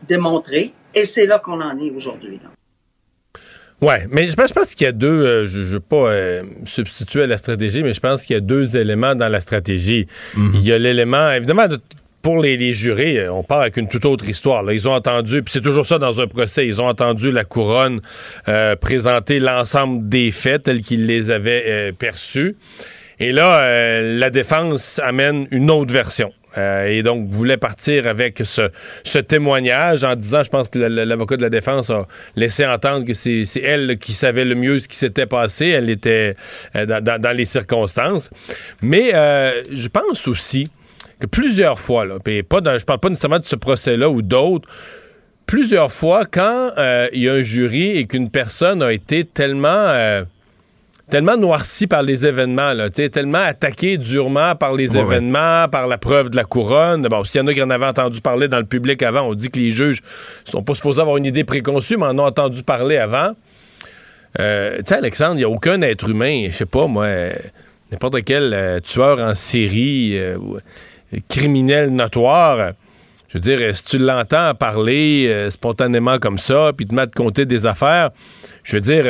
démontrer, 0.09 0.72
et 0.94 1.04
c'est 1.04 1.26
là 1.26 1.38
qu'on 1.38 1.61
en 1.61 1.78
est 1.78 1.90
aujourd'hui. 1.90 2.40
Ouais, 3.80 4.06
mais 4.10 4.28
je 4.28 4.34
pense, 4.34 4.48
je 4.48 4.54
pense 4.54 4.74
qu'il 4.74 4.86
y 4.86 4.88
a 4.88 4.92
deux, 4.92 5.06
euh, 5.06 5.46
je 5.46 5.60
ne 5.60 5.64
veux 5.64 5.80
pas 5.80 6.10
euh, 6.10 6.42
substituer 6.64 7.22
à 7.22 7.26
la 7.26 7.38
stratégie, 7.38 7.84
mais 7.84 7.92
je 7.92 8.00
pense 8.00 8.24
qu'il 8.24 8.34
y 8.34 8.36
a 8.36 8.40
deux 8.40 8.76
éléments 8.76 9.14
dans 9.14 9.28
la 9.28 9.40
stratégie. 9.40 10.08
Mhm. 10.36 10.50
Il 10.54 10.62
y 10.62 10.72
a 10.72 10.78
l'élément, 10.78 11.30
évidemment, 11.30 11.66
pour 12.20 12.40
les, 12.40 12.72
jurés, 12.72 13.18
euh, 13.18 13.32
on 13.32 13.44
part 13.44 13.60
avec 13.60 13.76
une 13.76 13.88
toute 13.88 14.04
autre 14.04 14.28
histoire. 14.28 14.64
Là. 14.64 14.72
Ils 14.72 14.88
ont 14.88 14.94
entendu, 14.94 15.44
puis 15.44 15.52
c'est 15.52 15.60
toujours 15.60 15.86
ça 15.86 15.98
dans 15.98 16.20
un 16.20 16.26
procès, 16.26 16.66
ils 16.66 16.80
ont 16.80 16.88
entendu 16.88 17.30
la 17.30 17.44
couronne 17.44 18.00
présenter 18.80 19.38
l'ensemble 19.38 20.08
des 20.08 20.32
faits 20.32 20.64
tels 20.64 20.80
qu'ils 20.80 21.06
les 21.06 21.30
avaient 21.30 21.92
perçus. 21.92 22.56
Et 23.20 23.32
là, 23.32 24.02
la 24.02 24.30
défense 24.30 25.00
amène 25.04 25.46
une 25.50 25.70
autre 25.70 25.92
version. 25.92 26.32
Euh, 26.57 26.86
et 26.86 27.03
donc 27.03 27.28
voulait 27.28 27.57
partir 27.57 28.07
avec 28.07 28.42
ce, 28.42 29.18
témoignage 29.18 30.05
en 30.05 30.16
disant, 30.16 30.42
je 30.42 30.49
pense 30.49 30.68
que 30.68 30.78
l'avocat 30.78 31.36
de 31.36 31.42
la 31.42 31.51
défense 31.51 31.90
a 31.90 32.07
laissé 32.36 32.64
entendre 32.66 33.05
que 33.05 33.14
c'est 33.14 33.44
elle 33.62 33.99
qui 33.99 34.12
savait 34.12 34.44
le 34.44 34.55
mieux 34.55 34.80
ce 34.80 34.88
qui 34.88 34.96
s'était 34.96 35.26
passé. 35.26 35.68
Elle 35.68 35.90
était 35.90 36.36
euh, 36.74 36.86
dans, 36.86 37.36
les 37.36 37.44
circonstances. 37.44 38.30
Mais 38.82 39.14
euh, 39.14 39.62
je 39.72 39.88
pense 39.88 40.26
aussi 40.26 40.68
que 41.20 41.26
plusieurs 41.26 41.78
fois, 41.78 42.07
là, 42.07 42.16
pas 42.18 42.78
je 42.78 42.84
parle 42.84 43.01
pas 43.01 43.09
nécessairement 43.09 43.40
de 43.40 43.44
ce 43.44 43.57
procès-là 43.57 44.09
ou 44.09 44.22
d'autres, 44.22 44.68
plusieurs 45.46 45.92
fois, 45.92 46.24
quand 46.24 46.70
il 47.12 47.22
y 47.22 47.28
a 47.28 47.34
un 47.34 47.42
jury 47.42 47.99
et 47.99 48.07
qu'une 48.07 48.30
personne 48.30 48.82
a 48.82 48.92
été 48.92 49.24
tellement 49.24 50.22
tellement 51.09 51.36
noirci 51.36 51.86
par 51.86 52.02
les 52.02 52.26
événements, 52.26 52.72
là, 52.72 52.90
tellement 52.90 53.38
attaqué 53.38 53.96
durement 53.96 54.54
par 54.54 54.74
les 54.74 54.98
événements, 54.98 55.68
par 55.68 55.86
la 55.86 55.98
preuve 55.98 56.30
de 56.30 56.36
la 56.36 56.44
couronne. 56.44 57.06
Bon, 57.09 57.24
s'il 57.24 57.40
y 57.40 57.44
en 57.44 57.46
a 57.46 57.54
qui 57.54 57.62
en 57.62 57.70
avaient 57.70 57.86
entendu 57.86 58.20
parler 58.20 58.48
dans 58.48 58.59
le 58.59 58.64
public 58.64 59.02
avant, 59.02 59.22
on 59.22 59.34
dit 59.34 59.50
que 59.50 59.59
les 59.59 59.70
juges 59.70 60.02
sont 60.44 60.62
pas 60.62 60.74
supposés 60.74 61.00
avoir 61.00 61.16
une 61.16 61.24
idée 61.24 61.44
préconçue, 61.44 61.96
mais 61.96 62.06
en 62.06 62.18
ont 62.18 62.26
entendu 62.26 62.62
parler 62.62 62.98
avant. 62.98 63.32
Euh, 64.38 64.78
tu 64.78 64.84
sais, 64.86 64.96
Alexandre, 64.96 65.34
il 65.34 65.38
n'y 65.38 65.44
a 65.44 65.48
aucun 65.48 65.80
être 65.82 66.09
humain, 66.09 66.46
je 66.50 66.56
sais 66.56 66.66
pas, 66.66 66.86
moi, 66.86 67.09
n'importe 67.90 68.22
quel 68.24 68.52
euh, 68.52 68.80
tueur 68.80 69.18
en 69.20 69.34
série, 69.34 70.18
euh, 70.18 70.36
criminel 71.28 71.90
notoire. 71.90 72.72
Je 73.28 73.38
veux 73.38 73.40
dire, 73.40 73.76
si 73.76 73.84
tu 73.84 73.98
l'entends 73.98 74.54
parler 74.54 75.48
spontanément 75.50 76.18
comme 76.18 76.38
ça, 76.38 76.72
puis 76.74 76.86
te 76.86 76.94
mettre 76.94 77.12
compter 77.12 77.44
des 77.44 77.66
affaires, 77.66 78.11
je 78.64 78.76
veux 78.76 78.80
dire 78.80 79.04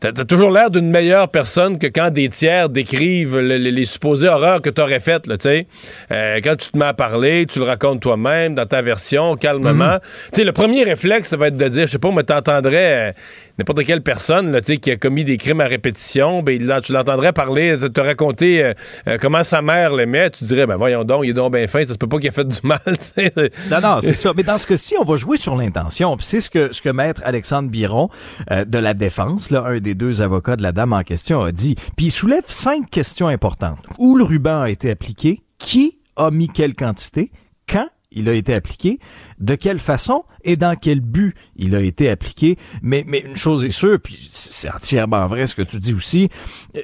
T'as 0.00 0.12
toujours 0.12 0.50
l'air 0.50 0.70
d'une 0.70 0.90
meilleure 0.90 1.28
personne 1.28 1.78
que 1.78 1.86
quand 1.86 2.08
des 2.08 2.30
tiers 2.30 2.70
décrivent 2.70 3.38
les 3.38 3.84
supposées 3.84 4.28
horreurs 4.28 4.62
que 4.62 4.70
t'aurais 4.70 4.98
faites, 4.98 5.26
là, 5.26 5.36
tu 5.36 5.48
sais. 5.48 5.66
Euh, 6.10 6.40
quand 6.42 6.56
tu 6.56 6.70
te 6.70 6.78
mets 6.78 6.86
à 6.86 6.94
parler, 6.94 7.44
tu 7.46 7.58
le 7.58 7.66
racontes 7.66 8.00
toi-même 8.00 8.54
dans 8.54 8.64
ta 8.64 8.80
version, 8.80 9.36
calmement. 9.36 9.98
Tu 10.32 10.40
sais, 10.40 10.44
le 10.44 10.52
premier 10.52 10.84
réflexe, 10.84 11.28
ça 11.28 11.36
va 11.36 11.48
être 11.48 11.56
de 11.58 11.68
dire, 11.68 11.86
je 11.86 11.92
sais 11.92 11.98
pas, 11.98 12.10
mais 12.12 12.22
t'entendrais 12.22 13.10
euh, 13.10 13.12
n'importe 13.60 13.84
quelle 13.84 14.00
personne 14.00 14.52
là, 14.52 14.60
qui 14.62 14.90
a 14.90 14.96
commis 14.96 15.22
des 15.22 15.36
crimes 15.36 15.60
à 15.60 15.66
répétition, 15.66 16.42
ben, 16.42 16.64
là, 16.64 16.80
tu 16.80 16.92
l'entendrais 16.92 17.34
parler, 17.34 17.76
te, 17.76 18.00
raconter 18.00 18.64
euh, 18.64 18.72
euh, 19.06 19.18
comment 19.20 19.44
sa 19.44 19.60
mère 19.60 19.92
l'aimait, 19.92 20.30
tu 20.30 20.44
dirais, 20.44 20.66
ben 20.66 20.76
voyons 20.76 21.04
donc, 21.04 21.24
il 21.24 21.30
est 21.30 21.34
donc 21.34 21.52
bien 21.52 21.66
fin, 21.68 21.84
ça 21.84 21.92
se 21.92 21.98
peut 21.98 22.06
pas 22.06 22.16
qu'il 22.16 22.28
ait 22.28 22.32
fait 22.32 22.48
du 22.48 22.58
mal. 22.62 22.80
non, 23.70 23.80
non, 23.82 23.98
c'est 24.00 24.14
ça. 24.14 24.32
Mais 24.34 24.44
dans 24.44 24.56
ce 24.56 24.66
cas-ci, 24.66 24.94
on 24.98 25.04
va 25.04 25.16
jouer 25.16 25.36
sur 25.36 25.56
l'intention. 25.56 26.16
c'est 26.20 26.40
ce 26.40 26.48
que, 26.48 26.72
ce 26.72 26.80
que 26.80 26.88
maître 26.88 27.20
Alexandre 27.24 27.68
Biron 27.68 28.08
euh, 28.50 28.64
de 28.64 28.78
la 28.78 28.94
défense, 28.94 29.50
là, 29.50 29.64
un 29.66 29.78
des 29.78 29.94
deux 29.94 30.22
avocats 30.22 30.56
de 30.56 30.62
la 30.62 30.72
dame 30.72 30.94
en 30.94 31.02
question, 31.02 31.42
a 31.42 31.52
dit. 31.52 31.74
Puis 31.96 32.06
il 32.06 32.10
soulève 32.10 32.44
cinq 32.46 32.88
questions 32.88 33.28
importantes. 33.28 33.84
Où 33.98 34.16
le 34.16 34.24
ruban 34.24 34.62
a 34.62 34.70
été 34.70 34.90
appliqué? 34.90 35.42
Qui 35.58 35.98
a 36.16 36.30
mis 36.30 36.48
quelle 36.48 36.74
quantité? 36.74 37.30
Quand 37.68 37.88
il 38.12 38.28
a 38.28 38.34
été 38.34 38.54
appliqué, 38.54 38.98
de 39.38 39.54
quelle 39.54 39.78
façon 39.78 40.24
et 40.42 40.56
dans 40.56 40.76
quel 40.76 41.00
but 41.00 41.34
il 41.56 41.74
a 41.74 41.80
été 41.80 42.08
appliqué. 42.08 42.56
Mais, 42.82 43.04
mais 43.06 43.20
une 43.20 43.36
chose 43.36 43.64
est 43.64 43.70
sûre, 43.70 43.98
puis 44.02 44.18
c'est 44.32 44.70
entièrement 44.70 45.26
vrai 45.26 45.46
ce 45.46 45.54
que 45.54 45.62
tu 45.62 45.78
dis 45.78 45.94
aussi, 45.94 46.28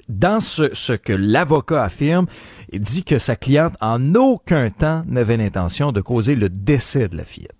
dans 0.08 0.40
ce, 0.40 0.72
ce 0.72 0.92
que 0.92 1.12
l'avocat 1.12 1.84
affirme, 1.84 2.26
il 2.72 2.80
dit 2.80 3.04
que 3.04 3.18
sa 3.18 3.36
cliente 3.36 3.74
en 3.80 4.14
aucun 4.14 4.70
temps 4.70 5.02
n'avait 5.06 5.36
l'intention 5.36 5.92
de 5.92 6.00
causer 6.00 6.34
le 6.34 6.48
décès 6.48 7.08
de 7.08 7.16
la 7.16 7.24
fillette. 7.24 7.55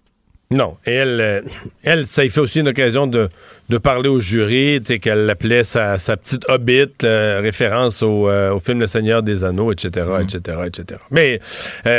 Non. 0.50 0.76
Et 0.86 0.92
elle, 0.92 1.20
euh, 1.20 1.40
elle, 1.82 2.06
ça 2.06 2.24
y 2.24 2.30
fait 2.30 2.40
aussi 2.40 2.60
une 2.60 2.68
occasion 2.68 3.08
de, 3.08 3.28
de 3.68 3.78
parler 3.78 4.08
au 4.08 4.20
jury, 4.20 4.80
qu'elle 4.80 5.26
l'appelait 5.26 5.64
sa, 5.64 5.98
sa, 5.98 6.16
petite 6.16 6.48
hobbit, 6.48 6.86
euh, 7.02 7.40
référence 7.42 8.00
au, 8.04 8.28
euh, 8.28 8.52
au, 8.52 8.60
film 8.60 8.78
Le 8.78 8.86
Seigneur 8.86 9.24
des 9.24 9.42
Anneaux, 9.42 9.72
etc., 9.72 10.06
etc., 10.22 10.58
etc. 10.66 11.00
Mais 11.10 11.40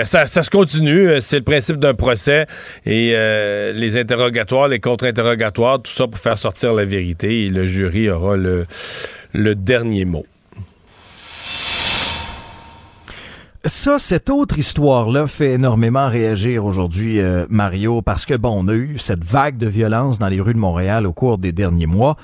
ça, 0.06 0.28
ça, 0.28 0.44
se 0.44 0.50
continue. 0.50 1.20
C'est 1.20 1.40
le 1.40 1.44
principe 1.44 1.78
d'un 1.78 1.94
procès 1.94 2.46
et 2.86 3.12
les 3.74 3.98
interrogatoires, 3.98 4.70
les 4.70 4.80
contre-interrogatoires, 4.80 5.82
tout 5.82 5.92
ça 5.92 6.08
pour 6.08 6.20
faire 6.20 6.38
sortir 6.38 6.74
la 6.74 6.86
vérité. 6.86 7.46
Et 7.46 7.50
le 7.50 7.66
jury 7.66 8.10
aura 8.10 8.38
le, 8.38 8.66
le 9.34 9.56
dernier 9.56 10.06
mot. 10.06 10.26
Ça, 13.66 14.00
cette 14.00 14.30
autre 14.30 14.60
histoire-là 14.60 15.28
fait 15.28 15.54
énormément 15.54 16.08
réagir 16.08 16.64
aujourd'hui, 16.66 17.20
euh, 17.20 17.46
Mario, 17.50 18.02
parce 18.02 18.26
que, 18.26 18.36
bon, 18.36 18.54
on 18.56 18.68
a 18.68 18.74
eu 18.74 18.98
cette 18.98 19.24
vague 19.24 19.58
de 19.58 19.68
violence 19.68 20.20
dans 20.20 20.28
les 20.28 20.40
rues 20.40 20.54
de 20.54 20.60
Montréal 20.60 21.08
au 21.08 21.14
cours 21.14 21.38
des 21.38 21.52
derniers 21.52 21.88
mois. 21.88 22.16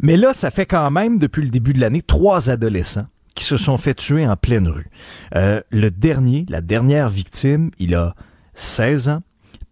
Mais 0.00 0.16
là, 0.16 0.32
ça 0.34 0.50
fait 0.50 0.66
quand 0.66 0.90
même, 0.90 1.18
depuis 1.18 1.42
le 1.42 1.50
début 1.50 1.72
de 1.72 1.80
l'année, 1.80 2.02
trois 2.02 2.50
adolescents 2.50 3.06
qui 3.34 3.44
se 3.44 3.56
sont 3.56 3.78
fait 3.78 3.94
tuer 3.94 4.26
en 4.26 4.36
pleine 4.36 4.68
rue. 4.68 4.90
Euh, 5.36 5.60
le 5.70 5.90
dernier, 5.90 6.44
la 6.48 6.60
dernière 6.60 7.08
victime, 7.08 7.70
il 7.78 7.94
a 7.94 8.14
16 8.54 9.08
ans. 9.08 9.22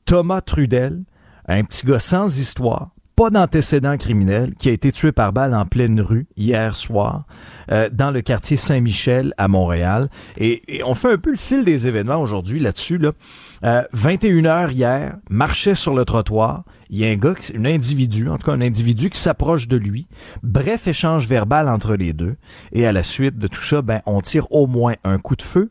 Thomas 0.06 0.40
Trudel, 0.40 1.02
un 1.46 1.64
petit 1.64 1.84
gars 1.84 2.00
sans 2.00 2.38
histoire, 2.38 2.90
pas 3.16 3.30
d'antécédent 3.30 3.96
criminel, 3.96 4.54
qui 4.58 4.68
a 4.68 4.72
été 4.72 4.92
tué 4.92 5.10
par 5.10 5.32
balle 5.32 5.54
en 5.54 5.64
pleine 5.64 6.02
rue 6.02 6.26
hier 6.36 6.76
soir 6.76 7.24
euh, 7.72 7.88
dans 7.90 8.10
le 8.10 8.20
quartier 8.20 8.58
Saint-Michel 8.58 9.32
à 9.38 9.48
Montréal. 9.48 10.10
Et, 10.36 10.62
on 10.84 10.94
fait 10.94 11.12
un 11.12 11.16
peu 11.16 11.30
le 11.30 11.38
fil 11.38 11.64
des 11.64 11.86
événements 11.86 12.20
aujourd'hui 12.20 12.60
là-dessus. 12.60 12.98
Là. 12.98 13.12
21 13.92 14.44
euh, 14.44 14.48
heures 14.48 14.70
hier, 14.70 15.16
marchait 15.30 15.74
sur 15.74 15.94
le 15.94 16.04
trottoir. 16.04 16.64
Il 16.90 16.98
y 16.98 17.06
a 17.06 17.08
un 17.08 17.16
gars, 17.16 17.34
un 17.56 17.64
individu, 17.64 18.28
en 18.28 18.36
tout 18.36 18.46
cas 18.46 18.52
un 18.52 18.60
individu 18.60 19.08
qui 19.08 19.18
s'approche 19.18 19.66
de 19.66 19.78
lui. 19.78 20.06
Bref 20.42 20.86
échange 20.86 21.26
verbal 21.26 21.70
entre 21.70 21.94
les 21.94 22.12
deux. 22.12 22.36
Et 22.72 22.86
à 22.86 22.92
la 22.92 23.02
suite 23.02 23.38
de 23.38 23.48
tout 23.48 23.62
ça, 23.62 23.80
ben, 23.80 24.02
on 24.04 24.20
tire 24.20 24.46
au 24.52 24.66
moins 24.66 24.94
un 25.04 25.18
coup 25.18 25.36
de 25.36 25.42
feu. 25.42 25.70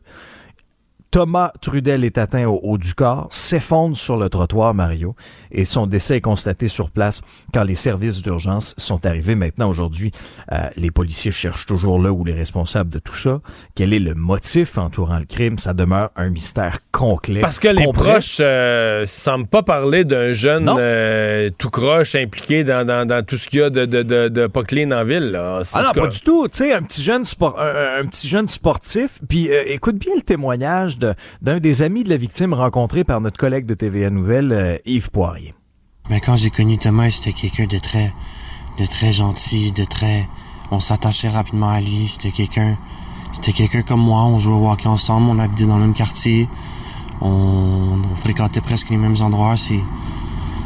Thomas 1.16 1.50
Trudel 1.62 2.04
est 2.04 2.18
atteint 2.18 2.46
au 2.46 2.60
haut 2.62 2.76
du 2.76 2.92
corps, 2.92 3.28
s'effondre 3.30 3.96
sur 3.96 4.18
le 4.18 4.28
trottoir, 4.28 4.74
Mario, 4.74 5.16
et 5.50 5.64
son 5.64 5.86
décès 5.86 6.18
est 6.18 6.20
constaté 6.20 6.68
sur 6.68 6.90
place 6.90 7.22
quand 7.54 7.62
les 7.62 7.74
services 7.74 8.20
d'urgence 8.20 8.74
sont 8.76 9.06
arrivés. 9.06 9.34
Maintenant, 9.34 9.70
aujourd'hui, 9.70 10.10
euh, 10.52 10.68
les 10.76 10.90
policiers 10.90 11.30
cherchent 11.30 11.64
toujours 11.64 12.02
là 12.02 12.12
où 12.12 12.22
les 12.22 12.34
responsables 12.34 12.90
de 12.90 12.98
tout 12.98 13.14
ça. 13.14 13.40
Quel 13.74 13.94
est 13.94 13.98
le 13.98 14.14
motif 14.14 14.76
entourant 14.76 15.18
le 15.18 15.24
crime? 15.24 15.56
Ça 15.56 15.72
demeure 15.72 16.10
un 16.16 16.28
mystère 16.28 16.80
complet. 16.92 17.40
Parce 17.40 17.60
que 17.60 17.68
les 17.68 17.90
proches 17.94 18.36
euh, 18.40 19.06
semblent 19.06 19.46
pas 19.46 19.62
parler 19.62 20.04
d'un 20.04 20.34
jeune 20.34 20.70
euh, 20.76 21.48
tout 21.56 21.70
croche 21.70 22.14
impliqué 22.14 22.62
dans, 22.62 23.24
tout 23.26 23.38
ce 23.38 23.48
qu'il 23.48 23.60
y 23.60 23.62
a 23.62 23.70
de, 23.70 23.86
de, 23.86 24.28
de, 24.28 24.46
pas 24.48 24.64
clean 24.64 24.90
en 24.90 25.04
ville. 25.06 25.30
Là. 25.30 25.62
Ah 25.72 25.82
non, 25.82 26.02
pas 26.02 26.08
du 26.08 26.20
tout. 26.20 26.46
Tu 26.48 26.58
sais, 26.58 26.74
un 26.74 26.82
petit 26.82 27.02
jeune 27.02 27.24
sport, 27.24 27.58
un, 27.58 28.04
petit 28.04 28.28
jeune 28.28 28.48
sportif. 28.48 29.18
Puis 29.26 29.48
écoute 29.48 29.96
bien 29.96 30.14
le 30.14 30.20
témoignage 30.20 30.98
de 30.98 31.05
d'un 31.42 31.60
des 31.60 31.82
amis 31.82 32.04
de 32.04 32.08
la 32.08 32.16
victime 32.16 32.52
rencontré 32.52 33.04
par 33.04 33.20
notre 33.20 33.38
collègue 33.38 33.66
de 33.66 33.74
TVA 33.74 34.10
Nouvelle, 34.10 34.52
euh, 34.52 34.76
Yves 34.84 35.10
Poirier. 35.10 35.54
Mais 36.08 36.20
quand 36.20 36.36
j'ai 36.36 36.50
connu 36.50 36.78
Thomas, 36.78 37.10
c'était 37.10 37.32
quelqu'un 37.32 37.66
de 37.66 37.78
très, 37.78 38.12
de 38.78 38.84
très 38.86 39.12
gentil, 39.12 39.72
de 39.72 39.84
très, 39.84 40.28
on 40.70 40.78
s'attachait 40.78 41.28
rapidement 41.28 41.68
à 41.68 41.80
lui. 41.80 42.06
C'était 42.06 42.30
quelqu'un, 42.30 42.76
c'était 43.32 43.52
quelqu'un 43.52 43.82
comme 43.82 44.00
moi. 44.00 44.22
On 44.24 44.38
jouait 44.38 44.54
au 44.54 44.70
hockey 44.70 44.86
ensemble, 44.86 45.28
on 45.30 45.38
habitait 45.38 45.66
dans 45.66 45.76
le 45.76 45.82
même 45.82 45.94
quartier, 45.94 46.48
on, 47.20 47.98
fréquentait 48.16 48.60
presque 48.60 48.90
les 48.90 48.96
mêmes 48.96 49.16
endroits. 49.20 49.56
C'est, 49.56 49.80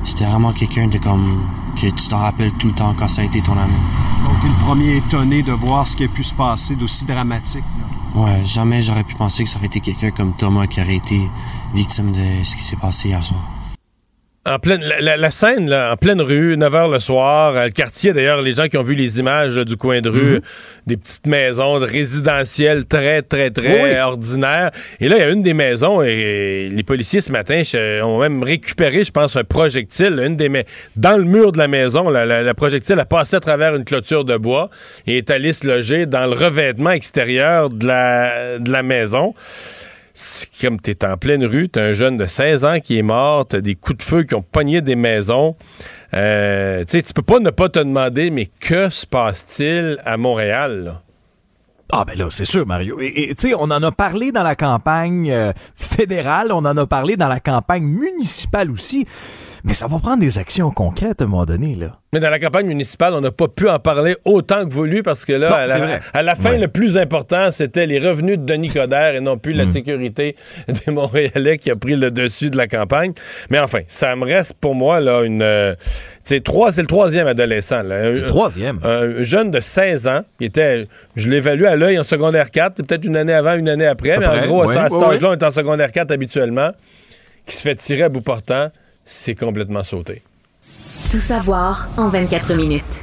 c'était 0.05 0.27
vraiment 0.27 0.53
quelqu'un 0.53 0.89
de 0.89 0.99
comme 0.99 1.43
que 1.77 1.87
tu 1.87 2.09
t'en 2.09 2.19
rappelles 2.19 2.53
tout 2.53 2.69
le 2.69 2.75
temps 2.75 2.95
quand 2.99 3.09
ça 3.09 3.23
a 3.23 3.25
été 3.25 3.41
ton 3.41 3.53
ami. 3.53 3.73
Donc, 4.25 4.43
le 4.45 4.65
premier 4.65 4.97
étonné 4.97 5.43
de 5.43 5.53
voir 5.53 5.87
ce 5.87 5.97
qui 5.97 6.05
a 6.05 6.09
pu 6.09 6.23
se 6.23 6.35
passer 6.35 6.75
d'aussi 6.75 7.07
dramatique. 7.07 7.65
Ouais, 8.15 8.45
jamais 8.45 8.83
j'aurais 8.83 9.05
pu 9.05 9.15
penser 9.15 9.45
que 9.45 9.51
ça 9.51 9.59
aurait 9.59 9.67
été 9.67 9.81
quelqu'un 9.81 10.11
comme 10.11 10.33
Thomas 10.33 10.67
qui 10.67 10.81
aurait 10.81 10.97
été 10.97 11.31
victime 11.75 12.11
de 12.11 12.45
ce 12.45 12.57
qui 12.57 12.63
s'est 12.63 12.77
passé 12.77 13.09
hier 13.09 13.25
soir. 13.25 13.41
En 14.47 14.59
pleine, 14.59 14.81
la, 14.81 15.31
scène, 15.31 15.69
là, 15.69 15.93
en 15.93 15.97
pleine 15.99 16.23
rue, 16.23 16.57
9 16.57 16.73
h 16.73 16.91
le 16.91 16.99
soir, 16.99 17.67
le 17.67 17.71
quartier, 17.71 18.15
d'ailleurs, 18.15 18.41
les 18.41 18.53
gens 18.53 18.69
qui 18.69 18.79
ont 18.79 18.83
vu 18.83 18.95
les 18.95 19.19
images 19.19 19.57
du 19.57 19.77
coin 19.77 20.01
de 20.01 20.09
rue, 20.09 20.37
mhm. 20.37 20.41
des 20.87 20.97
petites 20.97 21.27
maisons 21.27 21.79
de 21.79 21.85
résidentielles 21.85 22.87
très, 22.87 23.21
très, 23.21 23.51
très 23.51 24.01
ordinaires. 24.01 24.71
Et 24.99 25.11
là, 25.11 25.17
il 25.19 25.21
y 25.21 25.25
a 25.25 25.29
une 25.29 25.43
des 25.43 25.53
maisons, 25.53 26.01
et, 26.01 26.71
les 26.73 26.83
policiers 26.83 27.21
ce 27.21 27.31
matin 27.31 27.63
ont 28.03 28.19
même 28.19 28.43
récupéré, 28.43 29.05
je 29.05 29.11
pense, 29.11 29.37
un 29.37 29.45
projectile, 29.45 30.19
une 30.25 30.39
des 30.39 30.65
dans 30.97 31.19
le 31.19 31.25
mur 31.25 31.53
de 31.53 31.59
la 31.59 31.69
maison. 31.69 32.09
La, 32.09 32.25
la, 32.25 32.55
projectile 32.55 32.99
a 32.99 33.05
passé 33.05 33.37
à 33.37 33.41
travers 33.41 33.77
une 33.77 33.85
clôture 33.85 34.25
de 34.25 34.39
bois 34.39 34.71
et 35.07 35.19
est 35.19 35.31
allé 35.31 35.53
se 35.53 35.67
loger 35.67 36.07
dans 36.07 36.25
le 36.25 36.33
revêtement 36.33 36.93
extérieur 36.93 37.69
de 37.69 37.87
la, 37.87 38.59
de 38.59 38.73
la 38.73 38.83
maison 38.83 39.35
comme 40.61 40.81
tu 40.81 40.91
es 40.91 41.05
en 41.05 41.17
pleine 41.17 41.45
rue, 41.45 41.69
tu 41.69 41.79
un 41.79 41.93
jeune 41.93 42.17
de 42.17 42.27
16 42.27 42.65
ans 42.65 42.81
qui 42.81 42.99
est 42.99 43.03
mort, 43.03 43.49
tu 43.49 43.61
des 43.63 43.75
coups 43.75 43.99
de 43.99 44.03
feu 44.03 44.23
qui 44.25 44.35
ont 44.35 44.43
pogné 44.43 44.83
des 44.83 44.97
maisons. 44.97 45.57
Euh, 46.15 46.85
tu 46.85 47.03
peux 47.15 47.23
pas 47.23 47.39
ne 47.39 47.51
pas 47.51 47.69
te 47.69 47.79
demander, 47.79 48.31
mais 48.31 48.47
que 48.61 48.91
se 48.91 49.07
passe-t-il 49.07 49.99
à 50.05 50.17
Montréal? 50.17 51.01
Ah 51.93 52.05
ben 52.05 52.17
là, 52.17 52.27
c'est 52.31 52.45
sûr, 52.45 52.67
Mario. 52.67 53.01
Et 53.01 53.35
tu 53.37 53.49
sais, 53.49 53.55
on 53.55 53.65
en 53.65 53.83
a 53.83 53.91
parlé 53.91 54.31
dans 54.31 54.45
la 54.45 54.55
campagne 54.55 55.31
euh, 55.31 55.53
fédérale, 55.75 56.53
on 56.53 56.65
en 56.65 56.77
a 56.77 56.87
parlé 56.87 57.17
dans 57.17 57.29
la 57.29 57.41
campagne 57.41 57.85
municipale 57.85 58.71
aussi. 58.71 59.07
Mais 59.65 59.75
ça 59.75 59.87
va 59.87 59.99
prendre 59.99 60.21
des 60.21 60.39
actions 60.39 60.71
concrètes 60.71 61.21
à 61.21 61.25
un 61.25 61.29
moment 61.29 61.45
donné, 61.45 61.75
là. 61.75 62.01
Mais 62.13 62.19
dans 62.19 62.31
la 62.31 62.41
campagne 62.41 62.67
municipale, 62.67 63.15
on 63.15 63.21
n'a 63.21 63.31
pas 63.31 63.47
pu 63.47 63.69
en 63.69 63.79
parler 63.79 64.17
autant 64.25 64.67
que 64.67 64.73
voulu 64.73 65.05
parce 65.05 65.25
que 65.25 65.33
là, 65.33 65.65
à, 66.13 66.23
la, 66.23 66.35
fin, 66.35 66.57
le 66.57 66.67
plus 66.67 66.99
important, 66.99 67.53
c'était 67.53 67.87
les 67.87 68.01
revenus 68.01 68.37
de 68.37 68.45
Denis 68.45 68.69
Coderre 68.69 69.15
et 69.15 69.21
non 69.21 69.39
plus 69.39 69.53
la 69.53 69.65
hmm. 69.65 69.73
sécurité 69.73 70.35
des 70.69 70.93
Montréalais 70.93 71.59
qui 71.59 71.71
a 71.71 71.77
pris 71.77 71.95
le 71.95 72.11
dessus 72.11 72.51
de 72.51 72.57
la 72.57 72.67
campagne. 72.67 73.13
Mais 73.49 73.61
enfin, 73.61 73.83
ça 73.87 74.17
me 74.17 74.25
reste 74.25 74.55
pour 74.61 74.75
moi 74.75 74.99
là 74.99 75.23
une. 75.23 75.43
Euh, 75.43 75.77
c'est 76.25 76.43
trois, 76.43 76.73
c'est 76.73 76.81
le 76.81 76.89
troisième 76.89 77.29
adolescent. 77.29 77.83
Là. 77.83 78.11
Le 78.11 78.27
troisième. 78.27 78.81
Un, 78.83 79.23
jeune 79.23 79.53
de 79.53 79.61
16 79.61 80.09
ans. 80.09 80.23
Il 80.41 80.47
était, 80.47 80.87
je 81.15 81.29
l'évalue 81.29 81.65
à 81.65 81.77
l'œil 81.77 81.99
en 81.99 82.03
secondaire 82.03 82.51
4, 82.51 82.83
peut-être 82.83 83.05
une 83.05 83.17
année 83.17 83.33
avant, 83.33 83.55
une 83.55 83.69
année 83.69 83.87
après, 83.87 84.19
mais 84.19 84.27
en 84.27 84.41
gros, 84.41 84.63
à, 84.63 84.89
cet 84.89 85.01
âge-là, 85.01 85.31
on 85.31 85.33
est 85.33 85.45
en 85.45 85.51
secondaire 85.51 85.93
4 85.93 86.11
habituellement, 86.11 86.71
qui 87.47 87.55
se 87.55 87.63
fait 87.63 87.77
tirer 87.77 88.03
à 88.03 88.09
bout 88.09 88.21
portant 88.21 88.71
c'est 89.11 89.35
complètement 89.35 89.83
sauté. 89.83 90.23
Tout 91.11 91.19
savoir 91.19 91.89
en 91.97 92.09
24 92.09 92.55
minutes. 92.55 93.03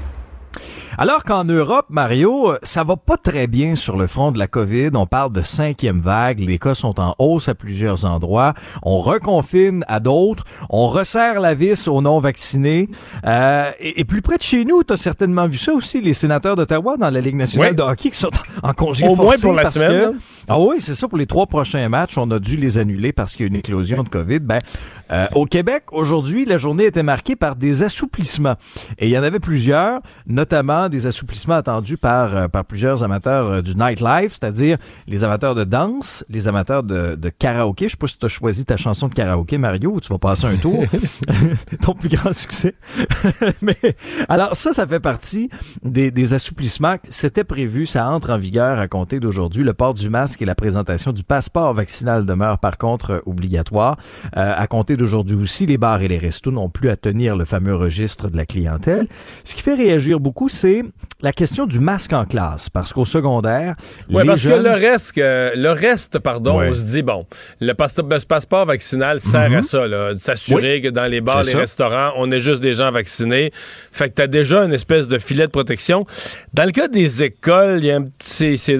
Alors 0.99 1.23
qu'en 1.23 1.43
Europe, 1.43 1.85
Mario, 1.89 2.53
ça 2.63 2.83
va 2.83 2.95
pas 2.95 3.17
très 3.17 3.45
bien 3.45 3.75
sur 3.75 3.97
le 3.97 4.07
front 4.07 4.31
de 4.31 4.39
la 4.39 4.47
COVID. 4.47 4.89
On 4.95 5.05
parle 5.05 5.31
de 5.31 5.43
cinquième 5.43 6.01
vague. 6.01 6.39
Les 6.39 6.57
cas 6.57 6.73
sont 6.73 6.99
en 6.99 7.13
hausse 7.19 7.49
à 7.49 7.53
plusieurs 7.53 8.05
endroits. 8.05 8.55
On 8.81 8.97
reconfine 8.97 9.85
à 9.87 9.99
d'autres. 9.99 10.43
On 10.71 10.87
resserre 10.87 11.39
la 11.39 11.53
vis 11.53 11.87
aux 11.87 12.01
non-vaccinés. 12.01 12.89
Euh, 13.27 13.69
et, 13.79 14.05
plus 14.05 14.23
près 14.23 14.37
de 14.37 14.41
chez 14.41 14.65
nous, 14.65 14.83
tu 14.83 14.91
as 14.91 14.97
certainement 14.97 15.45
vu 15.47 15.59
ça 15.59 15.71
aussi, 15.71 16.01
les 16.01 16.15
sénateurs 16.15 16.55
d'Ottawa 16.55 16.97
dans 16.97 17.11
la 17.11 17.21
Ligue 17.21 17.35
nationale 17.35 17.75
de 17.75 17.83
hockey 17.83 18.09
qui 18.09 18.17
sont 18.17 18.31
en 18.63 18.73
congé 18.73 19.07
Au 19.07 19.15
moins 19.15 19.35
pour 19.39 19.53
la 19.53 19.69
semaine. 19.69 20.17
ah 20.47 20.59
oui, 20.59 20.77
c'est 20.79 20.95
ça. 20.95 21.07
Pour 21.07 21.19
les 21.19 21.27
trois 21.27 21.45
prochains 21.45 21.87
matchs, 21.89 22.17
on 22.17 22.31
a 22.31 22.39
dû 22.39 22.57
les 22.57 22.79
annuler 22.79 23.11
parce 23.11 23.35
qu'il 23.35 23.45
y 23.45 23.49
a 23.49 23.49
une 23.49 23.55
éclosion 23.55 24.01
de 24.01 24.09
COVID. 24.09 24.39
Ben, 24.39 24.57
euh, 25.11 25.27
au 25.35 25.45
Québec, 25.45 25.83
aujourd'hui, 25.91 26.45
la 26.45 26.57
journée 26.57 26.85
était 26.85 27.03
marquée 27.03 27.35
par 27.35 27.55
des 27.55 27.83
assouplissements. 27.83 28.55
Et 28.97 29.05
il 29.05 29.11
y 29.11 29.17
en 29.19 29.23
avait 29.23 29.39
plusieurs, 29.39 30.01
notamment 30.25 30.86
des 30.89 31.07
assouplissements 31.07 31.55
attendus 31.55 31.97
par, 31.97 32.35
euh, 32.35 32.47
par 32.47 32.65
plusieurs 32.65 33.03
amateurs 33.03 33.47
euh, 33.47 33.61
du 33.61 33.75
nightlife, 33.75 34.33
c'est-à-dire 34.39 34.77
les 35.07 35.23
amateurs 35.23 35.55
de 35.55 35.63
danse, 35.63 36.25
les 36.29 36.47
amateurs 36.47 36.83
de, 36.83 37.15
de 37.15 37.29
karaoké. 37.29 37.87
Je 37.87 37.91
sais 37.91 37.97
pas 37.97 38.07
si 38.07 38.17
tu 38.17 38.25
as 38.25 38.29
choisi 38.29 38.65
ta 38.65 38.77
chanson 38.77 39.07
de 39.07 39.13
karaoké, 39.13 39.57
Mario, 39.57 39.91
ou 39.91 39.99
tu 39.99 40.09
vas 40.09 40.17
passer 40.17 40.45
un 40.45 40.57
tour. 40.57 40.83
Ton 41.81 41.93
plus 41.93 42.09
grand 42.09 42.33
succès. 42.33 42.75
Mais 43.61 43.77
alors 44.29 44.55
ça, 44.55 44.73
ça 44.73 44.87
fait 44.87 44.99
partie 44.99 45.49
des, 45.83 46.11
des 46.11 46.33
assouplissements. 46.33 46.97
C'était 47.09 47.43
prévu, 47.43 47.85
ça 47.85 48.07
entre 48.09 48.31
en 48.31 48.37
vigueur 48.37 48.79
à 48.79 48.87
compter 48.87 49.19
d'aujourd'hui. 49.19 49.63
Le 49.63 49.73
port 49.73 49.93
du 49.93 50.09
masque 50.09 50.41
et 50.41 50.45
la 50.45 50.55
présentation 50.55 51.11
du 51.11 51.23
passeport 51.23 51.73
vaccinal 51.73 52.25
demeurent 52.25 52.59
par 52.59 52.77
contre 52.77 53.21
obligatoires 53.25 53.97
à 54.33 54.67
compter 54.67 54.97
d'aujourd'hui 54.97 55.35
aussi, 55.35 55.65
les 55.65 55.77
bars 55.77 56.01
et 56.01 56.07
les 56.07 56.17
restos 56.17 56.51
n'ont 56.51 56.69
plus 56.69 56.89
à 56.89 56.95
tenir 56.95 57.35
le 57.35 57.45
fameux 57.45 57.75
registre 57.75 58.29
de 58.29 58.37
la 58.37 58.45
clientèle. 58.45 59.07
Ce 59.43 59.55
qui 59.55 59.61
fait 59.61 59.75
réagir 59.75 60.19
beaucoup, 60.19 60.49
c'est 60.49 60.76
la 61.21 61.33
question 61.33 61.65
du 61.65 61.79
masque 61.79 62.13
en 62.13 62.25
classe, 62.25 62.69
parce 62.69 62.93
qu'au 62.93 63.05
secondaire, 63.05 63.75
oui, 64.09 64.23
parce 64.25 64.43
que 64.43 64.49
le 64.49 64.71
reste, 64.71 65.13
le 65.17 65.71
reste, 65.71 66.19
pardon, 66.19 66.61
on 66.61 66.73
se 66.73 66.85
dit 66.85 67.01
bon, 67.01 67.25
le, 67.59 67.73
passeport 67.73 68.65
vaccinal 68.65 69.19
sert 69.19 69.41
à 69.41 69.49
mhm. 69.49 69.63
ça, 69.63 69.87
de 69.87 70.17
s'assurer 70.17 70.81
que 70.81 70.89
dans 70.89 71.07
les 71.07 71.21
bars, 71.21 71.43
les 71.43 71.53
restaurants, 71.53 72.13
on 72.17 72.31
est 72.31 72.39
juste 72.39 72.61
des 72.61 72.75
gens 72.75 72.91
vaccinés. 72.91 73.51
Fait 73.91 74.09
que 74.09 74.15
t'as 74.15 74.27
déjà 74.27 74.63
une 74.63 74.73
espèce 74.73 75.07
de 75.07 75.17
filet 75.17 75.47
de 75.47 75.51
protection. 75.51 76.05
Dans 76.53 76.65
le 76.65 76.71
cas 76.71 76.87
des 76.87 77.23
écoles, 77.23 77.81
c'est 78.23 78.57
c'est 78.57 78.77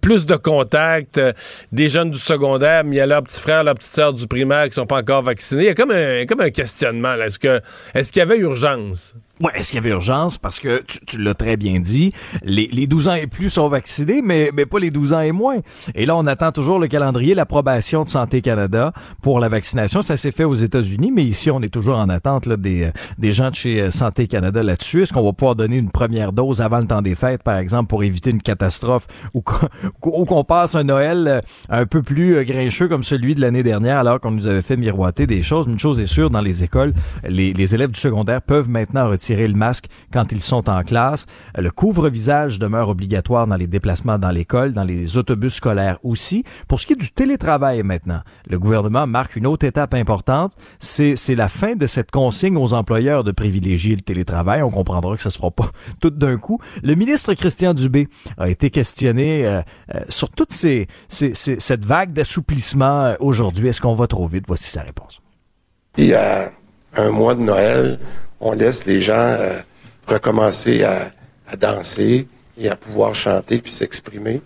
plus 0.00 0.26
de 0.26 0.36
contact, 0.36 1.18
euh, 1.18 1.32
des 1.72 1.88
jeunes 1.88 2.10
du 2.10 2.18
secondaire, 2.18 2.84
mais 2.84 2.96
il 2.96 2.98
y 2.98 3.00
a 3.00 3.06
leurs 3.06 3.22
petits 3.22 3.40
frères, 3.40 3.64
leurs 3.64 3.74
petites 3.74 3.92
sœurs 3.92 4.12
du 4.12 4.26
primaire 4.26 4.68
qui 4.68 4.74
sont 4.74 4.86
pas 4.86 4.98
encore 4.98 5.22
vaccinés. 5.22 5.62
Il 5.62 5.66
y 5.66 5.70
a 5.70 5.74
comme 5.74 5.90
un, 5.90 6.26
comme 6.26 6.40
un 6.40 6.50
questionnement. 6.50 7.14
Est-ce 7.14 7.38
que 7.38 7.60
est-ce 7.94 8.12
qu'il 8.12 8.20
y 8.20 8.22
avait 8.22 8.38
urgence? 8.38 9.14
Ouais, 9.40 9.52
est-ce 9.54 9.70
qu'il 9.70 9.76
y 9.76 9.78
avait 9.78 9.90
urgence? 9.90 10.36
Parce 10.36 10.58
que 10.58 10.82
tu, 11.06 11.22
l'as 11.22 11.34
très 11.34 11.56
bien 11.56 11.78
dit, 11.78 12.12
les, 12.42 12.68
les 12.72 12.88
12 12.88 13.06
ans 13.08 13.14
et 13.14 13.28
plus 13.28 13.50
sont 13.50 13.68
vaccinés, 13.68 14.20
mais, 14.20 14.50
mais 14.52 14.66
pas 14.66 14.80
les 14.80 14.90
12 14.90 15.12
ans 15.12 15.20
et 15.20 15.30
moins. 15.30 15.58
Et 15.94 16.06
là, 16.06 16.16
on 16.16 16.26
attend 16.26 16.50
toujours 16.50 16.80
le 16.80 16.88
calendrier, 16.88 17.34
l'approbation 17.34 18.02
de 18.02 18.08
Santé 18.08 18.40
Canada 18.42 18.92
pour 19.22 19.38
la 19.38 19.48
vaccination. 19.48 20.02
Ça 20.02 20.16
s'est 20.16 20.32
fait 20.32 20.42
aux 20.42 20.54
États-Unis, 20.54 21.12
mais 21.14 21.22
ici, 21.22 21.52
on 21.52 21.62
est 21.62 21.68
toujours 21.68 21.98
en 21.98 22.08
attente 22.08 22.46
là, 22.46 22.56
des, 22.56 22.84
euh, 22.84 22.90
des 23.18 23.30
gens 23.30 23.50
de 23.50 23.54
chez 23.54 23.80
euh, 23.80 23.90
Santé 23.92 24.26
Canada 24.26 24.60
là-dessus. 24.64 25.02
Est-ce 25.02 25.12
qu'on 25.12 25.22
va 25.22 25.32
pouvoir 25.32 25.54
donner 25.54 25.76
une 25.76 25.90
première 25.90 26.32
dose 26.32 26.60
avant 26.60 26.80
le 26.80 26.88
temps 26.88 27.02
des 27.02 27.14
fêtes, 27.14 27.44
par 27.44 27.58
exemple, 27.58 27.86
pour 27.86 28.02
éviter 28.02 28.30
une 28.30 28.42
catastrophe 28.42 29.06
ou 29.34 29.42
qu'on 29.42 30.44
passe 30.48 30.74
un 30.74 30.82
Noël 30.82 31.26
euh, 31.28 31.40
un 31.68 31.86
peu 31.86 32.02
plus 32.02 32.44
grincheux 32.44 32.88
comme 32.88 33.04
celui 33.04 33.36
de 33.36 33.40
l'année 33.40 33.62
dernière, 33.62 33.98
alors 33.98 34.18
qu'on 34.18 34.32
nous 34.32 34.48
avait 34.48 34.62
fait 34.62 34.76
miroiter 34.76 35.28
des 35.28 35.42
choses? 35.42 35.68
Une 35.68 35.78
chose 35.78 36.00
est 36.00 36.06
sûre, 36.06 36.28
dans 36.28 36.40
les 36.40 36.64
écoles, 36.64 36.92
les, 37.22 37.52
les 37.52 37.74
élèves 37.76 37.92
du 37.92 38.00
secondaire 38.00 38.42
peuvent 38.42 38.68
maintenant 38.68 39.08
retirer 39.08 39.27
retirer 39.28 39.48
le 39.48 39.54
masque 39.54 39.86
quand 40.12 40.32
ils 40.32 40.42
sont 40.42 40.70
en 40.70 40.82
classe. 40.82 41.26
Le 41.56 41.70
couvre-visage 41.70 42.58
demeure 42.58 42.88
obligatoire 42.88 43.46
dans 43.46 43.56
les 43.56 43.66
déplacements 43.66 44.18
dans 44.18 44.30
l'école, 44.30 44.72
dans 44.72 44.84
les 44.84 45.16
autobus 45.18 45.54
scolaires 45.54 45.98
aussi. 46.02 46.44
Pour 46.66 46.80
ce 46.80 46.86
qui 46.86 46.94
est 46.94 46.96
du 46.96 47.10
télétravail 47.10 47.82
maintenant, 47.82 48.20
le 48.48 48.58
gouvernement 48.58 49.06
marque 49.06 49.36
une 49.36 49.46
autre 49.46 49.66
étape 49.66 49.94
importante. 49.94 50.52
C'est 50.78 51.34
la 51.34 51.48
fin 51.48 51.74
de 51.74 51.86
cette 51.86 52.10
consigne 52.10 52.56
aux 52.56 52.72
employeurs 52.72 53.22
de 53.22 53.32
privilégier 53.32 53.96
le 53.96 54.02
télétravail. 54.02 54.62
On 54.62 54.70
comprendra 54.70 55.14
que 55.16 55.22
ça 55.22 55.30
se 55.30 55.36
fera 55.36 55.50
pas 55.50 55.70
tout 56.00 56.10
d'un 56.10 56.38
coup. 56.38 56.58
Le 56.82 56.94
ministre 56.94 57.34
Christian 57.34 57.74
Dubé 57.74 58.08
a 58.38 58.48
été 58.48 58.70
questionné 58.70 59.46
euh, 59.46 59.60
euh, 59.94 60.00
sur 60.08 60.30
toute 60.30 60.52
ces, 60.52 60.86
ces, 61.08 61.34
cette 61.34 61.84
vague 61.84 62.12
d'assouplissement 62.12 63.04
euh, 63.04 63.14
aujourd'hui. 63.20 63.68
Est-ce 63.68 63.80
qu'on 63.80 63.94
va 63.94 64.06
trop 64.06 64.26
vite? 64.26 64.44
Voici 64.46 64.70
sa 64.70 64.82
réponse. 64.82 65.20
Il 65.96 66.06
y 66.06 66.14
a 66.14 66.52
un 66.96 67.10
mois 67.10 67.34
de 67.34 67.40
Noël, 67.40 67.98
on 68.40 68.52
laisse 68.52 68.84
les 68.86 69.00
gens 69.00 69.38
recommencer 70.06 70.82
à, 70.84 71.12
à 71.46 71.56
danser 71.56 72.26
et 72.58 72.68
à 72.68 72.76
pouvoir 72.76 73.14
chanter 73.14 73.60
puis 73.60 73.72
s'exprimer. 73.72 74.40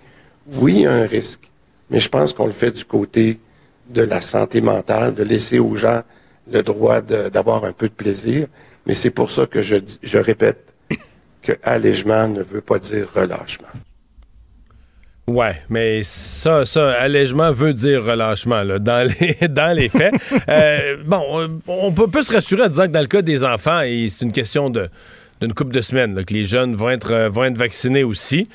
Oui, 0.47 0.74
il 0.74 0.81
y 0.82 0.86
a 0.86 0.93
un 0.93 1.06
risque, 1.06 1.51
mais 1.90 2.01
je 2.01 2.09
pense 2.09 2.32
qu'on 2.32 2.47
le 2.47 2.52
fait 2.52 2.70
du 2.70 2.85
côté 2.85 3.39
de 3.89 4.02
la 4.02 4.20
santé 4.20 4.60
mentale, 4.60 5.14
de 5.14 5.23
laisser 5.23 5.59
aux 5.59 5.77
gens 5.77 6.02
le 6.51 6.62
droit 6.62 7.01
d'avoir 7.01 7.64
un 7.64 7.73
peu 7.73 7.89
de 7.89 7.94
plaisir. 7.94 8.47
Mais 8.86 8.94
c'est 8.94 9.10
pour 9.10 9.31
ça 9.31 9.47
que 9.47 9.62
je, 9.62 9.77
je 10.02 10.19
répète 10.19 10.64
que 11.43 11.52
allègement 11.62 12.28
ne 12.28 12.43
veut 12.43 12.60
pas 12.60 12.78
dire 12.78 13.09
relâchement. 13.14 13.69
Ouais, 15.32 15.62
mais 15.70 16.02
ça, 16.02 16.66
ça, 16.66 16.90
allègement 16.92 17.52
veut 17.52 17.72
dire 17.72 18.04
relâchement, 18.04 18.62
là, 18.62 18.78
dans 18.78 19.09
les, 19.09 19.48
dans 19.48 19.74
les 19.74 19.88
faits. 19.88 20.12
Euh, 20.46 20.98
bon, 21.06 21.50
on 21.66 21.90
peut, 21.90 22.06
peut, 22.06 22.20
se 22.20 22.32
rassurer 22.32 22.64
en 22.64 22.68
disant 22.68 22.82
que 22.82 22.92
dans 22.92 23.00
le 23.00 23.06
cas 23.06 23.22
des 23.22 23.42
enfants, 23.42 23.80
c'est 23.82 24.24
une 24.24 24.32
question 24.32 24.68
d'une 24.68 25.54
couple 25.54 25.72
de 25.72 25.80
semaines, 25.80 26.22
que 26.22 26.34
les 26.34 26.44
jeunes 26.44 26.74
vont 26.74 26.90
être, 26.90 27.12
euh, 27.12 27.28
vont 27.30 27.44
être 27.44 27.56
vaccinés 27.56 28.04
aussi. 28.04 28.46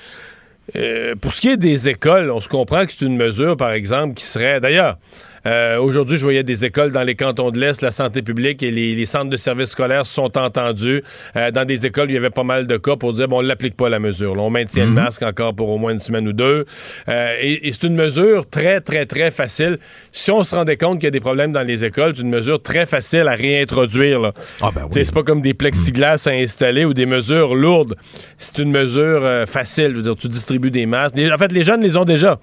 Euh, 0.75 1.15
pour 1.15 1.33
ce 1.33 1.41
qui 1.41 1.49
est 1.49 1.57
des 1.57 1.89
écoles, 1.89 2.29
on 2.29 2.41
se 2.41 2.47
comprend 2.49 2.85
que 2.85 2.91
c'est 2.91 3.05
une 3.05 3.17
mesure, 3.17 3.57
par 3.57 3.71
exemple, 3.71 4.13
qui 4.13 4.25
serait. 4.25 4.59
D'ailleurs, 4.59 4.99
euh, 5.47 5.77
aujourd'hui, 5.79 6.17
je 6.17 6.23
voyais 6.23 6.43
des 6.43 6.65
écoles 6.65 6.91
dans 6.91 7.03
les 7.03 7.15
cantons 7.15 7.51
de 7.51 7.59
l'Est, 7.59 7.81
la 7.81 7.91
santé 7.91 8.21
publique 8.21 8.61
et 8.63 8.71
les, 8.71 9.05
centres 9.05 9.29
de 9.29 9.37
services 9.37 9.69
scolaires 9.69 10.05
sont 10.05 10.37
entendus. 10.37 11.03
Euh, 11.35 11.51
dans 11.51 11.63
des 11.63 11.85
écoles, 11.85 12.11
il 12.11 12.15
y 12.15 12.17
avait 12.17 12.29
pas 12.29 12.43
mal 12.43 12.67
de 12.67 12.75
cas 12.75 12.97
pour 12.97 13.13
dire, 13.13 13.29
bon, 13.29 13.37
on 13.37 13.41
l'applique 13.41 13.77
pas 13.77 13.87
la 13.87 13.99
mesure. 13.99 14.33
on 14.37 14.49
maintient 14.49 14.83
le 14.83 14.89
mhm. 14.89 14.95
masque 14.95 15.23
encore 15.23 15.55
pour 15.55 15.69
au 15.69 15.77
moins 15.77 15.93
une 15.93 15.99
semaine 15.99 16.27
ou 16.27 16.33
deux. 16.33 16.65
Euh, 17.07 17.35
et, 17.41 17.71
c'est 17.71 17.83
une 17.83 17.95
mesure 17.95 18.49
très, 18.49 18.81
très, 18.81 19.05
très 19.05 19.31
facile. 19.31 19.77
Si 20.11 20.31
on 20.31 20.43
se 20.43 20.53
rendait 20.53 20.75
compte 20.75 20.95
qu'il 20.99 21.05
y 21.05 21.07
a 21.07 21.11
des 21.11 21.19
problèmes 21.19 21.53
dans 21.53 21.61
les 21.61 21.85
écoles, 21.85 22.13
c'est 22.15 22.23
une 22.23 22.29
mesure 22.29 22.61
très 22.61 22.85
facile 22.85 23.27
à 23.27 23.35
réintroduire. 23.35 24.33
Ah 24.61 24.71
ben 24.73 24.87
C'est 24.91 25.13
pas 25.13 25.23
comme 25.23 25.41
des 25.41 25.53
plexiglas 25.53 26.27
à 26.27 26.31
installer 26.31 26.83
ou 26.83 26.93
des 26.93 27.05
mesures 27.05 27.55
lourdes. 27.55 27.95
C'est 28.37 28.57
une 28.57 28.71
mesure 28.71 29.45
facile. 29.47 29.91
Je 29.91 29.97
veux 29.97 30.01
dire, 30.01 30.15
tu 30.15 30.27
distribues 30.27 30.71
des 30.71 30.85
masques. 30.85 31.15
En 31.17 31.37
fait, 31.37 31.51
les 31.51 31.63
jeunes 31.63 31.81
les 31.81 31.95
ont 31.95 32.05
déjà. 32.05 32.39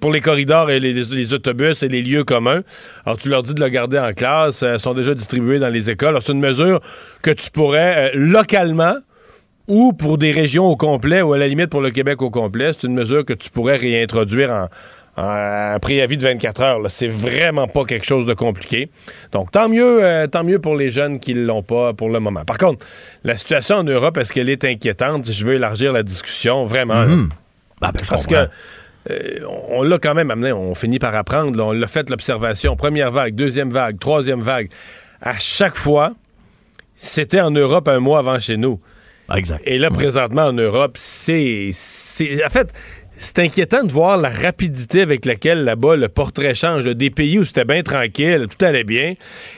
pour 0.00 0.12
les 0.12 0.20
corridors 0.20 0.70
et 0.70 0.80
les, 0.80 0.92
les 0.92 1.34
autobus 1.34 1.82
et 1.82 1.88
les 1.88 2.02
lieux 2.02 2.24
commun. 2.30 2.62
Alors, 3.04 3.18
tu 3.18 3.28
leur 3.28 3.42
dis 3.42 3.54
de 3.54 3.60
le 3.60 3.68
garder 3.68 3.98
en 3.98 4.12
classe, 4.12 4.62
elles 4.62 4.78
sont 4.78 4.94
déjà 4.94 5.14
distribuées 5.14 5.58
dans 5.58 5.68
les 5.68 5.90
écoles. 5.90 6.10
Alors, 6.10 6.22
c'est 6.24 6.32
une 6.32 6.40
mesure 6.40 6.80
que 7.22 7.30
tu 7.30 7.50
pourrais 7.50 8.10
euh, 8.10 8.10
localement 8.14 8.94
ou 9.66 9.92
pour 9.92 10.18
des 10.18 10.32
régions 10.32 10.66
au 10.66 10.76
complet, 10.76 11.22
ou 11.22 11.32
à 11.32 11.38
la 11.38 11.46
limite 11.46 11.70
pour 11.70 11.80
le 11.80 11.90
Québec 11.90 12.22
au 12.22 12.30
complet, 12.30 12.72
c'est 12.72 12.88
une 12.88 12.94
mesure 12.94 13.24
que 13.24 13.32
tu 13.32 13.50
pourrais 13.50 13.76
réintroduire 13.76 14.68
en, 15.16 15.78
préavis 15.80 16.16
de 16.16 16.22
24 16.22 16.60
heures. 16.62 16.80
C'est 16.88 17.08
vraiment 17.08 17.68
pas 17.68 17.84
quelque 17.84 18.06
chose 18.06 18.26
de 18.26 18.34
compliqué. 18.34 18.90
Donc, 19.32 19.52
tant 19.52 19.68
mieux, 19.68 20.02
euh, 20.02 20.26
tant 20.26 20.44
mieux 20.44 20.58
pour 20.58 20.76
les 20.76 20.88
jeunes 20.88 21.20
qui 21.20 21.34
ne 21.34 21.44
l'ont 21.44 21.62
pas 21.62 21.92
pour 21.92 22.08
le 22.08 22.18
moment. 22.20 22.44
Par 22.44 22.58
contre, 22.58 22.84
la 23.22 23.36
situation 23.36 23.76
en 23.76 23.84
Europe, 23.84 24.16
est-ce 24.16 24.32
qu'elle 24.32 24.48
est 24.48 24.64
inquiétante? 24.64 25.30
Je 25.30 25.44
veux 25.44 25.54
élargir 25.54 25.92
la 25.92 26.02
discussion, 26.02 26.64
vraiment. 26.64 27.04
Mm-hmm. 27.04 27.28
Ah, 27.82 27.92
ben, 27.92 28.00
Parce 28.08 28.26
que 28.26 28.48
euh, 29.08 29.38
on 29.68 29.82
l'a 29.82 29.98
quand 29.98 30.14
même 30.14 30.30
amené, 30.30 30.52
on 30.52 30.74
finit 30.74 30.98
par 30.98 31.14
apprendre, 31.14 31.64
on 31.64 31.72
l'a 31.72 31.86
fait 31.86 32.10
l'observation, 32.10 32.76
première 32.76 33.10
vague, 33.10 33.34
deuxième 33.34 33.70
vague, 33.70 33.98
troisième 33.98 34.42
vague. 34.42 34.68
À 35.22 35.38
chaque 35.38 35.76
fois, 35.76 36.12
c'était 36.96 37.40
en 37.40 37.50
Europe 37.50 37.88
un 37.88 38.00
mois 38.00 38.18
avant 38.18 38.38
chez 38.38 38.56
nous. 38.56 38.80
Exact. 39.34 39.62
Et 39.64 39.78
là, 39.78 39.90
présentement, 39.90 40.46
en 40.46 40.52
Europe, 40.52 40.92
c'est. 40.96 41.70
En 42.44 42.50
fait, 42.50 42.72
c'est 43.22 43.38
inquiétant 43.40 43.84
de 43.84 43.92
voir 43.92 44.16
la 44.16 44.30
rapidité 44.30 45.02
avec 45.02 45.26
laquelle 45.26 45.64
là-bas 45.64 45.94
le 45.94 46.08
portrait 46.08 46.54
change. 46.54 46.86
Des 46.86 47.10
pays 47.10 47.38
où 47.38 47.44
c'était 47.44 47.66
bien 47.66 47.82
tranquille, 47.82 48.46
tout 48.48 48.64
allait 48.64 48.82
bien. 48.82 49.12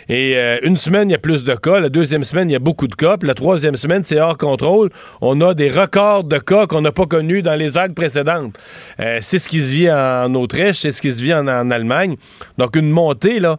Et 0.08 0.32
euh, 0.34 0.58
une 0.64 0.76
semaine, 0.76 1.08
il 1.08 1.12
y 1.12 1.14
a 1.14 1.18
plus 1.18 1.44
de 1.44 1.54
cas. 1.54 1.78
La 1.78 1.88
deuxième 1.88 2.24
semaine, 2.24 2.50
il 2.50 2.54
y 2.54 2.56
a 2.56 2.58
beaucoup 2.58 2.88
de 2.88 2.96
cas. 2.96 3.16
Puis 3.16 3.28
la 3.28 3.34
troisième 3.34 3.76
semaine, 3.76 4.02
c'est 4.02 4.20
hors 4.20 4.36
contrôle. 4.36 4.90
On 5.20 5.40
a 5.40 5.54
des 5.54 5.68
records 5.70 6.24
de 6.24 6.38
cas 6.38 6.66
qu'on 6.66 6.80
n'a 6.80 6.90
pas 6.90 7.06
connus 7.06 7.42
dans 7.42 7.54
les 7.54 7.68
vagues 7.68 7.94
précédentes. 7.94 8.58
Euh, 8.98 9.20
c'est 9.22 9.38
ce 9.38 9.48
qui 9.48 9.60
se 9.60 9.72
vit 9.72 9.90
en 9.92 10.34
Autriche, 10.34 10.80
c'est 10.80 10.90
ce 10.90 11.00
qui 11.00 11.12
se 11.12 11.22
vit 11.22 11.32
en, 11.32 11.46
Allemagne. 11.70 12.16
Donc 12.58 12.74
une 12.74 12.90
montée, 12.90 13.38
là. 13.38 13.58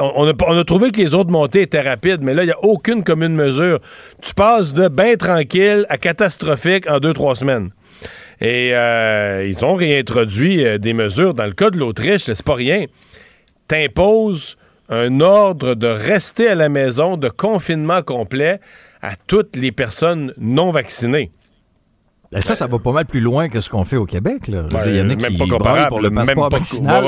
On 0.00 0.26
a, 0.26 0.32
on 0.48 0.58
a, 0.58 0.64
trouvé 0.64 0.90
que 0.90 0.98
les 0.98 1.14
autres 1.14 1.30
montées 1.30 1.62
étaient 1.62 1.80
rapides, 1.80 2.22
mais 2.22 2.34
là, 2.34 2.42
il 2.42 2.46
n'y 2.46 2.52
a 2.52 2.64
aucune 2.64 3.04
commune 3.04 3.36
mesure. 3.36 3.78
Tu 4.20 4.34
passes 4.34 4.74
de 4.74 4.88
bien 4.88 5.14
tranquille 5.14 5.86
à 5.88 5.96
catastrophique 5.96 6.90
en 6.90 6.98
deux, 6.98 7.12
trois 7.12 7.36
semaines. 7.36 7.70
Et 8.40 8.72
euh, 8.74 9.46
ils 9.46 9.64
ont 9.64 9.74
réintroduit 9.74 10.64
euh, 10.64 10.78
des 10.78 10.92
mesures. 10.94 11.34
Dans 11.34 11.44
le 11.44 11.52
cas 11.52 11.70
de 11.70 11.78
l'Autriche, 11.78 12.22
c'est 12.22 12.42
pas 12.42 12.54
rien. 12.54 12.86
T'imposes 13.68 14.56
un 14.88 15.20
ordre 15.20 15.74
de 15.74 15.86
rester 15.86 16.48
à 16.48 16.54
la 16.54 16.68
maison, 16.68 17.16
de 17.16 17.28
confinement 17.28 18.02
complet 18.02 18.60
à 19.02 19.14
toutes 19.14 19.56
les 19.56 19.72
personnes 19.72 20.34
non 20.36 20.72
vaccinées. 20.72 21.30
Ben, 22.32 22.40
ça, 22.40 22.54
ça 22.54 22.68
va 22.68 22.78
pas 22.78 22.92
mal 22.92 23.06
plus 23.06 23.20
loin 23.20 23.48
que 23.48 23.60
ce 23.60 23.68
qu'on 23.68 23.84
fait 23.84 23.96
au 23.96 24.06
Québec. 24.06 24.46
Là. 24.46 24.62
Ben, 24.70 24.82
il 24.86 24.96
y 24.96 25.00
en 25.00 25.10
a 25.10 25.16
qui 25.16 25.36
pour 25.88 26.00
le 26.00 26.10
passeport 26.10 26.48
vaccinal. 26.48 27.04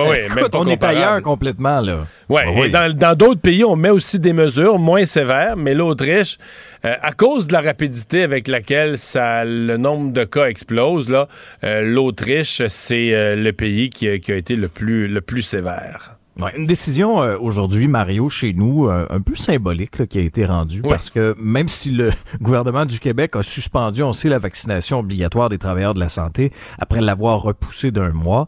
on 0.53 0.67
est 0.67 0.83
ailleurs 0.83 1.23
complètement. 1.23 1.81
Là. 1.81 2.07
Ouais, 2.29 2.71
dans 2.71 3.17
d'autres 3.17 3.41
pays, 3.41 3.63
on 3.65 3.77
met 3.77 3.91
aussi 3.91 4.19
des 4.19 4.33
mesures 4.33 4.81
moins 4.81 5.05
sévères, 5.05 5.57
mais 5.57 5.75
l'Autriche, 5.75 6.39
euh, 6.85 6.95
à 7.01 7.13
cause 7.13 7.47
de 7.47 7.53
la 7.53 7.61
rapidité 7.61 8.25
avec 8.25 8.49
laquelle 8.49 8.99
ça, 8.99 9.45
le 9.45 9.77
nombre 9.77 10.13
de 10.13 10.25
cas 10.25 10.47
explose, 10.47 11.09
là, 11.09 11.29
euh, 11.63 11.83
l'Autriche, 11.83 12.63
c'est 12.67 13.15
euh, 13.15 13.37
le 13.37 13.53
pays 13.53 13.91
qui, 13.91 14.19
qui, 14.21 14.33
a 14.33 14.37
été 14.37 14.57
le 14.57 14.69
plus, 14.69 15.07
le 15.07 15.21
plus 15.21 15.43
sévère 15.43 16.17
une 16.57 16.65
décision 16.65 17.23
euh, 17.23 17.37
aujourd'hui, 17.39 17.89
Mario, 17.89 18.29
chez 18.29 18.53
nous, 18.53 18.89
euh, 18.89 19.07
un 19.11 19.21
peu 19.21 19.35
symbolique 19.35 20.07
qui 20.07 20.19
a 20.19 20.23
été 20.23 20.45
rendue 20.47 20.83
parce 20.83 21.11
que 21.11 21.35
même 21.39 21.69
si 21.69 21.91
le 21.91 22.11
gouvernement 22.41 22.87
du 22.87 23.01
Québec 23.01 23.37
a 23.37 23.43
suspendu, 23.43 24.03
on 24.03 24.13
sait, 24.13 24.29
la 24.29 24.39
vaccination 24.39 25.01
obligatoire 25.01 25.49
des 25.49 25.59
travailleurs 25.59 25.95
de 25.95 26.01
la 26.01 26.09
santé 26.09 26.53
après 26.79 27.01
l'avoir 27.01 27.43
repoussé 27.43 27.91
d'un 27.91 28.13
mois. 28.13 28.47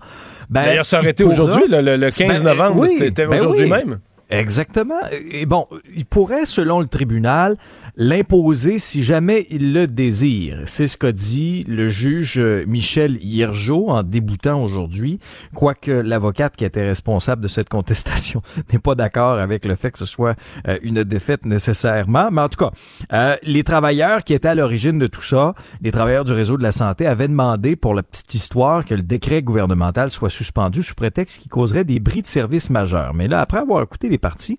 Ben, 0.50 0.62
D'ailleurs, 0.62 0.86
ça 0.86 1.00
aurait 1.00 1.10
été 1.10 1.24
aujourd'hui, 1.24 1.64
le, 1.68 2.10
15 2.10 2.18
ben, 2.18 2.42
novembre, 2.42 2.86
c'était 2.86 3.26
ben 3.26 3.38
aujourd'hui 3.38 3.68
même. 3.68 3.98
Exactement. 4.30 5.00
Et 5.30 5.46
bon, 5.46 5.66
il 5.94 6.06
pourrait, 6.06 6.46
selon 6.46 6.80
le 6.80 6.86
tribunal, 6.86 7.56
l'imposer 7.96 8.78
si 8.78 9.02
jamais 9.02 9.46
il 9.50 9.72
le 9.72 9.86
désire. 9.86 10.62
C'est 10.64 10.86
ce 10.86 10.96
qu'a 10.96 11.12
dit 11.12 11.64
le 11.68 11.88
juge 11.88 12.40
Michel 12.66 13.18
Hiergeau 13.22 13.90
en 13.90 14.02
déboutant 14.02 14.62
aujourd'hui, 14.62 15.18
quoique 15.54 15.90
l'avocate 15.90 16.56
qui 16.56 16.64
était 16.64 16.84
responsable 16.84 17.42
de 17.42 17.48
cette 17.48 17.68
contestation 17.68 18.42
n'est 18.72 18.78
pas 18.78 18.94
d'accord 18.94 19.38
avec 19.38 19.64
le 19.64 19.74
fait 19.74 19.90
que 19.90 19.98
ce 19.98 20.06
soit 20.06 20.36
euh, 20.68 20.78
une 20.82 21.04
défaite 21.04 21.44
nécessairement. 21.44 22.30
Mais 22.30 22.40
en 22.40 22.48
tout 22.48 22.64
cas, 22.64 22.70
euh, 23.12 23.36
les 23.42 23.62
travailleurs 23.62 24.24
qui 24.24 24.32
étaient 24.32 24.48
à 24.48 24.54
l'origine 24.54 24.98
de 24.98 25.06
tout 25.06 25.22
ça, 25.22 25.54
les 25.82 25.92
travailleurs 25.92 26.24
du 26.24 26.32
réseau 26.32 26.56
de 26.56 26.62
la 26.62 26.72
santé, 26.72 27.06
avaient 27.06 27.28
demandé 27.28 27.76
pour 27.76 27.94
la 27.94 28.02
petite 28.02 28.34
histoire 28.34 28.84
que 28.84 28.94
le 28.94 29.02
décret 29.02 29.42
gouvernemental 29.42 30.10
soit 30.10 30.30
suspendu 30.30 30.82
sous 30.82 30.94
prétexte 30.94 31.40
qu'il 31.40 31.50
causerait 31.50 31.84
des 31.84 32.00
bris 32.00 32.22
de 32.22 32.26
service 32.26 32.70
majeurs. 32.70 33.14
Mais 33.14 33.28
là, 33.28 33.40
après 33.40 33.58
avoir 33.58 33.82
écouté 33.82 34.08
parties, 34.18 34.58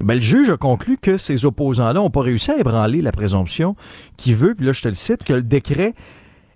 ben, 0.00 0.14
le 0.14 0.20
juge 0.20 0.50
a 0.50 0.56
conclu 0.56 0.96
que 0.96 1.16
ces 1.16 1.44
opposants-là 1.44 1.94
n'ont 1.94 2.10
pas 2.10 2.22
réussi 2.22 2.50
à 2.50 2.58
ébranler 2.58 3.02
la 3.02 3.12
présomption 3.12 3.76
qui 4.16 4.34
veut, 4.34 4.54
puis 4.54 4.66
là 4.66 4.72
je 4.72 4.82
te 4.82 4.88
le 4.88 4.94
cite, 4.94 5.24
que 5.24 5.32
le 5.32 5.42
décret 5.42 5.94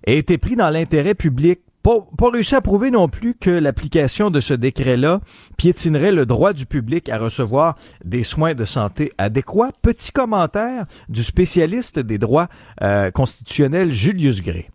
a 0.05 0.11
été 0.11 0.37
pris 0.37 0.55
dans 0.55 0.69
l'intérêt 0.69 1.15
public. 1.15 1.61
Pas, 1.83 2.05
pas 2.17 2.29
réussi 2.29 2.53
à 2.53 2.59
prouver 2.59 2.91
non 2.91 3.07
plus 3.07 3.33
que 3.33 3.49
l'application 3.49 4.29
de 4.29 4.41
ce 4.41 4.53
décret-là 4.53 5.21
piétinerait 5.55 6.11
le 6.11 6.25
droit 6.25 6.51
du 6.51 6.65
public 6.65 7.07
à 7.07 7.17
recevoir 7.17 7.77
des 8.03 8.23
soins 8.23 8.53
de 8.53 8.65
santé 8.65 9.13
adéquats. 9.17 9.71
Petit 9.81 10.11
commentaire 10.11 10.85
du 11.07 11.23
spécialiste 11.23 11.99
des 11.99 12.17
droits 12.17 12.49
euh, 12.81 13.09
constitutionnels 13.11 13.91
Julius 13.91 14.41
Gray. 14.41 14.67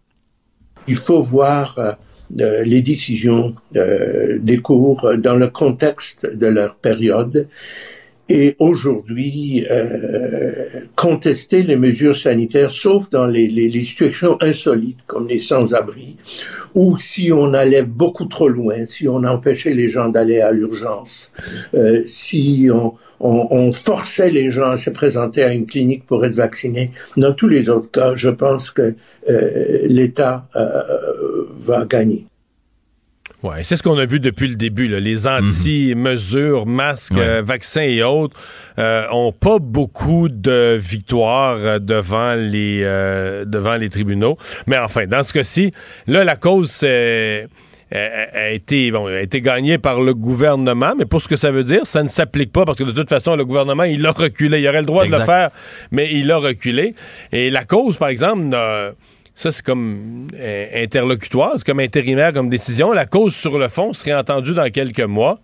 Il 0.89 0.97
faut 0.97 1.23
voir 1.23 1.75
euh, 1.77 1.93
les 2.35 2.83
décisions 2.83 3.55
euh, 3.77 4.39
des 4.41 4.59
cours 4.59 5.17
dans 5.19 5.37
le 5.37 5.49
contexte 5.49 6.27
de 6.35 6.47
leur 6.47 6.77
période 6.77 7.49
et 8.29 8.57
aujourd'hui 8.59 9.67
euh, 9.71 10.65
contester 10.97 11.63
les 11.63 11.77
mesures 11.77 12.17
sanitaires, 12.17 12.71
sauf 12.71 13.11
dans 13.11 13.27
les, 13.27 13.49
les, 13.49 13.69
les 13.69 13.85
situations 13.85 14.39
insolites 14.41 15.01
comme 15.07 15.29
les 15.29 15.41
sans-abri, 15.41 16.17
ou 16.75 16.99
si 16.99 17.33
on 17.33 17.53
allait 17.53 17.83
beaucoup 17.83 18.27
trop 18.27 18.49
loin, 18.49 18.87
si 18.87 19.09
on 19.09 19.25
empêchait 19.25 19.75
les 19.75 19.91
gens 19.91 20.09
d'aller 20.09 20.41
à 20.41 20.53
l'urgence, 20.53 21.31
euh, 21.75 22.03
si 22.07 22.69
on, 22.73 22.95
on, 23.21 23.49
on, 23.51 23.73
forçait 23.73 24.31
les 24.31 24.51
gens 24.51 24.71
à 24.71 24.77
se 24.77 24.91
présenter 24.91 25.43
à 25.43 25.53
une 25.53 25.67
clinique 25.67 26.07
pour 26.07 26.25
être 26.25 26.35
vaccinés. 26.35 26.91
Dans 27.17 27.33
tous 27.33 27.49
les 27.49 27.69
autres 27.69 27.91
cas, 27.91 28.15
je 28.17 28.31
pense 28.31 28.71
que 28.71 28.95
euh, 29.29 29.87
l'État 29.87 30.49
euh, 30.57 31.45
va 31.65 31.85
gagner. 31.85 32.27
Oui, 33.43 33.57
c'est 33.63 33.75
ce 33.77 33.83
qu'on 33.83 33.99
a 33.99 34.05
vu 34.07 34.21
depuis 34.21 34.47
le 34.49 34.55
début. 34.55 34.87
Là. 34.87 35.01
Les 35.01 35.27
anti-mesures, 35.27 36.67
masques, 36.67 37.15
Ouais. 37.15 37.21
euh, 37.23 37.43
vaccins 37.45 37.83
et 37.83 38.03
autres 38.03 38.37
euh, 38.79 39.05
ont 39.11 39.33
pas 39.33 39.59
beaucoup 39.59 40.29
de 40.29 40.79
victoires 40.81 41.57
euh, 41.59 41.79
devant 41.81 42.35
les 42.35 42.83
euh, 42.85 43.45
devant 43.45 43.75
les 43.75 43.89
tribunaux. 43.89 44.37
Mais 44.67 44.79
enfin, 44.79 45.07
dans 45.07 45.23
ce 45.25 45.33
cas-ci, 45.33 45.73
là, 46.07 46.23
la 46.25 46.37
cause 46.37 46.85
a, 46.85 48.51
été 48.53 48.91
bon, 48.91 49.07
a 49.07 49.21
été 49.21 49.41
gagnée 49.41 49.79
par 49.79 50.01
le 50.01 50.15
gouvernement. 50.15 50.95
Mais 50.97 51.05
pour 51.05 51.21
ce 51.21 51.29
que 51.29 51.37
ça 51.37 51.51
veut 51.51 51.65
dire, 51.65 51.85
ça 51.87 52.03
ne 52.03 52.09
s'applique 52.09 52.53
pas 52.53 52.65
parce 52.65 52.79
que 52.79 52.85
de 52.85 52.93
toute 52.93 53.09
façon, 53.09 53.35
le 53.37 53.45
gouvernement, 53.45 53.85
il 53.85 54.07
a 54.07 54.13
reculé. 54.13 54.61
Il 54.61 54.69
aurait 54.69 54.81
le 54.81 54.87
droit 54.87 55.05
de 55.05 55.11
le 55.11 55.25
faire, 55.25 55.51
mais 55.91 56.11
il 56.13 56.31
a 56.31 56.39
reculé. 56.39 56.95
Et 57.33 57.51
la 57.51 57.65
cause, 57.65 57.97
par 57.97 58.09
exemple, 58.09 58.43
n'a- 58.43 58.91
ça, 59.43 59.53
c'est 59.53 59.65
comme 59.65 60.27
euh, 60.35 60.67
interlocutoire, 60.85 61.53
c'est 61.57 61.65
comme 61.67 61.81
intérimaire 61.81 62.33
comme 62.33 62.49
décision. 62.49 62.93
La 62.93 63.07
cause 63.07 63.35
sur 63.35 63.59
le 63.59 63.69
fond 63.69 63.93
serait 63.93 64.15
entendue 64.15 64.55
dans 64.55 64.71
quelques 64.71 65.01
mois. 65.01 65.39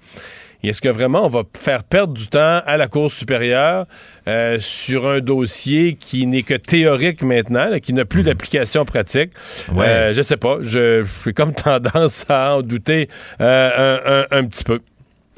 Et 0.65 0.71
est-ce 0.71 0.81
que 0.83 0.89
vraiment 0.89 1.25
on 1.25 1.29
va 1.29 1.45
faire 1.57 1.85
perdre 1.85 2.15
du 2.15 2.27
temps 2.27 2.61
à 2.67 2.77
la 2.77 2.89
Cour 2.89 3.13
supérieure 3.13 3.87
euh, 4.27 4.57
sur 4.59 5.07
un 5.09 5.21
dossier 5.21 5.95
qui 5.95 6.27
n'est 6.27 6.43
que 6.43 6.55
théorique 6.55 7.23
maintenant, 7.23 7.69
là, 7.69 7.79
qui 7.79 7.93
n'a 7.93 8.05
plus 8.05 8.25
d'application 8.25 8.85
pratique? 8.85 9.31
Ouais. 9.73 9.87
Euh, 9.87 10.15
je 10.15 10.23
sais 10.23 10.37
pas. 10.37 10.59
Je- 10.63 11.05
J'ai 11.25 11.33
comme 11.33 11.53
tendance 11.69 12.25
à 12.29 12.57
en 12.57 12.63
douter 12.63 13.09
euh, 13.41 13.71
un, 14.31 14.37
un- 14.37 14.39
un 14.41 14.45
petit 14.47 14.65
peu. 14.65 14.81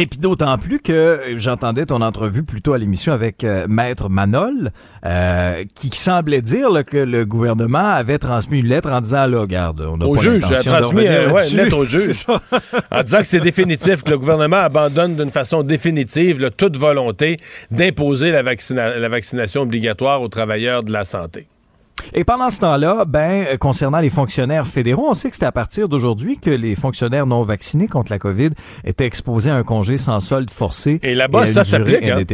Et 0.00 0.06
puis 0.06 0.18
d'autant 0.18 0.56
plus 0.56 0.80
que 0.80 0.92
euh, 0.92 1.36
j'entendais 1.36 1.84
ton 1.84 2.00
entrevue 2.00 2.42
plutôt 2.42 2.72
à 2.72 2.78
l'émission 2.78 3.12
avec 3.12 3.44
euh, 3.44 3.66
Maître 3.68 4.08
Manol, 4.08 4.70
euh, 5.04 5.64
qui 5.74 5.90
semblait 5.94 6.40
dire 6.40 6.70
là, 6.70 6.84
que 6.84 6.96
le 6.96 7.26
gouvernement 7.26 7.90
avait 7.90 8.16
transmis 8.18 8.60
une 8.60 8.66
lettre 8.66 8.90
en 8.90 9.02
disant 9.02 9.26
là, 9.26 9.40
regarde, 9.40 9.82
on 9.82 10.00
Au 10.00 10.14
pas 10.14 10.22
juge, 10.22 10.44
a 10.50 10.62
transmis 10.62 11.06
euh, 11.06 11.30
ouais, 11.30 11.50
une 11.50 11.56
lettre 11.58 11.76
au 11.76 11.84
juge. 11.84 12.12
Ça. 12.12 12.40
en 12.90 13.02
disant 13.02 13.18
que 13.18 13.24
c'est 13.26 13.40
définitif, 13.40 14.02
que 14.02 14.10
le 14.10 14.18
gouvernement 14.18 14.56
abandonne 14.56 15.16
d'une 15.16 15.30
façon 15.30 15.62
définitive 15.62 16.40
là, 16.40 16.48
toute 16.50 16.78
volonté 16.78 17.36
d'imposer 17.70 18.32
la, 18.32 18.42
vaccina- 18.42 18.98
la 18.98 19.08
vaccination 19.10 19.60
obligatoire 19.62 20.22
aux 20.22 20.28
travailleurs 20.28 20.82
de 20.82 20.92
la 20.92 21.04
santé. 21.04 21.46
Et 22.14 22.24
pendant 22.24 22.50
ce 22.50 22.60
temps-là, 22.60 23.04
ben, 23.06 23.44
euh, 23.46 23.56
concernant 23.56 24.00
les 24.00 24.10
fonctionnaires 24.10 24.66
fédéraux, 24.66 25.08
on 25.10 25.14
sait 25.14 25.30
que 25.30 25.36
c'est 25.36 25.44
à 25.44 25.52
partir 25.52 25.88
d'aujourd'hui 25.88 26.38
que 26.38 26.50
les 26.50 26.74
fonctionnaires 26.74 27.26
non 27.26 27.42
vaccinés 27.42 27.88
contre 27.88 28.12
la 28.12 28.18
COVID 28.18 28.50
étaient 28.84 29.06
exposés 29.06 29.50
à 29.50 29.56
un 29.56 29.62
congé 29.62 29.96
sans 29.96 30.20
solde 30.20 30.50
forcé. 30.50 31.00
Et 31.02 31.14
là-bas, 31.14 31.46
ça 31.46 31.64
s'applique, 31.64 32.02
hein? 32.02 32.24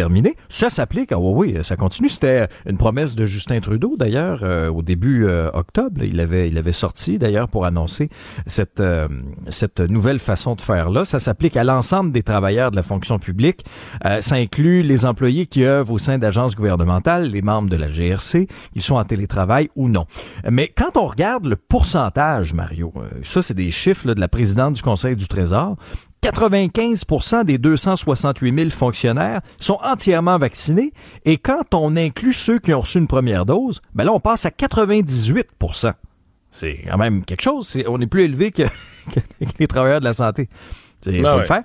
Ça 0.49 0.71
s'applique. 0.71 1.13
Ah 1.13 1.19
oui, 1.19 1.55
oui, 1.55 1.65
ça 1.65 1.77
continue. 1.77 2.09
C'était 2.09 2.49
une 2.69 2.77
promesse 2.77 3.15
de 3.15 3.25
Justin 3.25 3.61
Trudeau, 3.61 3.97
d'ailleurs, 3.99 4.41
euh, 4.43 4.71
au 4.71 4.83
début 4.83 5.27
euh, 5.27 5.51
octobre. 5.53 6.03
Il 6.03 6.21
avait, 6.21 6.49
il 6.49 6.59
avait 6.59 6.73
sorti, 6.73 7.19
d'ailleurs, 7.19 7.49
pour 7.49 7.67
annoncer 7.67 8.09
cette, 8.47 8.81
euh, 8.81 9.09
cette 9.51 9.81
nouvelle 9.81 10.19
façon 10.19 10.55
de 10.55 10.61
faire-là. 10.61 11.05
Ça 11.05 11.19
s'applique 11.19 11.57
à 11.57 11.65
l'ensemble 11.65 12.13
des 12.13 12.23
travailleurs 12.23 12.71
de 12.71 12.77
la 12.77 12.83
fonction 12.83 13.19
publique. 13.19 13.65
Ça 14.21 14.37
inclut 14.37 14.83
les 14.83 15.05
employés 15.05 15.47
qui 15.47 15.65
œuvrent 15.65 15.93
au 15.93 15.99
sein 15.99 16.19
d'agences 16.19 16.55
gouvernementales, 16.55 17.29
les 17.29 17.43
membres 17.43 17.69
de 17.69 17.77
la 17.77 17.87
GRC, 17.87 18.49
qu'ils 18.73 18.83
sont 18.83 18.97
en 18.97 19.05
télétravail 19.05 19.56
ou 19.75 19.89
non. 19.89 20.07
Mais 20.51 20.69
quand 20.69 20.97
on 20.97 21.07
regarde 21.07 21.47
le 21.47 21.57
pourcentage, 21.57 22.55
Mario, 22.55 22.93
euh, 22.97 23.09
ça 23.23 23.43
c'est 23.43 23.55
des 23.55 23.71
chiffres 23.71 24.13
de 24.13 24.21
la 24.21 24.29
présidente 24.29 24.75
du 24.75 24.83
Conseil 24.83 25.17
du 25.17 25.29
Trésor, 25.29 25.77
95% 26.23 27.45
des 27.45 27.59
268 27.59 28.55
000 28.55 28.71
fonctionnaires 28.71 29.41
sont 29.61 29.79
entièrement 29.83 30.39
vaccinés 30.39 30.93
et 31.25 31.39
quand 31.39 31.75
on 31.75 31.97
inclut 31.97 32.33
ceux 32.33 32.59
qui 32.59 32.75
ont 32.75 32.81
reçu 32.81 32.99
une 32.99 33.07
première 33.07 33.47
dose, 33.47 33.81
ben 33.95 34.05
là 34.05 34.13
on 34.13 34.21
passe 34.21 34.47
à 34.47 34.51
98% 34.51 35.93
C'est 36.51 36.85
quand 36.89 36.99
même 36.99 37.25
quelque 37.25 37.43
chose. 37.43 37.79
On 37.87 38.01
est 38.01 38.07
plus 38.07 38.25
élevé 38.25 38.51
que 38.53 38.65
les 39.59 39.67
travailleurs 39.67 40.01
de 40.01 40.07
la 40.07 40.15
santé. 40.15 40.49
Il 41.07 41.21
faut 41.21 41.27
Ah 41.29 41.37
le 41.39 41.45
faire. 41.45 41.63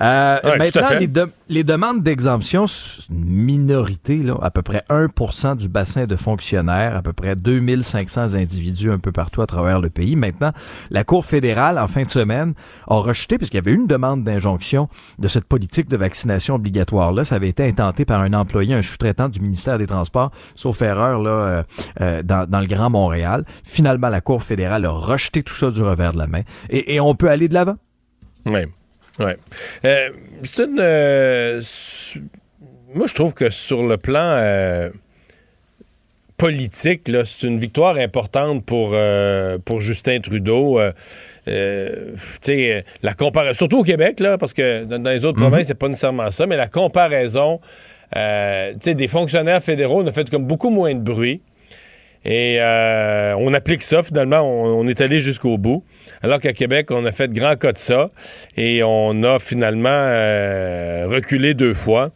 Euh, 0.00 0.38
Ouais, 0.44 0.58
maintenant, 0.58 0.88
les, 1.00 1.06
de- 1.06 1.30
les 1.48 1.62
demandes 1.64 2.02
d'exemption, 2.02 2.66
c'est 2.66 3.08
une 3.10 3.24
minorité, 3.26 4.18
là, 4.18 4.34
à 4.42 4.50
peu 4.50 4.60
près 4.62 4.82
1% 4.90 5.56
du 5.56 5.68
bassin 5.68 6.06
de 6.06 6.16
fonctionnaires, 6.16 6.96
à 6.96 7.02
peu 7.02 7.12
près 7.12 7.36
2500 7.36 8.34
individus 8.34 8.90
un 8.90 8.98
peu 8.98 9.12
partout 9.12 9.40
à 9.42 9.46
travers 9.46 9.80
le 9.80 9.90
pays. 9.90 10.16
Maintenant, 10.16 10.50
la 10.90 11.04
Cour 11.04 11.24
fédérale, 11.24 11.78
en 11.78 11.86
fin 11.86 12.02
de 12.02 12.08
semaine, 12.08 12.54
a 12.88 12.96
rejeté, 12.96 13.38
puisqu'il 13.38 13.56
y 13.56 13.58
avait 13.58 13.72
une 13.72 13.86
demande 13.86 14.24
d'injonction 14.24 14.88
de 15.18 15.28
cette 15.28 15.44
politique 15.44 15.88
de 15.88 15.96
vaccination 15.96 16.56
obligatoire-là. 16.56 17.24
Ça 17.24 17.36
avait 17.36 17.48
été 17.48 17.64
intenté 17.66 18.04
par 18.04 18.20
un 18.20 18.32
employé, 18.32 18.74
un 18.74 18.82
sous-traitant 18.82 19.28
du 19.28 19.40
ministère 19.40 19.78
des 19.78 19.86
Transports, 19.86 20.30
sauf 20.56 20.82
erreur, 20.82 21.20
là, 21.22 21.30
euh, 21.30 21.62
euh, 22.00 22.22
dans, 22.24 22.48
dans 22.48 22.60
le 22.60 22.66
Grand 22.66 22.90
Montréal. 22.90 23.44
Finalement, 23.64 24.08
la 24.08 24.20
Cour 24.20 24.42
fédérale 24.42 24.84
a 24.86 24.90
rejeté 24.90 25.42
tout 25.44 25.54
ça 25.54 25.70
du 25.70 25.82
revers 25.82 26.12
de 26.12 26.18
la 26.18 26.26
main. 26.26 26.42
Et, 26.70 26.94
et 26.96 27.00
on 27.00 27.14
peut 27.14 27.30
aller 27.30 27.48
de 27.48 27.54
l'avant. 27.54 27.76
Oui. 28.46 28.60
Ouais. 29.20 29.36
Euh, 29.84 30.10
c'est 30.42 30.64
une. 30.64 30.78
euh, 30.80 31.62
moi, 32.94 33.06
je 33.06 33.14
trouve 33.14 33.34
que 33.34 33.50
sur 33.50 33.84
le 33.86 33.96
plan 33.96 34.20
euh, 34.40 34.90
politique, 36.36 37.02
c'est 37.24 37.46
une 37.46 37.58
victoire 37.58 37.96
importante 37.96 38.64
pour, 38.64 38.94
pour 39.64 39.80
Justin 39.80 40.20
Trudeau. 40.20 40.80
Euh, 40.80 40.92
la 43.02 43.14
comparaison, 43.14 43.56
surtout 43.56 43.78
au 43.80 43.84
Québec, 43.84 44.18
là, 44.20 44.36
parce 44.38 44.52
que 44.52 44.84
dans, 44.84 44.98
dans 45.00 45.10
les 45.10 45.24
autres 45.24 45.38
Mhm. 45.40 45.48
provinces, 45.48 45.66
c'est 45.68 45.74
pas 45.78 45.88
nécessairement 45.88 46.30
ça, 46.30 46.46
mais 46.46 46.56
la 46.56 46.68
comparaison, 46.68 47.60
euh, 48.16 48.72
des 48.74 49.08
fonctionnaires 49.08 49.62
fédéraux 49.62 50.02
on 50.02 50.06
a 50.06 50.12
fait 50.12 50.28
comme 50.30 50.44
beaucoup 50.46 50.70
moins 50.70 50.94
de 50.94 51.00
bruit. 51.00 51.40
Et 52.24 52.56
euh, 52.60 53.34
on 53.38 53.52
applique 53.52 53.82
ça, 53.82 54.02
finalement, 54.02 54.40
on, 54.40 54.86
est 54.88 55.00
allé 55.00 55.20
jusqu'au 55.20 55.58
bout. 55.58 55.84
Alors 56.22 56.40
qu'à 56.40 56.52
Québec, 56.52 56.90
on 56.90 57.04
a 57.04 57.12
fait 57.12 57.30
grand 57.30 57.56
cas 57.56 57.72
de 57.72 57.78
ça 57.78 58.08
et 58.56 58.82
on 58.82 59.22
a 59.24 59.38
finalement 59.38 59.88
euh, 59.90 61.06
reculé 61.08 61.54
deux 61.54 61.74
fois. 61.74 62.12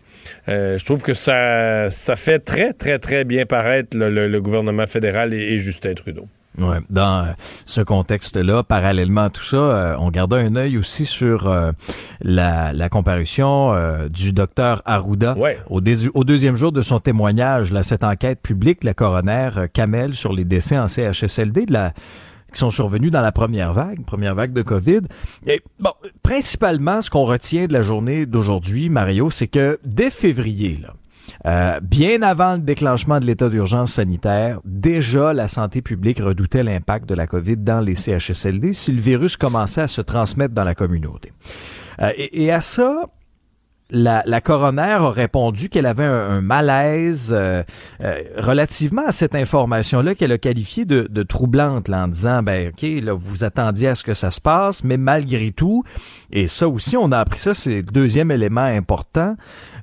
Euh, 0.48 0.78
je 0.78 0.85
trouve 0.85 1.02
que 1.02 1.14
ça, 1.14 1.90
ça 1.90 2.16
fait 2.16 2.39
très, 2.39 2.72
très, 2.72 2.98
très 2.98 3.24
bien 3.24 3.44
paraître 3.44 3.97
le, 3.98 4.40
gouvernement 4.40 4.86
fédéral 4.86 5.35
et 5.35 5.59
Justin 5.59 5.94
Trudeau. 5.94 6.26
Ouais, 6.59 6.78
dans 6.90 7.22
euh, 7.24 7.32
ce 7.66 7.80
contexte-là, 7.80 8.62
parallèlement 8.64 9.24
à 9.24 9.30
tout 9.30 9.44
ça, 9.44 9.56
euh, 9.56 9.97
on 10.01 10.10
gardait 10.10 10.36
un 10.40 10.56
œil 10.56 10.76
aussi 10.76 11.06
sur 11.06 11.47
euh, 11.48 11.70
la, 12.20 12.72
la 12.72 12.89
comparution 12.89 13.72
euh, 13.72 14.09
du 14.09 14.32
docteur 14.32 14.82
Arruda 14.85 15.35
au, 15.70 15.80
dés- 15.80 16.09
au 16.14 16.24
deuxième 16.24 16.56
jour 16.56 16.72
de 16.72 16.82
son 16.82 16.98
témoignage, 16.98 17.72
là, 17.72 17.82
cette 17.82 18.02
enquête 18.02 18.40
publique, 18.43 18.82
la 18.82 18.93
coroner 18.94 19.51
euh, 19.56 19.66
Kamel 19.72 20.14
sur 20.16 20.32
les 20.32 20.44
décès 20.44 20.76
en 20.78 20.89
CHSLD 20.89 21.66
de 21.66 21.72
la 21.72 21.93
qui 22.52 22.59
sont 22.60 22.70
survenus 22.70 23.10
dans 23.10 23.20
la 23.20 23.30
première 23.30 23.74
vague, 23.74 24.02
première 24.06 24.35
vague 24.35 24.55
de 24.55 24.62
COVID. 24.62 25.01
Et 25.47 25.60
bon, 25.80 25.90
principalement, 26.22 27.02
ce 27.02 27.10
qu'on 27.10 27.24
retient 27.26 27.66
de 27.66 27.74
la 27.74 27.82
journée 27.82 28.24
d'aujourd'hui, 28.24 28.89
Mario, 28.89 29.28
c'est 29.28 29.48
que 29.48 29.78
dès 29.85 30.09
février, 30.09 30.78
là, 30.82 30.94
euh, 31.47 31.81
bien 31.81 32.23
avant 32.23 32.55
le 32.55 32.60
déclenchement 32.60 33.20
de 33.20 33.27
l'état 33.27 33.48
d'urgence 33.48 33.93
sanitaire, 33.93 34.60
déjà 34.65 35.32
la 35.32 35.48
santé 35.48 35.82
publique 35.82 36.19
redoutait 36.19 36.62
l'impact 36.62 37.09
de 37.09 37.15
la 37.15 37.27
COVID 37.27 37.59
dans 37.59 37.81
les 37.81 37.94
CHSLD 37.94 38.73
si 38.73 38.93
le 38.93 39.01
virus 39.01 39.36
commençait 39.36 39.82
à 39.82 39.89
se 39.89 40.01
transmettre 40.01 40.55
dans 40.55 40.65
la 40.65 40.74
communauté. 40.74 41.32
Euh, 42.01 42.10
et, 42.16 42.44
et 42.44 42.52
à 42.52 42.60
ça, 42.60 43.06
la, 43.90 44.23
la 44.27 44.40
coroner 44.40 44.82
a 44.82 45.10
répondu 45.10 45.69
qu'elle 45.69 45.86
avait 45.86 46.05
un, 46.05 46.31
un 46.31 46.40
malaise 46.40 47.32
euh, 47.35 47.62
euh, 48.02 48.23
relativement 48.36 49.06
à 49.06 49.12
cette 49.12 49.35
information-là 49.35 50.15
qu'elle 50.15 50.32
a 50.32 50.39
qualifiée 50.39 50.85
de, 50.85 51.06
de 51.09 51.23
troublante 51.23 51.89
là, 51.89 52.05
en 52.05 52.09
disant 52.09 52.43
ben 52.43 52.69
ok 52.69 52.86
là 53.02 53.15
vous 53.15 53.44
attendiez 53.44 53.89
à 53.89 53.94
ce 53.94 54.05
que 54.05 54.12
ça 54.12 54.31
se 54.31 54.40
passe 54.40 54.85
mais 54.85 54.98
malgré 54.98 55.52
tout 55.52 55.85
et 56.31 56.48
ça 56.48 56.69
aussi 56.69 56.97
on 56.97 57.10
a 57.12 57.19
appris 57.19 57.39
ça 57.39 57.55
c'est 57.55 57.77
le 57.77 57.82
deuxième 57.82 58.31
élément 58.31 58.60
important 58.60 59.36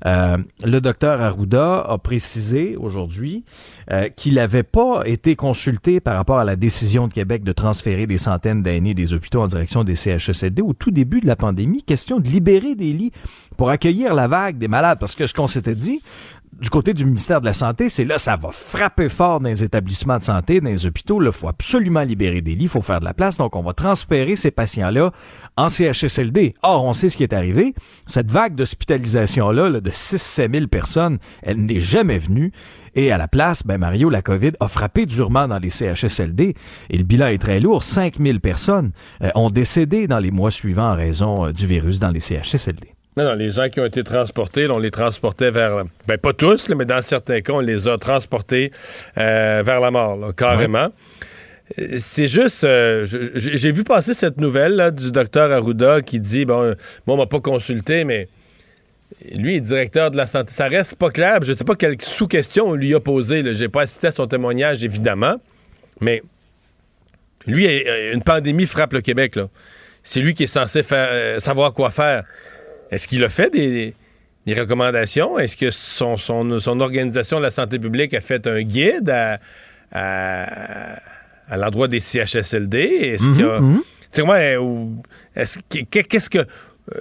euh, 0.06 0.38
le 0.64 0.82
docteur 0.82 1.22
Arruda 1.22 1.80
a 1.80 1.98
précisé 1.98 2.76
aujourd'hui 2.76 3.44
euh, 3.92 4.10
qu'il 4.10 4.36
n'avait 4.36 4.64
pas 4.64 5.02
été 5.06 5.36
consulté 5.36 6.00
par 6.00 6.16
rapport 6.16 6.38
à 6.38 6.44
la 6.44 6.56
décision 6.56 7.08
de 7.08 7.14
Québec 7.14 7.44
de 7.44 7.52
transférer 7.52 8.06
des 8.06 8.18
centaines 8.18 8.62
d'aînés 8.62 8.94
des 8.94 9.14
hôpitaux 9.14 9.42
en 9.42 9.48
direction 9.48 9.84
des 9.84 9.96
CHSLD 9.96 10.62
au 10.62 10.74
tout 10.74 10.92
début 10.92 11.22
de 11.22 11.28
la 11.28 11.36
pandémie 11.36 11.84
question 11.84 12.20
de 12.20 12.28
libérer 12.28 12.76
des 12.76 12.94
lits 12.94 13.12
pour 13.58 13.70
accueillir 13.70 14.14
la 14.14 14.28
vague 14.28 14.58
des 14.58 14.68
malades. 14.68 15.00
Parce 15.00 15.16
que 15.16 15.26
ce 15.26 15.34
qu'on 15.34 15.48
s'était 15.48 15.76
dit 15.76 16.02
du 16.60 16.70
côté 16.70 16.94
du 16.94 17.06
ministère 17.06 17.42
de 17.42 17.46
la 17.46 17.54
Santé, 17.54 17.90
c'est 17.90 18.06
là, 18.06 18.18
ça 18.18 18.38
va 18.38 18.52
frapper 18.52 19.10
fort 19.10 19.42
dans 19.42 19.50
les 19.50 19.64
établissements 19.64 20.18
de 20.18 20.24
santé, 20.24 20.62
dans 20.62 20.70
les 20.70 20.86
hôpitaux. 20.86 21.22
Il 21.22 21.32
faut 21.32 21.50
absolument 21.50 22.04
libérer 22.04 22.42
des 22.42 22.56
lits, 22.56 22.64
il 22.64 22.70
faut 22.70 22.82
faire 22.82 23.02
de 23.02 23.06
la 23.06 23.14
place. 23.14 23.38
Donc, 23.38 23.56
on 23.56 23.62
va 23.62 23.74
transférer 23.74 24.36
ces 24.36 24.52
patients-là 24.52 25.12
en 25.58 25.70
CHSLD. 25.70 26.56
Or, 26.64 26.86
on 26.86 26.94
sait 26.94 27.10
ce 27.10 27.18
qui 27.18 27.24
est 27.24 27.34
arrivé. 27.34 27.74
Cette 28.08 28.32
vague 28.32 28.56
d'hospitalisation-là, 28.56 29.70
là, 29.70 29.82
de 29.82 29.90
6-7 29.90 30.54
000 30.54 30.68
personnes, 30.68 31.18
elle 31.42 31.66
n'est 31.66 31.80
jamais 31.80 32.20
venue. 32.20 32.52
Et 32.96 33.12
à 33.12 33.18
la 33.18 33.28
place, 33.28 33.64
ben 33.66 33.78
Mario, 33.78 34.10
la 34.10 34.22
COVID 34.22 34.54
a 34.62 34.70
frappé 34.70 35.06
durement 35.06 35.50
dans 35.50 35.60
les 35.60 35.70
CHSLD 35.70 36.54
et 36.90 36.98
le 36.98 37.04
bilan 37.04 37.28
est 37.28 37.38
très 37.38 37.60
lourd. 37.60 37.84
5000 37.84 38.40
personnes 38.40 38.92
euh, 39.22 39.30
ont 39.36 39.50
décédé 39.50 40.08
dans 40.08 40.20
les 40.20 40.32
mois 40.32 40.52
suivants 40.52 40.94
en 40.94 40.96
raison 40.96 41.48
euh, 41.48 41.52
du 41.52 41.68
virus 41.68 42.00
dans 42.00 42.12
les 42.12 42.22
CHSLD. 42.22 42.95
Non, 43.18 43.24
non, 43.24 43.34
les 43.34 43.52
gens 43.52 43.70
qui 43.70 43.80
ont 43.80 43.86
été 43.86 44.04
transportés, 44.04 44.70
on 44.70 44.78
les 44.78 44.92
transportait 44.92 45.52
vers, 45.52 45.84
ben 46.08 46.18
pas 46.18 46.34
tous, 46.34 46.68
mais 46.70 46.86
dans 46.86 47.02
certains 47.02 47.42
cas, 47.42 47.54
on 47.54 47.60
les 47.62 47.88
a 47.88 47.98
transportés 47.98 48.72
euh, 49.18 49.64
vers 49.66 49.80
la 49.80 49.92
mort, 49.92 50.36
carrément. 50.36 50.90
C'est 51.98 52.28
juste, 52.28 52.62
j'ai 52.66 53.72
vu 53.72 53.84
passer 53.84 54.14
cette 54.14 54.40
nouvelle 54.40 54.92
du 54.94 55.12
docteur 55.12 55.52
Arruda 55.52 56.02
qui 56.02 56.20
dit, 56.20 56.46
bon, 56.46 56.76
moi, 57.08 57.16
on 57.16 57.18
m'a 57.18 57.26
pas 57.26 57.40
consulté, 57.40 58.04
mais 58.04 58.28
lui 59.34 59.56
est 59.56 59.62
directeur 59.62 60.12
de 60.12 60.18
la 60.18 60.26
santé. 60.26 60.52
Ça 60.52 60.68
reste 60.68 60.96
pas 60.96 61.10
clair. 61.10 61.40
Je 61.44 61.52
ne 61.52 61.58
sais 61.58 61.64
pas 61.64 61.76
quelle 61.76 62.02
sous-question 62.02 62.66
on 62.66 62.74
lui 62.74 62.94
a 62.94 63.00
posée. 63.00 63.44
Je 63.54 63.64
n'ai 63.64 63.70
pas 63.70 63.84
assisté 63.84 64.08
à 64.08 64.12
son 64.12 64.28
témoignage, 64.28 64.84
évidemment. 64.84 65.36
Mais 66.02 66.22
lui, 67.48 67.68
euh, 67.68 68.14
une 68.14 68.24
pandémie 68.24 68.66
frappe 68.66 68.94
le 68.94 69.02
Québec. 69.02 69.40
C'est 70.04 70.20
lui 70.20 70.36
qui 70.36 70.44
est 70.44 70.48
censé 70.48 70.84
faire, 70.84 71.08
euh, 71.12 71.40
savoir 71.40 71.74
quoi 71.74 71.92
faire. 71.92 72.24
Est-ce 72.92 73.08
qu'il 73.08 73.24
a 73.24 73.30
fait 73.30 73.50
des, 73.50 73.94
recommandations? 74.54 75.40
Est-ce 75.40 75.58
que 75.58 75.72
son, 75.72 76.18
son, 76.18 76.80
organisation 76.80 77.38
de 77.38 77.44
la 77.44 77.50
santé 77.50 77.80
publique 77.80 78.14
a 78.14 78.22
fait 78.22 78.46
un 78.48 78.62
guide 78.62 79.10
à, 79.10 79.40
à, 79.92 81.58
l'endroit 81.58 81.88
des 81.88 82.00
CHSLD? 82.00 82.80
Est-ce 82.80 83.36
qu'il 83.36 83.46
a. 83.46 83.60
Qu'est-ce 85.92 86.30
que 86.30 86.46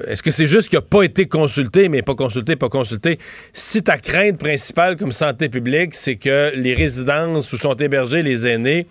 est-ce 0.07 0.23
que 0.23 0.31
c'est 0.31 0.47
juste 0.47 0.71
qu'il 0.71 0.79
n'a 0.79 0.83
pas 0.83 1.03
été 1.03 1.27
consulté, 1.27 1.91
mais 1.91 2.01
pas 2.01 2.15
consulté, 2.15 2.57
pas 2.57 2.71
consulté? 2.71 3.19
Si 3.53 3.83
ta 3.83 3.99
crainte 3.99 4.39
principale 4.39 4.97
comme 4.97 5.13
santé 5.13 5.51
publique, 5.51 5.95
c'est 5.95 6.17
que 6.17 6.53
les 6.57 6.73
résidences 6.73 7.53
où 7.53 7.59
sont 7.59 7.75
hébergés 7.75 8.23
les 8.23 8.47
aînés 8.47 8.87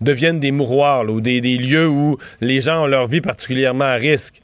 deviennent 0.00 0.38
des 0.38 0.52
mouroirs 0.52 1.04
ou 1.10 1.20
des, 1.20 1.40
lieux 1.40 1.88
où 1.88 2.16
les 2.40 2.60
gens 2.60 2.84
ont 2.84 2.86
leur 2.86 3.08
vie 3.08 3.20
particulièrement 3.20 3.86
à 3.86 3.94
risque. 3.94 4.40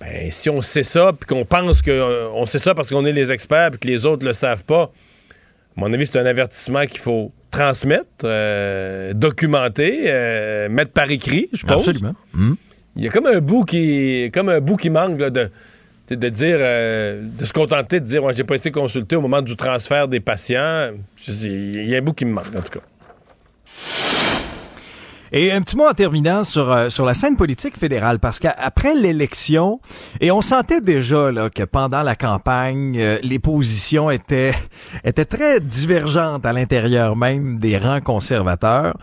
Ben, 0.00 0.30
si 0.30 0.48
on 0.48 0.62
sait 0.62 0.82
ça, 0.82 1.12
puis 1.12 1.26
qu'on 1.26 1.44
pense 1.44 1.82
qu'on 1.82 1.90
euh, 1.90 2.46
sait 2.46 2.58
ça 2.58 2.74
parce 2.74 2.88
qu'on 2.88 3.04
est 3.04 3.12
les 3.12 3.30
experts, 3.30 3.70
puis 3.70 3.80
que 3.80 3.88
les 3.88 4.06
autres 4.06 4.26
le 4.26 4.32
savent 4.32 4.64
pas, 4.64 4.84
à 4.84 5.80
mon 5.80 5.92
avis, 5.92 6.06
c'est 6.06 6.18
un 6.18 6.26
avertissement 6.26 6.86
qu'il 6.86 7.00
faut 7.00 7.32
transmettre, 7.50 8.24
euh, 8.24 9.12
documenter, 9.12 10.68
mettre 10.68 10.92
par 10.92 11.10
écrit, 11.10 11.48
je 11.52 11.64
pense. 11.64 11.88
Absolument. 11.88 12.14
Hum. 12.34 12.56
Il 12.96 13.04
y 13.04 13.08
a 13.08 13.10
comme 13.10 13.26
un 13.26 13.40
bout 13.40 13.64
qui, 13.64 14.30
comme 14.32 14.48
un 14.48 14.60
bout 14.60 14.76
qui 14.76 14.90
manque 14.90 15.16
de, 15.16 15.50
de 16.16 16.28
dire, 16.28 16.56
euh, 16.60 17.22
de 17.22 17.44
se 17.44 17.52
contenter 17.52 18.00
de 18.00 18.04
dire, 18.04 18.22
moi, 18.22 18.32
j'ai 18.32 18.44
pas 18.44 18.56
été 18.56 18.70
consulté 18.70 19.16
au 19.16 19.20
moment 19.20 19.42
du 19.42 19.56
transfert 19.56 20.08
des 20.08 20.20
patients. 20.20 20.90
Il 21.26 21.88
y 21.88 21.94
a 21.94 21.98
un 21.98 22.02
bout 22.02 22.14
qui 22.14 22.24
me 22.24 22.32
manque, 22.32 22.54
en 22.54 22.62
tout 22.62 22.78
cas. 22.78 22.84
Et 25.32 25.52
un 25.52 25.60
petit 25.62 25.76
mot 25.76 25.86
en 25.86 25.94
terminant 25.94 26.42
sur, 26.42 26.70
euh, 26.72 26.88
sur 26.88 27.04
la 27.04 27.14
scène 27.14 27.36
politique 27.36 27.78
fédérale, 27.78 28.18
parce 28.18 28.38
qu'après 28.38 28.94
l'élection, 28.94 29.80
et 30.20 30.30
on 30.30 30.40
sentait 30.40 30.80
déjà 30.80 31.30
là, 31.30 31.50
que 31.50 31.62
pendant 31.62 32.02
la 32.02 32.16
campagne, 32.16 32.96
euh, 32.98 33.18
les 33.22 33.38
positions 33.38 34.10
étaient, 34.10 34.54
étaient 35.04 35.24
très 35.24 35.60
divergentes 35.60 36.44
à 36.44 36.52
l'intérieur 36.52 37.16
même 37.16 37.58
des 37.58 37.78
rangs 37.78 38.00
conservateurs. 38.00 38.96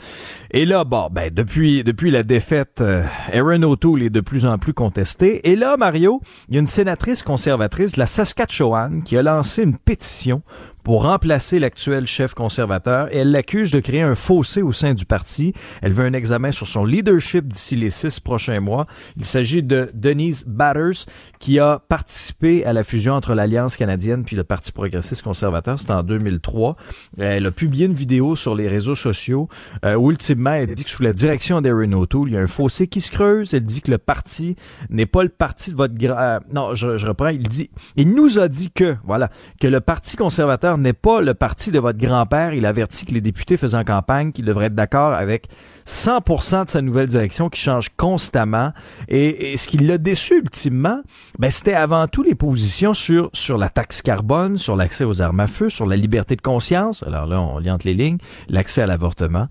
Et 0.52 0.66
là, 0.66 0.84
bon, 0.84 1.10
ben 1.12 1.32
depuis 1.34 1.84
depuis 1.84 2.12
la 2.12 2.24
défaite, 2.24 2.82
euh, 2.82 3.04
Aaron 3.34 3.64
O'Toole 3.64 4.04
est 4.04 4.10
de 4.10 4.22
plus 4.22 4.45
en 4.45 4.58
plus 4.58 4.74
contesté. 4.74 5.49
Et 5.49 5.56
là, 5.56 5.78
Mario, 5.78 6.22
il 6.49 6.56
y 6.56 6.58
a 6.58 6.62
une 6.62 6.68
sénatrice 6.68 7.24
conservatrice 7.24 7.94
de 7.94 7.99
la 7.99 8.08
Saskatchewan 8.08 9.04
qui 9.04 9.18
a 9.18 9.24
lancé 9.24 9.64
une 9.64 9.78
pétition 9.78 10.41
pour 10.88 11.04
remplacer 11.04 11.60
l'actuel 11.60 12.08
chef 12.08 12.34
conservateur 12.34 13.10
elle 13.12 13.32
l'accuse 13.32 13.74
de 13.74 13.82
créer 13.82 14.04
un 14.04 14.16
fossé 14.16 14.62
au 14.62 14.72
sein 14.72 14.94
du 14.94 15.06
parti. 15.06 15.52
Elle 15.82 15.92
veut 15.92 16.06
un 16.06 16.14
examen 16.14 16.54
sur 16.54 16.66
son 16.66 16.86
leadership 16.86 17.46
d'ici 17.46 17.76
les 17.76 17.90
six 17.90 18.22
prochains 18.22 18.62
mois. 18.62 18.88
Il 19.18 19.26
s'agit 19.26 19.62
de 19.62 19.92
Denise 19.94 20.46
Batters 20.48 21.06
qui 21.40 21.60
a 21.60 21.80
participé 21.90 22.64
à 22.64 22.72
la 22.72 22.86
fusion 22.86 23.16
entre 23.16 23.34
l'Alliance 23.34 23.76
canadienne 23.76 24.24
puis 24.24 24.38
le 24.38 24.46
Parti 24.46 24.72
progressiste 24.72 25.24
conservateur. 25.24 25.78
C'était 25.78 25.92
en 25.92 26.04
2003. 26.04 26.78
Elle 27.18 27.48
a 27.48 27.52
publié 27.52 27.88
une 27.88 27.94
vidéo 27.94 28.38
sur 28.38 28.56
les 28.56 28.70
réseaux 28.70 28.96
sociaux 28.96 29.50
euh, 29.84 29.96
où 29.96 30.10
ultimement 30.10 30.54
elle 30.54 30.74
dit 30.74 30.86
que 30.86 30.90
sous 30.90 31.04
la 31.04 31.12
direction 31.12 31.60
d'Erin 31.60 31.92
O'Toole, 31.92 32.30
il 32.30 32.36
y 32.36 32.38
a 32.38 32.42
un 32.42 32.48
fossé 32.48 32.88
qui 32.88 33.02
se 33.02 33.12
creuse. 33.12 33.54
Elle 33.54 33.64
dit 33.64 33.82
que 33.82 33.92
le 33.92 33.98
parti 33.98 34.56
n'est 34.90 35.06
pas 35.06 35.24
le 35.24 35.30
parti 35.30 35.72
de 35.72 35.76
votre 35.76 35.96
grand... 35.96 36.18
Euh, 36.18 36.40
non, 36.54 36.76
je, 36.76 36.98
je 36.98 37.08
reprends. 37.08 37.28
Il 37.28 37.44
dit, 37.50 37.70
il 37.98 38.16
nous 38.16 38.40
a 38.40 38.48
dit 38.48 38.72
que, 38.72 38.96
voilà, 39.04 39.30
que 39.60 39.68
le 39.68 39.82
Parti 39.82 40.16
conservateur 40.16 40.77
n'est 40.78 40.94
pas 40.94 41.22
le 41.22 41.34
parti 41.34 41.72
de 41.72 41.80
votre 41.80 41.99
grand-père. 41.99 42.54
Il 42.54 42.66
avertit 42.66 43.06
que 43.06 43.14
les 43.14 43.22
députés 43.22 43.58
faisant 43.58 43.84
campagne 43.84 44.32
qu'ils 44.32 44.45
devraient 44.45 44.68
être 44.68 44.76
d'accord 44.76 45.14
avec 45.14 45.48
100% 45.88 46.66
de 46.66 46.70
sa 46.70 46.82
nouvelle 46.82 47.08
direction 47.08 47.49
qui 47.49 47.62
change 47.62 47.90
constamment. 47.95 48.74
Et, 49.08 49.56
ce 49.58 49.68
qui 49.68 49.78
l'a 49.78 49.98
déçu 49.98 50.38
ultimement, 50.38 51.02
ben, 51.40 51.49
c'était 51.49 51.74
avant 51.74 52.08
tout 52.08 52.24
les 52.24 52.36
positions 52.36 52.94
sur, 52.94 53.30
sur 53.34 53.58
la 53.58 53.70
taxe 53.70 54.02
carbone, 54.02 54.58
sur 54.58 54.76
l'accès 54.76 55.06
aux 55.06 55.22
armes 55.22 55.40
à 55.40 55.48
feu, 55.48 55.70
sur 55.70 55.86
la 55.86 55.95
liberté 55.95 56.36
de 56.36 56.41
conscience. 56.41 57.04
Alors 57.04 57.26
là, 57.26 57.41
on 57.41 57.60
lit 57.60 57.72
entre 57.72 57.88
les 57.88 57.94
lignes, 57.94 58.18
l'accès 58.49 58.82
à 58.82 58.86
l'avortement. 58.86 59.48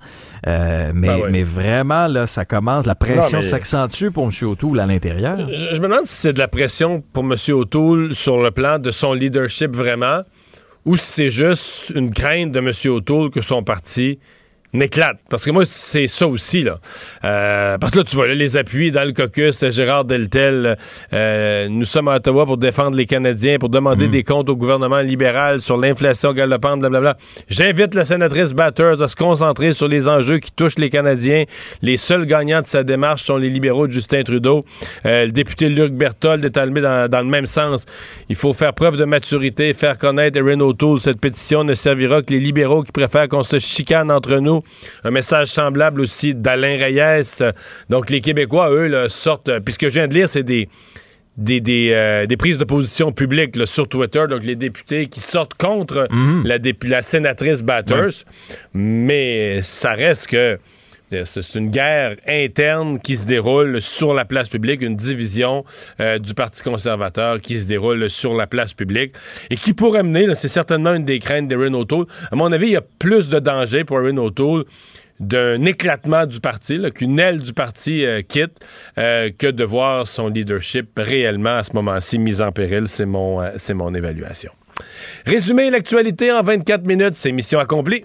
Euh, 0.47 0.93
mais, 0.95 1.09
ben 1.09 1.31
mais 1.31 1.43
vraiment, 1.43 2.07
là, 2.07 2.27
ça 2.27 2.45
commence, 2.45 2.87
la 2.87 2.95
pression 2.95 3.43
s'accentue 3.43 4.11
pour 4.11 4.25
M. 4.25 4.49
O'Toole 4.49 4.81
à 4.81 4.87
l'intérieur. 4.87 5.39
Je, 5.39 5.75
je, 5.75 5.81
me 5.81 5.89
demande 5.89 6.05
si 6.05 6.15
c'est 6.15 6.33
de 6.35 6.39
la 6.39 6.49
pression 6.49 7.03
pour 7.13 7.25
M. 7.25 7.35
O'Toole 7.49 8.15
sur 8.15 8.39
le 8.39 8.51
plan 8.51 8.79
de 8.79 8.91
son 8.91 9.15
leadership 9.15 9.75
vraiment 9.75 10.21
ou 10.87 10.97
si 10.97 11.13
c'est 11.13 11.31
juste 11.31 11.93
une 11.95 12.11
crainte 12.11 12.53
de 12.53 12.61
M. 12.61 12.71
O'Toole 12.93 13.31
que 13.31 13.43
son 13.43 13.63
parti 13.63 14.21
n'éclate. 14.73 15.19
Parce 15.29 15.45
que 15.45 15.51
moi, 15.51 15.65
c'est 15.67 16.07
ça 16.09 16.27
aussi, 16.27 16.63
là. 16.63 16.79
Euh, 17.25 17.79
parce 17.79 17.93
que 17.93 17.99
là, 17.99 18.05
tu 18.05 18.17
vois, 18.17 18.29
les 18.29 18.57
appuis 18.57 18.91
dans 18.91 19.05
le 19.05 19.13
caucus, 19.13 19.65
Gérard 19.71 20.05
Deltel, 20.05 20.77
euh, 21.13 21.69
nous 21.69 21.85
sommes 21.85 22.09
à 22.09 22.17
Ottawa 22.17 22.47
pour 22.47 22.57
défendre 22.57 22.97
les 22.97 23.07
Canadiens, 23.07 23.59
pour 23.59 23.69
demander 23.69 24.09
mm. 24.09 24.11
des 24.11 24.25
comptes 24.25 24.49
au 24.49 24.57
gouvernement 24.57 25.01
libéral 25.01 25.61
sur 25.61 25.77
l'inflation 25.77 26.33
galopante, 26.33 26.81
blablabla. 26.81 27.17
J'invite 27.49 27.95
la 27.95 28.05
sénatrice 28.05 28.53
Batters 28.53 29.03
à 29.03 29.09
se 29.09 29.17
concentrer 29.17 29.73
sur 29.73 29.89
les 29.89 30.09
enjeux 30.09 30.39
qui 30.39 30.53
touchent 30.53 30.79
les 30.79 30.91
Canadiens. 30.91 31.45
Les 31.83 31.97
seuls 31.97 32.27
gagnants 32.27 32.61
de 32.61 32.67
sa 32.67 32.85
démarche 32.85 33.25
sont 33.25 33.37
les 33.37 33.51
libéraux 33.51 33.87
de 33.87 33.93
Justin 33.93 34.23
Trudeau. 34.23 34.65
Euh, 35.05 35.27
le 35.27 35.33
député 35.33 35.69
Luc 35.69 35.93
Berthold 35.93 36.45
est 36.45 36.57
allumé 36.57 36.81
dans, 36.81 37.09
dans, 37.09 37.21
le 37.21 37.29
même 37.29 37.47
sens. 37.47 37.85
Il 38.29 38.37
faut 38.37 38.53
faire 38.53 38.73
preuve 38.75 38.97
de 38.97 39.05
maturité, 39.05 39.73
faire 39.75 39.99
connaître 39.99 40.39
Erin 40.39 40.61
O'Toole. 40.61 41.01
Cette 41.01 41.21
pétition 41.21 41.65
ne 41.65 41.75
servira 41.75 42.23
que 42.23 42.33
les 42.33 42.41
libéraux 42.41 42.83
qui 42.83 42.93
préfèrent 42.93 43.29
qu'on 43.29 43.43
se 43.43 43.59
chicane 43.59 44.11
entre 44.11 44.37
nous 44.37 44.56
un 45.05 45.11
message 45.11 45.49
semblable 45.49 46.01
aussi 46.01 46.35
d'Alain 46.35 46.77
Reyes. 46.77 47.43
Donc, 47.89 48.11
les 48.11 48.21
Québécois, 48.21 48.71
eux, 48.71 49.09
sortent. 49.09 49.51
Puis 49.61 49.75
ce 49.75 49.79
que 49.79 49.89
je 49.89 49.95
viens 49.95 50.09
de 50.09 50.15
lire, 50.15 50.29
c'est 50.29 50.45
des. 50.45 50.69
Des, 51.39 51.61
des, 51.61 51.91
euh, 51.93 52.27
prises 52.39 52.57
de 52.57 52.65
position 52.65 53.13
publiques 53.13 53.59
sur 53.67 53.87
Twitter, 53.87 54.25
donc 54.27 54.43
les 54.43 54.57
députés 54.57 55.09
qui 55.09 55.21
sortent 55.21 55.53
contre 55.53 56.09
mhm. 56.11 56.47
la, 56.47 56.57
la, 56.85 57.03
sénatrice 57.03 57.61
Batters, 57.61 58.25
mais 58.73 59.61
ça 59.61 59.93
reste 59.93 60.29
que 60.29 60.59
c'est 61.11 61.55
une 61.55 61.71
guerre 61.71 62.17
interne 62.27 62.99
qui 62.99 63.17
se 63.17 63.27
déroule 63.27 63.81
sur 63.81 64.13
la 64.13 64.25
place 64.25 64.49
publique, 64.49 64.83
une 64.83 64.97
division 64.97 65.65
euh, 66.01 66.19
du 66.19 66.35
Parti 66.35 66.63
conservateur 66.63 67.41
qui 67.41 67.59
se 67.59 67.67
déroule 67.67 68.11
sur 68.11 68.35
la 68.35 68.47
place 68.47 68.75
publique 68.75 69.15
et 69.51 69.57
qui 69.57 69.73
pourrait 69.73 70.03
mener, 70.03 70.35
c'est 70.35 70.49
certainement 70.49 70.95
une 70.95 71.05
des 71.05 71.19
craintes 71.19 71.49
d'Erin 71.49 71.75
O'Toole. 71.75 72.07
À 72.31 72.37
mon 72.37 72.51
avis, 72.51 72.67
il 72.67 72.73
y 72.73 72.77
a 72.77 72.85
plus 72.99 73.29
de 73.29 73.39
danger 73.39 73.85
pour 73.85 74.01
Erin 74.01 74.17
O'Toole 74.17 74.65
d'un 75.21 75.65
éclatement 75.65 76.27
du 76.27 76.41
parti, 76.41 76.79
qu'une 76.95 77.19
aile 77.19 77.39
du 77.39 77.53
parti 77.55 78.05
euh, 78.05 78.21
quitte, 78.23 78.59
euh, 78.99 79.31
que 79.37 79.47
de 79.47 79.65
voir 79.65 80.07
son 80.07 80.29
leadership 80.29 80.91
réellement 80.97 81.57
à 81.57 81.65
ce 81.65 81.73
moment-ci 81.73 82.19
mis 82.19 82.43
en 82.43 82.53
péril. 82.53 82.85
C'est 82.87 83.07
mon, 83.07 83.41
mon 83.75 83.95
évaluation. 83.95 84.53
Résumer 85.25 85.71
l'actualité 85.71 86.33
en 86.33 86.43
24 86.43 86.87
minutes, 86.87 87.15
c'est 87.15 87.33
mission 87.33 87.59
accomplie. 87.59 88.05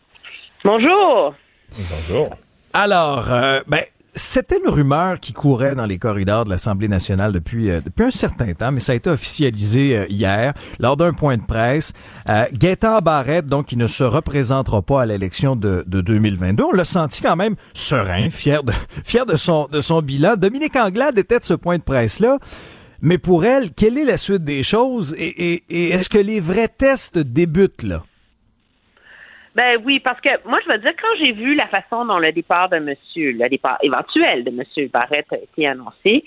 Bonjour. 0.63 1.35
Bonjour. 1.77 2.29
Alors, 2.73 3.31
euh, 3.31 3.61
ben, 3.67 3.83
c'était 4.13 4.59
une 4.63 4.69
rumeur 4.69 5.19
qui 5.19 5.31
courait 5.31 5.75
dans 5.75 5.85
les 5.85 5.97
corridors 5.97 6.43
de 6.43 6.49
l'Assemblée 6.49 6.87
nationale 6.87 7.31
depuis, 7.31 7.69
euh, 7.69 7.79
depuis 7.79 8.03
un 8.03 8.11
certain 8.11 8.53
temps, 8.53 8.71
mais 8.71 8.81
ça 8.81 8.91
a 8.91 8.95
été 8.95 9.09
officialisé 9.09 9.97
euh, 9.97 10.05
hier 10.09 10.53
lors 10.79 10.97
d'un 10.97 11.13
point 11.13 11.37
de 11.37 11.45
presse. 11.45 11.93
Euh, 12.29 12.45
Gaétan 12.51 12.99
Barrette, 12.99 13.47
donc, 13.47 13.67
qui 13.67 13.77
ne 13.77 13.87
se 13.87 14.03
représentera 14.03 14.81
pas 14.81 15.01
à 15.03 15.05
l'élection 15.05 15.55
de, 15.55 15.83
de 15.87 16.01
2022, 16.01 16.63
on 16.63 16.71
l'a 16.73 16.85
senti 16.85 17.21
quand 17.21 17.35
même 17.37 17.55
serein, 17.73 18.29
fier 18.29 18.63
de, 18.63 18.73
fier 19.05 19.25
de 19.25 19.35
son, 19.35 19.67
de 19.71 19.79
son 19.79 20.01
bilan. 20.01 20.35
Dominique 20.35 20.75
Anglade 20.75 21.17
était 21.17 21.39
de 21.39 21.45
ce 21.45 21.53
point 21.53 21.77
de 21.77 21.83
presse-là. 21.83 22.37
Mais 23.03 23.17
pour 23.17 23.45
elle, 23.45 23.71
quelle 23.71 23.97
est 23.97 24.05
la 24.05 24.17
suite 24.17 24.43
des 24.43 24.61
choses? 24.61 25.15
Et, 25.17 25.53
et, 25.53 25.63
et 25.69 25.89
est-ce 25.91 26.07
que 26.07 26.19
les 26.19 26.39
vrais 26.39 26.67
tests 26.67 27.17
débutent 27.17 27.81
là? 27.81 28.03
Ben 29.55 29.81
oui, 29.83 29.99
parce 29.99 30.19
que 30.21 30.29
moi, 30.47 30.59
je 30.65 30.71
veux 30.71 30.77
dire, 30.77 30.93
quand 31.01 31.15
j'ai 31.19 31.33
vu 31.33 31.55
la 31.55 31.67
façon 31.67 32.05
dont 32.05 32.19
le 32.19 32.31
départ 32.31 32.69
de 32.69 32.79
monsieur, 32.79 33.31
le 33.33 33.49
départ 33.49 33.77
éventuel 33.83 34.43
de 34.43 34.51
monsieur 34.51 34.87
Barrett 34.87 35.25
a 35.33 35.37
été 35.37 35.67
annoncé, 35.67 36.23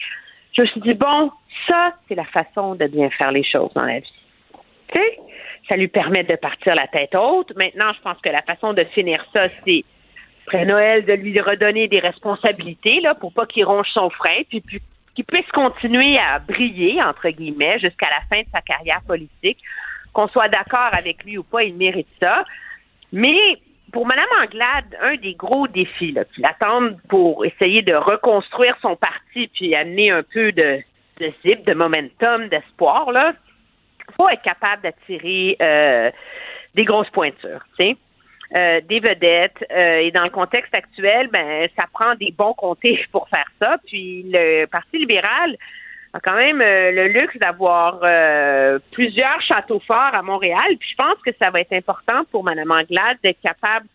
je 0.53 0.63
me 0.63 0.67
suis 0.67 0.81
dit, 0.83 0.95
bon, 0.95 1.31
ça, 1.67 1.95
c'est 2.07 2.15
la 2.15 2.25
façon 2.25 2.75
de 2.75 2.87
bien 2.87 3.11
faire 3.11 3.33
les 3.33 3.45
choses 3.45 3.73
dans 3.75 3.85
la 3.85 4.01
vie. 4.01 4.13
Tu 4.95 5.01
sais, 5.01 5.19
ça 5.69 5.77
lui 5.77 5.89
permet 5.89 6.23
de 6.23 6.37
partir 6.37 6.75
la 6.75 6.87
tête 6.87 7.15
haute. 7.15 7.53
Maintenant, 7.57 7.93
je 7.95 8.01
pense 8.03 8.19
que 8.21 8.29
la 8.29 8.43
façon 8.43 8.75
de 8.75 8.85
finir 8.85 9.17
ça, 9.33 9.49
c'est 9.49 9.85
après 10.47 10.67
Noël, 10.67 11.07
de 11.07 11.15
lui 11.15 11.41
redonner 11.41 11.89
des 11.89 12.01
responsabilités, 12.01 13.01
là, 13.01 13.15
pour 13.15 13.33
pas 13.33 13.47
qu'il 13.47 13.65
ronge 13.65 13.89
son 13.95 14.11
frein, 14.11 14.43
puis, 14.51 14.61
puis 14.61 14.83
qu'il 15.15 15.25
puisse 15.25 15.51
continuer 15.53 16.19
à 16.19 16.39
briller, 16.39 17.03
entre 17.03 17.31
guillemets, 17.31 17.79
jusqu'à 17.79 18.09
la 18.11 18.21
fin 18.31 18.43
de 18.43 18.49
sa 18.53 18.61
carrière 18.61 19.01
politique. 19.07 19.59
Qu'on 20.13 20.29
soit 20.29 20.49
d'accord 20.49 20.91
avec 20.93 21.25
lui 21.25 21.39
ou 21.39 21.43
pas, 21.43 21.65
il 21.65 21.75
mérite 21.75 22.09
ça. 22.23 22.45
Mais 23.15 23.59
pour 23.93 24.07
Mme 24.07 24.27
Anglade, 24.43 24.99
un 25.01 25.15
des 25.17 25.35
gros 25.35 25.69
défis 25.69 26.11
là, 26.11 26.25
qui 26.25 26.41
l'attendent 26.41 26.99
pour 27.09 27.47
essayer 27.47 27.81
de 27.81 27.95
reconstruire 27.95 28.77
son 28.83 28.97
parti 28.97 29.49
puis 29.55 29.73
amener 29.77 30.11
un 30.11 30.25
peu 30.25 30.51
de, 30.51 30.83
zip, 31.47 31.65
de 31.65 31.75
momentum, 31.75 32.49
d'espoir, 32.49 33.13
là, 33.13 33.33
faut 34.17 34.29
être 34.29 34.43
capable 34.43 34.83
d'attirer 34.83 35.57
euh, 35.63 36.11
des 36.75 36.85
grosses 36.85 37.11
pointures, 37.11 37.65
tu 37.79 37.85
sais. 37.85 37.97
Euh, 38.59 38.81
des 38.83 39.01
vedettes 39.01 39.65
euh, 39.73 39.99
et 39.99 40.11
dans 40.11 40.25
le 40.25 40.31
contexte 40.31 40.75
actuel, 40.75 41.29
ben 41.29 41.67
ça 41.79 41.87
prend 41.93 42.15
des 42.17 42.33
bons 42.37 42.53
comtés 42.53 43.01
pour 43.13 43.29
faire 43.29 43.49
ça. 43.61 43.77
Puis 43.87 44.25
le 44.27 44.67
Parti 44.67 44.99
libéral 44.99 45.57
a 46.15 46.21
quand 46.21 46.37
même 46.37 46.61
euh, 46.61 46.93
le 46.93 47.09
luxe 47.09 47.37
d'avoir 47.39 47.99
euh, 48.05 48.79
plusieurs 48.93 49.41
châteaux 49.43 49.81
forts 49.81 50.15
à 50.15 50.23
Montréal. 50.23 50.77
Puis 50.79 50.91
je 50.93 50.97
pense 50.97 51.21
que 51.27 51.33
ça 51.41 51.51
va 51.51 51.61
être 51.61 51.73
important 51.73 52.25
pour 52.31 52.45
Mme 52.45 52.71
Anglade 52.71 53.19
d'être 53.23 53.41
capable 53.41 53.87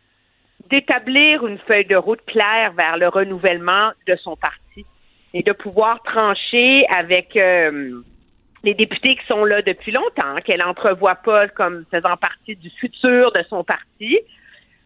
d'établir 0.69 1.47
une 1.47 1.57
feuille 1.59 1.85
de 1.85 1.95
route 1.95 2.19
claire 2.27 2.73
vers 2.73 2.97
le 2.97 3.07
renouvellement 3.07 3.91
de 4.05 4.15
son 4.17 4.35
parti 4.35 4.85
et 5.33 5.43
de 5.43 5.53
pouvoir 5.53 6.03
trancher 6.03 6.85
avec 6.89 7.37
euh, 7.37 8.01
les 8.63 8.73
députés 8.73 9.15
qui 9.15 9.25
sont 9.27 9.45
là 9.45 9.61
depuis 9.61 9.93
longtemps, 9.93 10.41
qu'elle 10.43 10.61
entrevoit 10.61 11.15
pas 11.15 11.47
comme 11.47 11.85
faisant 11.89 12.17
partie 12.17 12.57
du 12.57 12.69
futur 12.69 13.31
de 13.31 13.43
son 13.49 13.63
parti. 13.63 14.19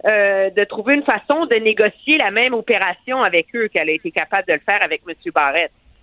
de 0.05 0.63
trouver 0.65 0.93
une 0.93 1.03
façon 1.03 1.47
de 1.47 1.55
négocier 1.55 2.17
la 2.19 2.29
même 2.29 2.53
opération 2.53 3.23
avec 3.23 3.47
eux 3.55 3.67
qu'elle 3.69 3.89
a 3.89 3.93
été 3.93 4.11
capable 4.11 4.47
de 4.47 4.53
le 4.53 4.59
faire 4.59 4.83
avec 4.83 5.01
M. 5.07 5.15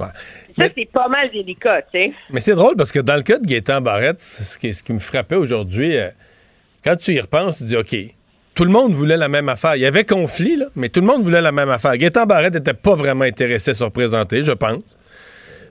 Ça, 0.08 0.68
c'est 0.76 0.90
pas 0.90 1.08
mal 1.08 1.30
délicat, 1.30 1.82
tu 1.82 1.88
sais. 1.92 2.12
Mais 2.30 2.40
c'est 2.40 2.54
drôle 2.54 2.76
parce 2.76 2.92
que 2.92 3.00
dans 3.00 3.16
le 3.16 3.22
cas 3.22 3.38
de 3.38 3.46
Gaétan 3.46 3.80
Barrette, 3.80 4.20
ce 4.20 4.58
qui, 4.58 4.72
ce 4.74 4.82
qui 4.82 4.92
me 4.92 4.98
frappait 4.98 5.36
aujourd'hui, 5.36 5.96
euh, 5.96 6.08
quand 6.84 6.96
tu 6.96 7.12
y 7.12 7.20
repenses, 7.20 7.58
tu 7.58 7.64
dis 7.64 7.76
OK, 7.76 7.94
tout 8.54 8.64
le 8.64 8.70
monde 8.70 8.92
voulait 8.92 9.16
la 9.16 9.28
même 9.28 9.48
affaire. 9.48 9.76
Il 9.76 9.82
y 9.82 9.86
avait 9.86 10.04
conflit, 10.04 10.56
là, 10.56 10.66
mais 10.76 10.88
tout 10.88 11.00
le 11.00 11.06
monde 11.06 11.22
voulait 11.22 11.40
la 11.40 11.52
même 11.52 11.70
affaire. 11.70 11.96
Gaétan 11.96 12.26
Barrette 12.26 12.54
n'était 12.54 12.74
pas 12.74 12.94
vraiment 12.94 13.24
intéressé 13.24 13.70
à 13.70 13.74
se 13.74 13.84
représenter, 13.84 14.42
je 14.42 14.52
pense. 14.52 14.82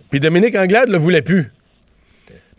Puis 0.10 0.20
Dominique 0.20 0.56
Anglade 0.56 0.90
le 0.90 0.98
voulait 0.98 1.22
plus. 1.22 1.52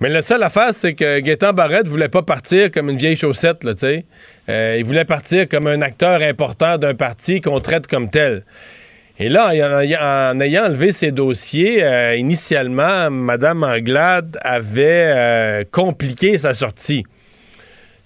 Mais 0.01 0.09
la 0.09 0.23
seule 0.23 0.43
affaire, 0.43 0.73
c'est 0.73 0.95
que 0.95 1.21
Gaétan 1.21 1.53
Barrette 1.53 1.87
voulait 1.87 2.09
pas 2.09 2.23
partir 2.23 2.71
comme 2.71 2.89
une 2.89 2.97
vieille 2.97 3.17
chaussette, 3.17 3.65
là, 3.65 3.75
tu 3.75 3.81
sais. 3.81 4.07
Euh, 4.49 4.77
il 4.79 4.85
voulait 4.85 5.05
partir 5.05 5.47
comme 5.47 5.67
un 5.67 5.83
acteur 5.83 6.23
important 6.23 6.79
d'un 6.79 6.95
parti 6.95 7.41
qu'on 7.41 7.61
traite 7.61 7.87
comme 7.87 8.09
tel. 8.09 8.45
Et 9.23 9.29
là, 9.29 9.49
en, 9.51 10.41
ayant 10.41 10.65
enlevé 10.65 10.93
ces 10.93 11.13
dossiers, 11.13 11.85
euh, 11.85 12.17
initialement, 12.17 13.11
Mme 13.11 13.65
Anglade 13.65 14.39
avait 14.41 15.13
euh, 15.15 15.65
compliqué 15.71 16.39
sa 16.39 16.55
sortie. 16.55 17.05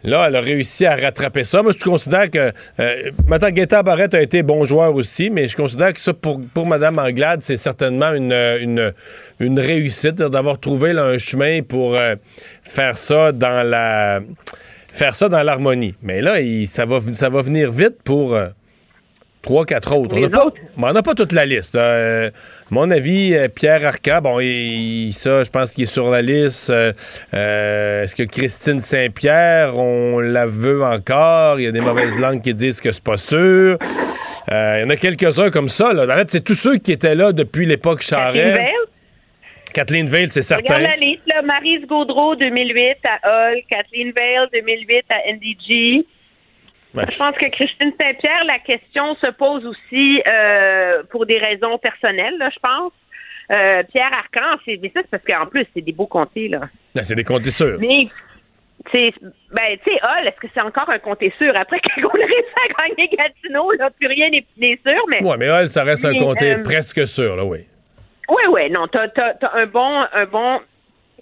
Là, 0.02 0.24
elle 0.26 0.34
a 0.34 0.40
réussi 0.40 0.86
à 0.86 0.96
rattraper 0.96 1.44
ça. 1.44 1.62
Moi, 1.62 1.70
je 1.78 1.84
considère 1.84 2.28
que. 2.28 2.52
Euh, 2.80 3.10
Mme 3.28 3.52
Guetta 3.52 3.84
Barrette 3.84 4.14
a 4.14 4.22
été 4.22 4.42
bon 4.42 4.64
joueur 4.64 4.92
aussi, 4.96 5.30
mais 5.30 5.46
je 5.46 5.56
considère 5.56 5.92
que 5.92 6.00
ça, 6.00 6.12
pour, 6.12 6.40
pour 6.52 6.66
Mme 6.66 6.98
Anglade, 6.98 7.42
c'est 7.42 7.58
certainement 7.58 8.12
une, 8.12 8.32
une, 8.32 8.92
une 9.38 9.60
réussite 9.60 10.16
d'avoir 10.16 10.58
trouvé 10.58 10.90
un 10.90 11.16
chemin 11.18 11.62
pour 11.62 11.96
faire 12.64 12.98
ça 12.98 13.30
dans 13.30 13.64
la. 13.64 14.20
faire 14.92 15.14
ça 15.14 15.28
dans 15.28 15.44
l'harmonie. 15.44 15.94
Mais 16.02 16.20
là, 16.20 16.38
ça, 16.66 16.86
va, 16.86 16.98
ça 17.14 17.28
va 17.28 17.40
venir 17.40 17.70
vite 17.70 18.02
pour 18.02 18.36
trois, 19.44 19.64
quatre 19.64 19.94
autres. 19.94 20.16
On 20.16 20.92
n'a 20.92 21.02
pas, 21.02 21.14
toute 21.14 21.32
la 21.32 21.46
liste. 21.46 21.76
Euh, 21.76 22.30
mon 22.70 22.90
avis, 22.90 23.34
euh, 23.34 23.48
Pierre 23.48 23.86
Arca, 23.86 24.20
bon, 24.20 24.40
il, 24.40 25.12
ça, 25.12 25.44
je 25.44 25.50
pense 25.50 25.72
qu'il 25.72 25.84
est 25.84 25.86
sur 25.86 26.10
la 26.10 26.22
liste. 26.22 26.70
Euh, 26.70 28.02
est-ce 28.02 28.16
que 28.16 28.24
Christine 28.24 28.80
Saint-Pierre, 28.80 29.78
on 29.78 30.18
la 30.18 30.46
veut 30.46 30.82
encore? 30.82 31.60
Il 31.60 31.64
y 31.64 31.66
a 31.68 31.72
des 31.72 31.80
mauvaises 31.80 32.16
langues 32.18 32.42
qui 32.42 32.54
disent 32.54 32.80
que 32.80 32.90
c'est 32.90 33.04
pas 33.04 33.18
sûr. 33.18 33.78
Il 34.50 34.80
y 34.82 34.84
en 34.84 34.90
a 34.90 34.96
quelques-uns 34.96 35.50
comme 35.50 35.68
ça. 35.68 35.92
Là. 35.92 36.04
En 36.04 36.18
fait, 36.18 36.30
c'est 36.30 36.44
tous 36.44 36.54
ceux 36.54 36.78
qui 36.78 36.92
étaient 36.92 37.14
là 37.14 37.32
depuis 37.32 37.66
l'époque 37.66 38.02
Charest. 38.02 38.60
Kathleen 39.72 40.06
Veil, 40.06 40.28
c'est 40.30 40.42
certain. 40.42 40.76
Regarde 40.76 40.98
la 41.00 41.04
liste, 41.04 41.22
là. 41.26 41.42
Marise 41.42 41.84
Gaudreau, 41.86 42.36
2008 42.36 42.96
à 43.04 43.48
Hull. 43.50 43.60
Kathleen 43.68 44.12
Veil, 44.12 44.38
2008 44.52 45.04
à 45.10 45.32
NDG. 45.32 46.06
Je 46.94 47.18
pense 47.18 47.36
que 47.36 47.50
Christine 47.50 47.92
Saint-Pierre, 48.00 48.44
la 48.46 48.58
question 48.60 49.16
se 49.16 49.30
pose 49.32 49.64
aussi 49.66 50.22
euh, 50.26 51.02
pour 51.10 51.26
des 51.26 51.38
raisons 51.38 51.78
personnelles, 51.78 52.36
là, 52.38 52.50
je 52.50 52.58
pense. 52.60 52.92
Euh, 53.50 53.82
Pierre 53.92 54.10
Arcan, 54.16 54.58
c'est 54.64 54.78
mais 54.80 54.90
ça, 54.94 55.00
c'est 55.02 55.10
parce 55.10 55.24
qu'en 55.24 55.46
plus, 55.46 55.66
c'est 55.74 55.82
des 55.82 55.92
beaux 55.92 56.06
comtés, 56.06 56.48
là. 56.48 56.60
Ben, 56.94 57.02
c'est 57.04 57.14
des 57.14 57.24
comtés 57.24 57.50
sûrs. 57.50 57.78
Mais 57.80 58.08
ben, 58.92 59.78
tu 59.84 59.92
sais, 59.92 60.00
Hall, 60.02 60.26
est-ce 60.26 60.40
que 60.40 60.46
c'est 60.54 60.60
encore 60.60 60.88
un 60.88 60.98
comté 60.98 61.32
sûr? 61.38 61.52
Après 61.56 61.80
qu'on 61.80 62.08
a 62.08 62.12
réussi 62.12 62.54
à 62.68 62.88
gagner 62.88 63.08
Gatineau, 63.08 63.72
là, 63.72 63.90
plus 63.90 64.08
rien 64.08 64.30
n'est 64.30 64.78
sûr, 64.86 65.04
mais... 65.08 65.18
Oui, 65.22 65.36
mais 65.38 65.50
Hall, 65.50 65.68
ça 65.68 65.84
reste 65.84 66.04
un 66.04 66.14
comté 66.14 66.56
presque 66.62 67.06
sûr, 67.06 67.36
là, 67.36 67.44
oui. 67.44 67.60
Oui, 68.28 68.42
oui, 68.50 68.70
non, 68.70 68.86
t'as 68.88 69.08
as, 69.18 69.56
un 69.56 69.66
bon 69.66 70.04
un 70.12 70.24
bon 70.24 70.60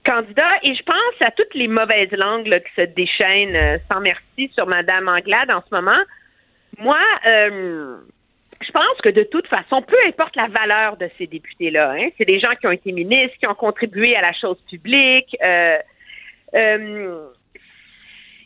candidat 0.05 0.51
et 0.63 0.75
je 0.75 0.83
pense 0.83 1.21
à 1.21 1.31
toutes 1.31 1.55
les 1.55 1.69
mauvaises 1.69 2.13
langues 2.13 2.45
qui 2.45 2.83
se 2.83 2.87
déchaînent 2.87 3.57
euh, 3.57 3.79
sans 3.91 4.01
merci 4.01 4.51
sur 4.57 4.67
Mme 4.67 5.09
Anglade 5.09 5.51
en 5.51 5.63
ce 5.63 5.75
moment. 5.75 6.03
Moi, 6.79 6.99
euh, 7.27 7.99
je 8.61 8.71
pense 8.73 9.01
que 9.03 9.09
de 9.09 9.23
toute 9.25 9.47
façon, 9.47 9.83
peu 9.83 9.97
importe 10.07 10.37
la 10.37 10.49
valeur 10.49 10.97
de 10.97 11.09
ces 11.19 11.27
députés-là, 11.27 11.93
hein, 11.93 12.09
c'est 12.17 12.25
des 12.25 12.41
gens 12.41 12.55
qui 12.61 12.67
ont 12.67 12.73
été 12.73 12.93
ministres, 12.93 13.37
qui 13.39 13.47
ont 13.47 13.55
contribué 13.55 14.17
à 14.17 14.23
la 14.23 14.33
chose 14.33 14.59
publique. 14.69 15.37
Euh, 15.45 15.79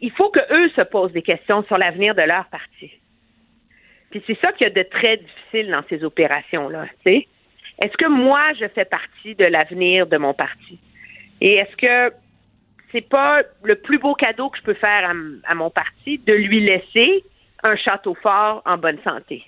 il 0.01 0.13
faut 0.13 0.31
que 0.31 0.41
eux 0.53 0.71
se 0.77 0.83
posent 0.83 1.13
des 1.13 1.23
questions 1.23 1.65
sur 1.65 1.77
l'avenir 1.77 2.15
de 2.15 2.23
leur 2.23 2.47
parti. 2.47 2.91
Puis 4.11 4.23
c'est 4.27 4.39
ça 4.45 4.53
qu'il 4.53 4.67
y 4.67 4.71
a 4.71 4.73
de 4.73 4.89
très 4.89 5.17
difficile 5.17 5.71
dans 5.71 5.83
ces 5.89 6.05
opérations-là. 6.05 6.87
Est-ce 7.05 7.97
que 7.97 8.09
moi, 8.09 8.53
je 8.59 8.67
fais 8.69 8.85
partie 8.85 9.35
de 9.35 9.45
l'avenir 9.45 10.07
de 10.07 10.17
mon 10.17 10.35
parti? 10.35 10.79
Et 11.41 11.55
est-ce 11.57 11.77
que 11.77 12.15
c'est 12.93 13.09
pas 13.09 13.43
le 13.63 13.77
plus 13.77 13.99
beau 13.99 14.15
cadeau 14.15 14.49
que 14.49 14.59
je 14.59 14.63
peux 14.63 14.75
faire 14.75 15.11
à, 15.45 15.55
mon 15.55 15.71
parti 15.71 16.19
de 16.19 16.33
lui 16.33 16.61
laisser 16.61 17.25
un 17.63 17.77
château 17.77 18.15
fort 18.15 18.63
en 18.65 18.79
bonne 18.79 18.99
santé? 19.03 19.45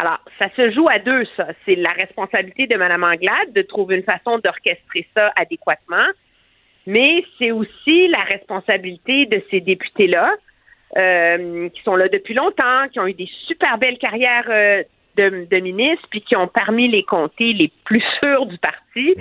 Alors, 0.00 0.20
ça 0.38 0.48
se 0.56 0.70
joue 0.70 0.88
à 0.88 0.98
deux, 0.98 1.24
ça. 1.36 1.48
C'est 1.66 1.74
la 1.74 1.92
responsabilité 1.92 2.66
de 2.66 2.76
Mme 2.76 3.04
Anglade 3.04 3.52
de 3.54 3.62
trouver 3.62 3.96
une 3.96 4.02
façon 4.02 4.38
d'orchestrer 4.38 5.06
ça 5.14 5.30
adéquatement, 5.36 6.06
mais 6.86 7.22
c'est 7.38 7.50
aussi 7.50 8.08
la 8.08 8.22
responsabilité 8.22 9.26
de 9.26 9.42
ces 9.50 9.60
députés-là 9.60 10.32
euh, 10.96 11.68
qui 11.68 11.82
sont 11.82 11.96
là 11.96 12.08
depuis 12.08 12.34
longtemps, 12.34 12.88
qui 12.90 12.98
ont 12.98 13.06
eu 13.06 13.14
des 13.14 13.28
super 13.46 13.76
belles 13.78 13.98
carrières 13.98 14.48
euh, 14.48 14.82
de, 15.16 15.60
ministres, 15.60 16.06
puis 16.10 16.22
qui 16.22 16.34
ont 16.34 16.48
parmi 16.48 16.88
les 16.88 17.02
comtés 17.02 17.52
les 17.52 17.70
plus 17.84 18.02
sûrs 18.22 18.46
du 18.46 18.56
parti, 18.58 19.14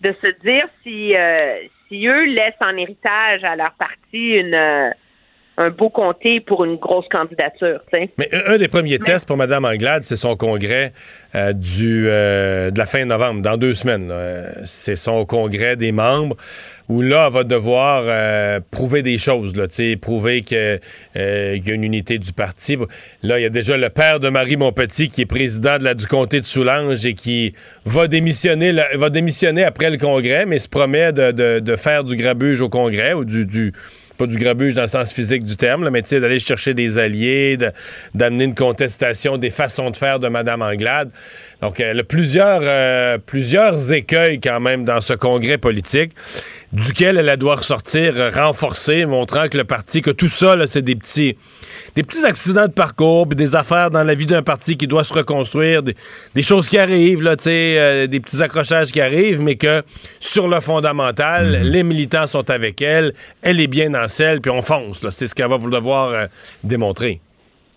de 0.00 0.14
se 0.20 0.26
dire 0.42 0.68
si, 0.82 1.16
euh, 1.16 1.66
si 1.88 2.06
eux 2.06 2.24
laissent 2.24 2.54
en 2.60 2.76
héritage 2.76 3.44
à 3.44 3.56
leur 3.56 3.72
parti 3.72 4.34
une 4.34 4.54
euh, 4.54 4.90
un 5.58 5.70
beau 5.70 5.88
comté 5.88 6.40
pour 6.40 6.64
une 6.64 6.76
grosse 6.76 7.06
candidature. 7.10 7.80
Mais 8.18 8.28
un 8.46 8.58
des 8.58 8.68
premiers 8.68 8.98
tests 8.98 9.26
pour 9.26 9.36
Mme 9.36 9.64
Anglade, 9.64 10.02
c'est 10.04 10.16
son 10.16 10.36
congrès 10.36 10.92
euh, 11.34 11.52
du, 11.54 12.06
euh, 12.08 12.70
de 12.70 12.78
la 12.78 12.86
fin 12.86 13.04
novembre, 13.04 13.40
dans 13.40 13.56
deux 13.56 13.74
semaines. 13.74 14.12
C'est 14.64 14.96
son 14.96 15.24
congrès 15.24 15.76
des 15.76 15.92
membres 15.92 16.36
où 16.88 17.00
là, 17.02 17.26
elle 17.26 17.32
va 17.32 17.44
devoir 17.44 18.04
euh, 18.06 18.60
prouver 18.70 19.02
des 19.02 19.18
choses, 19.18 19.56
là, 19.56 19.66
prouver 20.00 20.42
que, 20.42 20.78
qu'il 21.14 21.66
y 21.66 21.70
a 21.70 21.74
une 21.74 21.84
unité 21.84 22.18
du 22.18 22.32
parti. 22.32 22.76
Là, 23.22 23.38
il 23.38 23.42
y 23.42 23.46
a 23.46 23.50
déjà 23.50 23.76
le 23.76 23.88
père 23.88 24.20
de 24.20 24.28
Marie 24.28 24.56
Montpetit 24.56 25.08
qui 25.08 25.22
est 25.22 25.26
président 25.26 25.78
de 25.78 25.84
la, 25.84 25.94
du 25.94 26.06
comté 26.06 26.40
de 26.40 26.46
Soulanges 26.46 27.06
et 27.06 27.14
qui 27.14 27.54
va 27.84 28.08
démissionner, 28.08 28.72
va 28.94 29.10
démissionner 29.10 29.64
après 29.64 29.90
le 29.90 29.96
congrès, 29.96 30.44
mais 30.46 30.58
se 30.58 30.68
promet 30.68 31.12
de, 31.12 31.32
de, 31.32 31.60
de 31.60 31.76
faire 31.76 32.04
du 32.04 32.14
grabuge 32.14 32.60
au 32.60 32.68
congrès 32.68 33.14
ou 33.14 33.24
du, 33.24 33.46
du 33.46 33.72
pas 34.16 34.26
du 34.26 34.36
grabuge 34.36 34.74
dans 34.74 34.82
le 34.82 34.88
sens 34.88 35.12
physique 35.12 35.44
du 35.44 35.56
terme, 35.56 35.88
mais 35.90 36.02
d'aller 36.02 36.38
chercher 36.38 36.74
des 36.74 36.98
alliés, 36.98 37.58
d'amener 38.14 38.44
une 38.44 38.54
contestation 38.54 39.36
des 39.36 39.50
façons 39.50 39.90
de 39.90 39.96
faire 39.96 40.20
de 40.20 40.28
Mme 40.28 40.62
Anglade. 40.62 41.10
Donc, 41.60 41.80
elle 41.80 42.00
a 42.00 42.04
plusieurs, 42.04 42.60
euh, 42.62 43.18
plusieurs 43.18 43.92
écueils 43.92 44.40
quand 44.40 44.60
même 44.60 44.84
dans 44.84 45.00
ce 45.00 45.12
congrès 45.14 45.58
politique, 45.58 46.12
duquel 46.76 47.16
elle 47.16 47.36
doit 47.38 47.56
ressortir 47.56 48.14
renforcée, 48.34 49.06
montrant 49.06 49.48
que 49.48 49.56
le 49.56 49.64
parti, 49.64 50.02
que 50.02 50.10
tout 50.10 50.28
ça, 50.28 50.54
c'est 50.66 50.82
des 50.82 50.94
petits 50.94 51.36
des 51.94 52.02
petits 52.02 52.26
accidents 52.26 52.66
de 52.66 52.72
parcours, 52.72 53.26
puis 53.26 53.36
des 53.36 53.56
affaires 53.56 53.90
dans 53.90 54.02
la 54.02 54.14
vie 54.14 54.26
d'un 54.26 54.42
parti 54.42 54.76
qui 54.76 54.86
doit 54.86 55.02
se 55.02 55.14
reconstruire, 55.14 55.82
des, 55.82 56.42
choses 56.42 56.68
qui 56.68 56.78
arrivent, 56.78 57.22
là, 57.22 57.36
euh, 57.46 58.06
des 58.06 58.20
petits 58.20 58.42
accrochages 58.42 58.92
qui 58.92 59.00
arrivent, 59.00 59.40
mais 59.40 59.56
que 59.56 59.82
sur 60.20 60.46
le 60.46 60.60
fondamental, 60.60 61.58
mhm. 61.58 61.62
les 61.62 61.82
militants 61.82 62.26
sont 62.26 62.50
avec 62.50 62.82
elle, 62.82 63.14
elle 63.40 63.60
est 63.60 63.66
bien 63.66 63.90
dans 63.90 64.08
celle, 64.08 64.42
puis 64.42 64.50
on 64.50 64.60
fonce. 64.60 65.06
C'est 65.10 65.26
ce 65.26 65.34
qu'elle 65.34 65.48
va 65.48 65.56
devoir 65.56 66.10
euh, 66.10 66.26
démontrer. 66.62 67.20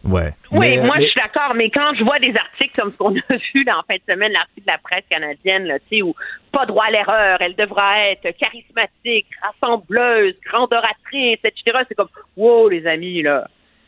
Ouais. 0.04 0.32
Oui, 0.52 0.78
moi 0.78 0.96
je 0.96 1.06
suis 1.06 1.16
d'accord, 1.16 1.54
mais 1.56 1.70
quand 1.70 1.94
je 1.98 2.04
vois 2.04 2.20
des 2.20 2.34
articles 2.36 2.80
comme 2.80 2.92
ce 2.92 2.98
qu'on 2.98 3.16
a 3.16 3.36
vu 3.54 3.66
en 3.70 3.84
fin 3.88 3.96
de 3.96 4.14
semaine, 4.14 4.32
l'article 4.32 4.66
de 4.66 4.72
la 4.72 4.78
presse 4.78 5.04
canadienne, 5.10 5.66
là, 5.66 5.78
où 6.04 6.16
pas 6.52 6.66
droit 6.66 6.86
à 6.86 6.92
l'erreur, 6.92 7.42
elle 7.42 7.56
devra 7.56 8.10
être 8.10 8.30
charismatique, 8.38 9.28
rassembleuse, 9.42 10.36
grande 10.46 10.74
oratrice, 10.74 11.40
etc. 11.44 11.80
C'est 11.88 11.96
comme 11.96 12.10
wow 12.38 12.70
les 12.70 12.88
amis 12.88 13.22
là. 13.22 13.48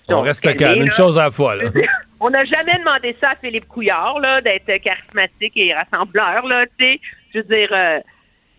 On 0.10 0.22
reste 0.22 0.58
calme, 0.58 0.82
une 0.82 0.92
chose 0.92 1.18
à 1.18 1.26
la 1.26 1.32
fois. 1.32 1.56
Là. 1.56 1.70
On 2.20 2.30
n'a 2.30 2.44
jamais 2.44 2.78
demandé 2.78 3.16
ça 3.20 3.32
à 3.32 3.36
Philippe 3.36 3.68
Couillard, 3.68 4.20
là, 4.20 4.42
d'être 4.42 4.78
charismatique 4.84 5.54
et 5.56 5.74
rassembleur, 5.74 6.46
là, 6.46 6.66
tu 6.78 6.86
sais. 6.86 7.00
Je 7.34 7.40
veux 7.40 7.44
dire, 7.46 7.70
euh, 7.72 8.00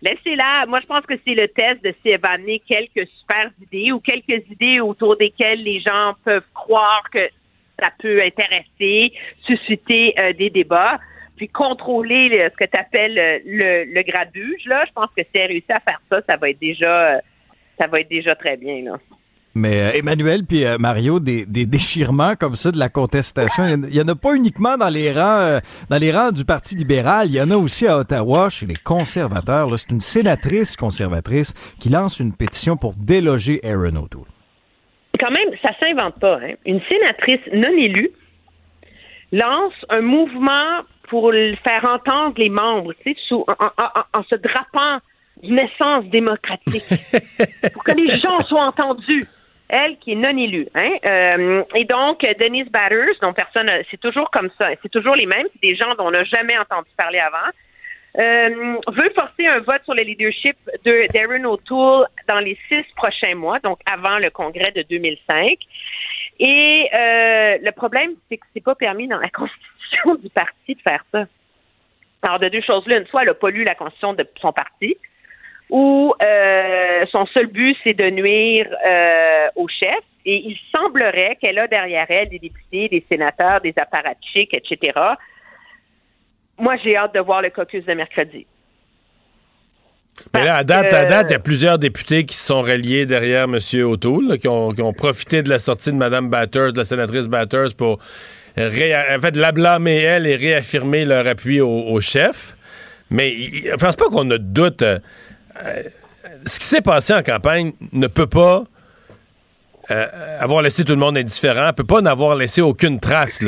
laissez-la. 0.01 0.65
Moi, 0.67 0.79
je 0.81 0.85
pense 0.87 1.05
que 1.05 1.13
c'est 1.25 1.33
le 1.33 1.47
test 1.47 1.83
de 1.83 1.93
s'évaner 2.03 2.61
quelques 2.67 3.07
super 3.19 3.51
idées 3.61 3.91
ou 3.91 3.99
quelques 3.99 4.49
idées 4.49 4.79
autour 4.79 5.15
desquelles 5.15 5.63
les 5.63 5.79
gens 5.79 6.13
peuvent 6.25 6.43
croire 6.53 7.03
que 7.11 7.29
ça 7.83 7.91
peut 7.99 8.21
intéresser, 8.21 9.13
susciter 9.45 10.13
euh, 10.19 10.33
des 10.33 10.49
débats, 10.49 10.99
puis 11.35 11.49
contrôler 11.49 12.49
ce 12.51 12.57
que 12.57 12.69
tu 12.69 12.79
appelles 12.79 13.17
euh, 13.17 13.39
le, 13.45 14.03
grabuge, 14.03 14.65
là. 14.65 14.83
Je 14.87 14.93
pense 14.93 15.09
que 15.15 15.23
si 15.23 15.41
elle 15.41 15.47
réussit 15.47 15.71
à 15.71 15.79
faire 15.79 16.01
ça, 16.09 16.21
ça 16.27 16.37
va 16.37 16.49
être 16.49 16.59
déjà, 16.59 17.19
ça 17.79 17.87
va 17.87 17.99
être 17.99 18.09
déjà 18.09 18.35
très 18.35 18.57
bien, 18.57 18.83
là. 18.83 18.97
Mais 19.55 19.81
euh, 19.81 19.91
Emmanuel 19.93 20.45
puis 20.45 20.65
euh, 20.65 20.77
Mario, 20.79 21.19
des, 21.19 21.45
déchirements 21.45 22.35
comme 22.35 22.55
ça 22.55 22.71
de 22.71 22.79
la 22.79 22.89
contestation, 22.89 23.67
il 23.67 23.95
y, 23.95 24.01
en 24.01 24.07
a 24.07 24.15
pas 24.15 24.33
uniquement 24.33 24.77
dans 24.77 24.89
les 24.89 25.11
rangs 25.13 25.41
euh, 25.41 25.59
dans 25.89 25.99
les 25.99 26.11
rangs 26.11 26.31
du 26.31 26.43
Parti 26.43 26.75
libéral, 26.75 27.27
il 27.27 27.35
y 27.35 27.41
en 27.41 27.51
a 27.51 27.55
aussi 27.55 27.85
à 27.85 27.97
Ottawa 27.99 28.49
chez 28.49 28.65
les 28.65 28.75
conservateurs. 28.75 29.69
C'est 29.77 29.91
une 29.91 29.99
sénatrice 29.99 30.75
conservatrice 30.75 31.53
qui 31.79 31.89
lance 31.89 32.19
une 32.19 32.33
pétition 32.33 32.77
pour 32.77 32.93
déloger 32.93 33.59
Aaron 33.63 33.95
O'Toole. 33.95 34.32
Quand 35.19 35.31
même, 35.31 35.49
ça 35.61 35.71
s'invente 35.79 36.19
pas. 36.19 36.37
Hein? 36.37 36.53
Une 36.65 36.81
sénatrice 36.89 37.41
non 37.53 37.75
élue 37.77 38.11
lance 39.31 39.73
un 39.89 40.01
mouvement 40.01 40.81
pour 41.09 41.31
faire 41.63 41.85
entendre 41.85 42.35
les 42.37 42.49
membres, 42.49 42.93
tu 42.93 43.13
sais, 43.13 43.19
sous, 43.27 43.45
en, 43.47 44.19
en 44.19 44.23
se 44.23 44.35
drapant 44.35 44.99
d'une 45.41 45.59
essence 45.59 46.05
démocratique, 46.05 46.83
pour 47.73 47.83
que 47.83 47.91
les 47.91 48.19
gens 48.19 48.39
soient 48.47 48.65
entendus 48.65 49.25
elle 49.69 49.97
qui 49.97 50.11
est 50.11 50.15
non 50.15 50.37
élue. 50.37 50.67
Hein? 50.75 50.91
Euh, 51.05 51.63
et 51.75 51.85
donc, 51.85 52.21
Denise 52.39 52.69
Batters, 52.69 53.15
dont 53.21 53.33
personne, 53.33 53.69
c'est 53.89 53.99
toujours 53.99 54.29
comme 54.31 54.49
ça, 54.59 54.69
c'est 54.81 54.89
toujours 54.89 55.15
les 55.15 55.25
mêmes, 55.25 55.47
c'est 55.53 55.67
des 55.67 55.75
gens 55.75 55.95
dont 55.97 56.07
on 56.07 56.11
n'a 56.11 56.23
jamais 56.23 56.57
entendu 56.57 56.89
parler 56.97 57.19
avant, 57.19 57.49
euh, 58.21 58.75
veut 58.87 59.11
forcer 59.15 59.47
un 59.47 59.59
vote 59.61 59.81
sur 59.85 59.95
le 59.95 60.03
leadership 60.03 60.55
de 60.85 61.07
Darren 61.13 61.45
O'Toole 61.45 62.05
dans 62.29 62.39
les 62.39 62.57
six 62.67 62.85
prochains 62.95 63.35
mois, 63.35 63.59
donc 63.59 63.79
avant 63.91 64.19
le 64.19 64.29
congrès 64.29 64.71
de 64.71 64.83
2005. 64.83 65.57
Et 66.39 66.89
euh, 66.93 67.57
le 67.61 67.71
problème, 67.71 68.11
c'est 68.29 68.37
que 68.37 68.45
c'est 68.53 68.63
pas 68.63 68.75
permis 68.75 69.07
dans 69.07 69.17
la 69.17 69.29
constitution 69.33 70.15
du 70.15 70.29
parti 70.29 70.75
de 70.75 70.81
faire 70.81 71.03
ça. 71.11 71.25
Alors, 72.23 72.39
de 72.39 72.49
deux 72.49 72.61
choses 72.61 72.85
l'une, 72.87 73.05
soit 73.07 73.21
elle 73.21 73.27
n'a 73.27 73.33
pas 73.33 73.49
lu 73.49 73.63
la 73.63 73.75
constitution 73.75 74.13
de 74.13 74.25
son 74.39 74.53
parti, 74.53 74.95
où 75.69 76.13
euh, 76.23 77.05
son 77.11 77.25
seul 77.27 77.47
but, 77.47 77.75
c'est 77.83 77.93
de 77.93 78.09
nuire 78.09 78.67
euh, 78.85 79.47
au 79.55 79.67
chef. 79.67 79.99
Et 80.25 80.37
il 80.37 80.57
semblerait 80.73 81.37
qu'elle 81.41 81.59
a 81.59 81.67
derrière 81.67 82.05
elle 82.09 82.29
des 82.29 82.39
députés, 82.39 82.87
des 82.87 83.03
sénateurs, 83.11 83.59
des 83.59 83.73
apparatchiks, 83.75 84.53
etc. 84.53 84.97
Moi, 86.59 86.75
j'ai 86.83 86.95
hâte 86.95 87.13
de 87.13 87.19
voir 87.19 87.41
le 87.41 87.49
caucus 87.49 87.83
de 87.85 87.93
mercredi. 87.93 88.45
Mais 90.33 90.45
là, 90.45 90.57
à 90.57 90.63
date, 90.63 90.93
à 90.93 91.05
date, 91.05 91.27
il 91.29 91.33
y 91.33 91.35
a 91.35 91.39
plusieurs 91.39 91.79
députés 91.79 92.25
qui 92.25 92.35
se 92.35 92.45
sont 92.45 92.61
reliés 92.61 93.05
derrière 93.05 93.45
M. 93.45 93.59
O'Toole, 93.83 94.37
qui, 94.37 94.47
ont, 94.47 94.93
profité 94.93 95.41
de 95.41 95.49
la 95.49 95.59
sortie 95.59 95.91
de 95.91 95.97
Mme 95.97 96.29
Batters, 96.29 96.71
de 96.73 96.77
la 96.77 96.85
sénatrice 96.85 97.27
Batters, 97.27 97.75
pour 97.75 97.99
en 98.57 98.69
fait, 99.21 99.35
la 99.35 99.51
blâmer 99.51 99.97
elle 99.97 100.27
et 100.27 100.35
réaffirmer 100.35 101.05
leur 101.05 101.25
appui 101.25 101.61
au, 101.61 101.99
chef. 101.99 102.55
Mais 103.09 103.35
je 103.63 103.71
ne 103.71 103.75
pense 103.75 103.95
pas 103.95 104.05
qu'on 104.05 104.29
a 104.29 104.37
de 104.37 104.43
doute. 104.43 104.81
Euh, 104.83 104.99
euh, 105.63 105.83
ce 106.45 106.59
qui 106.59 106.65
s'est 106.65 106.81
passé 106.81 107.13
en 107.13 107.23
campagne 107.23 107.73
ne 107.91 108.07
peut 108.07 108.27
pas 108.27 108.63
euh, 109.91 110.05
avoir 110.39 110.61
laissé 110.61 110.85
tout 110.85 110.93
le 110.93 110.99
monde 110.99 111.17
indifférent, 111.17 111.73
peut 111.73 111.83
pas 111.83 111.99
n'avoir 111.99 112.35
laissé 112.37 112.61
aucune 112.61 113.01
trace 113.01 113.43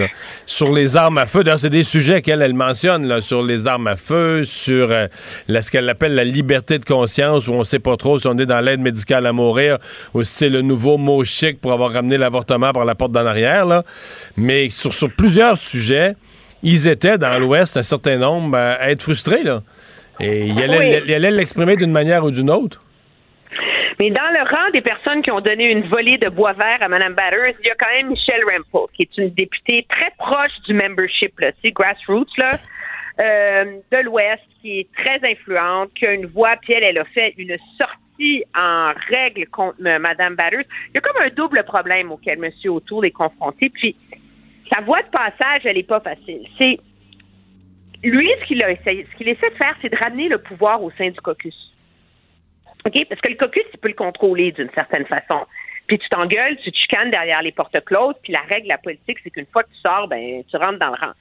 sur 0.46 0.72
les 0.74 0.98
armes 0.98 1.18
à 1.18 1.28
feu. 1.28 1.46
D'ailleurs, 1.46 1.60
c'est 1.60 1.70
des 1.70 1.86
sujets 1.86 2.22
qu'elle 2.22 2.42
elle 2.42 2.54
mentionne 2.54 3.08
là, 3.08 3.22
sur 3.22 3.42
les 3.42 3.68
armes 3.68 3.88
à 3.88 3.96
feu, 3.96 4.44
sur 4.44 4.92
euh, 4.92 5.08
ce 5.48 5.72
qu'elle 5.72 5.88
appelle 5.88 6.14
la 6.14 6.26
liberté 6.26 6.78
de 6.78 6.84
conscience, 6.84 7.48
où 7.48 7.54
on 7.54 7.64
sait 7.64 7.80
pas 7.80 7.96
trop 7.96 8.20
si 8.20 8.28
on 8.28 8.38
est 8.38 8.46
dans 8.46 8.60
l'aide 8.60 8.82
médicale 8.82 9.26
à 9.26 9.32
mourir 9.32 9.78
ou 10.14 10.24
si 10.24 10.34
c'est 10.34 10.50
le 10.50 10.62
nouveau 10.62 10.98
mot 10.98 11.24
chic 11.24 11.62
pour 11.62 11.72
avoir 11.72 11.94
ramené 11.94 12.18
l'avortement 12.18 12.74
par 12.74 12.84
la 12.84 12.96
porte 12.96 13.14
d'en 13.14 13.26
arrière. 13.26 13.66
Là. 13.66 13.84
Mais 14.36 14.70
sur, 14.70 14.94
sur 14.94 15.10
plusieurs 15.10 15.58
sujets, 15.58 16.16
ils 16.64 16.90
étaient 16.90 17.18
dans 17.18 17.40
l'Ouest 17.40 17.78
un 17.78 17.84
certain 17.84 18.18
nombre 18.18 18.58
à 18.58 18.92
être 18.92 19.02
frustrés. 19.02 19.44
Là. 19.44 19.62
Et 20.20 20.48
il 20.48 20.62
allait 20.62 21.32
l'exprimer 21.32 21.78
d'une 21.78 21.92
manière 21.92 22.26
ou 22.26 22.32
d'une 22.32 22.50
autre? 22.50 22.82
Mais 24.00 24.10
dans 24.10 24.30
le 24.32 24.42
rang 24.50 24.72
des 24.74 24.82
personnes 24.82 25.22
qui 25.22 25.32
ont 25.32 25.40
donné 25.42 25.72
une 25.72 25.88
volée 25.88 26.18
de 26.18 26.30
bois 26.30 26.54
vert 26.54 26.78
à 26.82 26.88
Mme 26.88 27.14
Batters, 27.14 27.56
il 27.62 27.68
y 27.68 27.72
a 27.72 27.76
quand 27.76 27.90
même 27.90 28.10
Michelle 28.10 28.44
Rempel, 28.44 28.90
qui 28.94 29.04
est 29.04 29.18
une 29.18 29.30
députée 29.30 29.86
très 29.90 30.12
proche 30.18 30.52
du 30.68 30.74
membership, 30.74 31.40
là, 31.40 31.52
grassroots, 31.64 32.38
là, 32.38 32.52
euh, 33.24 33.80
de 33.92 33.98
l'Ouest, 34.04 34.44
qui 34.62 34.80
est 34.80 34.88
très 34.94 35.20
influente, 35.30 35.92
qui 35.96 36.06
a 36.06 36.12
une 36.12 36.26
voix, 36.26 36.56
puis 36.62 36.74
elle, 36.74 36.84
elle 36.84 36.98
a 36.98 37.06
fait 37.06 37.34
une 37.38 37.56
sortie 37.80 38.44
en 38.56 38.92
règle 39.14 39.48
contre 39.48 39.78
Mme 39.80 40.36
Batters. 40.36 40.66
Il 40.90 40.96
y 40.96 40.98
a 40.98 41.02
comme 41.02 41.22
un 41.22 41.30
double 41.30 41.64
problème 41.64 42.12
auquel 42.12 42.44
M. 42.44 42.52
O'Toole 42.66 43.06
est 43.06 43.12
confronté. 43.12 43.70
Puis, 43.70 43.96
sa 44.74 44.82
voix 44.82 45.02
de 45.04 45.10
passage, 45.10 45.62
elle 45.64 45.78
n'est 45.78 45.84
pas 45.84 46.02
facile. 46.02 46.46
C'est 46.58 46.80
lui, 48.04 48.30
ce 48.42 48.46
qu'il 48.46 48.64
a 48.64 48.72
essayé, 48.72 49.08
ce 49.12 49.18
qu'il 49.18 49.30
essaie 49.30 49.50
de 49.50 49.56
faire, 49.56 49.76
c'est 49.82 49.90
de 49.90 49.98
ramener 49.98 50.28
le 50.28 50.38
pouvoir 50.38 50.84
au 50.84 50.92
sein 50.92 51.10
du 51.10 51.20
caucus. 51.22 51.75
OK? 52.86 53.06
Parce 53.10 53.22
que 53.22 53.30
le 53.30 53.36
caucus, 53.36 53.64
tu 53.72 53.78
peux 53.78 53.88
le 53.88 53.96
contrôler 53.96 54.52
d'une 54.52 54.70
certaine 54.72 55.06
façon. 55.06 55.46
Puis 55.88 56.00
tu 56.00 56.10
t'engueules, 56.10 56.58
tu 56.64 56.72
te 56.72 56.78
chicanes 56.78 57.12
derrière 57.12 57.42
les 57.42 57.52
portes 57.52 57.84
closes, 57.86 58.16
puis 58.24 58.34
la 58.34 58.42
règle 58.42 58.64
de 58.64 58.70
la 58.70 58.78
politique, 58.78 59.20
c'est 59.24 59.30
qu'une 59.30 59.46
fois 59.48 59.64
que 59.64 59.70
tu 59.70 59.80
sors, 59.86 60.08
ben 60.08 60.44
tu 60.50 60.58
rentres 60.58 60.80
dans 60.80 60.90
le 60.90 61.00
rang. 61.00 61.14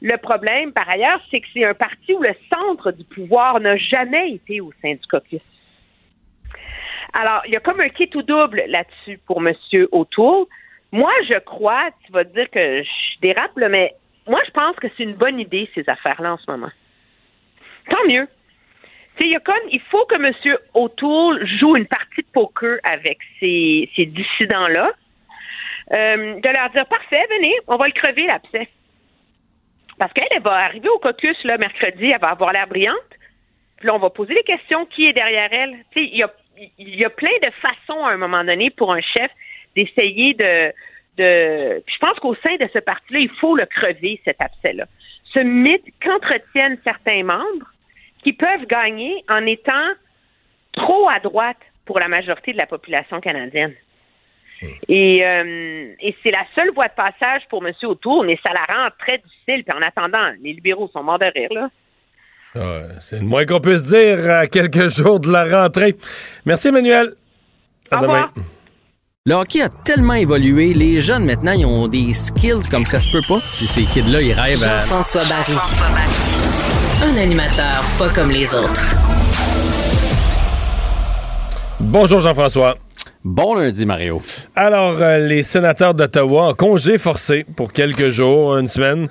Le 0.00 0.16
problème, 0.16 0.72
par 0.72 0.88
ailleurs, 0.88 1.20
c'est 1.30 1.40
que 1.40 1.46
c'est 1.52 1.64
un 1.64 1.74
parti 1.74 2.12
où 2.14 2.22
le 2.22 2.34
centre 2.52 2.92
du 2.92 3.04
pouvoir 3.04 3.58
n'a 3.60 3.76
jamais 3.76 4.32
été 4.32 4.60
au 4.60 4.72
sein 4.80 4.92
du 4.92 5.06
caucus. 5.10 5.40
Alors, 7.18 7.42
il 7.46 7.54
y 7.54 7.56
a 7.56 7.60
comme 7.60 7.80
un 7.80 7.88
kit 7.88 8.10
ou 8.14 8.22
double 8.22 8.62
là-dessus 8.68 9.18
pour 9.26 9.44
M. 9.44 9.54
O'Toole. 9.92 10.46
Moi, 10.92 11.12
je 11.28 11.38
crois, 11.38 11.90
tu 12.06 12.12
vas 12.12 12.24
te 12.24 12.32
dire 12.32 12.48
que 12.50 12.82
je 12.82 13.20
dérape, 13.20 13.52
mais 13.56 13.94
moi, 14.26 14.40
je 14.46 14.50
pense 14.52 14.76
que 14.76 14.86
c'est 14.96 15.02
une 15.02 15.14
bonne 15.14 15.40
idée, 15.40 15.68
ces 15.74 15.88
affaires-là, 15.88 16.34
en 16.34 16.38
ce 16.38 16.50
moment. 16.50 16.70
Tant 17.90 18.04
mieux. 18.06 18.28
Il, 19.20 19.28
y 19.28 19.36
a 19.36 19.40
comme, 19.40 19.56
il 19.70 19.80
faut 19.90 20.04
que 20.06 20.14
M. 20.14 20.56
O'Toole 20.74 21.46
joue 21.58 21.76
une 21.76 21.86
partie 21.86 22.22
de 22.22 22.26
poker 22.32 22.78
avec 22.84 23.18
ces, 23.40 23.88
ces 23.96 24.06
dissidents-là. 24.06 24.92
Euh, 25.96 26.40
de 26.40 26.48
leur 26.48 26.70
dire, 26.70 26.86
parfait, 26.86 27.26
venez, 27.30 27.54
on 27.66 27.76
va 27.76 27.86
le 27.86 27.92
crever, 27.92 28.26
l'abcès. 28.26 28.68
Parce 29.98 30.12
qu'elle, 30.12 30.28
elle 30.30 30.42
va 30.42 30.52
arriver 30.52 30.88
au 30.88 30.98
caucus 30.98 31.36
là, 31.44 31.56
mercredi, 31.58 32.10
elle 32.10 32.20
va 32.20 32.28
avoir 32.28 32.52
l'air 32.52 32.66
brillante. 32.68 32.96
Puis 33.78 33.86
là, 33.86 33.94
on 33.94 33.98
va 33.98 34.10
poser 34.10 34.34
des 34.34 34.42
questions, 34.42 34.86
qui 34.86 35.06
est 35.06 35.12
derrière 35.12 35.48
elle? 35.52 35.76
Il 35.96 36.18
y 36.18 36.22
a, 36.22 36.30
y 36.78 37.04
a 37.04 37.10
plein 37.10 37.32
de 37.42 37.50
façons, 37.62 38.04
à 38.04 38.10
un 38.12 38.16
moment 38.16 38.44
donné, 38.44 38.70
pour 38.70 38.92
un 38.92 39.00
chef 39.00 39.30
d'essayer 39.74 40.34
de, 40.34 40.72
de... 41.16 41.82
je 41.86 41.98
pense 42.00 42.18
qu'au 42.20 42.34
sein 42.46 42.56
de 42.56 42.68
ce 42.72 42.78
parti-là, 42.78 43.20
il 43.20 43.30
faut 43.40 43.56
le 43.56 43.66
crever, 43.66 44.20
cet 44.24 44.40
abcès-là. 44.40 44.86
Ce 45.32 45.40
mythe 45.40 45.84
qu'entretiennent 46.02 46.78
certains 46.84 47.22
membres, 47.22 47.72
qui 48.28 48.34
peuvent 48.34 48.66
gagner 48.68 49.24
en 49.30 49.46
étant 49.46 49.88
trop 50.72 51.08
à 51.08 51.18
droite 51.18 51.56
pour 51.86 51.98
la 51.98 52.08
majorité 52.08 52.52
de 52.52 52.58
la 52.58 52.66
population 52.66 53.22
canadienne. 53.22 53.72
Hmm. 54.60 54.66
Et, 54.86 55.24
euh, 55.24 55.94
et 55.98 56.14
c'est 56.22 56.30
la 56.30 56.44
seule 56.54 56.70
voie 56.74 56.88
de 56.88 56.94
passage 56.94 57.42
pour 57.48 57.66
M. 57.66 57.72
Autour, 57.84 58.24
mais 58.24 58.38
ça 58.46 58.52
la 58.52 58.66
rend 58.66 58.88
très 58.98 59.16
difficile. 59.16 59.64
Puis 59.64 59.74
en 59.74 59.80
attendant, 59.80 60.30
les 60.42 60.52
libéraux 60.52 60.90
sont 60.92 61.02
morts 61.02 61.18
de 61.18 61.32
rire, 61.34 61.48
là. 61.52 61.70
c'est 63.00 63.20
le 63.20 63.24
moins 63.24 63.46
qu'on 63.46 63.60
puisse 63.60 63.84
dire 63.84 64.30
à 64.30 64.46
quelques 64.46 64.88
jours 64.90 65.20
de 65.20 65.32
la 65.32 65.62
rentrée. 65.62 65.96
Merci, 66.44 66.68
Emmanuel. 66.68 67.14
À 67.90 67.96
demain. 67.96 68.30
Le 69.24 69.34
hockey 69.36 69.62
a 69.62 69.70
tellement 69.70 70.14
évolué, 70.14 70.74
les 70.74 71.00
jeunes 71.00 71.24
maintenant, 71.24 71.52
ils 71.52 71.64
ont 71.64 71.88
des 71.88 72.12
skills 72.12 72.68
comme 72.70 72.84
ça 72.84 73.00
se 73.00 73.10
peut 73.10 73.24
pas. 73.26 73.40
Puis 73.56 73.66
ces 73.66 73.84
kids-là, 73.84 74.20
ils 74.20 74.32
rêvent 74.32 74.64
à... 74.64 74.78
Jean-François 74.78 75.22
Barry. 75.24 76.37
Un 77.00 77.16
animateur 77.16 77.84
pas 77.96 78.08
comme 78.08 78.30
les 78.30 78.52
autres. 78.52 78.82
Bonjour 81.78 82.18
Jean-François. 82.18 82.76
Bon 83.22 83.54
lundi, 83.54 83.86
Mario. 83.86 84.20
Alors, 84.56 85.00
euh, 85.00 85.18
les 85.18 85.44
sénateurs 85.44 85.94
d'Ottawa 85.94 86.48
en 86.48 86.54
congé 86.54 86.98
forcé 86.98 87.46
pour 87.56 87.72
quelques 87.72 88.10
jours, 88.10 88.56
une 88.56 88.66
semaine. 88.66 89.08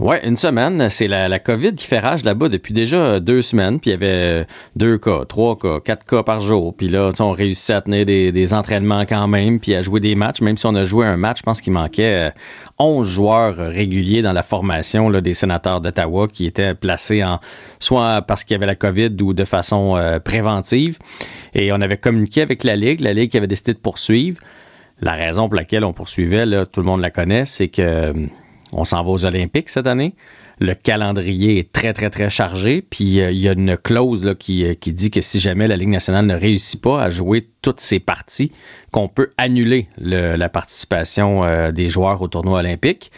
Oui, 0.00 0.16
une 0.24 0.38
semaine. 0.38 0.88
C'est 0.88 1.06
la, 1.06 1.28
la, 1.28 1.38
COVID 1.38 1.74
qui 1.74 1.86
fait 1.86 1.98
rage 1.98 2.24
là-bas 2.24 2.48
depuis 2.48 2.72
déjà 2.72 3.20
deux 3.20 3.42
semaines. 3.42 3.78
Puis 3.78 3.90
il 3.90 3.92
y 3.92 3.94
avait 3.94 4.46
deux 4.74 4.96
cas, 4.96 5.26
trois 5.26 5.56
cas, 5.58 5.80
quatre 5.80 6.06
cas 6.06 6.22
par 6.22 6.40
jour. 6.40 6.74
Puis 6.74 6.88
là, 6.88 7.10
on 7.20 7.30
réussit 7.32 7.70
à 7.72 7.82
tenir 7.82 8.06
des, 8.06 8.32
des, 8.32 8.54
entraînements 8.54 9.02
quand 9.02 9.28
même, 9.28 9.60
puis 9.60 9.74
à 9.74 9.82
jouer 9.82 10.00
des 10.00 10.14
matchs. 10.14 10.40
Même 10.40 10.56
si 10.56 10.64
on 10.64 10.74
a 10.74 10.84
joué 10.84 11.06
un 11.06 11.18
match, 11.18 11.38
je 11.38 11.42
pense 11.42 11.60
qu'il 11.60 11.74
manquait 11.74 12.32
11 12.78 13.06
euh, 13.06 13.10
joueurs 13.10 13.56
réguliers 13.56 14.22
dans 14.22 14.32
la 14.32 14.42
formation 14.42 15.10
là, 15.10 15.20
des 15.20 15.34
sénateurs 15.34 15.82
d'Ottawa 15.82 16.26
qui 16.26 16.46
étaient 16.46 16.74
placés 16.74 17.22
en 17.22 17.38
soit 17.78 18.22
parce 18.22 18.44
qu'il 18.44 18.54
y 18.54 18.56
avait 18.56 18.66
la 18.66 18.76
COVID 18.76 19.14
ou 19.20 19.34
de 19.34 19.44
façon 19.44 19.96
euh, 19.96 20.18
préventive. 20.18 20.98
Et 21.54 21.70
on 21.70 21.80
avait 21.82 21.98
communiqué 21.98 22.40
avec 22.40 22.64
la 22.64 22.76
Ligue, 22.76 23.00
la 23.00 23.12
Ligue 23.12 23.30
qui 23.30 23.36
avait 23.36 23.46
décidé 23.46 23.74
de 23.74 23.78
poursuivre. 23.78 24.40
La 25.02 25.12
raison 25.12 25.48
pour 25.48 25.56
laquelle 25.56 25.84
on 25.84 25.92
poursuivait, 25.92 26.46
là, 26.46 26.64
tout 26.64 26.80
le 26.80 26.86
monde 26.86 27.00
la 27.02 27.10
connaît, 27.10 27.44
c'est 27.44 27.68
que 27.68 28.14
on 28.72 28.84
s'en 28.84 29.04
va 29.04 29.10
aux 29.10 29.24
Olympiques 29.26 29.68
cette 29.68 29.86
année. 29.86 30.14
Le 30.58 30.74
calendrier 30.74 31.58
est 31.58 31.72
très, 31.72 31.92
très, 31.92 32.10
très 32.10 32.30
chargé. 32.30 32.82
Puis 32.82 33.20
euh, 33.20 33.30
il 33.30 33.38
y 33.38 33.48
a 33.48 33.52
une 33.52 33.76
clause 33.76 34.24
là, 34.24 34.34
qui, 34.34 34.64
euh, 34.64 34.74
qui, 34.74 34.92
dit 34.92 35.10
que 35.10 35.20
si 35.20 35.38
jamais 35.38 35.68
la 35.68 35.76
Ligue 35.76 35.88
nationale 35.88 36.26
ne 36.26 36.34
réussit 36.34 36.80
pas 36.80 37.02
à 37.02 37.10
jouer 37.10 37.48
toutes 37.62 37.80
ses 37.80 38.00
parties, 38.00 38.52
qu'on 38.90 39.08
peut 39.08 39.30
annuler 39.38 39.88
la 39.98 40.48
participation 40.48 41.44
euh, 41.44 41.72
des 41.72 41.90
joueurs 41.90 42.20
au 42.22 42.28
tournoi 42.28 42.60
olympique. 42.60 43.10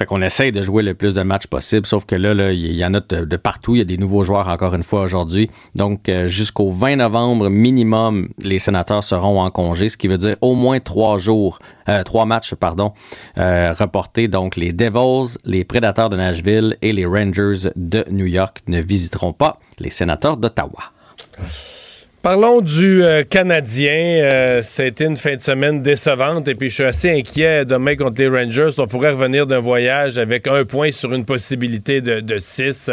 Fait 0.00 0.06
qu'on 0.06 0.22
essaye 0.22 0.50
de 0.50 0.62
jouer 0.62 0.82
le 0.82 0.94
plus 0.94 1.14
de 1.14 1.20
matchs 1.20 1.46
possible, 1.46 1.84
sauf 1.84 2.06
que 2.06 2.14
là, 2.14 2.52
il 2.52 2.72
y 2.72 2.82
en 2.86 2.94
a 2.94 3.00
de, 3.00 3.36
partout. 3.36 3.74
Il 3.74 3.80
y 3.80 3.82
a 3.82 3.84
des 3.84 3.98
nouveaux 3.98 4.24
joueurs 4.24 4.48
encore 4.48 4.74
une 4.74 4.82
fois 4.82 5.02
aujourd'hui. 5.02 5.50
Donc, 5.74 6.08
euh, 6.08 6.26
jusqu'au 6.26 6.70
20 6.70 6.96
novembre 6.96 7.50
minimum, 7.50 8.30
les 8.38 8.58
sénateurs 8.58 9.04
seront 9.04 9.42
en 9.42 9.50
congé, 9.50 9.90
ce 9.90 9.98
qui 9.98 10.08
veut 10.08 10.16
dire 10.16 10.36
au 10.40 10.54
moins 10.54 10.80
trois 10.80 11.18
jours, 11.18 11.58
euh, 11.90 12.02
trois 12.02 12.24
matchs, 12.24 12.54
pardon, 12.54 12.94
euh, 13.36 13.74
reportés. 13.78 14.26
Donc, 14.26 14.56
les 14.56 14.72
Devils, 14.72 15.36
les 15.44 15.64
Prédateurs 15.64 16.08
de 16.08 16.16
Nashville 16.16 16.78
et 16.80 16.94
les 16.94 17.04
Rangers 17.04 17.68
de 17.76 18.06
New 18.10 18.24
York 18.24 18.62
ne 18.68 18.80
visiteront 18.80 19.34
pas 19.34 19.60
les 19.78 19.90
sénateurs 19.90 20.38
d'Ottawa. 20.38 20.92
Parlons 22.22 22.60
du 22.60 23.02
euh, 23.02 23.22
Canadien. 23.22 24.28
Euh, 24.30 24.60
a 24.78 24.84
été 24.84 25.06
une 25.06 25.16
fin 25.16 25.36
de 25.36 25.40
semaine 25.40 25.80
décevante 25.80 26.48
et 26.48 26.54
puis 26.54 26.68
je 26.68 26.74
suis 26.74 26.84
assez 26.84 27.10
inquiet 27.10 27.64
demain 27.64 27.96
contre 27.96 28.20
les 28.20 28.28
Rangers. 28.28 28.72
On 28.76 28.86
pourrait 28.86 29.12
revenir 29.12 29.46
d'un 29.46 29.58
voyage 29.58 30.18
avec 30.18 30.46
un 30.46 30.66
point 30.66 30.92
sur 30.92 31.14
une 31.14 31.24
possibilité 31.24 32.02
de, 32.02 32.38
six. 32.38 32.90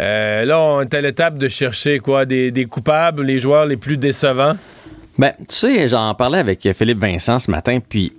Euh, 0.00 0.44
là, 0.44 0.60
on 0.60 0.82
est 0.82 0.94
à 0.94 1.00
l'étape 1.00 1.38
de 1.38 1.48
chercher 1.48 1.98
quoi? 1.98 2.24
Des, 2.24 2.66
coupables, 2.70 3.24
les 3.24 3.40
joueurs 3.40 3.66
les 3.66 3.76
plus 3.76 3.96
décevants? 3.96 4.56
Ben, 5.18 5.32
tu 5.40 5.46
sais, 5.48 5.88
j'en 5.88 6.14
parlais 6.14 6.38
avec 6.38 6.68
Philippe 6.72 7.00
Vincent 7.00 7.40
ce 7.40 7.50
matin, 7.50 7.80
puis 7.86 8.12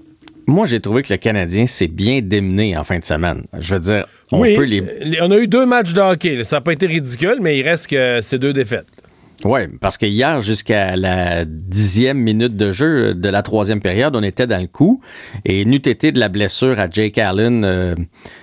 moi, 0.46 0.66
j'ai 0.66 0.82
trouvé 0.82 1.04
que 1.04 1.14
le 1.14 1.18
Canadien 1.18 1.66
s'est 1.66 1.88
bien 1.88 2.20
démené 2.22 2.76
en 2.76 2.84
fin 2.84 3.00
de 3.00 3.06
semaine. 3.06 3.44
Je 3.58 3.76
veux 3.76 3.80
dire, 3.80 4.06
on 4.34 4.42
peut 4.42 4.66
les... 4.66 4.84
On 5.22 5.32
a 5.32 5.38
eu 5.38 5.48
deux 5.48 5.66
matchs 5.66 5.94
de 5.94 6.02
hockey. 6.02 6.44
Ça 6.44 6.58
n'a 6.58 6.62
pas 6.62 6.74
été 6.74 6.86
ridicule, 6.86 7.38
mais 7.40 7.58
il 7.58 7.64
reste 7.64 7.88
que 7.88 8.20
ces 8.20 8.38
deux 8.38 8.52
défaites. 8.52 9.01
Oui, 9.44 9.62
parce 9.80 9.98
que 9.98 10.06
hier, 10.06 10.42
jusqu'à 10.42 10.96
la 10.96 11.46
dixième 11.46 12.18
minute 12.18 12.56
de 12.56 12.72
jeu 12.72 13.14
de 13.14 13.30
la 13.30 13.42
troisième 13.42 13.82
période, 13.82 14.16
on 14.16 14.24
était 14.24 14.48
dans 14.48 14.62
le 14.62 14.68
coup. 14.68 15.02
Et 15.46 15.66
n'eût 15.66 15.78
été 15.78 16.12
de 16.12 16.20
la 16.20 16.30
blessure 16.30 16.80
à 16.80 16.90
Jake 16.90 17.18
Allen 17.18 17.64
euh, 17.66 17.96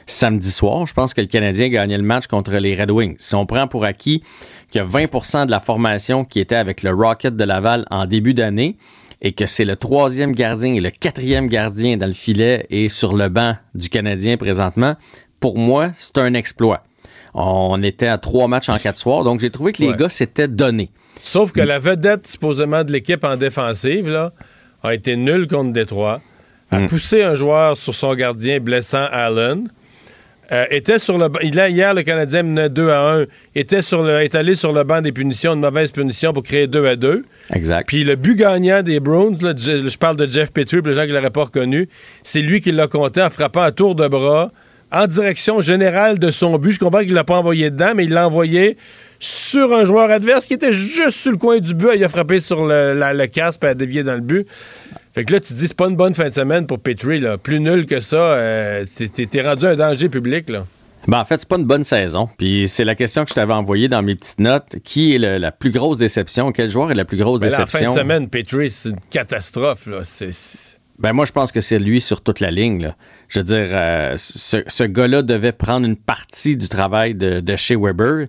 samedi 0.07 0.51
soir, 0.51 0.87
je 0.87 0.95
pense 0.95 1.15
que 1.15 1.21
le 1.21 1.27
Canadien 1.27 1.69
gagnait 1.69 1.99
le 1.99 2.05
match 2.05 2.27
contre 2.27 2.57
les 2.57 2.75
Red 2.75 2.91
Wings. 2.91 3.17
Si 3.19 3.35
on 3.35 3.47
prend 3.47 3.69
pour 3.69 3.85
acquis 3.85 4.23
qu'il 4.71 4.81
y 4.81 4.85
a 4.85 4.87
20% 4.87 5.47
de 5.47 5.51
la 5.51 5.61
formation 5.61 6.25
qui 6.25 6.41
était 6.41 6.57
avec 6.57 6.83
le 6.83 6.91
Rocket 6.91 7.37
de 7.37 7.45
Laval 7.45 7.87
en 7.91 8.07
début 8.07 8.35
d'année, 8.35 8.77
et 9.21 9.33
que 9.33 9.47
c'est 9.47 9.65
le 9.65 9.77
troisième 9.77 10.33
gardien 10.33 10.75
et 10.75 10.81
le 10.81 10.91
quatrième 10.91 11.49
gardien 11.49 11.97
dans 11.97 12.07
le 12.07 12.13
filet 12.13 12.67
et 12.71 12.89
sur 12.89 13.17
le 13.17 13.29
banc 13.29 13.57
du 13.75 13.89
Canadien 13.89 14.37
présentement, 14.37 14.95
pour 15.41 15.59
moi, 15.59 15.91
c'est 15.99 16.19
un 16.19 16.35
exploit. 16.35 16.85
On 17.41 17.81
était 17.85 18.09
à 18.09 18.19
trois 18.19 18.49
matchs 18.49 18.69
en 18.69 18.79
quatre 18.79 18.99
soirs, 18.99 19.23
donc 19.23 19.39
j'ai 19.39 19.51
trouvé 19.51 19.73
que 19.73 19.81
les 19.81 19.93
gars 19.93 20.09
s'étaient 20.09 20.49
donnés. 20.49 20.91
Sauf 21.23 21.53
que 21.53 21.61
la 21.61 21.79
vedette, 21.79 22.27
supposément, 22.27 22.83
de 22.83 22.91
l'équipe 22.91 23.23
en 23.23 23.37
défensive, 23.37 24.09
là, 24.09 24.33
a 24.83 24.93
été 24.93 25.15
nulle 25.15 25.47
contre 25.47 25.73
Détroit, 25.73 26.21
a 26.73 26.81
hmm. 26.81 26.87
poussé 26.87 27.23
un 27.23 27.37
joueur 27.37 27.77
sur 27.77 27.95
son 27.95 28.15
gardien, 28.15 28.59
blessant 28.59 29.07
Allen. 29.13 29.69
Euh, 30.51 30.65
était 30.71 30.99
sur 30.99 31.17
le 31.19 31.29
hier 31.43 31.93
le 31.93 32.03
Canadien 32.03 32.43
menait 32.43 32.71
2 32.71 32.89
à 32.89 33.17
1 33.17 33.25
était 33.55 33.83
sur 33.83 34.03
le 34.03 34.23
est 34.23 34.35
allé 34.35 34.55
sur 34.55 34.73
le 34.73 34.83
banc 34.83 35.03
des 35.03 35.13
punitions 35.13 35.53
une 35.53 35.61
mauvaise 35.61 35.91
punition 35.91 36.33
pour 36.33 36.43
créer 36.43 36.67
2 36.67 36.87
à 36.87 36.97
2 36.97 37.27
exact 37.53 37.87
puis 37.87 38.03
le 38.03 38.17
but 38.17 38.35
gagnant 38.35 38.83
des 38.83 38.99
Browns 38.99 39.37
je, 39.39 39.99
parle 39.99 40.17
de 40.17 40.27
Jeff 40.27 40.51
Petrie 40.51 40.79
pour 40.79 40.89
les 40.89 40.95
gens 40.95 41.05
qui 41.05 41.13
l'auraient 41.13 41.29
pas 41.29 41.45
reconnu 41.45 41.91
c'est 42.23 42.41
lui 42.41 42.63
qui 42.63 42.73
l'a 42.73 42.87
compté 42.87 43.21
en 43.21 43.29
frappant 43.29 43.61
à 43.61 43.73
tour 43.73 43.95
de 43.95 44.09
bras 44.09 44.51
en 44.93 45.07
direction 45.07 45.61
générale 45.61 46.19
de 46.19 46.31
son 46.31 46.59
but. 46.59 46.73
Je 46.73 46.79
comprends 46.79 47.01
qu'il 47.01 47.13
l'a 47.15 47.25
pas 47.25 47.37
envoyé 47.39 47.71
dedans, 47.71 47.93
mais 47.95 48.05
il 48.05 48.11
l'a 48.13 48.27
envoyé 48.27 48.77
sur 49.21 49.73
un 49.75 49.85
joueur 49.85 50.11
adverse 50.11 50.47
qui 50.47 50.55
était 50.55 50.73
juste 50.73 51.19
sur 51.19 51.33
le 51.33 51.39
coin 51.39 51.59
du 51.59 51.75
but. 51.75 51.89
Il 51.97 52.05
a 52.05 52.09
frappé 52.09 52.39
sur 52.41 52.65
le, 52.67 52.95
le 52.95 53.27
casque 53.27 53.65
et 53.65 53.69
a 53.69 53.75
dévié 53.75 54.03
dans 54.03 54.15
le 54.15 54.21
but. 54.21 54.47
Fait 55.13 55.25
que 55.25 55.33
là, 55.33 55.41
tu 55.41 55.53
dis, 55.55 55.67
c'est 55.67 55.77
pas 55.77 55.89
une 55.89 55.97
bonne 55.97 56.15
fin 56.15 56.29
de 56.29 56.35
semaine 56.35 56.67
pour 56.67 56.79
Petrie. 56.79 57.19
Là. 57.21 57.37
Plus 57.39 57.59
nul 57.61 57.87
que 57.87 58.01
ça, 58.01 58.17
euh, 58.17 58.85
t'es 59.31 59.43
rendu 59.43 59.67
un 59.67 59.75
danger 59.77 60.09
public. 60.09 60.49
Là. 60.49 60.65
Ben, 61.09 61.19
en 61.21 61.25
fait, 61.25 61.41
c'est 61.41 61.49
pas 61.49 61.57
une 61.57 61.65
bonne 61.65 61.85
saison. 61.85 62.29
Puis 62.39 62.69
c'est 62.69 62.85
la 62.85 62.95
question 62.95 63.25
que 63.25 63.31
je 63.31 63.35
t'avais 63.35 63.53
envoyée 63.55 63.89
dans 63.89 64.03
mes 64.03 64.15
petites 64.15 64.39
notes. 64.39 64.77
Qui 64.85 65.15
est 65.15 65.19
le- 65.19 65.39
la 65.39 65.51
plus 65.51 65.71
grosse 65.71 65.99
déception? 65.99 66.53
Quel 66.53 66.71
joueur 66.71 66.91
est 66.93 66.95
la 66.95 67.05
plus 67.05 67.17
grosse 67.17 67.41
Mais 67.41 67.49
là, 67.49 67.55
en 67.55 67.57
fin 67.59 67.65
déception? 67.65 67.91
de 67.95 67.99
semaine, 67.99 68.29
Petrie, 68.29 68.71
c'est 68.71 68.91
une 68.91 69.01
catastrophe. 69.11 69.87
Là. 69.87 70.01
Ben 70.99 71.13
moi, 71.13 71.25
je 71.25 71.33
pense 71.33 71.51
que 71.53 71.61
c'est 71.61 71.79
lui 71.79 72.01
sur 72.01 72.21
toute 72.21 72.41
la 72.41 72.51
ligne. 72.51 72.83
là. 72.83 72.97
Je 73.29 73.41
veux 73.41 73.45
dire, 73.45 73.67
euh, 73.73 74.15
ce, 74.17 74.59
ce 74.67 74.85
gars-là 74.85 75.23
devait 75.23 75.53
prendre 75.53 75.87
une 75.87 75.97
partie 75.97 76.57
du 76.57 76.69
travail 76.69 77.15
de, 77.15 77.41
de 77.41 77.57
chez 77.57 77.77
Weber. 77.77 78.27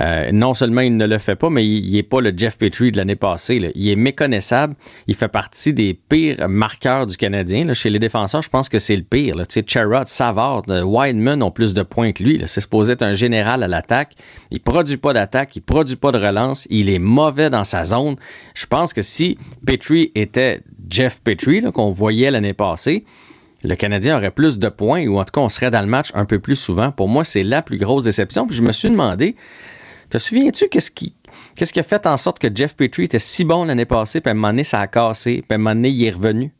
Euh, 0.00 0.30
non 0.32 0.54
seulement 0.54 0.82
il 0.82 0.96
ne 0.96 1.06
le 1.06 1.18
fait 1.18 1.34
pas, 1.34 1.50
mais 1.50 1.66
il 1.66 1.92
n'est 1.92 2.02
pas 2.02 2.20
le 2.20 2.32
Jeff 2.36 2.56
Petrie 2.56 2.92
de 2.92 2.96
l'année 2.96 3.16
passée. 3.16 3.72
Il 3.74 3.88
est 3.88 3.96
méconnaissable. 3.96 4.74
Il 5.08 5.14
fait 5.14 5.28
partie 5.28 5.72
des 5.72 5.94
pires 5.94 6.48
marqueurs 6.48 7.06
du 7.06 7.16
Canadien. 7.16 7.72
Chez 7.74 7.90
les 7.90 7.98
défenseurs, 7.98 8.42
je 8.42 8.48
pense 8.48 8.68
que 8.68 8.78
c'est 8.78 8.96
le 8.96 9.02
pire. 9.02 9.34
là. 9.34 9.46
Tu 9.46 9.54
sais, 9.54 9.64
Sherrod, 9.66 10.06
Savard, 10.06 10.62
euh, 10.68 10.82
Wideman 10.82 11.42
ont 11.42 11.50
plus 11.50 11.74
de 11.74 11.82
points 11.82 12.12
que 12.12 12.22
lui. 12.22 12.40
C'est 12.46 12.60
supposé 12.60 12.92
être 12.92 13.02
un 13.02 13.14
général 13.14 13.62
à 13.62 13.68
l'attaque. 13.68 14.14
Il 14.50 14.60
produit 14.60 14.96
pas 14.96 15.12
d'attaque, 15.12 15.56
il 15.56 15.62
produit 15.62 15.96
pas 15.96 16.12
de 16.12 16.18
relance. 16.18 16.66
Il 16.70 16.88
est 16.88 16.98
mauvais 17.00 17.50
dans 17.50 17.64
sa 17.64 17.84
zone. 17.84 18.16
Je 18.54 18.66
pense 18.66 18.92
que 18.92 19.02
si 19.02 19.38
Petrie 19.66 20.12
était 20.14 20.62
Jeff 20.88 21.20
Petrie, 21.20 21.62
qu'on 21.72 21.90
voyait 21.90 22.30
l'année 22.30 22.54
passée, 22.54 23.04
le 23.62 23.74
Canadien 23.74 24.16
aurait 24.16 24.30
plus 24.30 24.58
de 24.58 24.68
points 24.68 25.06
ou 25.06 25.18
en 25.18 25.24
tout 25.24 25.32
cas 25.32 25.40
on 25.40 25.48
serait 25.48 25.70
dans 25.70 25.80
le 25.80 25.86
match 25.86 26.10
un 26.14 26.24
peu 26.24 26.38
plus 26.38 26.56
souvent. 26.56 26.92
Pour 26.92 27.08
moi, 27.08 27.24
c'est 27.24 27.42
la 27.42 27.62
plus 27.62 27.78
grosse 27.78 28.04
déception. 28.04 28.46
Puis 28.46 28.56
je 28.56 28.62
me 28.62 28.72
suis 28.72 28.90
demandé, 28.90 29.36
te 30.08 30.18
souviens-tu 30.18 30.68
qu'est-ce 30.68 30.90
qui, 30.90 31.14
qu'est-ce 31.54 31.72
qui 31.72 31.80
a 31.80 31.84
fait 31.84 32.06
en 32.06 32.16
sorte 32.16 32.38
que 32.38 32.48
Jeff 32.54 32.74
Petrie 32.74 33.04
était 33.04 33.18
si 33.18 33.44
bon 33.44 33.64
l'année 33.64 33.84
passée, 33.84 34.20
puis 34.20 34.28
à 34.28 34.32
un 34.32 34.34
moment 34.34 34.48
donné, 34.48 34.64
ça 34.64 34.80
a 34.80 34.86
cassé, 34.86 35.44
puis 35.46 35.46
à 35.50 35.54
un 35.54 35.58
moment 35.58 35.74
donné, 35.74 35.90
il 35.90 36.04
est 36.04 36.10
revenu? 36.10 36.52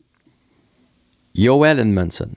Yoel 1.33 1.79
Edmondson. 1.79 2.29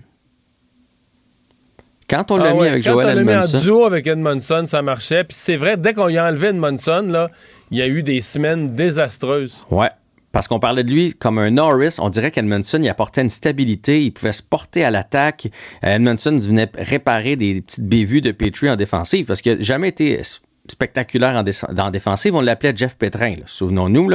Quand 2.08 2.30
on 2.30 2.36
l'a 2.36 2.50
Ah 2.50 2.54
mis 2.54 2.68
avec 2.68 2.84
quand 2.84 2.92
Joel 2.92 3.06
on 3.06 3.08
l'a 3.08 3.14
mis 3.24 3.30
en 3.30 3.42
Edmondson, 3.42 3.58
duo 3.60 3.84
avec 3.84 4.06
Edmondson, 4.06 4.64
ça 4.66 4.82
marchait. 4.82 5.24
Puis 5.24 5.36
c'est 5.38 5.56
vrai, 5.56 5.76
dès 5.76 5.94
qu'on 5.94 6.08
y 6.08 6.18
a 6.18 6.26
enlevé 6.26 6.48
Edmondson, 6.48 7.06
là, 7.08 7.30
il 7.70 7.78
y 7.78 7.82
a 7.82 7.88
eu 7.88 8.02
des 8.02 8.20
semaines 8.20 8.74
désastreuses. 8.74 9.64
Ouais. 9.70 9.90
Parce 10.35 10.48
qu'on 10.48 10.59
parlait 10.59 10.82
de 10.82 10.90
lui 10.90 11.15
comme 11.15 11.39
un 11.39 11.52
Norris, 11.52 11.97
on 12.01 12.09
dirait 12.11 12.32
qu'Edmondson 12.32 12.81
il 12.82 12.89
apportait 12.89 13.23
une 13.23 13.31
stabilité, 13.31 14.02
il 14.02 14.11
pouvait 14.11 14.32
se 14.32 14.43
porter 14.43 14.85
à 14.85 14.90
l'attaque. 14.90 15.47
Euh, 15.85 15.94
Edmondson 15.94 16.36
venait 16.43 16.69
réparer 16.74 17.36
des 17.36 17.61
petites 17.62 17.86
bévues 17.86 18.20
de 18.20 18.32
Petrie 18.32 18.69
en 18.69 18.74
défensive 18.74 19.27
parce 19.27 19.40
qu'il 19.40 19.55
n'a 19.55 19.61
jamais 19.62 19.89
été 19.89 20.20
spectaculaire 20.69 21.36
en, 21.36 21.44
dé- 21.44 21.52
en 21.78 21.90
défensive. 21.93 22.35
On 22.35 22.40
l'appelait 22.40 22.73
Jeff 22.74 22.97
Pétrin, 22.97 23.36
là, 23.36 23.43
souvenons-nous. 23.47 24.11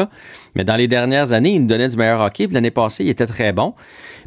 Mais 0.55 0.65
dans 0.65 0.75
les 0.75 0.89
dernières 0.89 1.31
années, 1.31 1.51
il 1.53 1.61
nous 1.61 1.67
donnait 1.67 1.87
du 1.87 1.95
meilleur 1.95 2.19
hockey. 2.19 2.47
L'année 2.51 2.71
passée, 2.71 3.05
il 3.05 3.09
était 3.09 3.25
très 3.25 3.53
bon. 3.53 3.73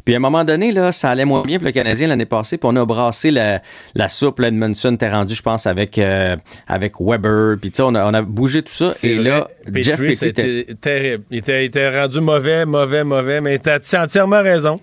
Puis 0.05 0.13
à 0.13 0.17
un 0.17 0.19
moment 0.19 0.43
donné, 0.43 0.71
là, 0.71 0.91
ça 0.91 1.09
allait 1.11 1.23
moins 1.25 1.43
bien 1.43 1.57
pour 1.59 1.65
le 1.65 1.71
Canadien 1.71 2.07
l'année 2.07 2.25
passée. 2.25 2.57
Puis 2.57 2.69
on 2.71 2.75
a 2.75 2.85
brassé 2.85 3.31
la, 3.31 3.61
la 3.95 4.09
soupe. 4.09 4.39
Là, 4.39 4.49
Edmondson 4.49 4.97
t'es 4.97 5.09
rendu, 5.09 5.33
je 5.33 5.41
pense, 5.41 5.65
avec, 5.65 5.97
euh, 5.97 6.35
avec 6.67 6.93
Weber. 6.99 7.57
Puis 7.61 7.71
tu 7.71 7.77
sais, 7.77 7.83
on 7.83 7.95
a, 7.95 8.05
on 8.05 8.13
a 8.13 8.21
bougé 8.21 8.61
tout 8.63 8.73
ça. 8.73 8.91
Et 9.03 9.15
vrai, 9.15 9.29
là, 9.29 9.47
Jeff 9.75 9.97
Petrie, 9.99 10.11
était- 10.11 10.25
c'était 10.25 10.73
terrible. 10.75 11.23
Il 11.31 11.37
était, 11.37 11.63
il 11.63 11.67
était 11.67 12.01
rendu 12.01 12.19
mauvais, 12.19 12.65
mauvais, 12.65 13.03
mauvais, 13.03 13.39
mais 13.41 13.57
tu 13.59 13.69
as 13.69 14.03
entièrement 14.03 14.41
raison. 14.41 14.77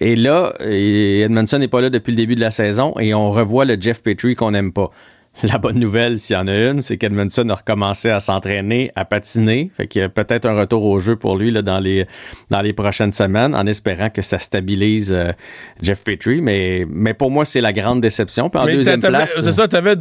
Et 0.00 0.16
là, 0.16 0.54
Edmondson 0.60 1.58
n'est 1.58 1.68
pas 1.68 1.80
là 1.80 1.90
depuis 1.90 2.10
le 2.10 2.16
début 2.16 2.34
de 2.34 2.40
la 2.40 2.50
saison 2.50 2.94
et 2.98 3.14
on 3.14 3.30
revoit 3.30 3.64
le 3.64 3.76
Jeff 3.80 4.02
Petrie 4.02 4.34
qu'on 4.34 4.50
n'aime 4.50 4.72
pas. 4.72 4.90
La 5.42 5.58
bonne 5.58 5.78
nouvelle, 5.78 6.18
s'il 6.18 6.34
y 6.34 6.38
en 6.38 6.46
a 6.46 6.54
une, 6.54 6.82
c'est 6.82 6.98
qu'Edmondson 6.98 7.48
a 7.48 7.54
recommencé 7.54 8.10
à 8.10 8.20
s'entraîner, 8.20 8.92
à 8.96 9.04
patiner. 9.04 9.70
Fait 9.76 9.86
qu'il 9.86 10.02
y 10.02 10.04
a 10.04 10.08
peut-être 10.08 10.46
un 10.46 10.54
retour 10.54 10.84
au 10.84 11.00
jeu 11.00 11.16
pour 11.16 11.36
lui 11.36 11.50
là, 11.50 11.62
dans, 11.62 11.78
les, 11.78 12.06
dans 12.50 12.60
les 12.60 12.72
prochaines 12.72 13.12
semaines, 13.12 13.54
en 13.54 13.66
espérant 13.66 14.10
que 14.10 14.20
ça 14.22 14.38
stabilise 14.38 15.12
euh, 15.12 15.32
Jeff 15.80 16.04
Petrie. 16.04 16.42
Mais, 16.42 16.86
mais 16.88 17.14
pour 17.14 17.30
moi, 17.30 17.44
c'est 17.44 17.62
la 17.62 17.72
grande 17.72 18.00
déception. 18.00 18.50
Puis 18.50 18.60
en 18.60 18.66
Mais 18.66 18.74
deuxième 18.74 19.00
place. 19.00 19.34
C'est 19.42 19.52
ça, 19.52 19.66
tu 19.66 19.76
avais 19.76 19.96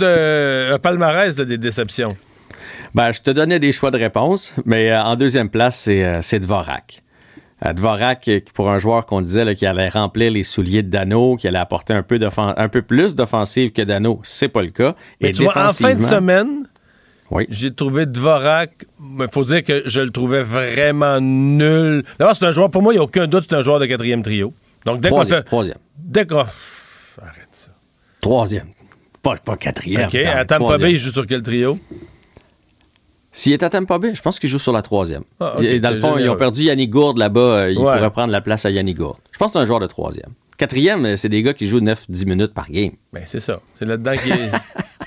un 0.72 0.80
palmarès 0.80 1.38
là, 1.38 1.46
des 1.46 1.58
déceptions. 1.58 2.18
Ben, 2.94 3.14
je 3.14 3.22
te 3.22 3.32
donnais 3.32 3.60
des 3.60 3.72
choix 3.72 3.90
de 3.92 3.98
réponse, 3.98 4.54
mais 4.66 4.92
euh, 4.92 5.02
en 5.02 5.16
deuxième 5.16 5.50
place, 5.50 5.78
c'est 5.78 6.04
euh, 6.04 6.20
c'est 6.22 6.40
Dvorak. 6.40 7.02
Dvorak, 7.64 8.28
euh, 8.28 8.40
pour 8.54 8.70
un 8.70 8.80
joueur 8.80 9.06
qu'on 9.06 9.22
disait 9.22 9.46
là, 9.46 9.54
qui 9.56 9.66
allait 9.66 9.90
remplir 9.90 10.32
les 10.32 10.44
souliers 10.44 10.82
de 10.84 10.90
Dano, 10.90 11.36
qui 11.36 11.48
allait 11.48 11.60
apporter 11.60 11.94
un 11.94 12.02
peu, 12.04 12.18
d'offen- 12.18 12.54
un 12.58 12.70
peu 12.70 12.82
plus 12.82 13.16
d'offensive 13.16 13.72
que 13.72 13.82
Dano, 13.84 14.20
c'est 14.24 14.48
pas 14.50 14.64
le 14.64 14.72
cas. 14.72 14.96
Mais 15.22 15.30
Et 15.30 15.32
tu 15.32 15.44
vois, 15.44 15.56
en 15.68 15.72
fin 15.72 15.94
de 15.96 16.02
semaine, 16.02 16.68
Oui. 17.30 17.46
j'ai 17.50 17.72
trouvé 17.74 18.06
Dvorak, 18.08 18.86
il 19.20 19.28
faut 19.32 19.44
dire 19.44 19.64
que 19.64 19.84
je 19.86 20.02
le 20.02 20.10
trouvais 20.10 20.42
vraiment 20.42 21.20
nul. 21.22 22.04
D'abord, 22.18 22.36
c'est 22.36 22.46
un 22.46 22.52
joueur, 22.52 22.72
pour 22.72 22.82
moi, 22.82 22.94
il 22.94 22.98
n'y 22.98 23.02
a 23.02 23.04
aucun 23.04 23.28
doute, 23.28 23.46
c'est 23.50 23.56
un 23.56 23.62
joueur 23.62 23.80
de 23.80 23.86
quatrième 23.86 24.24
trio. 24.24 24.54
Donc, 24.86 25.00
dès 25.00 25.10
qu'on 25.10 25.16
Troisième, 25.18 25.38
fait. 25.38 25.44
troisième. 25.44 25.78
Dès 25.98 26.26
qu'on. 26.26 26.46
Troisième. 28.22 28.68
Pas, 29.22 29.36
pas 29.38 29.56
quatrième. 29.58 30.06
OK, 30.08 30.16
à 30.16 30.46
Tampa. 30.46 30.78
Bay, 30.78 30.94
il 30.94 30.98
joue 30.98 31.12
sur 31.12 31.26
quel 31.28 31.42
trio? 31.44 31.80
S'il 33.34 33.54
est 33.54 33.64
à 33.64 33.70
Tampa 33.70 33.98
Bay, 33.98 34.14
je 34.14 34.22
pense 34.22 34.40
qu'il 34.40 34.50
joue 34.50 34.60
sur 34.60 34.74
la 34.74 34.82
troisième. 34.82 35.24
Ah, 35.40 35.56
Et 35.62 35.80
dans 35.80 35.92
le 35.92 36.00
fond, 36.00 36.18
ils 36.18 36.30
ont 36.30 36.36
perdu 36.36 36.64
Yannick 36.64 36.90
Gourde 36.90 37.18
là-bas. 37.18 37.40
euh, 37.40 37.72
Il 37.72 37.78
Ouais. 37.80 37.96
pourrait 37.96 38.12
prendre 38.12 38.32
la 38.32 38.42
place 38.42 38.66
à 38.66 38.72
Yannick 38.72 38.98
Gourde. 38.98 39.18
Je 39.32 39.38
pense 39.38 39.48
que 39.50 39.54
c'est 39.54 39.60
un 39.60 39.66
joueur 39.66 39.80
de 39.80 39.88
troisième. 39.88 40.32
Quatrième, 40.58 41.06
euh, 41.06 41.16
c'est 41.18 41.30
des 41.30 41.42
gars 41.42 41.54
qui 41.54 41.68
jouent 41.68 41.80
9-10 41.80 42.26
minutes 42.28 42.54
par 42.54 42.70
game. 42.70 42.92
Ben, 43.14 43.24
c'est 43.26 43.40
ça. 43.40 43.62
C'est 43.80 43.86
là-dedans 43.86 44.14
qu'il 44.22 44.32
est. 44.34 44.36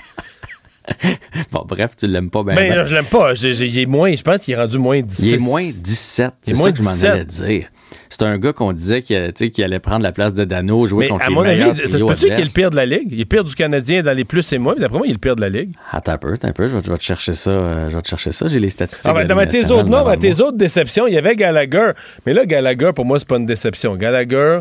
Bon, 1.51 1.63
bref, 1.67 1.91
tu 1.97 2.07
l'aimes 2.07 2.29
pas 2.29 2.43
bien. 2.43 2.55
Ben, 2.55 2.69
ben. 2.73 2.85
je 2.85 2.93
l'aime 2.93 3.05
pas. 3.05 3.33
J'ai- 3.35 3.51
il 3.65 3.79
est 3.79 3.85
moins, 3.85 4.13
je 4.15 4.21
pense 4.21 4.41
qu'il 4.43 4.53
est 4.53 4.57
rendu 4.57 4.77
moins 4.77 5.01
10. 5.01 5.19
Il 5.19 5.33
est 5.35 5.37
moins 5.37 5.63
17. 5.63 6.31
Il 6.47 6.53
est 6.53 6.55
C'est 6.55 6.63
ça 6.63 6.71
que 6.71 6.77
je 6.77 6.83
m'en 6.83 6.91
17. 6.91 7.11
allais 7.11 7.25
dire. 7.25 7.67
C'est 8.09 8.21
un 8.23 8.37
gars 8.37 8.53
qu'on 8.53 8.71
disait 8.73 9.01
qu'il 9.01 9.63
allait 9.63 9.79
prendre 9.79 10.03
la 10.03 10.11
place 10.11 10.33
de 10.33 10.43
Dano, 10.45 10.85
jouer 10.87 11.05
Mais 11.05 11.09
contre 11.09 11.25
à 11.25 11.29
les 11.29 11.35
mon 11.35 11.41
meilleurs 11.43 11.69
avis, 11.71 11.79
ça 11.87 11.99
se 11.99 12.03
peut-tu 12.03 12.25
qu'il 12.27 12.39
est 12.39 12.43
le 12.43 12.49
pire 12.49 12.69
de 12.69 12.75
la 12.75 12.85
Ligue? 12.85 13.07
Il 13.11 13.19
est 13.19 13.25
pire 13.25 13.43
du 13.43 13.53
Canadien 13.55 14.01
dans 14.03 14.15
les 14.15 14.23
plus 14.25 14.51
et 14.53 14.57
moins, 14.57 14.73
mais 14.75 14.81
d'après 14.81 14.97
moi, 14.97 15.07
il 15.07 15.11
est 15.11 15.13
le 15.13 15.19
pire 15.19 15.35
de 15.35 15.41
la 15.41 15.49
Ligue. 15.49 15.71
Attends 15.91 16.13
un 16.13 16.17
peu, 16.17 16.35
un 16.41 16.51
peu, 16.51 16.67
je 16.67 16.75
vais, 16.77 16.83
je 16.85 16.91
vais 16.91 16.97
te 16.97 17.03
chercher 17.03 17.33
ça. 17.33 17.51
euh, 17.51 17.89
je 17.89 17.95
vais 17.95 18.01
te 18.01 18.07
chercher 18.07 18.31
ça. 18.31 18.47
J'ai 18.47 18.59
les 18.59 18.69
statistiques. 18.69 19.05
Ah, 19.09 19.13
ben, 19.13 19.25
dans 19.27 19.35
tes 19.47 19.65
autres, 19.65 19.83
nationale 19.83 20.05
dans 20.05 20.17
tes 20.17 20.29
devant 20.29 20.37
moi. 20.39 20.47
autres 20.49 20.57
déceptions, 20.57 21.07
il 21.07 21.13
y 21.13 21.17
avait 21.17 21.35
Gallagher. 21.35 21.91
Mais 22.25 22.33
là, 22.33 22.45
Gallagher, 22.45 22.91
pour 22.95 23.05
moi, 23.05 23.19
c'est 23.19 23.27
pas 23.27 23.37
une 23.37 23.45
déception. 23.45 23.95
Gallagher, 23.95 24.59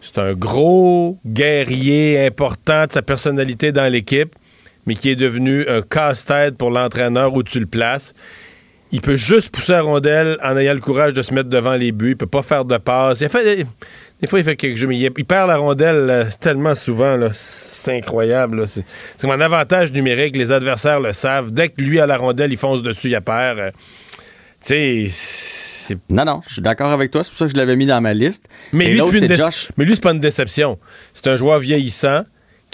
c'est 0.00 0.18
un 0.18 0.32
gros 0.34 1.18
guerrier 1.26 2.26
important 2.26 2.86
de 2.86 2.92
sa 2.92 3.02
personnalité 3.02 3.72
dans 3.72 3.90
l'équipe, 3.90 4.34
mais 4.86 4.94
qui 4.94 5.10
est 5.10 5.16
devenu 5.16 5.68
un 5.68 5.82
casse-tête 5.82 6.56
pour 6.56 6.70
l'entraîneur 6.70 7.34
où 7.34 7.42
tu 7.42 7.60
le 7.60 7.66
places. 7.66 8.14
Il 8.92 9.00
peut 9.00 9.16
juste 9.16 9.50
pousser 9.52 9.72
la 9.72 9.82
rondelle 9.82 10.36
en 10.44 10.56
ayant 10.56 10.74
le 10.74 10.80
courage 10.80 11.14
de 11.14 11.22
se 11.22 11.34
mettre 11.34 11.48
devant 11.48 11.72
les 11.74 11.90
buts. 11.90 12.10
Il 12.10 12.16
peut 12.16 12.26
pas 12.26 12.42
faire 12.42 12.64
de 12.64 12.76
passe. 12.76 13.20
Il 13.20 13.24
a 13.24 13.28
fait, 13.28 13.66
des 14.20 14.26
fois, 14.28 14.38
il 14.38 14.44
fait 14.44 14.54
quelque 14.54 14.76
chose, 14.78 14.86
mais 14.86 14.96
il, 14.96 15.10
il 15.16 15.24
perd 15.24 15.48
la 15.48 15.56
rondelle 15.56 16.28
tellement 16.38 16.76
souvent. 16.76 17.18
C'est 17.32 17.96
incroyable. 17.96 18.68
C'est 18.68 18.84
c'est 19.16 19.26
mon 19.26 19.40
avantage 19.40 19.90
numérique. 19.90 20.36
Les 20.36 20.52
adversaires 20.52 21.00
le 21.00 21.12
savent. 21.12 21.50
Dès 21.50 21.70
que 21.70 21.80
lui 21.82 21.98
a 21.98 22.06
la 22.06 22.16
rondelle, 22.16 22.52
il 22.52 22.56
fonce 22.58 22.82
dessus, 22.82 23.08
il 23.08 23.14
a 23.16 23.20
perd. 23.20 23.58
Euh, 23.58 23.70
Tu 24.64 25.08
sais, 25.10 25.96
Non, 26.08 26.24
non, 26.24 26.40
je 26.46 26.52
suis 26.54 26.62
d'accord 26.62 26.92
avec 26.92 27.10
toi. 27.10 27.24
C'est 27.24 27.30
pour 27.30 27.38
ça 27.38 27.46
que 27.46 27.50
je 27.52 27.56
l'avais 27.56 27.74
mis 27.76 27.86
dans 27.86 28.00
ma 28.00 28.14
liste. 28.14 28.46
mais 28.72 28.86
Et 28.86 28.94
lui, 28.94 29.18
c'est 29.20 29.26
déce- 29.28 29.38
Josh. 29.38 29.72
mais 29.76 29.84
lui, 29.84 29.94
c'est 29.96 30.02
pas 30.02 30.12
une 30.12 30.20
déception. 30.20 30.78
C'est 31.14 31.26
un 31.26 31.36
joueur 31.36 31.58
vieillissant 31.58 32.22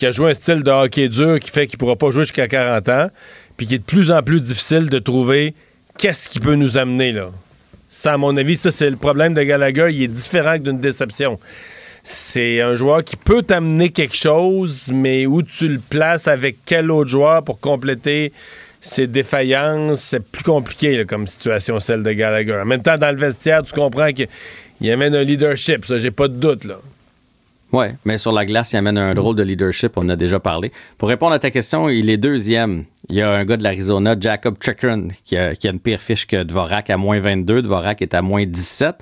qui 0.01 0.07
a 0.07 0.13
joué 0.13 0.31
un 0.31 0.35
style 0.35 0.63
de 0.63 0.71
hockey 0.71 1.11
dur 1.11 1.39
qui 1.39 1.51
fait 1.51 1.67
qu'il 1.67 1.79
pourra 1.79 1.95
pas 1.95 2.11
jouer 2.11 2.23
jusqu'à 2.23 2.49
40 2.49 2.89
ans, 2.89 3.11
puis 3.59 3.67
qui 3.67 3.75
est 3.75 3.81
de 3.81 3.85
plus 3.85 4.11
en 4.11 4.23
plus 4.23 4.41
difficile 4.41 4.89
de 4.89 4.99
trouver 4.99 5.55
qu'est-ce 5.99 6.27
qui 6.27 6.41
peut 6.41 6.55
nous 6.55 6.79
amener 6.79 7.13
là. 7.13 7.29
Ça, 7.91 8.15
à 8.15 8.17
mon 8.17 8.35
avis, 8.39 8.57
ça, 8.57 8.71
c'est 8.71 8.89
le 8.89 8.97
problème 8.97 9.35
de 9.35 9.43
Gallagher. 9.43 9.89
Il 9.93 10.03
est 10.03 10.09
différent 10.09 10.57
d'une 10.57 10.81
déception. 10.81 11.39
C'est 12.03 12.63
un 12.63 12.75
joueur 12.75 13.05
qui 13.05 13.17
peut 13.17 13.43
t'amener 13.43 13.91
quelque 13.91 14.17
chose, 14.17 14.91
mais 14.91 15.27
où 15.27 15.43
tu 15.43 15.69
le 15.69 15.79
places 15.79 16.29
avec 16.29 16.57
quel 16.65 16.91
autre 16.91 17.11
joueur 17.11 17.45
pour 17.45 17.61
compléter 17.61 18.33
ses 18.81 19.07
défaillances, 19.07 20.01
c'est 20.01 20.25
plus 20.25 20.45
compliqué 20.45 21.05
comme 21.05 21.27
situation, 21.27 21.79
celle 21.79 22.03
de 22.03 22.13
Gallagher. 22.13 22.55
En 22.55 22.65
même 22.65 22.83
temps, 22.83 22.97
dans 22.97 23.15
le 23.15 23.21
vestiaire, 23.21 23.65
tu 23.65 23.75
comprends 23.75 24.13
qu'il 24.15 24.91
amène 24.91 25.15
un 25.15 25.25
leadership, 25.25 25.85
ça, 25.85 25.99
j'ai 25.99 26.11
pas 26.11 26.29
de 26.29 26.37
doute. 26.37 26.65
là. 26.65 26.77
Oui, 27.73 27.87
mais 28.05 28.19
sur 28.19 28.33
la 28.33 28.45
glace, 28.45 28.73
il 28.73 28.79
amène 28.79 28.99
un 28.99 29.15
drôle 29.15 29.37
de 29.37 29.45
leadership, 29.45 29.93
on 29.97 30.09
a 30.09 30.17
déjà 30.17 30.41
parlé. 30.41 30.73
Pour 30.99 31.09
répondre 31.09 31.33
à 31.35 31.39
ta 31.39 31.53
question, 31.53 31.89
il 31.89 32.11
est 32.11 32.17
deuxième. 32.17 32.85
Il 33.09 33.15
y 33.15 33.23
a 33.23 33.31
un 33.31 33.45
gars 33.45 33.57
de 33.57 33.63
l'Arizona, 33.63 34.17
Jacob 34.19 34.57
Chikrin, 34.61 35.09
qui 35.25 35.37
a, 35.37 35.53
une 35.65 35.79
pire 35.79 36.01
fiche 36.01 36.27
que 36.27 36.43
Dvorak 36.43 36.91
à 36.91 36.97
moins 36.97 37.21
22. 37.21 37.63
Dvorak 37.63 38.03
est 38.03 38.15
à 38.15 38.23
moins 38.23 38.45
17. 38.45 38.97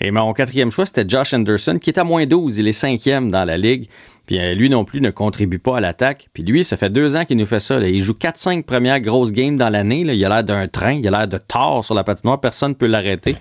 Et 0.00 0.10
mon 0.10 0.32
quatrième 0.32 0.70
choix, 0.70 0.86
c'était 0.86 1.04
Josh 1.06 1.34
Anderson, 1.34 1.78
qui 1.78 1.90
est 1.90 1.98
à 1.98 2.04
moins 2.04 2.24
12. 2.24 2.58
Il 2.58 2.68
est 2.68 2.72
cinquième 2.72 3.30
dans 3.30 3.44
la 3.44 3.58
ligue. 3.58 3.88
Puis 4.26 4.38
euh, 4.38 4.54
lui 4.54 4.70
non 4.70 4.84
plus 4.84 5.00
ne 5.02 5.10
contribue 5.10 5.58
pas 5.58 5.76
à 5.76 5.80
l'attaque. 5.80 6.28
Puis 6.32 6.42
lui, 6.42 6.64
ça 6.64 6.78
fait 6.78 6.90
deux 6.90 7.16
ans 7.16 7.26
qu'il 7.26 7.36
nous 7.36 7.46
fait 7.46 7.60
ça. 7.60 7.78
Il 7.80 8.02
joue 8.02 8.14
4-5 8.14 8.62
premières 8.62 9.00
grosses 9.00 9.32
games 9.32 9.56
dans 9.56 9.68
l'année. 9.68 10.00
Il 10.00 10.24
a 10.24 10.28
l'air 10.28 10.44
d'un 10.44 10.68
train, 10.68 10.92
il 10.92 11.06
a 11.06 11.10
l'air 11.10 11.28
de 11.28 11.38
tort 11.38 11.84
sur 11.84 11.94
la 11.94 12.02
patinoire. 12.02 12.40
Personne 12.40 12.70
ne 12.70 12.74
peut 12.74 12.86
l'arrêter. 12.86 13.36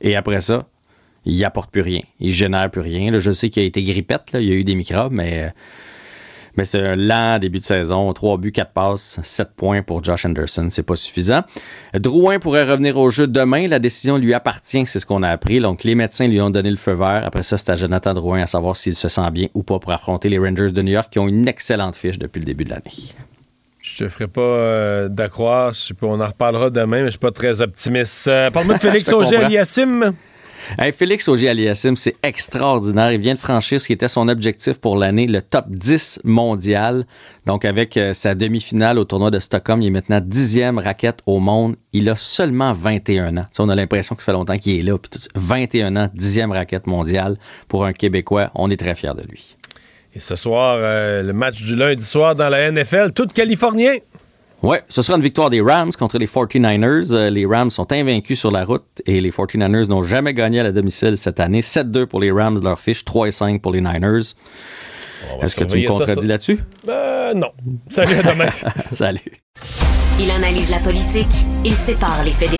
Et 0.00 0.16
après 0.16 0.40
ça, 0.40 0.66
il 1.28 1.44
apporte 1.44 1.70
plus 1.70 1.82
rien. 1.82 2.00
Il 2.20 2.32
génère 2.32 2.70
plus 2.70 2.80
rien. 2.80 3.10
Là, 3.10 3.18
je 3.18 3.30
sais 3.30 3.50
qu'il 3.50 3.62
a 3.62 3.66
été 3.66 3.82
grippette, 3.82 4.32
là. 4.32 4.40
il 4.40 4.48
y 4.48 4.52
a 4.52 4.54
eu 4.54 4.64
des 4.64 4.74
microbes, 4.74 5.12
mais, 5.12 5.44
euh, 5.44 5.48
Mais 6.56 6.64
c'est 6.64 6.80
un 6.80 6.96
lent 6.96 7.38
début 7.38 7.60
de 7.60 7.64
saison. 7.64 8.12
3 8.12 8.38
buts, 8.38 8.50
4 8.50 8.72
passes, 8.72 9.20
7 9.22 9.50
points 9.54 9.82
pour 9.82 10.02
Josh 10.02 10.24
Anderson. 10.24 10.68
C'est 10.70 10.82
pas 10.82 10.96
suffisant. 10.96 11.42
Drouin 11.94 12.38
pourrait 12.38 12.64
revenir 12.64 12.96
au 12.96 13.10
jeu 13.10 13.26
demain. 13.26 13.68
La 13.68 13.78
décision 13.78 14.16
lui 14.16 14.34
appartient, 14.34 14.84
c'est 14.86 14.98
ce 14.98 15.06
qu'on 15.06 15.22
a 15.22 15.28
appris. 15.28 15.60
Donc, 15.60 15.84
les 15.84 15.94
médecins 15.94 16.26
lui 16.26 16.40
ont 16.40 16.50
donné 16.50 16.70
le 16.70 16.76
feu 16.76 16.94
vert. 16.94 17.22
Après 17.24 17.42
ça, 17.42 17.58
c'est 17.58 17.70
à 17.70 17.76
Jonathan 17.76 18.14
Drouin 18.14 18.42
à 18.42 18.46
savoir 18.46 18.76
s'il 18.76 18.94
se 18.94 19.08
sent 19.08 19.30
bien 19.30 19.48
ou 19.54 19.62
pas 19.62 19.78
pour 19.78 19.92
affronter 19.92 20.28
les 20.28 20.38
Rangers 20.38 20.72
de 20.72 20.82
New 20.82 20.92
York 20.92 21.08
qui 21.12 21.18
ont 21.18 21.28
une 21.28 21.46
excellente 21.46 21.94
fiche 21.94 22.18
depuis 22.18 22.40
le 22.40 22.46
début 22.46 22.64
de 22.64 22.70
l'année. 22.70 23.14
Je 23.80 24.04
te 24.04 24.08
ferai 24.08 24.26
pas 24.26 24.40
euh, 24.40 25.08
d'accroire. 25.08 25.72
On 26.02 26.20
en 26.20 26.26
reparlera 26.26 26.70
demain, 26.70 27.00
mais 27.00 27.04
je 27.06 27.10
suis 27.10 27.18
pas 27.18 27.30
très 27.30 27.60
optimiste. 27.60 28.26
Euh, 28.28 28.50
Parle-moi 28.50 28.74
de 28.74 28.80
Félix 28.80 29.12
Auger-Aliassime. 29.12 30.14
Félix 30.92 31.28
Auger-Aliassime, 31.28 31.96
c'est 31.96 32.16
extraordinaire. 32.22 33.12
Il 33.12 33.20
vient 33.20 33.34
de 33.34 33.38
franchir 33.38 33.80
ce 33.80 33.86
qui 33.86 33.92
était 33.92 34.08
son 34.08 34.28
objectif 34.28 34.78
pour 34.78 34.96
l'année, 34.96 35.26
le 35.26 35.42
top 35.42 35.66
10 35.68 36.20
mondial. 36.24 37.06
Donc, 37.46 37.64
avec 37.64 37.96
euh, 37.96 38.12
sa 38.12 38.34
demi-finale 38.34 38.98
au 38.98 39.04
tournoi 39.04 39.30
de 39.30 39.38
Stockholm, 39.38 39.80
il 39.82 39.88
est 39.88 39.90
maintenant 39.90 40.20
dixième 40.20 40.78
raquette 40.78 41.20
au 41.26 41.38
monde. 41.38 41.76
Il 41.92 42.08
a 42.08 42.16
seulement 42.16 42.72
21 42.72 43.36
ans. 43.36 43.46
on 43.58 43.68
a 43.68 43.74
l'impression 43.74 44.14
que 44.14 44.22
ça 44.22 44.26
fait 44.26 44.32
longtemps 44.32 44.58
qu'il 44.58 44.78
est 44.78 44.82
là. 44.82 44.96
21 45.34 45.96
ans, 45.96 46.10
dixième 46.14 46.52
raquette 46.52 46.86
mondiale 46.86 47.36
pour 47.68 47.84
un 47.84 47.92
Québécois. 47.92 48.50
On 48.54 48.70
est 48.70 48.76
très 48.76 48.94
fiers 48.94 49.14
de 49.16 49.22
lui. 49.22 49.56
Et 50.14 50.20
ce 50.20 50.36
soir, 50.36 50.78
euh, 50.78 51.22
le 51.22 51.32
match 51.32 51.62
du 51.62 51.76
lundi 51.76 52.04
soir 52.04 52.34
dans 52.34 52.48
la 52.48 52.70
NFL, 52.70 53.12
tout 53.12 53.26
californien. 53.26 53.96
Oui, 54.62 54.76
ce 54.88 55.02
sera 55.02 55.16
une 55.16 55.22
victoire 55.22 55.50
des 55.50 55.60
Rams 55.60 55.92
contre 55.92 56.18
les 56.18 56.26
49ers. 56.26 57.12
Euh, 57.12 57.30
les 57.30 57.46
Rams 57.46 57.70
sont 57.70 57.92
invaincus 57.92 58.40
sur 58.40 58.50
la 58.50 58.64
route 58.64 59.02
et 59.06 59.20
les 59.20 59.30
49ers 59.30 59.88
n'ont 59.88 60.02
jamais 60.02 60.34
gagné 60.34 60.58
à 60.58 60.64
la 60.64 60.72
domicile 60.72 61.16
cette 61.16 61.38
année. 61.38 61.60
7-2 61.60 62.06
pour 62.06 62.18
les 62.18 62.32
Rams, 62.32 62.60
leur 62.62 62.80
fiche, 62.80 63.04
3-5 63.04 63.60
pour 63.60 63.72
les 63.72 63.80
Niners. 63.80 64.34
Est-ce 65.42 65.56
que 65.56 65.64
tu 65.64 65.78
me 65.78 65.88
contredis 65.88 66.26
là-dessus? 66.26 66.58
Euh, 66.88 67.34
non. 67.34 67.52
Salut, 67.88 68.16
à 68.16 68.22
demain. 68.22 68.50
Salut. 68.94 69.20
Il 70.20 70.30
analyse 70.30 70.70
la 70.70 70.78
politique, 70.78 71.44
il 71.64 71.74
sépare 71.74 72.24
les 72.24 72.32
faits 72.32 72.56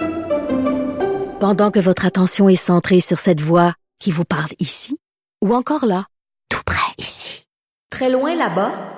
Pendant 1.40 1.72
que 1.72 1.80
votre 1.80 2.06
attention 2.06 2.48
est 2.48 2.54
centrée 2.54 3.00
sur 3.00 3.18
cette 3.18 3.40
voix 3.40 3.74
qui 3.98 4.12
vous 4.12 4.24
parle 4.24 4.50
ici, 4.60 4.96
ou 5.44 5.52
encore 5.54 5.84
là, 5.84 6.06
tout 6.48 6.62
près 6.64 6.94
ici, 6.98 7.44
très 7.90 8.10
loin 8.10 8.36
là-bas, 8.36 8.97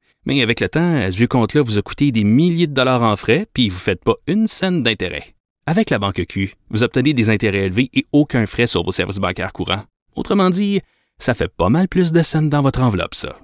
Mais 0.25 0.41
avec 0.41 0.59
le 0.59 0.69
temps, 0.69 1.01
ce 1.09 1.15
vieux 1.15 1.27
compte-là 1.27 1.63
vous 1.63 1.77
a 1.77 1.81
coûté 1.81 2.11
des 2.11 2.23
milliers 2.23 2.67
de 2.67 2.73
dollars 2.73 3.01
en 3.01 3.15
frais, 3.15 3.47
puis 3.53 3.69
vous 3.69 3.75
ne 3.75 3.81
faites 3.81 4.03
pas 4.03 4.15
une 4.27 4.47
scène 4.47 4.83
d'intérêt. 4.83 5.35
Avec 5.65 5.89
la 5.89 5.99
banque 5.99 6.25
Q, 6.27 6.55
vous 6.69 6.83
obtenez 6.83 7.13
des 7.13 7.29
intérêts 7.29 7.65
élevés 7.65 7.89
et 7.93 8.05
aucun 8.11 8.45
frais 8.45 8.67
sur 8.67 8.83
vos 8.83 8.91
services 8.91 9.17
bancaires 9.17 9.53
courants. 9.53 9.83
Autrement 10.15 10.49
dit, 10.49 10.81
ça 11.19 11.33
fait 11.33 11.47
pas 11.47 11.69
mal 11.69 11.87
plus 11.87 12.11
de 12.11 12.21
scènes 12.21 12.49
dans 12.49 12.61
votre 12.61 12.81
enveloppe, 12.81 13.15
ça. 13.15 13.37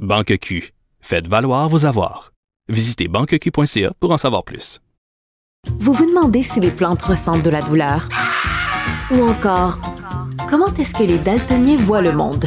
Banque 0.00 0.36
Q, 0.38 0.72
faites 1.00 1.26
valoir 1.26 1.68
vos 1.68 1.84
avoirs. 1.84 2.32
Visitez 2.68 3.08
banqueq.ca 3.08 3.92
pour 4.00 4.12
en 4.12 4.18
savoir 4.18 4.44
plus. 4.44 4.80
Vous 5.80 5.92
vous 5.92 6.06
demandez 6.06 6.42
si 6.42 6.60
les 6.60 6.70
plantes 6.70 7.02
ressentent 7.02 7.42
de 7.42 7.50
la 7.50 7.62
douleur? 7.62 8.08
Ou 9.10 9.22
encore, 9.22 9.80
comment 10.48 10.66
est-ce 10.78 10.94
que 10.94 11.04
les 11.04 11.18
daltoniens 11.18 11.76
voient 11.76 12.02
le 12.02 12.12
monde? 12.12 12.46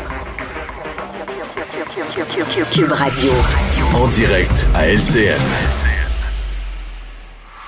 En 3.95 4.07
direct 4.09 4.65
à 4.75 4.87
LCN. 4.87 5.39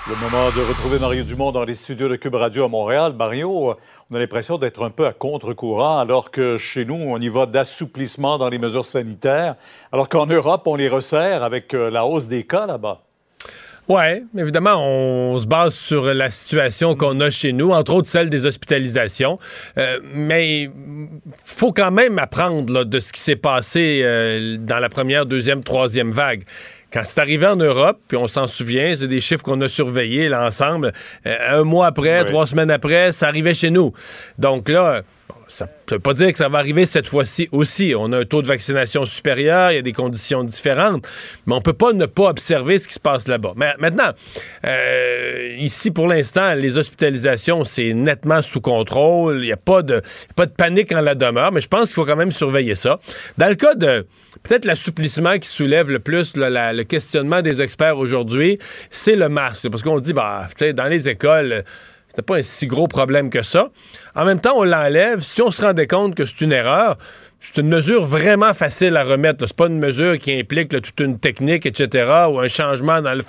Le 0.09 0.15
moment 0.15 0.49
de 0.49 0.59
retrouver 0.67 0.99
Mario 0.99 1.23
Dumont 1.23 1.53
dans 1.53 1.63
les 1.63 1.75
studios 1.75 2.09
de 2.09 2.17
Cube 2.17 2.35
Radio 2.35 2.65
à 2.65 2.67
Montréal. 2.67 3.13
Mario, 3.17 3.75
on 4.11 4.15
a 4.15 4.19
l'impression 4.19 4.57
d'être 4.57 4.83
un 4.83 4.89
peu 4.89 5.05
à 5.05 5.13
contre-courant, 5.13 5.97
alors 5.97 6.29
que 6.29 6.57
chez 6.57 6.83
nous, 6.83 6.95
on 6.95 7.21
y 7.21 7.29
va 7.29 7.45
d'assouplissement 7.45 8.37
dans 8.37 8.49
les 8.49 8.59
mesures 8.59 8.83
sanitaires, 8.83 9.55
alors 9.93 10.09
qu'en 10.09 10.25
Europe, 10.25 10.63
on 10.65 10.75
les 10.75 10.89
resserre 10.89 11.43
avec 11.43 11.73
euh, 11.73 11.89
la 11.89 12.05
hausse 12.05 12.27
des 12.27 12.45
cas 12.45 12.65
là-bas. 12.65 13.03
Oui, 13.89 14.23
évidemment, 14.37 14.75
on 14.77 15.37
se 15.37 15.45
base 15.45 15.75
sur 15.75 16.05
la 16.05 16.31
situation 16.31 16.95
qu'on 16.95 17.19
a 17.19 17.29
chez 17.29 17.51
nous, 17.51 17.71
entre 17.71 17.93
autres 17.95 18.07
celle 18.07 18.29
des 18.29 18.45
hospitalisations. 18.45 19.39
Euh, 19.77 19.99
mais 20.13 20.69
faut 21.43 21.73
quand 21.73 21.91
même 21.91 22.17
apprendre 22.17 22.85
de 22.85 22.99
ce 23.01 23.11
qui 23.11 23.19
s'est 23.19 23.35
passé 23.35 24.01
euh, 24.03 24.55
dans 24.57 24.79
la 24.79 24.87
première, 24.87 25.25
deuxième, 25.25 25.63
troisième 25.63 26.13
vague. 26.13 26.43
Quand 26.93 27.01
c'est 27.03 27.19
arrivé 27.19 27.45
en 27.45 27.57
Europe, 27.57 27.99
puis 28.07 28.15
on 28.15 28.27
s'en 28.27 28.47
souvient, 28.47 28.95
c'est 28.95 29.07
des 29.07 29.19
chiffres 29.19 29.43
qu'on 29.43 29.59
a 29.59 29.67
surveillés 29.67 30.29
l'ensemble. 30.29 30.93
Euh, 31.25 31.59
un 31.59 31.63
mois 31.63 31.87
après, 31.87 32.23
trois 32.23 32.47
semaines 32.47 32.71
après, 32.71 33.11
ça 33.11 33.27
arrivait 33.27 33.53
chez 33.53 33.69
nous. 33.69 33.91
Donc 34.37 34.69
là, 34.69 35.01
ça 35.53 35.65
ne 35.65 35.95
veut 35.95 35.99
pas 35.99 36.13
dire 36.13 36.31
que 36.31 36.37
ça 36.37 36.49
va 36.49 36.57
arriver 36.57 36.85
cette 36.85 37.07
fois-ci 37.07 37.47
aussi. 37.51 37.93
On 37.95 38.11
a 38.11 38.19
un 38.19 38.25
taux 38.25 38.41
de 38.41 38.47
vaccination 38.47 39.05
supérieur, 39.05 39.71
il 39.71 39.75
y 39.75 39.77
a 39.77 39.83
des 39.83 39.93
conditions 39.93 40.43
différentes, 40.43 41.07
mais 41.45 41.53
on 41.53 41.61
peut 41.61 41.73
pas 41.73 41.93
ne 41.93 42.07
pas 42.07 42.29
observer 42.29 42.79
ce 42.79 42.87
qui 42.87 42.95
se 42.95 42.99
passe 42.99 43.27
là-bas. 43.27 43.53
Mais 43.55 43.73
maintenant, 43.77 44.11
euh, 44.65 45.55
ici, 45.59 45.91
pour 45.91 46.07
l'instant, 46.07 46.55
les 46.55 46.77
hospitalisations, 46.77 47.63
c'est 47.65 47.93
nettement 47.93 48.41
sous 48.41 48.61
contrôle. 48.61 49.37
Il 49.43 49.45
n'y 49.45 49.51
a 49.51 49.57
pas 49.57 49.83
de, 49.83 50.01
pas 50.35 50.47
de 50.47 50.51
panique 50.51 50.91
en 50.91 51.01
la 51.01 51.13
demeure, 51.13 51.51
mais 51.51 51.61
je 51.61 51.67
pense 51.67 51.89
qu'il 51.89 51.95
faut 51.95 52.05
quand 52.05 52.15
même 52.15 52.31
surveiller 52.31 52.75
ça. 52.75 52.99
Dans 53.37 53.47
le 53.47 53.55
cas 53.55 53.75
de 53.75 54.07
peut-être 54.41 54.65
l'assouplissement 54.65 55.37
qui 55.37 55.47
soulève 55.47 55.91
le 55.91 55.99
plus 55.99 56.33
le 56.35 56.83
questionnement 56.83 57.43
des 57.43 57.61
experts 57.61 57.99
aujourd'hui, 57.99 58.57
c'est 58.89 59.15
le 59.15 59.29
masque. 59.29 59.69
Parce 59.69 59.83
qu'on 59.83 59.99
dit, 59.99 60.13
bah, 60.13 60.47
dans 60.73 60.87
les 60.87 61.09
écoles, 61.09 61.63
c'était 62.13 62.21
pas 62.21 62.37
un 62.37 62.43
si 62.43 62.67
gros 62.67 62.87
problème 62.87 63.31
que 63.31 63.41
ça. 63.41 63.69
En 64.13 64.23
même 64.23 64.39
temps, 64.39 64.53
on 64.55 64.63
l'enlève. 64.63 65.21
Si 65.21 65.41
on 65.41 65.49
se 65.49 65.63
rendait 65.63 65.87
compte 65.87 66.13
que 66.13 66.27
c'est 66.27 66.41
une 66.41 66.51
erreur, 66.51 66.99
c'est 67.45 67.59
une 67.59 67.67
mesure 67.67 68.05
vraiment 68.05 68.53
facile 68.53 68.95
à 68.95 69.03
remettre. 69.03 69.45
C'est 69.45 69.55
pas 69.55 69.67
une 69.67 69.77
mesure 69.77 70.17
qui 70.17 70.31
implique 70.33 70.69
toute 70.69 70.99
une 71.01 71.19
technique, 71.19 71.65
etc., 71.65 72.07
ou 72.31 72.39
un 72.39 72.47
changement 72.47 73.01
dans 73.01 73.13
le, 73.13 73.21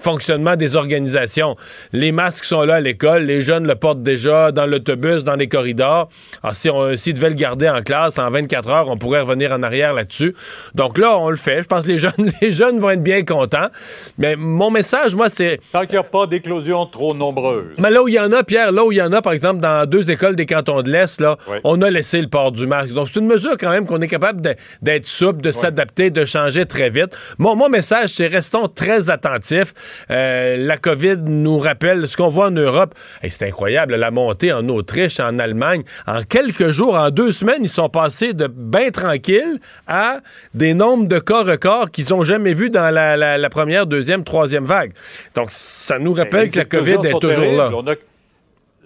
fonctionnement 0.00 0.54
des 0.54 0.76
organisations. 0.76 1.56
Les 1.92 2.12
masques 2.12 2.44
sont 2.44 2.62
là 2.62 2.76
à 2.76 2.80
l'école, 2.80 3.24
les 3.24 3.42
jeunes 3.42 3.66
le 3.66 3.74
portent 3.74 4.04
déjà 4.04 4.52
dans 4.52 4.66
l'autobus, 4.66 5.24
dans 5.24 5.34
les 5.34 5.48
corridors. 5.48 6.08
Alors, 6.44 6.54
si 6.54 6.70
on 6.70 6.96
s'ils 6.96 7.14
devaient 7.14 7.30
le 7.30 7.34
garder 7.34 7.68
en 7.68 7.82
classe 7.82 8.20
en 8.20 8.30
24 8.30 8.68
heures, 8.68 8.88
on 8.88 8.96
pourrait 8.96 9.20
revenir 9.20 9.52
en 9.52 9.64
arrière 9.64 9.94
là-dessus. 9.94 10.34
Donc 10.76 10.96
là, 10.96 11.18
on 11.18 11.28
le 11.28 11.36
fait. 11.36 11.62
Je 11.62 11.66
pense 11.66 11.86
que 11.86 11.90
les 11.90 11.98
jeunes, 11.98 12.12
les 12.40 12.52
jeunes 12.52 12.78
vont 12.78 12.90
être 12.90 13.02
bien 13.02 13.24
contents. 13.24 13.68
Mais 14.16 14.36
mon 14.36 14.70
message, 14.70 15.16
moi, 15.16 15.28
c'est... 15.28 15.60
Tant 15.72 15.82
qu'il 15.82 15.92
n'y 15.92 15.98
a 15.98 16.04
pas 16.04 16.28
d'éclosion 16.28 16.86
trop 16.86 17.14
nombreuse. 17.14 17.74
Mais 17.78 17.90
là 17.90 18.00
où 18.00 18.06
il 18.06 18.14
y 18.14 18.20
en 18.20 18.30
a, 18.30 18.44
Pierre, 18.44 18.70
là 18.70 18.84
où 18.84 18.92
il 18.92 18.98
y 18.98 19.02
en 19.02 19.12
a, 19.12 19.22
par 19.22 19.32
exemple, 19.32 19.60
dans 19.60 19.88
deux 19.88 20.12
écoles 20.12 20.36
des 20.36 20.46
cantons 20.46 20.82
de 20.82 20.90
l'Est, 20.90 21.20
là, 21.20 21.36
on 21.64 21.82
a 21.82 21.90
laissé 21.90 22.20
le 22.20 22.28
port 22.28 22.52
du 22.52 22.68
masque. 22.68 22.94
Donc, 22.94 23.08
c'est 23.08 23.18
une 23.18 23.26
mesure 23.26 23.39
quand 23.58 23.70
même 23.70 23.86
qu'on 23.86 24.00
est 24.00 24.08
capable 24.08 24.40
d'être 24.82 25.06
souple, 25.06 25.40
de 25.40 25.50
s'adapter, 25.50 26.10
de 26.10 26.24
changer 26.24 26.66
très 26.66 26.90
vite. 26.90 27.16
Mon, 27.38 27.56
mon 27.56 27.68
message, 27.68 28.10
c'est 28.10 28.26
restons 28.26 28.68
très 28.68 29.10
attentifs. 29.10 29.74
Euh, 30.10 30.56
la 30.56 30.76
COVID 30.76 31.18
nous 31.24 31.58
rappelle 31.58 32.06
ce 32.06 32.16
qu'on 32.16 32.28
voit 32.28 32.46
en 32.46 32.50
Europe. 32.52 32.94
c'est 33.28 33.46
incroyable, 33.46 33.96
la 33.96 34.10
montée 34.10 34.52
en 34.52 34.68
Autriche, 34.68 35.20
en 35.20 35.38
Allemagne. 35.38 35.82
En 36.06 36.22
quelques 36.22 36.70
jours, 36.70 36.94
en 36.94 37.10
deux 37.10 37.32
semaines, 37.32 37.62
ils 37.62 37.68
sont 37.68 37.88
passés 37.88 38.32
de 38.32 38.46
bien 38.46 38.90
tranquilles 38.90 39.58
à 39.86 40.18
des 40.54 40.74
nombres 40.74 41.08
de 41.08 41.18
cas 41.18 41.42
records 41.42 41.90
qu'ils 41.90 42.10
n'ont 42.10 42.24
jamais 42.24 42.54
vus 42.54 42.70
dans 42.70 42.90
la, 42.90 43.50
première, 43.50 43.86
deuxième, 43.86 44.24
troisième 44.24 44.64
vague. 44.64 44.92
Donc, 45.34 45.48
ça 45.50 45.98
nous 45.98 46.14
rappelle 46.14 46.50
que 46.50 46.58
la 46.58 46.64
COVID 46.64 46.98
est 47.04 47.20
toujours 47.20 47.52
là 47.52 47.70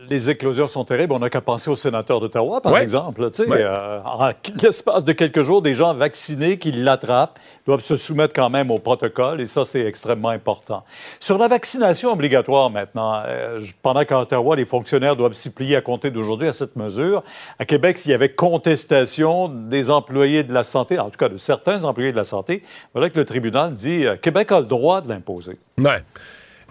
les 0.09 0.31
éclosions 0.31 0.67
sont 0.67 0.85
terribles. 0.85 1.13
On 1.13 1.19
n'a 1.19 1.31
qu'à 1.31 1.41
penser 1.41 1.71
aux 1.71 1.77
sénateurs 1.77 2.21
d'Ottawa, 2.21 2.61
par 2.61 2.79
exemple. 2.79 3.29
Euh, 3.41 4.01
en 4.05 4.31
l'espace 4.63 5.05
de 5.05 5.13
quelques 5.13 5.43
jours, 5.43 5.63
des 5.63 5.75
gens 5.75 5.95
vaccinés 5.95 6.59
qui 6.59 6.73
l'attrapent 6.73 7.39
doivent 7.67 7.85
se 7.85 7.97
soumettre 7.97 8.35
quand 8.35 8.51
même 8.51 8.71
au 8.71 8.79
protocole, 8.79 9.41
et 9.41 9.47
ça, 9.47 9.65
c'est 9.65 9.85
extrêmement 9.85 10.29
important. 10.29 10.85
Sur 11.21 11.39
la 11.39 11.49
vaccination 11.49 12.13
obligatoire 12.13 12.71
maintenant, 12.71 13.23
euh, 13.27 13.61
pendant 13.83 14.05
qu'à 14.05 14.21
Ottawa, 14.21 14.57
les 14.57 14.67
fonctionnaires 14.67 15.17
doivent 15.17 15.35
s'y 15.35 15.53
plier 15.53 15.77
à 15.77 15.81
compter 15.81 16.11
d'aujourd'hui 16.11 16.49
à 16.49 16.53
cette 16.53 16.77
mesure, 16.77 17.23
à 17.59 17.65
Québec, 17.65 17.99
s'il 17.99 18.11
y 18.11 18.15
avait 18.15 18.31
contestation 18.31 19.49
des 19.49 19.91
employés 19.91 20.43
de 20.43 20.53
la 20.53 20.65
santé, 20.65 20.99
en 20.99 21.11
tout 21.11 21.19
cas 21.19 21.29
de 21.29 21.37
certains 21.37 21.85
employés 21.85 22.13
de 22.13 22.17
la 22.17 22.25
santé, 22.25 22.63
voilà 22.93 23.11
que 23.11 23.19
le 23.19 23.25
tribunal 23.25 23.73
dit 23.73 24.07
euh, 24.07 24.17
Québec 24.17 24.53
a 24.53 24.61
le 24.61 24.67
droit 24.67 25.01
de 25.01 25.09
l'imposer. 25.09 25.59
Ouais. 25.79 26.03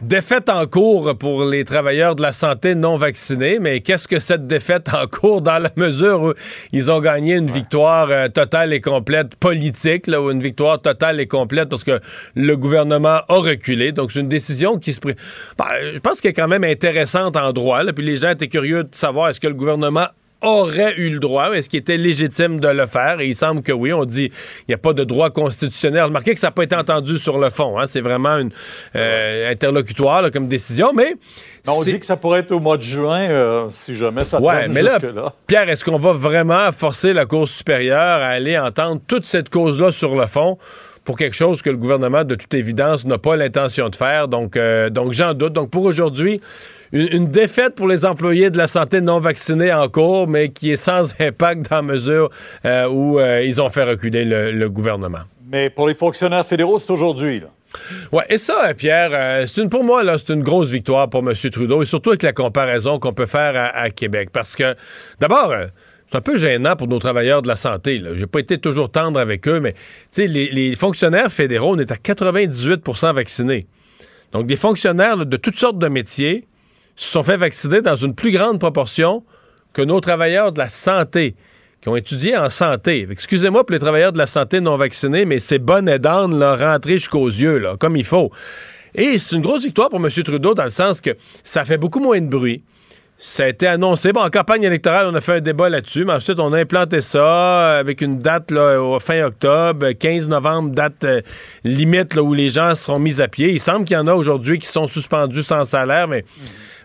Défaite 0.03 0.49
en 0.49 0.65
cours 0.67 1.17
pour 1.17 1.45
les 1.45 1.63
travailleurs 1.63 2.17
de 2.17 2.21
la 2.21 2.33
santé 2.33 2.75
non 2.75 2.97
vaccinés, 2.97 3.59
mais 3.59 3.79
qu'est-ce 3.79 4.05
que 4.05 4.19
cette 4.19 4.47
défaite 4.47 4.89
en 4.93 5.07
cours 5.07 5.41
dans 5.41 5.59
la 5.59 5.69
mesure 5.77 6.21
où 6.21 6.33
ils 6.73 6.91
ont 6.91 6.99
gagné 6.99 7.35
une 7.35 7.49
victoire 7.49 8.09
euh, 8.11 8.27
totale 8.27 8.73
et 8.73 8.81
complète 8.81 9.37
politique, 9.37 10.07
là, 10.07 10.21
ou 10.21 10.29
une 10.29 10.41
victoire 10.41 10.81
totale 10.81 11.21
et 11.21 11.25
complète 11.25 11.69
parce 11.69 11.85
que 11.85 12.01
le 12.35 12.57
gouvernement 12.57 13.21
a 13.29 13.35
reculé. 13.37 13.93
Donc 13.93 14.11
c'est 14.11 14.19
une 14.19 14.27
décision 14.27 14.77
qui 14.77 14.91
se... 14.91 14.99
Ben, 14.99 15.15
je 15.93 15.99
pense 15.99 16.19
qu'elle 16.19 16.31
est 16.31 16.35
quand 16.35 16.49
même 16.49 16.65
intéressante 16.65 17.37
en 17.37 17.53
droit. 17.53 17.81
Là, 17.81 17.93
puis 17.93 18.03
les 18.03 18.17
gens 18.17 18.31
étaient 18.31 18.49
curieux 18.49 18.83
de 18.83 18.93
savoir 18.93 19.29
est-ce 19.29 19.39
que 19.39 19.47
le 19.47 19.53
gouvernement 19.53 20.07
aurait 20.43 20.95
eu 20.97 21.09
le 21.09 21.19
droit, 21.19 21.51
est-ce 21.53 21.69
qu'il 21.69 21.79
était 21.79 21.97
légitime 21.97 22.59
de 22.59 22.67
le 22.67 22.85
faire? 22.85 23.19
Et 23.19 23.27
il 23.27 23.35
semble 23.35 23.61
que 23.61 23.71
oui. 23.71 23.91
On 23.93 24.05
dit 24.05 24.29
il 24.59 24.65
n'y 24.69 24.75
a 24.75 24.77
pas 24.77 24.93
de 24.93 25.03
droit 25.03 25.29
constitutionnel. 25.29 26.03
Remarquez 26.03 26.33
que 26.33 26.39
ça 26.39 26.47
n'a 26.47 26.51
pas 26.51 26.63
été 26.63 26.75
entendu 26.75 27.17
sur 27.17 27.37
le 27.37 27.49
fond. 27.49 27.79
Hein? 27.79 27.85
C'est 27.87 28.01
vraiment 28.01 28.37
une 28.37 28.51
euh, 28.95 29.51
interlocutoire 29.51 30.29
comme 30.31 30.47
décision, 30.47 30.91
mais... 30.93 31.15
on 31.67 31.81
dit 31.81 31.99
que 31.99 32.05
ça 32.05 32.17
pourrait 32.17 32.39
être 32.39 32.51
au 32.51 32.59
mois 32.59 32.77
de 32.77 32.81
juin 32.81 33.21
euh, 33.29 33.69
si 33.69 33.95
jamais 33.95 34.23
ça 34.25 34.39
ouais, 34.39 34.67
mais 34.67 34.81
là, 34.81 34.99
là, 34.99 35.33
Pierre, 35.47 35.69
est-ce 35.69 35.83
qu'on 35.83 35.97
va 35.97 36.13
vraiment 36.13 36.71
forcer 36.71 37.13
la 37.13 37.25
Cour 37.25 37.47
supérieure 37.47 38.21
à 38.21 38.27
aller 38.27 38.57
entendre 38.57 39.01
toute 39.07 39.25
cette 39.25 39.49
cause-là 39.49 39.91
sur 39.91 40.15
le 40.15 40.25
fond 40.27 40.57
pour 41.05 41.17
quelque 41.17 41.35
chose 41.35 41.61
que 41.61 41.69
le 41.69 41.77
gouvernement, 41.77 42.23
de 42.23 42.35
toute 42.35 42.53
évidence, 42.53 43.05
n'a 43.05 43.17
pas 43.17 43.35
l'intention 43.35 43.89
de 43.89 43.95
faire? 43.95 44.27
Donc, 44.27 44.55
euh, 44.55 44.89
donc 44.89 45.13
j'en 45.13 45.33
doute. 45.33 45.53
Donc, 45.53 45.69
pour 45.69 45.83
aujourd'hui, 45.83 46.41
une, 46.93 47.27
défaite 47.27 47.73
pour 47.75 47.87
les 47.87 48.05
employés 48.05 48.51
de 48.51 48.57
la 48.57 48.67
santé 48.67 49.01
non 49.01 49.19
vaccinés 49.19 49.73
en 49.73 49.89
cours, 49.89 50.27
mais 50.27 50.49
qui 50.49 50.71
est 50.71 50.77
sans 50.77 51.19
impact 51.19 51.69
dans 51.69 51.77
la 51.77 51.81
mesure 51.81 52.29
euh, 52.65 52.87
où 52.87 53.19
euh, 53.19 53.43
ils 53.43 53.61
ont 53.61 53.69
fait 53.69 53.83
reculer 53.83 54.25
le, 54.25 54.69
gouvernement. 54.69 55.21
Mais 55.51 55.69
pour 55.69 55.87
les 55.87 55.95
fonctionnaires 55.95 56.45
fédéraux, 56.45 56.79
c'est 56.79 56.91
aujourd'hui. 56.91 57.39
Là. 57.39 57.47
Ouais, 58.11 58.23
et 58.29 58.37
ça, 58.37 58.69
euh, 58.69 58.73
Pierre, 58.75 59.47
c'est 59.47 59.61
une, 59.61 59.69
pour 59.69 59.83
moi, 59.83 60.03
là, 60.03 60.17
c'est 60.19 60.33
une 60.33 60.43
grosse 60.43 60.69
victoire 60.69 61.09
pour 61.09 61.27
M. 61.27 61.33
Trudeau, 61.51 61.81
et 61.81 61.85
surtout 61.85 62.11
avec 62.11 62.21
la 62.21 62.31
comparaison 62.31 62.99
qu'on 62.99 63.13
peut 63.13 63.25
faire 63.25 63.71
à, 63.73 63.89
Québec. 63.89 64.29
Parce 64.31 64.55
que, 64.55 64.75
d'abord, 65.19 65.51
c'est 66.07 66.17
un 66.17 66.21
peu 66.21 66.37
gênant 66.37 66.75
pour 66.75 66.87
nos 66.87 66.99
travailleurs 66.99 67.41
de 67.41 67.47
la 67.47 67.55
santé. 67.55 68.03
Je 68.03 68.19
n'ai 68.19 68.27
pas 68.27 68.39
été 68.39 68.59
toujours 68.59 68.91
tendre 68.91 69.19
avec 69.19 69.47
eux, 69.47 69.59
mais 69.59 69.73
les, 70.15 70.27
les 70.27 70.75
fonctionnaires 70.75 71.31
fédéraux, 71.31 71.75
on 71.75 71.79
est 71.79 71.91
à 71.91 71.95
98% 71.95 73.15
vaccinés. 73.15 73.65
Donc, 74.31 74.45
des 74.45 74.57
fonctionnaires 74.57 75.25
de 75.25 75.37
toutes 75.37 75.57
sortes 75.57 75.79
de 75.79 75.87
métiers 75.87 76.45
se 76.95 77.11
sont 77.11 77.23
fait 77.23 77.37
vacciner 77.37 77.81
dans 77.81 77.95
une 77.95 78.15
plus 78.15 78.31
grande 78.31 78.59
proportion 78.59 79.23
que 79.73 79.81
nos 79.81 79.99
travailleurs 79.99 80.51
de 80.51 80.59
la 80.59 80.69
santé 80.69 81.35
qui 81.81 81.89
ont 81.89 81.95
étudié 81.97 82.37
en 82.37 82.49
santé. 82.49 83.05
Excusez-moi 83.11 83.65
pour 83.65 83.73
les 83.73 83.79
travailleurs 83.79 84.13
de 84.13 84.17
la 84.17 84.27
santé 84.27 84.61
non 84.61 84.77
vaccinés, 84.77 85.25
mais 85.25 85.39
c'est 85.39 85.59
bonne 85.59 85.89
et 85.89 85.99
d'âne, 85.99 86.39
leur 86.39 86.57
rentrer 86.57 86.93
jusqu'aux 86.93 87.27
yeux, 87.27 87.57
là, 87.57 87.75
comme 87.77 87.97
il 87.97 88.05
faut. 88.05 88.31
Et 88.95 89.17
c'est 89.17 89.35
une 89.35 89.41
grosse 89.41 89.65
victoire 89.65 89.89
pour 89.89 89.99
M. 89.99 90.09
Trudeau 90.09 90.53
dans 90.53 90.63
le 90.63 90.69
sens 90.69 91.01
que 91.01 91.11
ça 91.43 91.65
fait 91.65 91.77
beaucoup 91.77 91.99
moins 91.99 92.21
de 92.21 92.27
bruit. 92.27 92.63
Ça 93.17 93.43
a 93.43 93.47
été 93.47 93.67
annoncé. 93.67 94.11
Bon, 94.11 94.21
en 94.21 94.29
campagne 94.29 94.63
électorale, 94.63 95.07
on 95.09 95.15
a 95.15 95.21
fait 95.21 95.33
un 95.33 95.41
débat 95.41 95.69
là-dessus, 95.69 96.03
mais 96.05 96.13
ensuite, 96.13 96.39
on 96.39 96.51
a 96.53 96.59
implanté 96.59 97.01
ça 97.01 97.77
avec 97.77 98.01
une 98.01 98.19
date 98.19 98.51
là, 98.51 98.81
au 98.81 98.99
fin 98.99 99.23
octobre, 99.23 99.91
15 99.91 100.27
novembre, 100.27 100.71
date 100.71 101.03
euh, 101.03 101.21
limite 101.63 102.15
là, 102.15 102.23
où 102.23 102.33
les 102.33 102.49
gens 102.49 102.75
seront 102.75 102.99
mis 102.99 103.21
à 103.21 103.27
pied. 103.27 103.51
Il 103.51 103.59
semble 103.59 103.85
qu'il 103.85 103.95
y 103.95 103.99
en 103.99 104.07
a 104.07 104.13
aujourd'hui 104.13 104.59
qui 104.59 104.67
sont 104.67 104.87
suspendus 104.87 105.43
sans 105.43 105.63
salaire, 105.63 106.07
mais 106.07 106.25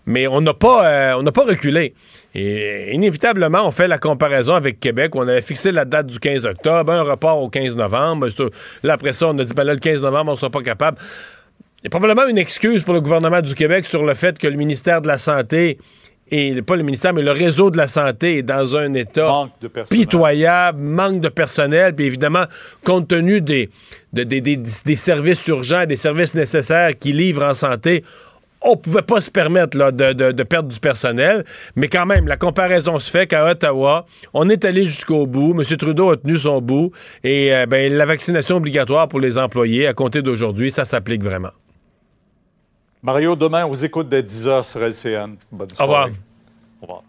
mais 0.09 0.27
on 0.27 0.41
n'a 0.41 0.55
pas, 0.55 0.89
euh, 0.89 1.21
on 1.23 1.25
pas 1.31 1.45
reculé. 1.45 1.95
Et 2.35 2.95
inévitablement, 2.95 3.67
on 3.67 3.71
fait 3.71 3.87
la 3.87 3.99
comparaison 3.99 4.55
avec 4.55 4.81
Québec. 4.81 5.15
On 5.15 5.29
avait 5.29 5.43
fixé 5.43 5.71
la 5.71 5.85
date 5.85 6.07
du 6.07 6.19
15 6.19 6.47
octobre, 6.47 6.91
un 6.91 7.03
report 7.03 7.43
au 7.43 7.51
15 7.51 7.77
novembre. 7.77 8.29
Là, 8.83 8.95
après 8.95 9.13
ça, 9.13 9.29
on 9.29 9.39
a 9.39 9.45
dit, 9.45 9.53
ben 9.53 9.65
là, 9.65 9.75
le 9.75 9.79
15 9.79 10.01
novembre, 10.01 10.31
on 10.31 10.35
ne 10.35 10.39
sera 10.39 10.51
pas 10.51 10.63
capable. 10.63 10.97
Il 11.81 11.85
y 11.85 11.87
a 11.89 11.91
probablement 11.91 12.27
une 12.27 12.39
excuse 12.39 12.83
pour 12.83 12.95
le 12.95 13.03
gouvernement 13.03 13.43
du 13.43 13.55
Québec 13.55 13.85
sur 13.85 14.03
le 14.03 14.15
fait 14.15 14.39
que 14.39 14.47
le 14.47 14.57
ministère 14.57 15.03
de 15.03 15.09
la 15.09 15.19
Santé 15.19 15.79
et 16.31 16.61
pas 16.63 16.77
le 16.77 16.83
ministère, 16.83 17.15
mais 17.15 17.23
le 17.23 17.33
réseau 17.33 17.71
de 17.71 17.79
la 17.79 17.89
santé 17.89 18.39
est 18.39 18.43
dans 18.43 18.77
un 18.77 18.93
état 18.93 19.49
pitoyable, 19.91 20.79
manque 20.79 21.21
de 21.21 21.31
personnel, 21.31 21.95
puis 21.95 22.05
évidemment, 22.05 22.45
compte 22.85 23.09
tenu 23.09 23.41
des, 23.41 23.71
des 24.13 24.97
services 24.97 25.47
urgents, 25.47 25.87
des 25.87 25.97
services 25.97 26.35
nécessaires 26.35 26.91
qu'ils 26.99 27.17
livrent 27.17 27.45
en 27.45 27.55
santé, 27.55 28.05
on 28.63 28.77
pouvait 28.77 29.03
pas 29.03 29.21
se 29.21 29.31
permettre 29.31 29.77
de, 29.77 30.43
perdre 30.43 30.69
du 30.69 30.81
personnel, 30.81 31.45
mais 31.77 31.89
quand 31.89 32.07
même, 32.07 32.27
la 32.27 32.37
comparaison 32.37 32.99
se 32.99 33.11
fait 33.11 33.27
qu'à 33.27 33.49
Ottawa, 33.51 34.07
on 34.35 34.49
est 34.49 34.65
allé 34.65 34.85
jusqu'au 34.85 35.27
bout. 35.27 35.55
M. 35.59 35.77
Trudeau 35.77 36.11
a 36.11 36.17
tenu 36.17 36.39
son 36.39 36.61
bout 36.61 36.91
et 37.25 37.55
euh, 37.55 37.67
ben, 37.67 37.93
la 37.93 38.07
vaccination 38.07 38.57
obligatoire 38.57 39.09
pour 39.09 39.21
les 39.21 39.39
employés 39.39 39.87
à 39.87 39.95
compter 39.95 40.23
d'aujourd'hui, 40.23 40.71
ça 40.71 40.85
s'applique 40.85 41.23
vraiment. 41.23 41.53
Mario, 43.03 43.37
demain, 43.37 43.65
on 43.65 43.71
vous 43.71 43.85
écoute 43.85 44.09
dès 44.09 44.23
10h 44.23 44.65
sur 44.65 44.83
LCN. 44.83 45.37
Bonne 45.53 45.71
soirée. 45.71 45.79
Au 45.79 45.87
revoir. 45.87 46.09
Au 46.81 46.87
revoir. 46.87 47.03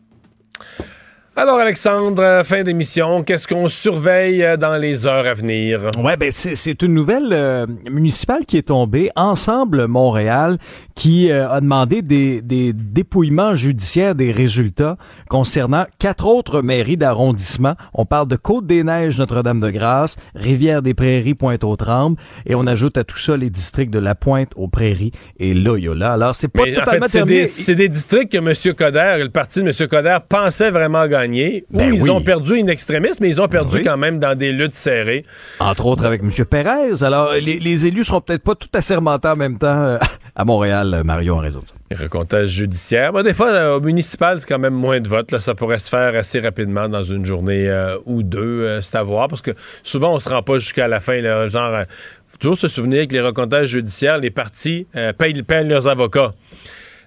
Alors, 1.41 1.57
Alexandre, 1.57 2.22
euh, 2.22 2.44
fin 2.44 2.64
d'émission, 2.64 3.24
qu'est-ce 3.24 3.48
qu'on 3.48 3.70
surveille 3.70 4.44
euh, 4.44 4.57
dans 4.57 4.76
les 4.76 5.07
heures 5.07 5.26
à 5.26 5.34
venir? 5.34 5.90
Ouais, 5.98 6.18
ben 6.18 6.34
c'est 6.34 6.82
une 6.82 6.94
nouvelle 6.94 7.30
euh, 7.32 7.66
municipale 7.90 8.45
qui 8.45 8.57
est 8.57 8.68
tombée, 8.68 9.10
Ensemble 9.16 9.88
Montréal, 9.88 10.57
qui 10.95 11.32
a 11.32 11.61
demandé 11.61 12.02
des, 12.02 12.41
des, 12.41 12.74
dépouillements 12.74 13.56
judiciaires 13.56 14.16
des 14.16 14.34
résultats 14.34 14.98
concernant 15.30 15.86
quatre 15.98 16.28
autres 16.28 16.61
mairies 16.61 16.98
d'arrondissement. 16.98 17.76
On 17.94 18.06
parle 18.06 18.28
de 18.28 18.36
Côte-des-Neiges, 18.36 19.18
Notre-Dame-de-Grâce, 19.18 20.18
Rivière-des-Prairies, 20.36 21.36
Pointe-aux-Trembles, 21.36 22.18
et 22.48 22.56
on 22.56 22.68
ajoute 22.68 22.98
à 22.98 23.06
tout 23.06 23.18
ça 23.18 23.38
les 23.38 23.49
districts 23.49 23.94
de 23.94 23.99
La 23.99 24.14
Pointe 24.14 24.52
aux 24.57 24.68
Prairies 24.68 25.14
et 25.40 25.53
Loyola. 25.53 26.11
Alors, 26.11 26.36
c'est 26.36 26.49
pas 26.49 26.66
totalement 26.66 27.06
en 27.06 27.07
fait, 27.07 27.45
c'est 27.45 27.76
des, 27.76 27.88
districts 27.88 28.34
que 28.34 28.38
M. 28.38 28.76
Coder, 28.76 29.24
le 29.24 29.30
parti 29.30 29.64
de 29.64 29.70
M. 29.70 29.88
Coder, 29.88 30.18
pensait 30.28 30.70
vraiment 30.70 31.07
gagner 31.07 31.28
oui, 31.31 31.64
ben 31.72 31.93
ils 31.93 32.11
ont 32.11 32.22
perdu 32.22 32.56
une 32.56 32.69
extrémiste, 32.69 33.19
mais 33.19 33.30
ils 33.30 33.41
ont 33.41 33.47
perdu 33.47 33.81
quand 33.84 33.97
même 33.97 34.19
dans 34.19 34.38
des 34.38 34.51
luttes 34.51 34.73
serrées. 34.73 35.26
Entre 35.60 35.85
autres 35.85 36.06
avec 36.06 36.22
M. 36.22 36.30
Perez. 36.45 37.03
Alors, 37.03 37.34
les, 37.34 37.85
élus 37.85 38.06
seront 38.06 38.22
peut-être 38.22 38.43
pas 38.43 38.56
tout 38.56 38.69
assermentés 38.73 39.27
en 39.27 39.35
même 39.35 39.57
temps 39.57 39.68
euh, 39.68 39.97
à 40.35 40.45
Montréal, 40.45 40.93
euh, 40.93 41.03
Mario, 41.03 41.35
en 41.35 41.39
raison 41.39 41.61
de 41.61 41.68
ça. 41.68 41.76
Les 41.91 41.97
recomptages 41.97 42.49
judiciaires. 42.49 43.14
des 43.23 43.34
fois, 43.34 43.49
euh, 43.51 43.77
au 43.77 43.81
municipal, 43.81 44.39
c'est 44.39 44.47
quand 44.47 44.60
même 44.60 44.73
moins 44.73 44.99
de 44.99 45.07
votes. 45.07 45.38
Ça 45.39 45.56
pourrait 45.56 45.80
se 45.80 45.89
faire 45.89 46.15
assez 46.15 46.39
rapidement 46.39 46.89
dans 46.89 47.03
une 47.03 47.26
journée 47.26 47.69
ou 48.06 48.23
deux. 48.23 48.81
c'est 48.81 48.97
à 48.97 49.03
voir, 49.03 49.27
parce 49.27 49.41
que 49.41 49.51
souvent, 49.84 50.14
on 50.14 50.19
se 50.19 50.30
rend 50.30 50.43
pas 50.43 50.60
jusqu'à 50.60 50.88
la 50.88 50.99
fin. 50.99 51.22
Là, 51.22 51.47
genre, 51.47 51.84
faut 52.27 52.38
toujours 52.38 52.57
se 52.57 52.68
souvenir 52.68 53.07
que 53.07 53.14
les 53.14 53.22
recomptages 53.22 53.69
judiciaires, 53.69 54.18
les 54.18 54.31
partis 54.31 54.88
payent, 55.18 55.43
payent 55.43 55.68
leurs 55.68 55.88
avocats. 55.88 56.34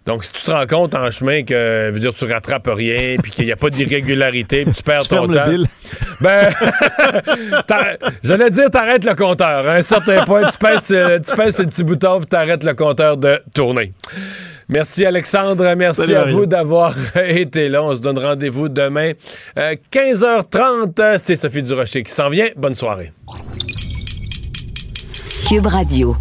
Donc, 0.04 0.24
si 0.24 0.32
tu 0.32 0.42
te 0.42 0.50
rends 0.50 0.66
compte 0.66 0.94
en 0.94 1.10
chemin 1.10 1.44
que, 1.44 1.90
veux 1.92 2.00
dire, 2.00 2.12
tu 2.12 2.24
rattrapes 2.24 2.68
rien, 2.68 3.16
puis 3.22 3.30
qu'il 3.30 3.44
n'y 3.44 3.52
a 3.52 3.56
pas 3.56 3.68
d'irrégularité, 3.68 4.64
puis 4.64 4.74
tu 4.74 4.82
perds 4.82 5.06
ton 5.06 5.28
temps. 5.28 5.46
Ben, 6.20 6.48
j'allais 8.22 8.50
dire, 8.50 8.68
t'arrêtes 8.70 9.04
le 9.04 9.14
compteur. 9.14 9.68
À 9.68 9.74
un 9.74 9.82
certain 9.82 10.24
point, 10.24 10.50
tu 10.50 10.58
pèses, 10.58 10.90
euh, 10.90 11.20
tu 11.20 11.36
pèses 11.36 11.56
ce 11.56 11.62
petit 11.62 11.84
bouton, 11.84 12.18
puis 12.18 12.26
t'arrêtes 12.26 12.64
le 12.64 12.74
compteur 12.74 13.16
de 13.16 13.40
tourner. 13.54 13.92
Merci 14.68 15.04
Alexandre, 15.04 15.74
merci 15.76 16.14
à 16.14 16.24
vous 16.24 16.46
d'avoir 16.46 16.94
été 17.16 17.68
là. 17.68 17.82
On 17.82 17.94
se 17.94 18.00
donne 18.00 18.18
rendez-vous 18.18 18.68
demain 18.68 19.12
15h30. 19.56 21.00
Euh, 21.00 21.16
C'est 21.18 21.36
Sophie 21.36 21.62
Durocher 21.62 22.02
qui 22.02 22.12
s'en 22.12 22.30
vient. 22.30 22.48
Bonne 22.56 22.74
soirée. 22.74 23.12
Cube 25.48 25.66
Radio. 25.66 26.16